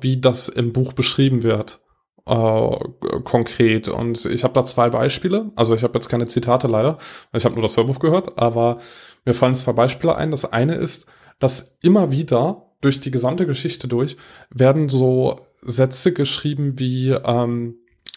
wie 0.00 0.20
das 0.20 0.48
im 0.48 0.74
Buch 0.74 0.92
beschrieben 0.92 1.42
wird. 1.42 1.80
Äh, 2.26 2.78
konkret. 3.24 3.88
Und 3.88 4.24
ich 4.26 4.44
habe 4.44 4.54
da 4.54 4.64
zwei 4.66 4.90
Beispiele. 4.90 5.50
Also 5.56 5.74
ich 5.74 5.82
habe 5.82 5.94
jetzt 5.94 6.08
keine 6.08 6.26
Zitate 6.26 6.68
leider, 6.68 6.98
ich 7.32 7.46
habe 7.46 7.54
nur 7.54 7.62
das 7.62 7.76
Hörbuch 7.76 7.98
gehört, 7.98 8.38
aber 8.38 8.80
mir 9.24 9.34
fallen 9.34 9.54
zwei 9.54 9.72
Beispiele 9.72 10.16
ein. 10.16 10.30
Das 10.30 10.44
eine 10.44 10.74
ist, 10.74 11.06
dass 11.38 11.78
immer 11.82 12.10
wieder 12.10 12.66
durch 12.80 13.00
die 13.00 13.10
gesamte 13.10 13.46
Geschichte 13.46 13.88
durch 13.88 14.16
werden 14.50 14.88
so 14.88 15.40
Sätze 15.62 16.12
geschrieben 16.12 16.78
wie 16.78 17.10
ähm, 17.10 17.76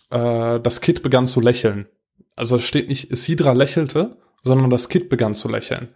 äh, 0.10 0.60
das 0.60 0.82
Kid 0.82 1.04
begann 1.04 1.28
zu 1.28 1.40
lächeln. 1.40 1.88
Also 2.36 2.58
es 2.58 2.64
steht 2.64 2.90
nicht, 2.90 3.16
Sidra 3.16 3.54
lächelte, 3.54 4.18
sondern 4.44 4.70
das 4.70 4.90
Kid 4.90 5.10
begann 5.10 5.34
zu 5.34 5.50
lächeln. 5.50 5.90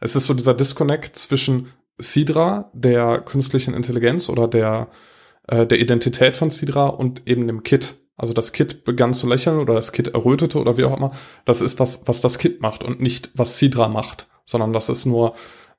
Es 0.00 0.16
ist 0.16 0.26
so 0.26 0.34
dieser 0.34 0.54
Disconnect 0.54 1.16
zwischen 1.16 1.68
Sidra, 1.98 2.70
der 2.74 3.20
künstlichen 3.20 3.72
Intelligenz 3.72 4.28
oder 4.28 4.48
der, 4.48 4.88
äh, 5.48 5.66
der 5.66 5.80
Identität 5.80 6.36
von 6.36 6.50
Sidra 6.50 6.86
und 6.88 7.26
eben 7.26 7.46
dem 7.46 7.62
Kid. 7.62 7.96
Also 8.16 8.32
das 8.32 8.52
Kid 8.52 8.84
begann 8.84 9.14
zu 9.14 9.26
lächeln 9.26 9.58
oder 9.58 9.74
das 9.74 9.92
Kid 9.92 10.08
errötete 10.08 10.58
oder 10.58 10.76
wie 10.76 10.84
auch 10.84 10.96
immer. 10.96 11.12
Das 11.44 11.60
ist 11.60 11.80
was, 11.80 12.02
was 12.06 12.20
das 12.20 12.38
Kid 12.38 12.60
macht 12.60 12.82
und 12.82 13.00
nicht 13.00 13.30
was 13.34 13.58
Sidra 13.58 13.88
macht, 13.88 14.28
sondern 14.46 14.72
das 14.72 14.88
ist 14.88 15.04
nur 15.04 15.34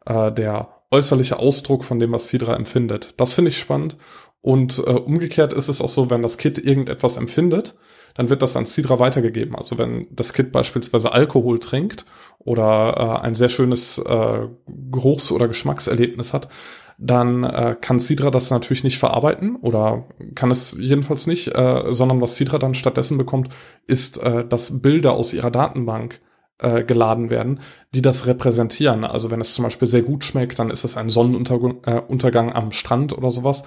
äh, 0.05 0.31
der 0.31 0.67
äußerliche 0.91 1.39
Ausdruck 1.39 1.83
von 1.83 1.99
dem, 1.99 2.11
was 2.11 2.27
Sidra 2.27 2.55
empfindet. 2.55 3.15
Das 3.17 3.33
finde 3.33 3.49
ich 3.49 3.57
spannend. 3.57 3.97
Und 4.41 4.77
äh, 4.79 4.91
umgekehrt 4.91 5.51
ist 5.51 5.67
es 5.67 5.81
auch 5.81 5.89
so, 5.89 6.09
wenn 6.09 6.21
das 6.21 6.37
Kit 6.37 6.57
irgendetwas 6.57 7.17
empfindet, 7.17 7.75
dann 8.13 8.29
wird 8.29 8.41
das 8.41 8.55
an 8.55 8.65
Sidra 8.65 8.99
weitergegeben. 8.99 9.55
Also 9.55 9.77
wenn 9.77 10.07
das 10.11 10.33
Kit 10.33 10.51
beispielsweise 10.51 11.11
Alkohol 11.11 11.59
trinkt 11.59 12.05
oder 12.39 13.19
äh, 13.21 13.25
ein 13.25 13.35
sehr 13.35 13.49
schönes 13.49 13.97
äh, 13.97 14.47
Geruchs- 14.91 15.31
oder 15.31 15.47
Geschmackserlebnis 15.47 16.33
hat, 16.33 16.49
dann 16.97 17.43
äh, 17.43 17.75
kann 17.79 17.99
Sidra 17.99 18.31
das 18.31 18.49
natürlich 18.49 18.83
nicht 18.83 18.97
verarbeiten 18.97 19.55
oder 19.57 20.05
kann 20.33 20.49
es 20.49 20.75
jedenfalls 20.79 21.27
nicht, 21.27 21.53
äh, 21.53 21.85
sondern 21.89 22.21
was 22.21 22.37
Sidra 22.37 22.57
dann 22.57 22.73
stattdessen 22.73 23.17
bekommt, 23.17 23.49
ist, 23.85 24.17
äh, 24.17 24.45
dass 24.45 24.81
Bilder 24.81 25.13
aus 25.13 25.33
ihrer 25.33 25.51
Datenbank 25.51 26.19
äh, 26.59 26.83
geladen 26.83 27.29
werden, 27.29 27.59
die 27.93 28.01
das 28.01 28.25
repräsentieren. 28.25 29.03
Also 29.03 29.31
wenn 29.31 29.41
es 29.41 29.53
zum 29.53 29.63
Beispiel 29.63 29.87
sehr 29.87 30.01
gut 30.01 30.23
schmeckt, 30.23 30.59
dann 30.59 30.69
ist 30.69 30.83
es 30.83 30.97
ein 30.97 31.09
Sonnenuntergang 31.09 32.49
äh, 32.49 32.53
am 32.53 32.71
Strand 32.71 33.17
oder 33.17 33.31
sowas 33.31 33.63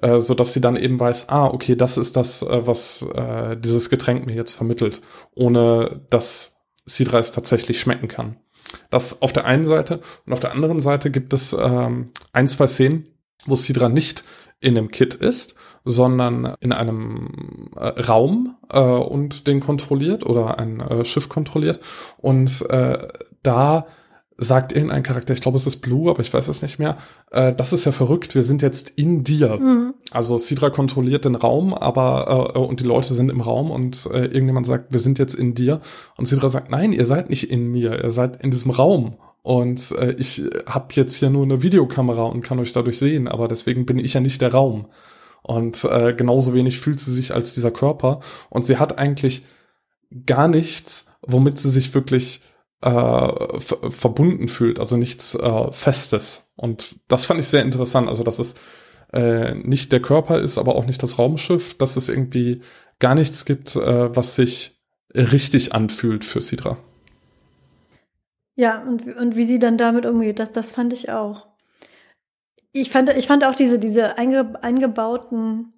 äh, 0.00 0.18
so 0.18 0.34
dass 0.34 0.52
sie 0.52 0.60
dann 0.60 0.76
eben 0.76 1.00
weiß, 1.00 1.28
ah, 1.28 1.46
okay, 1.46 1.76
das 1.76 1.96
ist 1.96 2.16
das, 2.16 2.42
äh, 2.42 2.66
was 2.66 3.02
äh, 3.14 3.56
dieses 3.56 3.88
Getränk 3.88 4.26
mir 4.26 4.34
jetzt 4.34 4.52
vermittelt, 4.52 5.00
ohne 5.34 6.02
dass 6.10 6.60
Sidra 6.84 7.18
es 7.18 7.32
tatsächlich 7.32 7.80
schmecken 7.80 8.08
kann. 8.08 8.36
Das 8.90 9.22
auf 9.22 9.32
der 9.32 9.44
einen 9.44 9.64
Seite 9.64 10.00
und 10.26 10.32
auf 10.32 10.40
der 10.40 10.52
anderen 10.52 10.80
Seite 10.80 11.10
gibt 11.10 11.32
es 11.32 11.52
ähm, 11.58 12.10
ein, 12.32 12.48
zwei 12.48 12.66
Szenen, 12.66 13.06
wo 13.46 13.54
Sidra 13.54 13.88
nicht 13.88 14.24
in 14.60 14.74
dem 14.74 14.90
Kit 14.90 15.14
ist, 15.14 15.56
sondern 15.84 16.54
in 16.60 16.72
einem 16.72 17.70
äh, 17.76 18.00
Raum 18.00 18.56
äh, 18.70 18.80
und 18.80 19.46
den 19.46 19.60
kontrolliert 19.60 20.24
oder 20.24 20.58
ein 20.58 20.80
äh, 20.80 21.04
Schiff 21.04 21.28
kontrolliert. 21.28 21.80
Und 22.18 22.68
äh, 22.70 23.08
da 23.42 23.86
sagt 24.36 24.72
irgendein 24.72 25.02
Charakter, 25.02 25.34
ich 25.34 25.40
glaube 25.40 25.56
es 25.56 25.66
ist 25.66 25.80
Blue, 25.80 26.10
aber 26.10 26.20
ich 26.20 26.32
weiß 26.32 26.48
es 26.48 26.62
nicht 26.62 26.78
mehr, 26.78 26.96
äh, 27.30 27.52
das 27.52 27.72
ist 27.72 27.84
ja 27.84 27.92
verrückt, 27.92 28.34
wir 28.34 28.42
sind 28.42 28.62
jetzt 28.62 28.90
in 28.90 29.24
dir. 29.24 29.56
Mhm. 29.56 29.94
Also 30.10 30.38
Sidra 30.38 30.70
kontrolliert 30.70 31.24
den 31.24 31.34
Raum, 31.34 31.74
aber 31.74 32.52
äh, 32.54 32.58
und 32.58 32.80
die 32.80 32.84
Leute 32.84 33.14
sind 33.14 33.30
im 33.30 33.40
Raum 33.40 33.70
und 33.70 34.06
äh, 34.06 34.24
irgendjemand 34.26 34.66
sagt, 34.66 34.92
wir 34.92 35.00
sind 35.00 35.18
jetzt 35.18 35.34
in 35.34 35.54
dir. 35.54 35.80
Und 36.16 36.26
Sidra 36.26 36.48
sagt, 36.48 36.70
nein, 36.70 36.92
ihr 36.92 37.06
seid 37.06 37.30
nicht 37.30 37.50
in 37.50 37.70
mir, 37.70 38.02
ihr 38.02 38.10
seid 38.10 38.42
in 38.42 38.50
diesem 38.50 38.70
Raum. 38.70 39.14
Und 39.42 39.92
äh, 39.92 40.12
ich 40.18 40.42
habe 40.66 40.86
jetzt 40.92 41.16
hier 41.16 41.30
nur 41.30 41.42
eine 41.42 41.62
Videokamera 41.62 42.24
und 42.24 42.42
kann 42.42 42.60
euch 42.60 42.72
dadurch 42.72 42.98
sehen, 42.98 43.26
aber 43.26 43.48
deswegen 43.48 43.86
bin 43.86 43.98
ich 43.98 44.14
ja 44.14 44.20
nicht 44.20 44.40
der 44.40 44.52
Raum. 44.52 44.86
Und 45.42 45.84
äh, 45.84 46.14
genauso 46.14 46.54
wenig 46.54 46.78
fühlt 46.78 47.00
sie 47.00 47.12
sich 47.12 47.34
als 47.34 47.54
dieser 47.54 47.70
Körper. 47.70 48.20
Und 48.48 48.64
sie 48.64 48.78
hat 48.78 48.98
eigentlich 48.98 49.44
gar 50.26 50.48
nichts, 50.48 51.06
womit 51.22 51.58
sie 51.58 51.70
sich 51.70 51.94
wirklich 51.94 52.42
äh, 52.82 53.60
verbunden 53.60 54.48
fühlt, 54.48 54.80
also 54.80 54.96
nichts 54.96 55.34
äh, 55.34 55.72
Festes. 55.72 56.52
Und 56.56 56.96
das 57.08 57.26
fand 57.26 57.40
ich 57.40 57.48
sehr 57.48 57.62
interessant. 57.62 58.08
Also, 58.08 58.24
dass 58.24 58.38
es 58.38 58.54
äh, 59.12 59.54
nicht 59.54 59.92
der 59.92 60.00
Körper 60.00 60.40
ist, 60.40 60.58
aber 60.58 60.74
auch 60.74 60.86
nicht 60.86 61.02
das 61.02 61.18
Raumschiff, 61.18 61.74
dass 61.74 61.96
es 61.96 62.08
irgendwie 62.08 62.62
gar 62.98 63.14
nichts 63.14 63.44
gibt, 63.44 63.76
äh, 63.76 64.14
was 64.14 64.36
sich 64.36 64.80
richtig 65.14 65.74
anfühlt 65.74 66.24
für 66.24 66.40
Sidra. 66.40 66.78
Ja, 68.54 68.82
und, 68.82 69.06
und 69.16 69.36
wie 69.36 69.44
sie 69.44 69.58
dann 69.58 69.78
damit 69.78 70.06
umgeht, 70.06 70.38
das, 70.38 70.52
das 70.52 70.72
fand 70.72 70.92
ich 70.92 71.10
auch. 71.10 71.46
Ich 72.72 72.90
fand, 72.90 73.10
ich 73.10 73.26
fand 73.26 73.44
auch 73.44 73.54
diese, 73.54 73.78
diese 73.78 74.16
einge, 74.18 74.62
eingebauten 74.62 75.72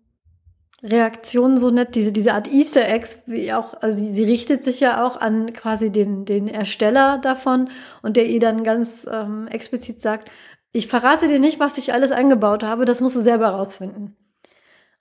Reaktionen 0.83 1.57
so 1.57 1.71
nett, 1.71 1.95
diese, 1.95 2.13
diese 2.13 2.35
Art 2.35 2.47
Easter 2.53 2.87
Eggs, 2.87 3.23
wie 3.27 3.53
auch, 3.53 3.75
also 3.81 3.99
sie, 3.99 4.13
sie 4.13 4.25
richtet 4.25 4.63
sich 4.63 4.81
ja 4.81 5.05
auch 5.05 5.17
an 5.17 5.53
quasi 5.55 5.91
den, 5.91 6.27
den 6.27 6.47
Ersteller 6.47 7.19
davon 7.19 7.71
und 8.03 8.17
der 8.17 8.27
ihr 8.27 8.39
dann 8.39 8.63
ganz 8.63 9.09
ähm, 9.11 9.49
explizit 9.49 10.03
sagt, 10.03 10.31
ich 10.73 10.87
verrate 10.89 11.27
dir 11.27 11.39
nicht, 11.39 11.59
was 11.59 11.79
ich 11.79 11.95
alles 11.95 12.13
eingebaut 12.13 12.63
habe, 12.63 12.85
das 12.85 13.01
musst 13.01 13.17
du 13.17 13.21
selber 13.21 13.49
rausfinden. 13.49 14.17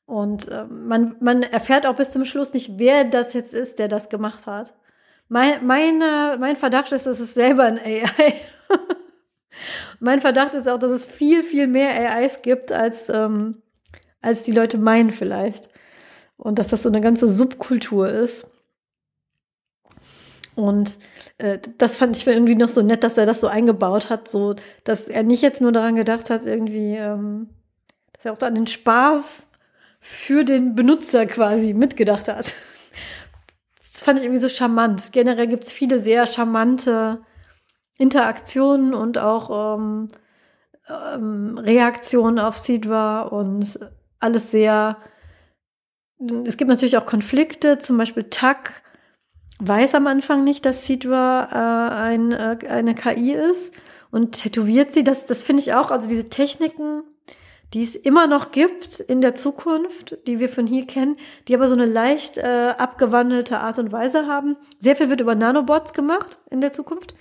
Und 0.06 0.48
äh, 0.48 0.65
man, 0.65 1.18
man 1.20 1.44
erfährt 1.44 1.86
auch 1.86 1.95
bis 1.95 2.11
zum 2.11 2.24
Schluss 2.26 2.53
nicht, 2.53 2.80
wer 2.80 3.03
das 3.03 3.34
jetzt 3.34 3.53
ist, 3.53 3.80
der 3.80 3.88
das 3.88 4.10
gemacht 4.10 4.48
hat. 4.48 4.74
Mein, 5.28 5.65
meine, 5.65 6.38
mein 6.40 6.56
Verdacht 6.56 6.91
ist, 6.91 7.07
es 7.07 7.20
ist 7.20 7.34
selber 7.34 7.64
ein 7.64 7.80
AI. 7.80 8.36
mein 9.99 10.21
Verdacht 10.21 10.53
ist 10.53 10.67
auch, 10.67 10.80
dass 10.80 10.91
es 10.91 11.05
viel, 11.05 11.43
viel 11.43 11.67
mehr 11.67 11.89
AIs 11.89 12.41
gibt, 12.41 12.71
als, 12.71 13.09
ähm, 13.09 13.61
als 14.21 14.43
die 14.43 14.51
Leute 14.51 14.77
meinen 14.77 15.09
vielleicht. 15.09 15.69
Und 16.38 16.59
dass 16.59 16.69
das 16.69 16.84
so 16.84 16.89
eine 16.89 17.01
ganze 17.01 17.27
Subkultur 17.27 18.09
ist. 18.09 18.47
Und 20.55 20.97
äh, 21.38 21.59
das 21.77 21.97
fand 21.97 22.15
ich 22.17 22.27
irgendwie 22.27 22.55
noch 22.55 22.69
so 22.69 22.81
nett, 22.81 23.03
dass 23.03 23.17
er 23.17 23.25
das 23.25 23.41
so 23.41 23.47
eingebaut 23.47 24.09
hat, 24.09 24.27
so 24.27 24.55
dass 24.84 25.07
er 25.07 25.23
nicht 25.23 25.41
jetzt 25.41 25.61
nur 25.61 25.71
daran 25.71 25.95
gedacht 25.95 26.30
hat, 26.30 26.45
irgendwie, 26.45 26.95
ähm, 26.95 27.49
dass 28.13 28.25
er 28.25 28.34
auch 28.34 28.41
an 28.41 28.55
den 28.55 28.67
Spaß 28.67 29.47
für 29.99 30.43
den 30.43 30.75
Benutzer 30.75 31.25
quasi 31.25 31.73
mitgedacht 31.73 32.27
hat. 32.27 32.55
das 33.80 34.03
fand 34.03 34.19
ich 34.19 34.25
irgendwie 34.25 34.41
so 34.41 34.49
charmant. 34.49 35.11
Generell 35.11 35.47
gibt 35.47 35.63
es 35.63 35.71
viele 35.71 35.99
sehr 35.99 36.27
charmante 36.27 37.21
Interaktionen 37.98 38.94
und 38.94 39.18
auch 39.18 39.78
ähm, 39.78 40.07
ähm, 40.90 41.57
Reaktionen 41.57 42.40
auf 42.40 42.57
Sidra 42.57 43.24
und 43.24 43.80
alles 44.20 44.52
sehr. 44.52 44.98
Es 46.45 46.57
gibt 46.57 46.70
natürlich 46.70 46.98
auch 46.98 47.06
Konflikte, 47.06 47.78
zum 47.80 47.98
Beispiel 47.98 48.26
Tak 48.30 48.84
weiß 49.60 49.95
am 49.95 50.07
Anfang 50.07 50.44
nicht, 50.44 50.65
dass 50.65 50.86
Sidra 50.86 51.48
äh, 51.52 51.94
ein, 51.94 52.32
äh, 52.32 52.57
eine 52.68 52.95
KI 52.95 53.34
ist 53.34 53.74
und 54.11 54.34
tätowiert 54.34 54.94
sie. 54.94 55.03
Das, 55.03 55.26
das 55.26 55.44
finde 55.44 55.61
ich 55.61 55.74
auch, 55.74 55.91
also 55.91 56.07
diese 56.07 56.30
Techniken, 56.30 57.03
die 57.74 57.82
es 57.82 57.95
immer 57.95 58.28
noch 58.28 58.52
gibt 58.52 58.99
in 58.99 59.22
der 59.22 59.36
Zukunft, 59.36 60.18
die 60.28 60.40
wir 60.40 60.49
von 60.49 60.68
hier 60.68 60.86
kennen, 60.86 61.18
die 61.48 61.56
aber 61.56 61.68
so 61.68 61.74
eine 61.74 61.86
leicht 61.86 62.38
äh, 62.38 62.74
abgewandelte 62.78 63.60
Art 63.60 63.80
und 63.80 63.91
Weise 63.91 64.28
haben. 64.28 64.57
Sehr 64.80 64.95
viel 64.95 65.10
wird 65.10 65.22
über 65.22 65.36
Nanobots 65.36 65.94
gemacht 65.94 66.40
in 66.49 66.61
der 66.61 66.72
Zukunft. 66.72 67.15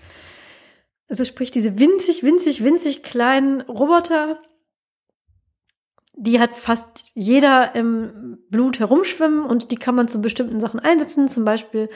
Also 1.13 1.25
sprich 1.25 1.51
diese 1.51 1.79
winzig, 1.79 2.23
winzig, 2.23 2.65
winzig 2.65 3.03
kleinen 3.03 3.61
Roboter, 3.61 4.39
die 6.15 6.41
hat 6.41 6.57
fast 6.57 7.05
jeder 7.13 7.75
im 7.75 8.39
Blut 8.49 8.79
herumschwimmen 8.79 9.45
und 9.45 9.71
die 9.71 9.77
kann 9.77 9.95
man 9.95 10.09
zu 10.09 10.23
bestimmten 10.23 10.59
Sachen 10.59 10.81
einsetzen. 10.81 11.29
Zum 11.29 11.45
Beispiel 11.45 11.91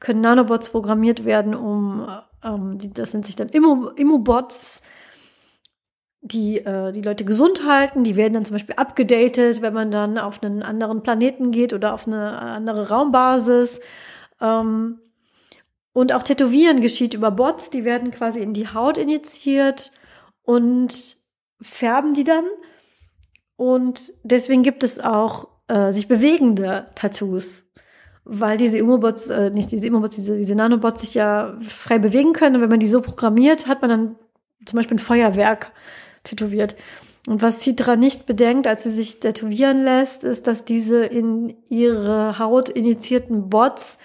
können 0.00 0.22
Nanobots 0.22 0.70
programmiert 0.70 1.26
werden, 1.26 1.54
um, 1.54 2.08
ähm, 2.42 2.78
die, 2.78 2.90
das 2.90 3.12
sind 3.12 3.26
sich 3.26 3.36
dann 3.36 3.50
Immo, 3.50 3.90
Immobots, 3.96 4.80
die 6.22 6.56
äh, 6.56 6.90
die 6.92 7.02
Leute 7.02 7.26
gesund 7.26 7.66
halten. 7.66 8.02
Die 8.02 8.16
werden 8.16 8.32
dann 8.32 8.46
zum 8.46 8.54
Beispiel 8.54 8.76
abgedatet, 8.76 9.60
wenn 9.60 9.74
man 9.74 9.90
dann 9.90 10.16
auf 10.16 10.42
einen 10.42 10.62
anderen 10.62 11.02
Planeten 11.02 11.50
geht 11.50 11.74
oder 11.74 11.92
auf 11.92 12.06
eine 12.06 12.38
andere 12.40 12.88
Raumbasis. 12.88 13.80
Ähm, 14.40 15.00
und 15.94 16.12
auch 16.12 16.24
Tätowieren 16.24 16.80
geschieht 16.80 17.14
über 17.14 17.30
Bots, 17.30 17.70
die 17.70 17.84
werden 17.84 18.10
quasi 18.10 18.40
in 18.40 18.52
die 18.52 18.68
Haut 18.68 18.98
injiziert 18.98 19.92
und 20.42 21.16
färben 21.62 22.14
die 22.14 22.24
dann. 22.24 22.44
Und 23.56 24.12
deswegen 24.24 24.64
gibt 24.64 24.82
es 24.82 24.98
auch 24.98 25.48
äh, 25.68 25.92
sich 25.92 26.08
bewegende 26.08 26.90
Tattoos, 26.96 27.64
weil 28.24 28.56
diese 28.56 28.76
Immobots, 28.76 29.30
äh, 29.30 29.50
nicht 29.50 29.70
diese 29.70 29.86
Immobots, 29.86 30.16
diese, 30.16 30.36
diese 30.36 30.56
Nanobots 30.56 31.00
sich 31.00 31.14
ja 31.14 31.56
frei 31.60 32.00
bewegen 32.00 32.32
können. 32.32 32.56
Und 32.56 32.62
wenn 32.62 32.70
man 32.70 32.80
die 32.80 32.88
so 32.88 33.00
programmiert, 33.00 33.68
hat 33.68 33.80
man 33.80 33.90
dann 33.90 34.16
zum 34.66 34.76
Beispiel 34.76 34.96
ein 34.96 34.98
Feuerwerk 34.98 35.70
tätowiert. 36.24 36.74
Und 37.28 37.40
was 37.40 37.60
Citra 37.60 37.94
nicht 37.94 38.26
bedenkt, 38.26 38.66
als 38.66 38.82
sie 38.82 38.90
sich 38.90 39.20
tätowieren 39.20 39.84
lässt, 39.84 40.24
ist, 40.24 40.48
dass 40.48 40.64
diese 40.64 41.04
in 41.04 41.56
ihre 41.68 42.40
Haut 42.40 42.68
injizierten 42.68 43.48
Bots 43.48 43.98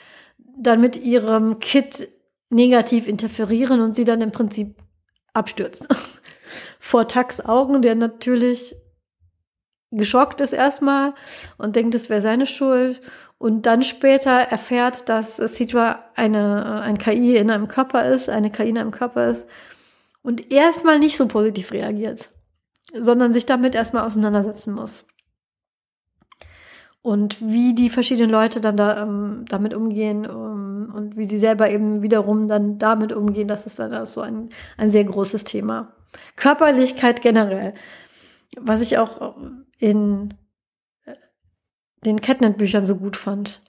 dann 0.59 0.81
mit 0.81 0.97
ihrem 0.97 1.59
Kit 1.59 2.09
negativ 2.49 3.07
interferieren 3.07 3.81
und 3.81 3.95
sie 3.95 4.05
dann 4.05 4.21
im 4.21 4.31
Prinzip 4.31 4.75
abstürzt. 5.33 5.87
Vor 6.79 7.07
Tax 7.07 7.41
Augen, 7.41 7.81
der 7.81 7.95
natürlich 7.95 8.75
geschockt 9.91 10.41
ist 10.41 10.53
erstmal 10.53 11.13
und 11.57 11.75
denkt, 11.75 11.95
es 11.95 12.09
wäre 12.09 12.21
seine 12.21 12.45
Schuld 12.45 13.01
und 13.37 13.65
dann 13.65 13.83
später 13.83 14.31
erfährt, 14.31 15.09
dass 15.09 15.37
Sidra 15.37 16.03
eine, 16.15 16.81
ein 16.81 16.97
KI 16.97 17.37
in 17.37 17.49
einem 17.49 17.67
Körper 17.67 18.05
ist, 18.05 18.29
eine 18.29 18.51
KI 18.51 18.69
in 18.69 18.77
einem 18.77 18.91
Körper 18.91 19.27
ist 19.29 19.47
und 20.21 20.51
erstmal 20.51 20.99
nicht 20.99 21.17
so 21.17 21.27
positiv 21.27 21.71
reagiert, 21.71 22.29
sondern 22.93 23.33
sich 23.33 23.45
damit 23.45 23.75
erstmal 23.75 24.05
auseinandersetzen 24.05 24.73
muss. 24.73 25.05
Und 27.01 27.41
wie 27.41 27.73
die 27.73 27.89
verschiedenen 27.89 28.29
Leute 28.29 28.59
dann 28.59 28.75
da, 28.75 29.03
ähm, 29.03 29.45
damit 29.47 29.73
umgehen 29.73 30.25
um, 30.25 30.91
und 30.93 31.15
wie 31.15 31.25
sie 31.25 31.39
selber 31.39 31.69
eben 31.69 32.01
wiederum 32.01 32.47
dann 32.47 32.77
damit 32.77 33.13
umgehen, 33.13 33.47
das 33.47 33.65
ist 33.65 33.79
dann 33.79 34.05
so 34.05 34.21
ein, 34.21 34.49
ein 34.77 34.89
sehr 34.89 35.05
großes 35.05 35.45
Thema. 35.45 35.93
Körperlichkeit 36.35 37.21
generell. 37.21 37.73
Was 38.59 38.81
ich 38.81 38.97
auch 38.97 39.37
in 39.79 40.33
äh, 41.05 41.15
den 42.03 42.19
Catnet-Büchern 42.19 42.85
so 42.85 42.97
gut 42.97 43.15
fand. 43.15 43.61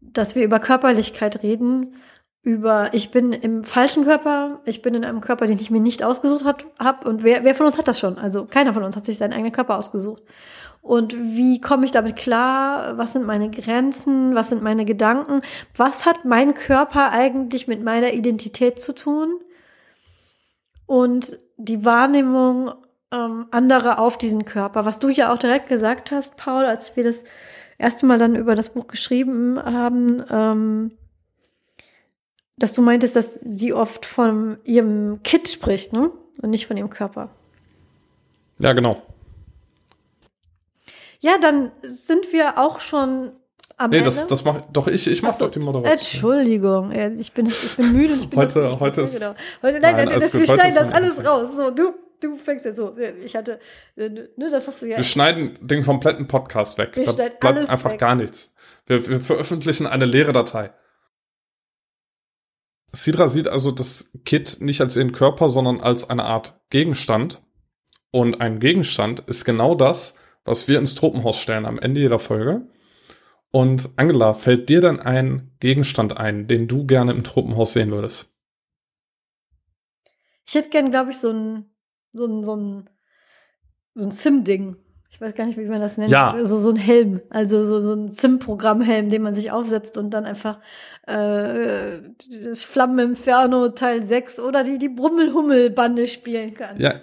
Dass 0.00 0.36
wir 0.36 0.44
über 0.44 0.60
Körperlichkeit 0.60 1.42
reden, 1.42 1.96
über 2.42 2.90
ich 2.92 3.10
bin 3.10 3.32
im 3.32 3.64
falschen 3.64 4.04
Körper, 4.04 4.60
ich 4.66 4.80
bin 4.80 4.94
in 4.94 5.04
einem 5.04 5.20
Körper, 5.20 5.46
den 5.46 5.58
ich 5.58 5.72
mir 5.72 5.80
nicht 5.80 6.04
ausgesucht 6.04 6.44
habe. 6.78 7.08
Und 7.08 7.24
wer, 7.24 7.42
wer 7.42 7.56
von 7.56 7.66
uns 7.66 7.76
hat 7.76 7.88
das 7.88 7.98
schon? 7.98 8.18
Also 8.18 8.44
keiner 8.44 8.72
von 8.72 8.84
uns 8.84 8.94
hat 8.94 9.04
sich 9.04 9.18
seinen 9.18 9.32
eigenen 9.32 9.50
Körper 9.50 9.76
ausgesucht. 9.76 10.22
Und 10.86 11.16
wie 11.16 11.60
komme 11.60 11.84
ich 11.84 11.90
damit 11.90 12.14
klar? 12.14 12.96
Was 12.96 13.12
sind 13.12 13.26
meine 13.26 13.50
Grenzen? 13.50 14.36
Was 14.36 14.50
sind 14.50 14.62
meine 14.62 14.84
Gedanken? 14.84 15.42
Was 15.76 16.06
hat 16.06 16.24
mein 16.24 16.54
Körper 16.54 17.10
eigentlich 17.10 17.66
mit 17.66 17.82
meiner 17.82 18.12
Identität 18.12 18.80
zu 18.80 18.92
tun? 18.94 19.40
Und 20.86 21.38
die 21.56 21.84
Wahrnehmung 21.84 22.70
ähm, 23.10 23.46
andere 23.50 23.98
auf 23.98 24.16
diesen 24.16 24.44
Körper. 24.44 24.84
Was 24.84 25.00
du 25.00 25.08
ja 25.08 25.32
auch 25.32 25.38
direkt 25.38 25.68
gesagt 25.68 26.12
hast, 26.12 26.36
Paul, 26.36 26.64
als 26.64 26.96
wir 26.96 27.02
das 27.02 27.24
erste 27.78 28.06
Mal 28.06 28.20
dann 28.20 28.36
über 28.36 28.54
das 28.54 28.72
Buch 28.72 28.86
geschrieben 28.86 29.60
haben, 29.60 30.22
ähm, 30.30 30.92
dass 32.58 32.74
du 32.74 32.82
meintest, 32.82 33.16
dass 33.16 33.34
sie 33.34 33.72
oft 33.72 34.06
von 34.06 34.58
ihrem 34.62 35.20
Kit 35.24 35.48
spricht, 35.48 35.92
ne? 35.92 36.12
Und 36.40 36.50
nicht 36.50 36.68
von 36.68 36.76
ihrem 36.76 36.90
Körper. 36.90 37.30
Ja, 38.60 38.72
genau. 38.72 39.02
Ja, 41.26 41.38
dann 41.38 41.72
sind 41.82 42.32
wir 42.32 42.56
auch 42.56 42.78
schon 42.78 43.32
am 43.76 43.90
nee, 43.90 43.96
Ende. 43.96 44.04
das, 44.04 44.28
das 44.28 44.44
mach 44.44 44.60
doch 44.72 44.86
ich, 44.86 45.08
ich 45.08 45.22
mach 45.22 45.34
so, 45.34 45.46
doch 45.46 45.50
die 45.50 45.58
Moderation. 45.58 45.92
Entschuldigung, 45.92 46.92
ich 47.18 47.32
bin, 47.32 47.46
ich 47.46 47.76
bin 47.76 47.92
müde 47.92 48.12
und 48.12 48.20
ich 48.20 48.30
bin 48.30 48.38
heute, 48.38 48.78
heute 48.78 49.00
ist, 49.02 49.18
genau. 49.18 49.34
Heute, 49.60 49.80
nein, 49.80 49.96
nein, 49.96 50.08
das, 50.08 50.38
wir 50.38 50.46
schneiden 50.46 50.76
das 50.76 50.92
alles 50.92 51.24
raus. 51.24 51.56
So, 51.56 51.72
du, 51.72 51.94
du 52.20 52.36
fängst 52.36 52.64
ja 52.64 52.70
so. 52.70 52.96
Ich 53.24 53.34
hatte, 53.34 53.58
äh, 53.96 54.08
ne, 54.08 54.50
das 54.52 54.68
hast 54.68 54.82
du 54.82 54.86
ja. 54.86 54.98
Wir 54.98 55.04
schneiden 55.04 55.58
den 55.60 55.82
kompletten 55.82 56.28
Podcast 56.28 56.78
weg. 56.78 56.92
Wir 56.94 57.06
da 57.06 57.12
bleibt 57.12 57.68
einfach 57.68 57.90
weg. 57.90 57.98
gar 57.98 58.14
nichts. 58.14 58.54
Wir, 58.86 59.04
wir 59.08 59.20
veröffentlichen 59.20 59.88
eine 59.88 60.04
leere 60.04 60.32
Datei. 60.32 60.72
Sidra 62.92 63.26
sieht 63.26 63.48
also 63.48 63.72
das 63.72 64.12
Kit 64.24 64.58
nicht 64.60 64.80
als 64.80 64.96
ihren 64.96 65.10
Körper, 65.10 65.48
sondern 65.48 65.80
als 65.80 66.08
eine 66.08 66.22
Art 66.22 66.60
Gegenstand. 66.70 67.42
Und 68.12 68.40
ein 68.40 68.60
Gegenstand 68.60 69.24
ist 69.26 69.44
genau 69.44 69.74
das, 69.74 70.14
was 70.46 70.68
wir 70.68 70.78
ins 70.78 70.94
Tropenhaus 70.94 71.38
stellen 71.38 71.66
am 71.66 71.78
Ende 71.78 72.00
jeder 72.00 72.18
Folge. 72.18 72.66
Und 73.50 73.90
Angela, 73.96 74.34
fällt 74.34 74.68
dir 74.68 74.80
denn 74.80 75.00
ein 75.00 75.52
Gegenstand 75.60 76.16
ein, 76.16 76.46
den 76.46 76.68
du 76.68 76.86
gerne 76.86 77.12
im 77.12 77.24
Tropenhaus 77.24 77.72
sehen 77.72 77.90
würdest? 77.90 78.36
Ich 80.46 80.54
hätte 80.54 80.68
gern, 80.68 80.90
glaube 80.90 81.10
ich, 81.10 81.18
so 81.18 81.30
ein 81.30 81.66
so 82.16 82.26
ein, 82.26 82.42
so 82.42 82.56
ein, 82.56 82.90
so 83.94 84.06
ein 84.06 84.10
Sim-Ding. 84.10 84.76
Ich 85.08 85.20
weiß 85.20 85.34
gar 85.34 85.46
nicht, 85.46 85.56
wie 85.56 85.66
man 85.66 85.80
das 85.80 85.96
nennt. 85.96 86.10
Ja. 86.10 86.36
So, 86.42 86.58
so 86.58 86.70
ein 86.70 86.76
Helm. 86.76 87.22
Also 87.30 87.64
so, 87.64 87.80
so 87.80 87.94
ein 87.94 88.10
Sim-Programmhelm, 88.10 89.08
den 89.08 89.22
man 89.22 89.34
sich 89.34 89.50
aufsetzt 89.50 89.96
und 89.96 90.10
dann 90.10 90.24
einfach 90.24 90.60
äh, 91.06 92.00
das 92.44 92.62
Flammeninferno 92.62 93.68
Teil 93.70 94.02
6 94.02 94.40
oder 94.40 94.64
die, 94.64 94.78
die 94.78 94.88
Brummelhummel-Bande 94.88 96.06
spielen 96.06 96.54
kann. 96.54 96.78
Ja. 96.80 97.00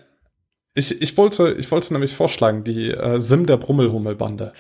Ich, 0.76 1.02
ich, 1.02 1.18
wollte, 1.18 1.56
ich 1.58 1.70
wollte 1.72 1.94
nämlich 1.94 2.16
vorschlagen, 2.16 2.64
die 2.64 2.90
äh, 2.90 3.20
Sim 3.20 3.46
der 3.46 3.58
Brummelhummel-Bande. 3.58 4.54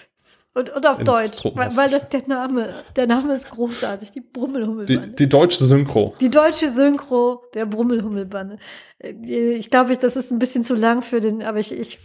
Und, 0.55 0.69
und 0.69 0.85
auf 0.85 0.99
Deutsch, 0.99 1.43
weil, 1.55 1.75
weil 1.75 1.89
das, 1.89 2.09
der 2.09 2.27
Name, 2.27 2.69
der 2.95 3.07
Name 3.07 3.33
ist 3.33 3.49
großartig, 3.49 4.11
die 4.11 4.21
Brummelhummelbande. 4.21 5.09
Die, 5.09 5.15
die 5.15 5.27
deutsche 5.27 5.65
Synchro. 5.65 6.13
Die 6.21 6.29
deutsche 6.29 6.69
Synchro 6.69 7.41
der 7.55 7.65
Brummelhummelbande. 7.65 8.59
Äh, 8.99 9.53
ich 9.55 9.71
glaube, 9.71 9.97
das 9.97 10.15
ist 10.15 10.31
ein 10.31 10.37
bisschen 10.37 10.63
zu 10.63 10.75
lang 10.75 11.01
für 11.01 11.19
den, 11.19 11.41
aber 11.41 11.57
ich, 11.57 11.71
ich 11.71 11.97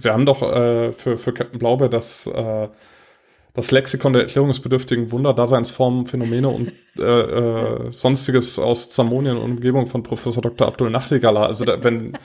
Wir 0.00 0.12
haben 0.12 0.26
doch 0.26 0.42
äh, 0.42 0.92
für, 0.92 1.16
für 1.16 1.32
Captain 1.32 1.60
Blaubeer 1.60 1.88
das, 1.88 2.26
äh, 2.26 2.68
das 3.54 3.70
Lexikon 3.70 4.14
der 4.14 4.22
erklärungsbedürftigen 4.22 5.12
Wunder, 5.12 5.32
Daseinsformen, 5.32 6.06
Phänomene 6.06 6.48
und 6.48 6.72
äh, 6.98 7.02
äh, 7.02 7.92
sonstiges 7.92 8.58
aus 8.58 8.90
Zamonien 8.90 9.36
und 9.36 9.52
Umgebung 9.52 9.86
von 9.86 10.02
Professor 10.02 10.42
Dr. 10.42 10.66
Abdul 10.66 10.90
Nachtigaller. 10.90 11.46
Also 11.46 11.64
da, 11.64 11.84
wenn 11.84 12.18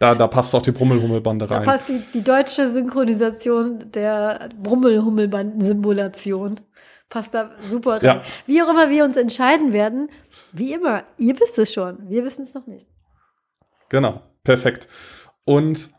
da, 0.00 0.14
da 0.14 0.26
passt 0.28 0.54
auch 0.54 0.62
die 0.62 0.70
Brummelhummelbande 0.72 1.50
rein. 1.50 1.62
Da 1.62 1.72
passt 1.72 1.90
die, 1.90 2.02
die 2.14 2.24
deutsche 2.24 2.66
Synchronisation 2.68 3.92
der 3.92 4.48
Brummelhummelbanden-Simulation. 4.56 6.58
Passt 7.10 7.34
da 7.34 7.50
super 7.68 7.96
rein. 7.96 8.02
Ja. 8.02 8.22
Wie 8.46 8.62
auch 8.62 8.70
immer 8.70 8.88
wir 8.88 9.04
uns 9.04 9.18
entscheiden 9.18 9.74
werden, 9.74 10.08
wie 10.52 10.72
immer, 10.72 11.04
ihr 11.18 11.38
wisst 11.38 11.58
es 11.58 11.74
schon, 11.74 12.08
wir 12.08 12.24
wissen 12.24 12.44
es 12.44 12.54
noch 12.54 12.66
nicht. 12.66 12.86
Genau, 13.90 14.22
perfekt. 14.42 14.88
Und 15.44 15.90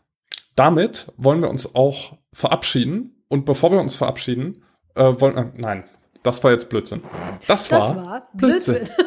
damit 0.56 1.06
wollen 1.16 1.40
wir 1.40 1.48
uns 1.48 1.76
auch 1.76 2.18
verabschieden. 2.32 3.22
Und 3.28 3.44
bevor 3.44 3.70
wir 3.70 3.78
uns 3.80 3.94
verabschieden, 3.94 4.64
äh, 4.96 5.12
wollen, 5.18 5.36
äh, 5.36 5.46
nein, 5.56 5.84
das 6.24 6.42
war 6.42 6.50
jetzt 6.50 6.70
Blödsinn. 6.70 7.04
Das 7.46 7.70
war, 7.70 7.94
das 7.94 8.04
war 8.04 8.28
Blödsinn. 8.34 8.74
Blödsinn. 8.74 8.96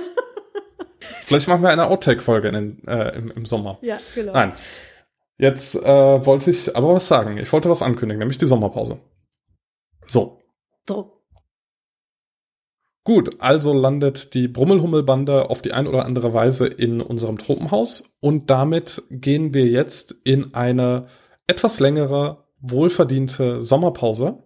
Vielleicht 1.22 1.48
machen 1.48 1.64
wir 1.64 1.69
eine 1.69 1.88
Outtake-Folge 1.88 2.49
äh, 2.88 3.18
im, 3.18 3.32
im 3.32 3.45
Sommer. 3.45 3.80
Ja, 3.82 3.98
genau. 4.14 4.34
Nein. 4.34 4.53
Jetzt 5.38 5.76
äh, 5.76 6.26
wollte 6.26 6.52
ich 6.52 6.76
aber 6.76 6.94
was 6.94 7.07
sagen. 7.07 7.38
Ich 7.38 7.52
wollte 7.52 7.69
was 7.69 7.82
ankündigen, 7.82 8.19
nämlich 8.19 8.38
die 8.38 8.45
Sommerpause. 8.45 8.99
So. 10.07 10.40
So. 10.88 11.15
Gut, 13.03 13.40
also 13.40 13.72
landet 13.72 14.34
die 14.34 14.48
Brummelhummelbande 14.48 15.49
auf 15.49 15.61
die 15.61 15.73
ein 15.73 15.88
oder 15.88 16.06
andere 16.06 16.34
Weise 16.34 16.65
in 16.65 17.02
unserem 17.02 17.38
Tropenhaus 17.38 18.15
und 18.19 18.49
damit 18.49 19.03
gehen 19.11 19.53
wir 19.53 19.68
jetzt 19.68 20.11
in 20.23 20.56
eine 20.56 21.07
etwas 21.45 21.80
längere, 21.80 22.45
wohlverdiente 22.60 23.61
Sommerpause. 23.61 24.44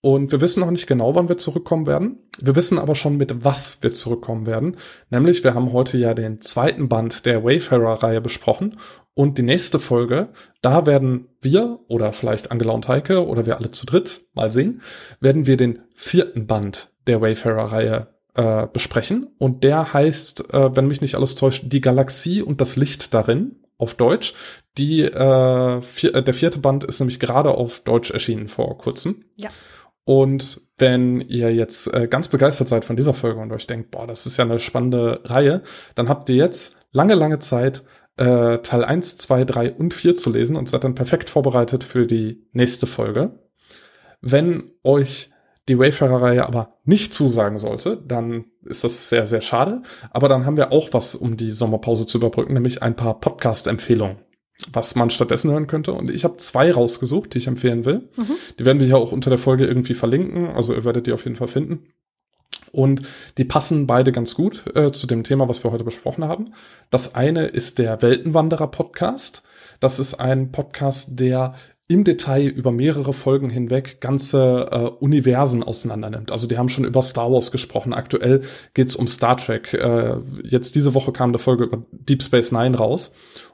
Und 0.00 0.30
wir 0.30 0.40
wissen 0.40 0.60
noch 0.60 0.70
nicht 0.70 0.86
genau, 0.86 1.14
wann 1.14 1.28
wir 1.28 1.38
zurückkommen 1.38 1.86
werden. 1.86 2.18
Wir 2.40 2.54
wissen 2.54 2.78
aber 2.78 2.94
schon, 2.94 3.16
mit 3.16 3.44
was 3.44 3.82
wir 3.82 3.92
zurückkommen 3.92 4.46
werden. 4.46 4.76
Nämlich, 5.10 5.42
wir 5.42 5.54
haben 5.54 5.72
heute 5.72 5.98
ja 5.98 6.14
den 6.14 6.40
zweiten 6.40 6.88
Band 6.88 7.26
der 7.26 7.44
Wayfarer-Reihe 7.44 8.20
besprochen. 8.20 8.78
Und 9.14 9.36
die 9.38 9.42
nächste 9.42 9.80
Folge, 9.80 10.28
da 10.62 10.86
werden 10.86 11.26
wir 11.40 11.80
oder 11.88 12.12
vielleicht 12.12 12.52
Angela 12.52 12.72
und 12.72 12.86
Heike 12.86 13.26
oder 13.26 13.46
wir 13.46 13.56
alle 13.56 13.72
zu 13.72 13.86
dritt, 13.86 14.20
mal 14.34 14.52
sehen, 14.52 14.82
werden 15.18 15.46
wir 15.46 15.56
den 15.56 15.80
vierten 15.92 16.46
Band 16.46 16.90
der 17.08 17.20
Wayfarer-Reihe 17.20 18.06
äh, 18.34 18.68
besprechen. 18.72 19.34
Und 19.38 19.64
der 19.64 19.92
heißt, 19.92 20.54
äh, 20.54 20.76
wenn 20.76 20.86
mich 20.86 21.00
nicht 21.00 21.16
alles 21.16 21.34
täuscht, 21.34 21.64
Die 21.66 21.80
Galaxie 21.80 22.40
und 22.40 22.60
das 22.60 22.76
Licht 22.76 23.12
darin 23.12 23.56
auf 23.78 23.94
Deutsch. 23.94 24.34
Die, 24.76 25.02
äh, 25.02 25.82
vier, 25.82 26.14
äh, 26.14 26.22
der 26.22 26.34
vierte 26.34 26.58
Band 26.58 26.84
ist 26.84 27.00
nämlich 27.00 27.18
gerade 27.18 27.50
auf 27.50 27.80
Deutsch 27.80 28.10
erschienen 28.10 28.48
vor 28.48 28.78
kurzem. 28.78 29.24
Ja. 29.36 29.50
Und 30.08 30.62
wenn 30.78 31.20
ihr 31.20 31.54
jetzt 31.54 31.92
äh, 31.92 32.08
ganz 32.08 32.28
begeistert 32.28 32.66
seid 32.66 32.86
von 32.86 32.96
dieser 32.96 33.12
Folge 33.12 33.40
und 33.40 33.52
euch 33.52 33.66
denkt, 33.66 33.90
boah, 33.90 34.06
das 34.06 34.24
ist 34.24 34.38
ja 34.38 34.46
eine 34.46 34.58
spannende 34.58 35.20
Reihe, 35.24 35.60
dann 35.96 36.08
habt 36.08 36.30
ihr 36.30 36.36
jetzt 36.36 36.76
lange, 36.92 37.14
lange 37.14 37.40
Zeit, 37.40 37.82
äh, 38.16 38.56
Teil 38.60 38.84
1, 38.86 39.18
2, 39.18 39.44
3 39.44 39.72
und 39.72 39.92
4 39.92 40.16
zu 40.16 40.32
lesen 40.32 40.56
und 40.56 40.66
seid 40.66 40.84
dann 40.84 40.94
perfekt 40.94 41.28
vorbereitet 41.28 41.84
für 41.84 42.06
die 42.06 42.46
nächste 42.52 42.86
Folge. 42.86 43.38
Wenn 44.22 44.70
euch 44.82 45.28
die 45.68 45.78
Wayfarer-Reihe 45.78 46.46
aber 46.46 46.78
nicht 46.84 47.12
zusagen 47.12 47.58
sollte, 47.58 48.02
dann 48.02 48.46
ist 48.64 48.84
das 48.84 49.10
sehr, 49.10 49.26
sehr 49.26 49.42
schade. 49.42 49.82
Aber 50.10 50.30
dann 50.30 50.46
haben 50.46 50.56
wir 50.56 50.72
auch 50.72 50.88
was, 50.92 51.16
um 51.16 51.36
die 51.36 51.52
Sommerpause 51.52 52.06
zu 52.06 52.16
überbrücken, 52.16 52.54
nämlich 52.54 52.82
ein 52.82 52.96
paar 52.96 53.20
Podcast-Empfehlungen, 53.20 54.16
was 54.72 54.94
man 54.96 55.10
stattdessen 55.10 55.50
hören 55.50 55.66
könnte. 55.66 55.92
Und 55.92 56.10
ich 56.10 56.24
habe 56.24 56.36
zwei 56.38 56.72
rausgesucht, 56.72 57.34
die 57.34 57.38
ich 57.38 57.46
empfehlen 57.46 57.84
will. 57.84 58.08
Mhm. 58.16 58.34
Die 58.58 58.64
werden 58.64 58.80
wir 58.80 58.86
hier 58.86 58.98
auch 58.98 59.12
unter 59.12 59.30
der 59.30 59.38
Folge 59.38 59.66
irgendwie 59.66 59.94
verlinken. 59.94 60.48
Also 60.48 60.74
ihr 60.74 60.84
werdet 60.84 61.06
die 61.06 61.12
auf 61.12 61.24
jeden 61.24 61.36
Fall 61.36 61.48
finden. 61.48 61.84
Und 62.72 63.02
die 63.38 63.44
passen 63.44 63.86
beide 63.86 64.12
ganz 64.12 64.34
gut 64.34 64.64
äh, 64.74 64.92
zu 64.92 65.06
dem 65.06 65.24
Thema, 65.24 65.48
was 65.48 65.64
wir 65.64 65.72
heute 65.72 65.84
besprochen 65.84 66.24
haben. 66.24 66.52
Das 66.90 67.14
eine 67.14 67.46
ist 67.46 67.78
der 67.78 68.02
Weltenwanderer 68.02 68.68
Podcast. 68.68 69.42
Das 69.80 69.98
ist 69.98 70.14
ein 70.14 70.52
Podcast, 70.52 71.18
der 71.20 71.54
im 71.90 72.04
Detail 72.04 72.46
über 72.46 72.70
mehrere 72.70 73.14
Folgen 73.14 73.48
hinweg 73.48 74.02
ganze 74.02 74.68
äh, 74.70 74.76
Universen 75.02 75.62
auseinandernimmt. 75.62 76.30
Also 76.30 76.46
die 76.46 76.58
haben 76.58 76.68
schon 76.68 76.84
über 76.84 77.00
Star 77.00 77.32
Wars 77.32 77.50
gesprochen. 77.50 77.94
Aktuell 77.94 78.42
geht's 78.74 78.94
um 78.94 79.08
Star 79.08 79.38
Trek. 79.38 79.72
Äh, 79.72 80.16
jetzt 80.42 80.74
diese 80.74 80.92
Woche 80.92 81.12
kam 81.12 81.30
eine 81.30 81.38
Folge 81.38 81.64
über 81.64 81.82
Deep 81.90 82.22
Space 82.22 82.52
Nine 82.52 82.76
raus. 82.76 83.12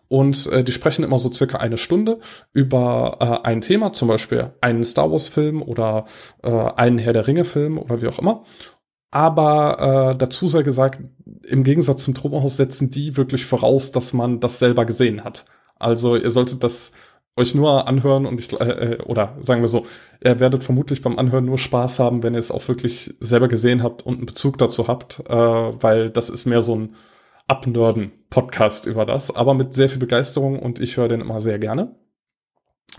Und 0.08 0.46
äh, 0.48 0.62
die 0.62 0.72
sprechen 0.72 1.04
immer 1.04 1.18
so 1.18 1.32
circa 1.32 1.58
eine 1.58 1.78
Stunde 1.78 2.20
über 2.52 3.16
äh, 3.20 3.48
ein 3.48 3.60
Thema, 3.60 3.92
zum 3.92 4.08
Beispiel 4.08 4.52
einen 4.60 4.84
Star 4.84 5.10
Wars-Film 5.10 5.62
oder 5.62 6.06
äh, 6.42 6.50
einen 6.50 6.98
Herr 6.98 7.12
der 7.12 7.26
Ringe-Film 7.26 7.78
oder 7.78 8.00
wie 8.02 8.08
auch 8.08 8.18
immer. 8.18 8.44
Aber 9.10 10.12
äh, 10.12 10.16
dazu 10.16 10.48
sei 10.48 10.62
gesagt, 10.62 11.00
im 11.46 11.62
Gegensatz 11.62 12.02
zum 12.02 12.14
Tropenhaus 12.14 12.56
setzen 12.56 12.90
die 12.90 13.16
wirklich 13.16 13.46
voraus, 13.46 13.92
dass 13.92 14.12
man 14.12 14.40
das 14.40 14.58
selber 14.58 14.84
gesehen 14.84 15.22
hat. 15.22 15.44
Also 15.76 16.16
ihr 16.16 16.30
solltet 16.30 16.64
das 16.64 16.92
euch 17.36 17.54
nur 17.54 17.88
anhören 17.88 18.26
und 18.26 18.38
ich, 18.40 18.52
äh, 18.60 18.94
äh, 18.94 19.02
oder 19.02 19.36
sagen 19.40 19.60
wir 19.60 19.68
so, 19.68 19.86
ihr 20.22 20.38
werdet 20.40 20.64
vermutlich 20.64 21.02
beim 21.02 21.18
Anhören 21.18 21.44
nur 21.44 21.58
Spaß 21.58 21.98
haben, 21.98 22.22
wenn 22.22 22.34
ihr 22.34 22.40
es 22.40 22.50
auch 22.50 22.66
wirklich 22.68 23.14
selber 23.20 23.48
gesehen 23.48 23.82
habt 23.82 24.06
und 24.06 24.16
einen 24.16 24.26
Bezug 24.26 24.58
dazu 24.58 24.88
habt, 24.88 25.20
äh, 25.28 25.32
weil 25.34 26.10
das 26.10 26.30
ist 26.30 26.46
mehr 26.46 26.62
so 26.62 26.76
ein 26.76 26.94
Abnörden-Podcast 28.34 28.86
über 28.86 29.06
das, 29.06 29.34
aber 29.34 29.54
mit 29.54 29.74
sehr 29.74 29.88
viel 29.88 29.98
Begeisterung 29.98 30.58
und 30.58 30.80
ich 30.80 30.96
höre 30.96 31.08
den 31.08 31.20
immer 31.20 31.40
sehr 31.40 31.58
gerne. 31.58 31.94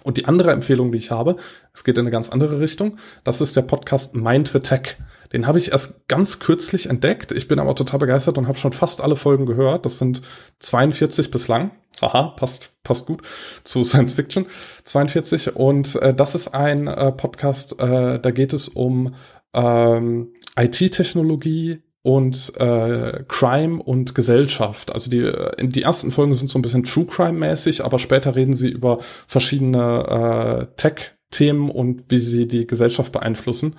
Und 0.04 0.18
die 0.18 0.26
andere 0.26 0.52
Empfehlung, 0.52 0.92
die 0.92 0.98
ich 0.98 1.12
habe, 1.12 1.38
es 1.74 1.84
geht 1.84 1.98
in 1.98 2.02
eine 2.02 2.12
ganz 2.12 2.30
andere 2.30 2.60
Richtung, 2.60 2.98
das 3.24 3.42
ist 3.42 3.56
der 3.56 3.62
Podcast 3.62 4.16
Mind 4.16 4.50
for 4.50 4.62
Tech. 4.62 4.98
Den 5.32 5.48
habe 5.48 5.58
ich 5.58 5.72
erst 5.72 6.08
ganz 6.08 6.40
kürzlich 6.40 6.90
entdeckt. 6.90 7.32
Ich 7.32 7.48
bin 7.48 7.60
aber 7.60 7.76
total 7.76 8.00
begeistert 8.00 8.38
und 8.38 8.48
habe 8.48 8.58
schon 8.58 8.74
fast 8.74 9.02
alle 9.02 9.16
Folgen 9.16 9.46
gehört. 9.46 9.86
Das 9.86 9.98
sind 9.98 10.22
42 10.60 11.32
bislang. 11.32 11.72
Aha, 12.02 12.34
passt, 12.38 12.84
passt 12.84 13.08
gut 13.08 13.22
zu 13.64 13.84
Science 13.84 14.14
Fiction. 14.14 14.48
42. 14.84 15.56
Und 15.56 15.96
äh, 15.96 16.14
das 16.14 16.36
ist 16.36 16.50
ein 16.50 16.88
äh, 16.88 17.12
Podcast, 17.12 17.80
äh, 17.80 18.20
da 18.20 18.32
geht 18.32 18.54
es 18.54 18.68
um 18.68 19.16
ähm, 19.54 20.34
IT-Technologie 20.58 21.82
und 22.06 22.54
äh, 22.58 23.24
Crime 23.28 23.82
und 23.82 24.14
Gesellschaft. 24.14 24.94
Also 24.94 25.10
die, 25.10 25.28
die 25.60 25.82
ersten 25.82 26.12
Folgen 26.12 26.36
sind 26.36 26.52
so 26.52 26.60
ein 26.60 26.62
bisschen 26.62 26.84
True 26.84 27.08
Crime-mäßig, 27.08 27.84
aber 27.84 27.98
später 27.98 28.36
reden 28.36 28.54
sie 28.54 28.70
über 28.70 29.00
verschiedene 29.26 30.68
äh, 30.70 30.76
Tech-Themen 30.78 31.72
und 31.72 32.04
wie 32.10 32.20
sie 32.20 32.48
die 32.48 32.68
Gesellschaft 32.68 33.12
beeinflussen. 33.12 33.76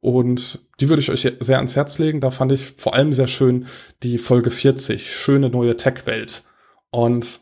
Und 0.00 0.58
die 0.80 0.88
würde 0.88 1.02
ich 1.02 1.08
euch 1.08 1.32
sehr 1.38 1.56
ans 1.58 1.76
Herz 1.76 2.00
legen. 2.00 2.20
Da 2.20 2.32
fand 2.32 2.50
ich 2.50 2.74
vor 2.78 2.94
allem 2.94 3.12
sehr 3.12 3.28
schön 3.28 3.66
die 4.02 4.18
Folge 4.18 4.50
40, 4.50 5.14
schöne 5.14 5.48
neue 5.48 5.76
Tech-Welt. 5.76 6.42
Und 6.90 7.38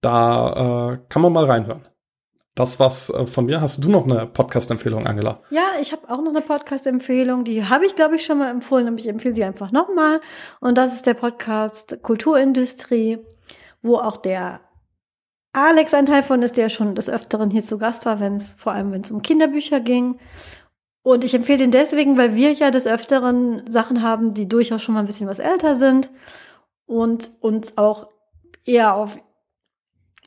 da 0.00 0.94
äh, 0.94 0.98
kann 1.08 1.22
man 1.22 1.32
mal 1.32 1.44
reinhören. 1.44 1.82
Das 2.54 2.80
war's 2.80 3.10
äh, 3.10 3.26
von 3.26 3.46
mir. 3.46 3.60
Hast 3.60 3.84
du 3.84 3.90
noch 3.90 4.04
eine 4.04 4.26
Podcast-Empfehlung, 4.26 5.06
Angela? 5.06 5.40
Ja, 5.50 5.72
ich 5.80 5.92
habe 5.92 6.10
auch 6.10 6.20
noch 6.20 6.30
eine 6.30 6.40
Podcast-Empfehlung. 6.40 7.44
Die 7.44 7.64
habe 7.64 7.86
ich, 7.86 7.94
glaube 7.94 8.16
ich, 8.16 8.24
schon 8.24 8.38
mal 8.38 8.50
empfohlen, 8.50 8.88
aber 8.88 8.98
ich 8.98 9.08
empfehle 9.08 9.34
sie 9.34 9.44
einfach 9.44 9.72
nochmal. 9.72 10.20
Und 10.60 10.76
das 10.76 10.94
ist 10.94 11.06
der 11.06 11.14
Podcast 11.14 12.02
Kulturindustrie, 12.02 13.18
wo 13.82 13.96
auch 13.96 14.16
der 14.16 14.60
Alex 15.52 15.94
ein 15.94 16.06
Teil 16.06 16.22
von 16.22 16.42
ist, 16.42 16.56
der 16.56 16.68
schon 16.68 16.94
des 16.94 17.08
Öfteren 17.08 17.50
hier 17.50 17.64
zu 17.64 17.78
Gast 17.78 18.06
war, 18.06 18.20
wenn 18.20 18.36
es 18.36 18.54
vor 18.54 18.72
allem 18.72 18.92
wenn 18.92 19.02
es 19.02 19.10
um 19.10 19.22
Kinderbücher 19.22 19.80
ging. 19.80 20.18
Und 21.02 21.24
ich 21.24 21.34
empfehle 21.34 21.58
den 21.58 21.70
deswegen, 21.70 22.16
weil 22.16 22.34
wir 22.34 22.52
ja 22.52 22.70
des 22.70 22.86
Öfteren 22.86 23.62
Sachen 23.66 24.02
haben, 24.02 24.34
die 24.34 24.48
durchaus 24.48 24.82
schon 24.82 24.94
mal 24.94 25.00
ein 25.00 25.06
bisschen 25.06 25.28
was 25.28 25.38
älter 25.38 25.74
sind 25.74 26.10
und 26.86 27.30
uns 27.40 27.78
auch 27.78 28.08
eher 28.64 28.94
auf 28.94 29.16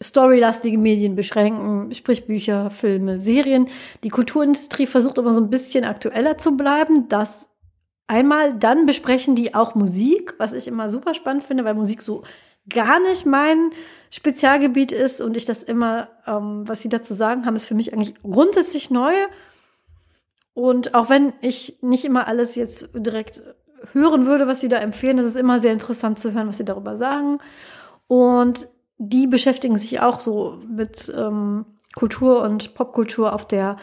storylastige 0.03 0.77
Medien 0.77 1.15
beschränken, 1.15 1.91
sprich 1.93 2.27
Bücher, 2.27 2.69
Filme, 2.69 3.17
Serien. 3.17 3.67
Die 4.03 4.09
Kulturindustrie 4.09 4.85
versucht 4.85 5.17
immer 5.17 5.33
so 5.33 5.41
ein 5.41 5.49
bisschen 5.49 5.85
aktueller 5.85 6.37
zu 6.37 6.55
bleiben. 6.57 7.07
Das 7.07 7.49
einmal, 8.07 8.53
dann 8.53 8.85
besprechen 8.85 9.35
die 9.35 9.55
auch 9.55 9.75
Musik, 9.75 10.35
was 10.37 10.53
ich 10.53 10.67
immer 10.67 10.89
super 10.89 11.13
spannend 11.13 11.43
finde, 11.43 11.65
weil 11.65 11.73
Musik 11.73 12.01
so 12.01 12.23
gar 12.69 12.99
nicht 12.99 13.25
mein 13.25 13.71
Spezialgebiet 14.09 14.91
ist 14.91 15.21
und 15.21 15.35
ich 15.35 15.45
das 15.45 15.63
immer, 15.63 16.09
ähm, 16.27 16.63
was 16.67 16.81
sie 16.81 16.89
dazu 16.89 17.13
sagen 17.13 17.45
haben, 17.45 17.55
ist 17.55 17.65
für 17.65 17.75
mich 17.75 17.93
eigentlich 17.93 18.15
grundsätzlich 18.21 18.89
neu. 18.89 19.13
Und 20.53 20.93
auch 20.93 21.09
wenn 21.09 21.33
ich 21.41 21.79
nicht 21.81 22.05
immer 22.05 22.27
alles 22.27 22.55
jetzt 22.55 22.89
direkt 22.93 23.41
hören 23.91 24.25
würde, 24.25 24.47
was 24.47 24.61
sie 24.61 24.69
da 24.69 24.77
empfehlen, 24.77 25.17
ist 25.17 25.25
es 25.25 25.35
immer 25.35 25.59
sehr 25.59 25.73
interessant 25.73 26.19
zu 26.19 26.31
hören, 26.31 26.47
was 26.47 26.57
sie 26.57 26.65
darüber 26.65 26.95
sagen. 26.95 27.39
Und 28.07 28.67
die 29.09 29.27
beschäftigen 29.27 29.77
sich 29.77 29.99
auch 29.99 30.19
so 30.19 30.59
mit 30.67 31.13
ähm, 31.15 31.65
Kultur 31.95 32.41
und 32.43 32.73
Popkultur 32.73 33.33
auf 33.33 33.47
der, 33.47 33.77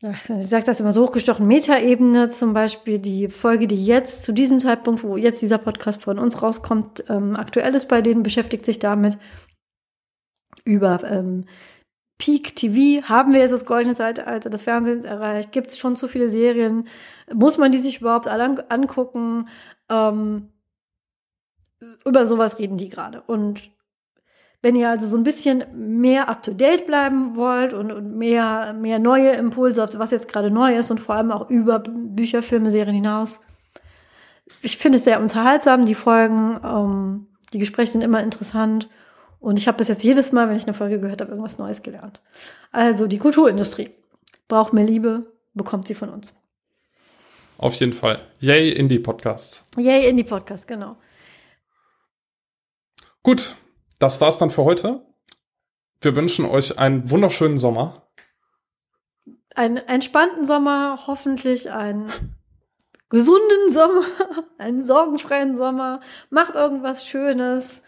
ich 0.00 0.48
sage 0.48 0.64
das 0.64 0.80
immer 0.80 0.92
so 0.92 1.04
hochgestochen, 1.04 1.46
Metaebene. 1.46 2.28
Zum 2.28 2.54
Beispiel 2.54 2.98
die 2.98 3.28
Folge, 3.28 3.68
die 3.68 3.86
jetzt 3.86 4.24
zu 4.24 4.32
diesem 4.32 4.58
Zeitpunkt, 4.58 5.04
wo 5.04 5.16
jetzt 5.16 5.42
dieser 5.42 5.58
Podcast 5.58 6.02
von 6.02 6.18
uns 6.18 6.42
rauskommt, 6.42 7.04
ähm, 7.08 7.36
aktuell 7.36 7.74
ist 7.74 7.88
bei 7.88 8.02
denen, 8.02 8.22
beschäftigt 8.22 8.66
sich 8.66 8.78
damit 8.78 9.16
über 10.64 11.02
ähm, 11.04 11.44
Peak 12.18 12.54
TV 12.54 13.08
haben 13.08 13.32
wir 13.32 13.40
jetzt 13.40 13.50
das 13.50 13.66
goldene 13.66 13.96
Zeitalter 13.96 14.48
des 14.48 14.62
Fernsehens 14.62 15.04
erreicht? 15.04 15.50
Gibt 15.50 15.72
es 15.72 15.78
schon 15.78 15.96
zu 15.96 16.06
viele 16.06 16.28
Serien? 16.28 16.86
Muss 17.34 17.58
man 17.58 17.72
die 17.72 17.78
sich 17.78 18.00
überhaupt 18.00 18.28
alle 18.28 18.70
angucken? 18.70 19.48
Ähm, 19.88 20.48
über 22.04 22.24
sowas 22.26 22.60
reden 22.60 22.76
die 22.76 22.88
gerade. 22.88 23.22
Und 23.22 23.72
wenn 24.62 24.76
ihr 24.76 24.88
also 24.88 25.06
so 25.06 25.16
ein 25.16 25.24
bisschen 25.24 25.64
mehr 25.74 26.28
up-to-date 26.28 26.86
bleiben 26.86 27.34
wollt 27.34 27.74
und, 27.74 27.90
und, 27.90 28.16
mehr, 28.16 28.72
mehr 28.72 29.00
neue 29.00 29.32
Impulse, 29.32 29.86
was 29.96 30.12
jetzt 30.12 30.28
gerade 30.28 30.50
neu 30.50 30.76
ist 30.76 30.90
und 30.90 31.00
vor 31.00 31.16
allem 31.16 31.32
auch 31.32 31.50
über 31.50 31.80
Bücher, 31.80 32.42
Filme, 32.42 32.70
Serien 32.70 32.94
hinaus. 32.94 33.40
Ich 34.62 34.76
finde 34.76 34.98
es 34.98 35.04
sehr 35.04 35.20
unterhaltsam, 35.20 35.84
die 35.84 35.96
Folgen. 35.96 36.60
Ähm, 36.64 37.26
die 37.52 37.58
Gespräche 37.58 37.92
sind 37.92 38.02
immer 38.02 38.22
interessant. 38.22 38.88
Und 39.40 39.58
ich 39.58 39.66
habe 39.66 39.78
bis 39.78 39.88
jetzt 39.88 40.04
jedes 40.04 40.30
Mal, 40.30 40.48
wenn 40.48 40.56
ich 40.56 40.64
eine 40.64 40.74
Folge 40.74 41.00
gehört 41.00 41.20
habe, 41.20 41.32
irgendwas 41.32 41.58
Neues 41.58 41.82
gelernt. 41.82 42.20
Also 42.70 43.08
die 43.08 43.18
Kulturindustrie 43.18 43.90
braucht 44.46 44.72
mehr 44.72 44.84
Liebe, 44.84 45.32
bekommt 45.54 45.88
sie 45.88 45.96
von 45.96 46.10
uns. 46.10 46.32
Auf 47.58 47.74
jeden 47.74 47.92
Fall. 47.92 48.22
Yay 48.38 48.70
Indie-Podcasts. 48.70 49.68
Yay 49.76 50.08
Indie-Podcasts, 50.08 50.66
genau. 50.66 50.96
Gut, 53.24 53.56
das 54.02 54.20
war's 54.20 54.38
dann 54.38 54.50
für 54.50 54.64
heute. 54.64 55.06
Wir 56.00 56.16
wünschen 56.16 56.44
euch 56.44 56.78
einen 56.78 57.08
wunderschönen 57.10 57.56
Sommer. 57.56 57.94
Einen 59.54 59.76
entspannten 59.76 60.44
Sommer, 60.44 61.06
hoffentlich 61.06 61.70
einen 61.70 62.10
gesunden 63.10 63.68
Sommer, 63.68 64.04
einen 64.58 64.82
sorgenfreien 64.82 65.56
Sommer. 65.56 66.00
Macht 66.30 66.56
irgendwas 66.56 67.06
Schönes 67.06 67.82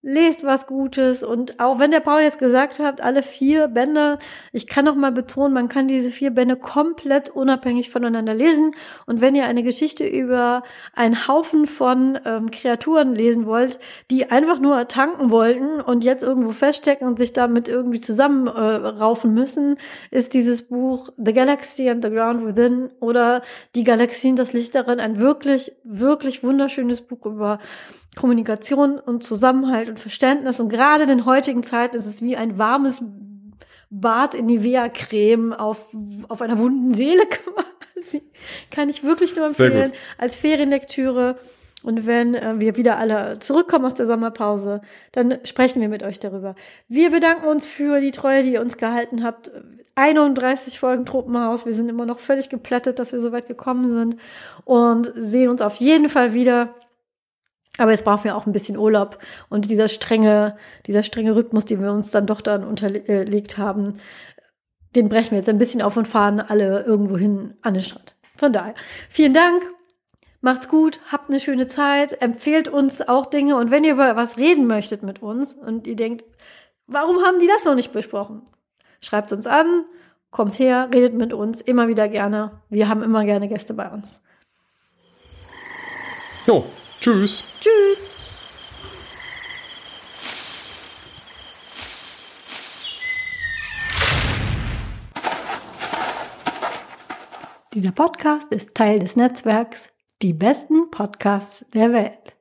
lest 0.00 0.44
was 0.44 0.66
Gutes. 0.66 1.24
Und 1.24 1.58
auch 1.58 1.80
wenn 1.80 1.90
der 1.90 2.00
Paul 2.00 2.20
jetzt 2.20 2.38
gesagt 2.38 2.78
hat, 2.78 3.00
alle 3.00 3.22
vier 3.22 3.66
Bände, 3.66 4.18
ich 4.52 4.68
kann 4.68 4.84
noch 4.84 4.94
mal 4.94 5.10
betonen, 5.10 5.52
man 5.52 5.68
kann 5.68 5.88
diese 5.88 6.10
vier 6.10 6.30
Bände 6.30 6.56
komplett 6.56 7.30
unabhängig 7.30 7.90
voneinander 7.90 8.34
lesen. 8.34 8.74
Und 9.06 9.20
wenn 9.20 9.34
ihr 9.34 9.46
eine 9.46 9.64
Geschichte 9.64 10.06
über 10.06 10.62
einen 10.94 11.26
Haufen 11.26 11.66
von 11.66 12.18
ähm, 12.24 12.50
Kreaturen 12.50 13.14
lesen 13.14 13.46
wollt, 13.46 13.80
die 14.10 14.30
einfach 14.30 14.60
nur 14.60 14.86
tanken 14.86 15.30
wollten 15.30 15.80
und 15.80 16.04
jetzt 16.04 16.22
irgendwo 16.22 16.50
feststecken 16.50 17.06
und 17.06 17.18
sich 17.18 17.32
damit 17.32 17.68
irgendwie 17.68 18.00
zusammenraufen 18.00 19.30
äh, 19.30 19.40
müssen, 19.40 19.78
ist 20.12 20.32
dieses 20.32 20.62
Buch 20.62 21.10
The 21.16 21.32
Galaxy 21.32 21.88
and 21.88 22.04
the 22.04 22.10
Ground 22.10 22.46
Within 22.46 22.90
oder 23.00 23.42
Die 23.74 23.84
Galaxien, 23.84 24.36
das 24.36 24.52
Licht 24.52 24.76
darin 24.76 25.00
ein 25.00 25.18
wirklich, 25.18 25.72
wirklich 25.82 26.44
wunderschönes 26.44 27.00
Buch 27.00 27.26
über 27.26 27.58
Kommunikation 28.18 28.98
und 28.98 29.22
Zusammenhalt 29.22 29.88
und 29.88 29.98
Verständnis. 29.98 30.58
Und 30.58 30.70
gerade 30.70 31.04
in 31.04 31.08
den 31.08 31.24
heutigen 31.24 31.62
Zeiten 31.62 31.96
ist 31.96 32.06
es 32.06 32.20
wie 32.20 32.36
ein 32.36 32.58
warmes 32.58 33.00
Bad 33.90 34.34
in 34.34 34.46
Nivea-Creme 34.46 35.52
auf, 35.52 35.86
auf 36.28 36.42
einer 36.42 36.58
wunden 36.58 36.92
Seele 36.92 37.22
quasi. 37.94 38.22
Kann 38.72 38.88
ich 38.88 39.04
wirklich 39.04 39.36
nur 39.36 39.46
empfehlen. 39.46 39.92
Als 40.18 40.34
Ferienlektüre. 40.34 41.36
Und 41.84 42.06
wenn 42.06 42.34
äh, 42.34 42.54
wir 42.58 42.76
wieder 42.76 42.98
alle 42.98 43.38
zurückkommen 43.38 43.84
aus 43.84 43.94
der 43.94 44.06
Sommerpause, 44.06 44.80
dann 45.12 45.38
sprechen 45.44 45.80
wir 45.80 45.88
mit 45.88 46.02
euch 46.02 46.18
darüber. 46.18 46.56
Wir 46.88 47.10
bedanken 47.10 47.46
uns 47.46 47.68
für 47.68 48.00
die 48.00 48.10
Treue, 48.10 48.42
die 48.42 48.54
ihr 48.54 48.60
uns 48.60 48.78
gehalten 48.78 49.22
habt. 49.22 49.52
31 49.94 50.78
Folgen 50.78 51.06
Tropenhaus. 51.06 51.66
Wir 51.66 51.72
sind 51.72 51.88
immer 51.88 52.04
noch 52.04 52.18
völlig 52.18 52.48
geplättet, 52.48 52.98
dass 52.98 53.12
wir 53.12 53.20
so 53.20 53.30
weit 53.30 53.46
gekommen 53.46 53.88
sind 53.90 54.16
und 54.64 55.12
sehen 55.14 55.50
uns 55.50 55.62
auf 55.62 55.76
jeden 55.76 56.08
Fall 56.08 56.34
wieder 56.34 56.74
aber 57.78 57.92
jetzt 57.92 58.04
brauchen 58.04 58.24
wir 58.24 58.36
auch 58.36 58.46
ein 58.46 58.52
bisschen 58.52 58.76
Urlaub 58.76 59.18
und 59.48 59.70
dieser 59.70 59.88
strenge, 59.88 60.56
dieser 60.86 61.02
strenge 61.02 61.34
Rhythmus, 61.34 61.64
den 61.64 61.80
wir 61.80 61.92
uns 61.92 62.10
dann 62.10 62.26
doch 62.26 62.40
dann 62.40 62.64
unterlegt 62.64 63.56
haben, 63.56 63.98
den 64.94 65.08
brechen 65.08 65.30
wir 65.30 65.38
jetzt 65.38 65.48
ein 65.48 65.58
bisschen 65.58 65.80
auf 65.80 65.96
und 65.96 66.08
fahren 66.08 66.40
alle 66.40 66.82
irgendwo 66.82 67.16
hin 67.16 67.54
an 67.62 67.74
den 67.74 67.82
Strand. 67.82 68.14
Von 68.36 68.52
daher, 68.52 68.74
vielen 69.08 69.32
Dank. 69.32 69.62
Macht's 70.40 70.68
gut, 70.68 71.00
habt 71.10 71.30
eine 71.30 71.40
schöne 71.40 71.66
Zeit, 71.66 72.22
empfehlt 72.22 72.68
uns 72.68 73.06
auch 73.06 73.26
Dinge 73.26 73.56
und 73.56 73.72
wenn 73.72 73.82
ihr 73.82 73.94
über 73.94 74.14
was 74.14 74.38
reden 74.38 74.68
möchtet 74.68 75.02
mit 75.02 75.20
uns 75.20 75.52
und 75.52 75.86
ihr 75.88 75.96
denkt, 75.96 76.24
warum 76.86 77.24
haben 77.24 77.40
die 77.40 77.48
das 77.48 77.64
noch 77.64 77.74
nicht 77.74 77.92
besprochen? 77.92 78.42
Schreibt 79.00 79.32
uns 79.32 79.48
an, 79.48 79.84
kommt 80.30 80.58
her, 80.60 80.90
redet 80.92 81.14
mit 81.14 81.32
uns, 81.32 81.60
immer 81.60 81.88
wieder 81.88 82.08
gerne. 82.08 82.60
Wir 82.68 82.88
haben 82.88 83.02
immer 83.02 83.24
gerne 83.24 83.48
Gäste 83.48 83.74
bei 83.74 83.88
uns. 83.90 84.22
Jo, 86.46 86.64
Tschüss. 87.08 87.42
Tschüss. 87.58 87.98
Dieser 97.72 97.92
Podcast 97.92 98.52
ist 98.52 98.74
Teil 98.74 98.98
des 98.98 99.16
Netzwerks 99.16 99.88
Die 100.20 100.34
besten 100.34 100.90
Podcasts 100.90 101.64
der 101.72 101.94
Welt. 101.94 102.37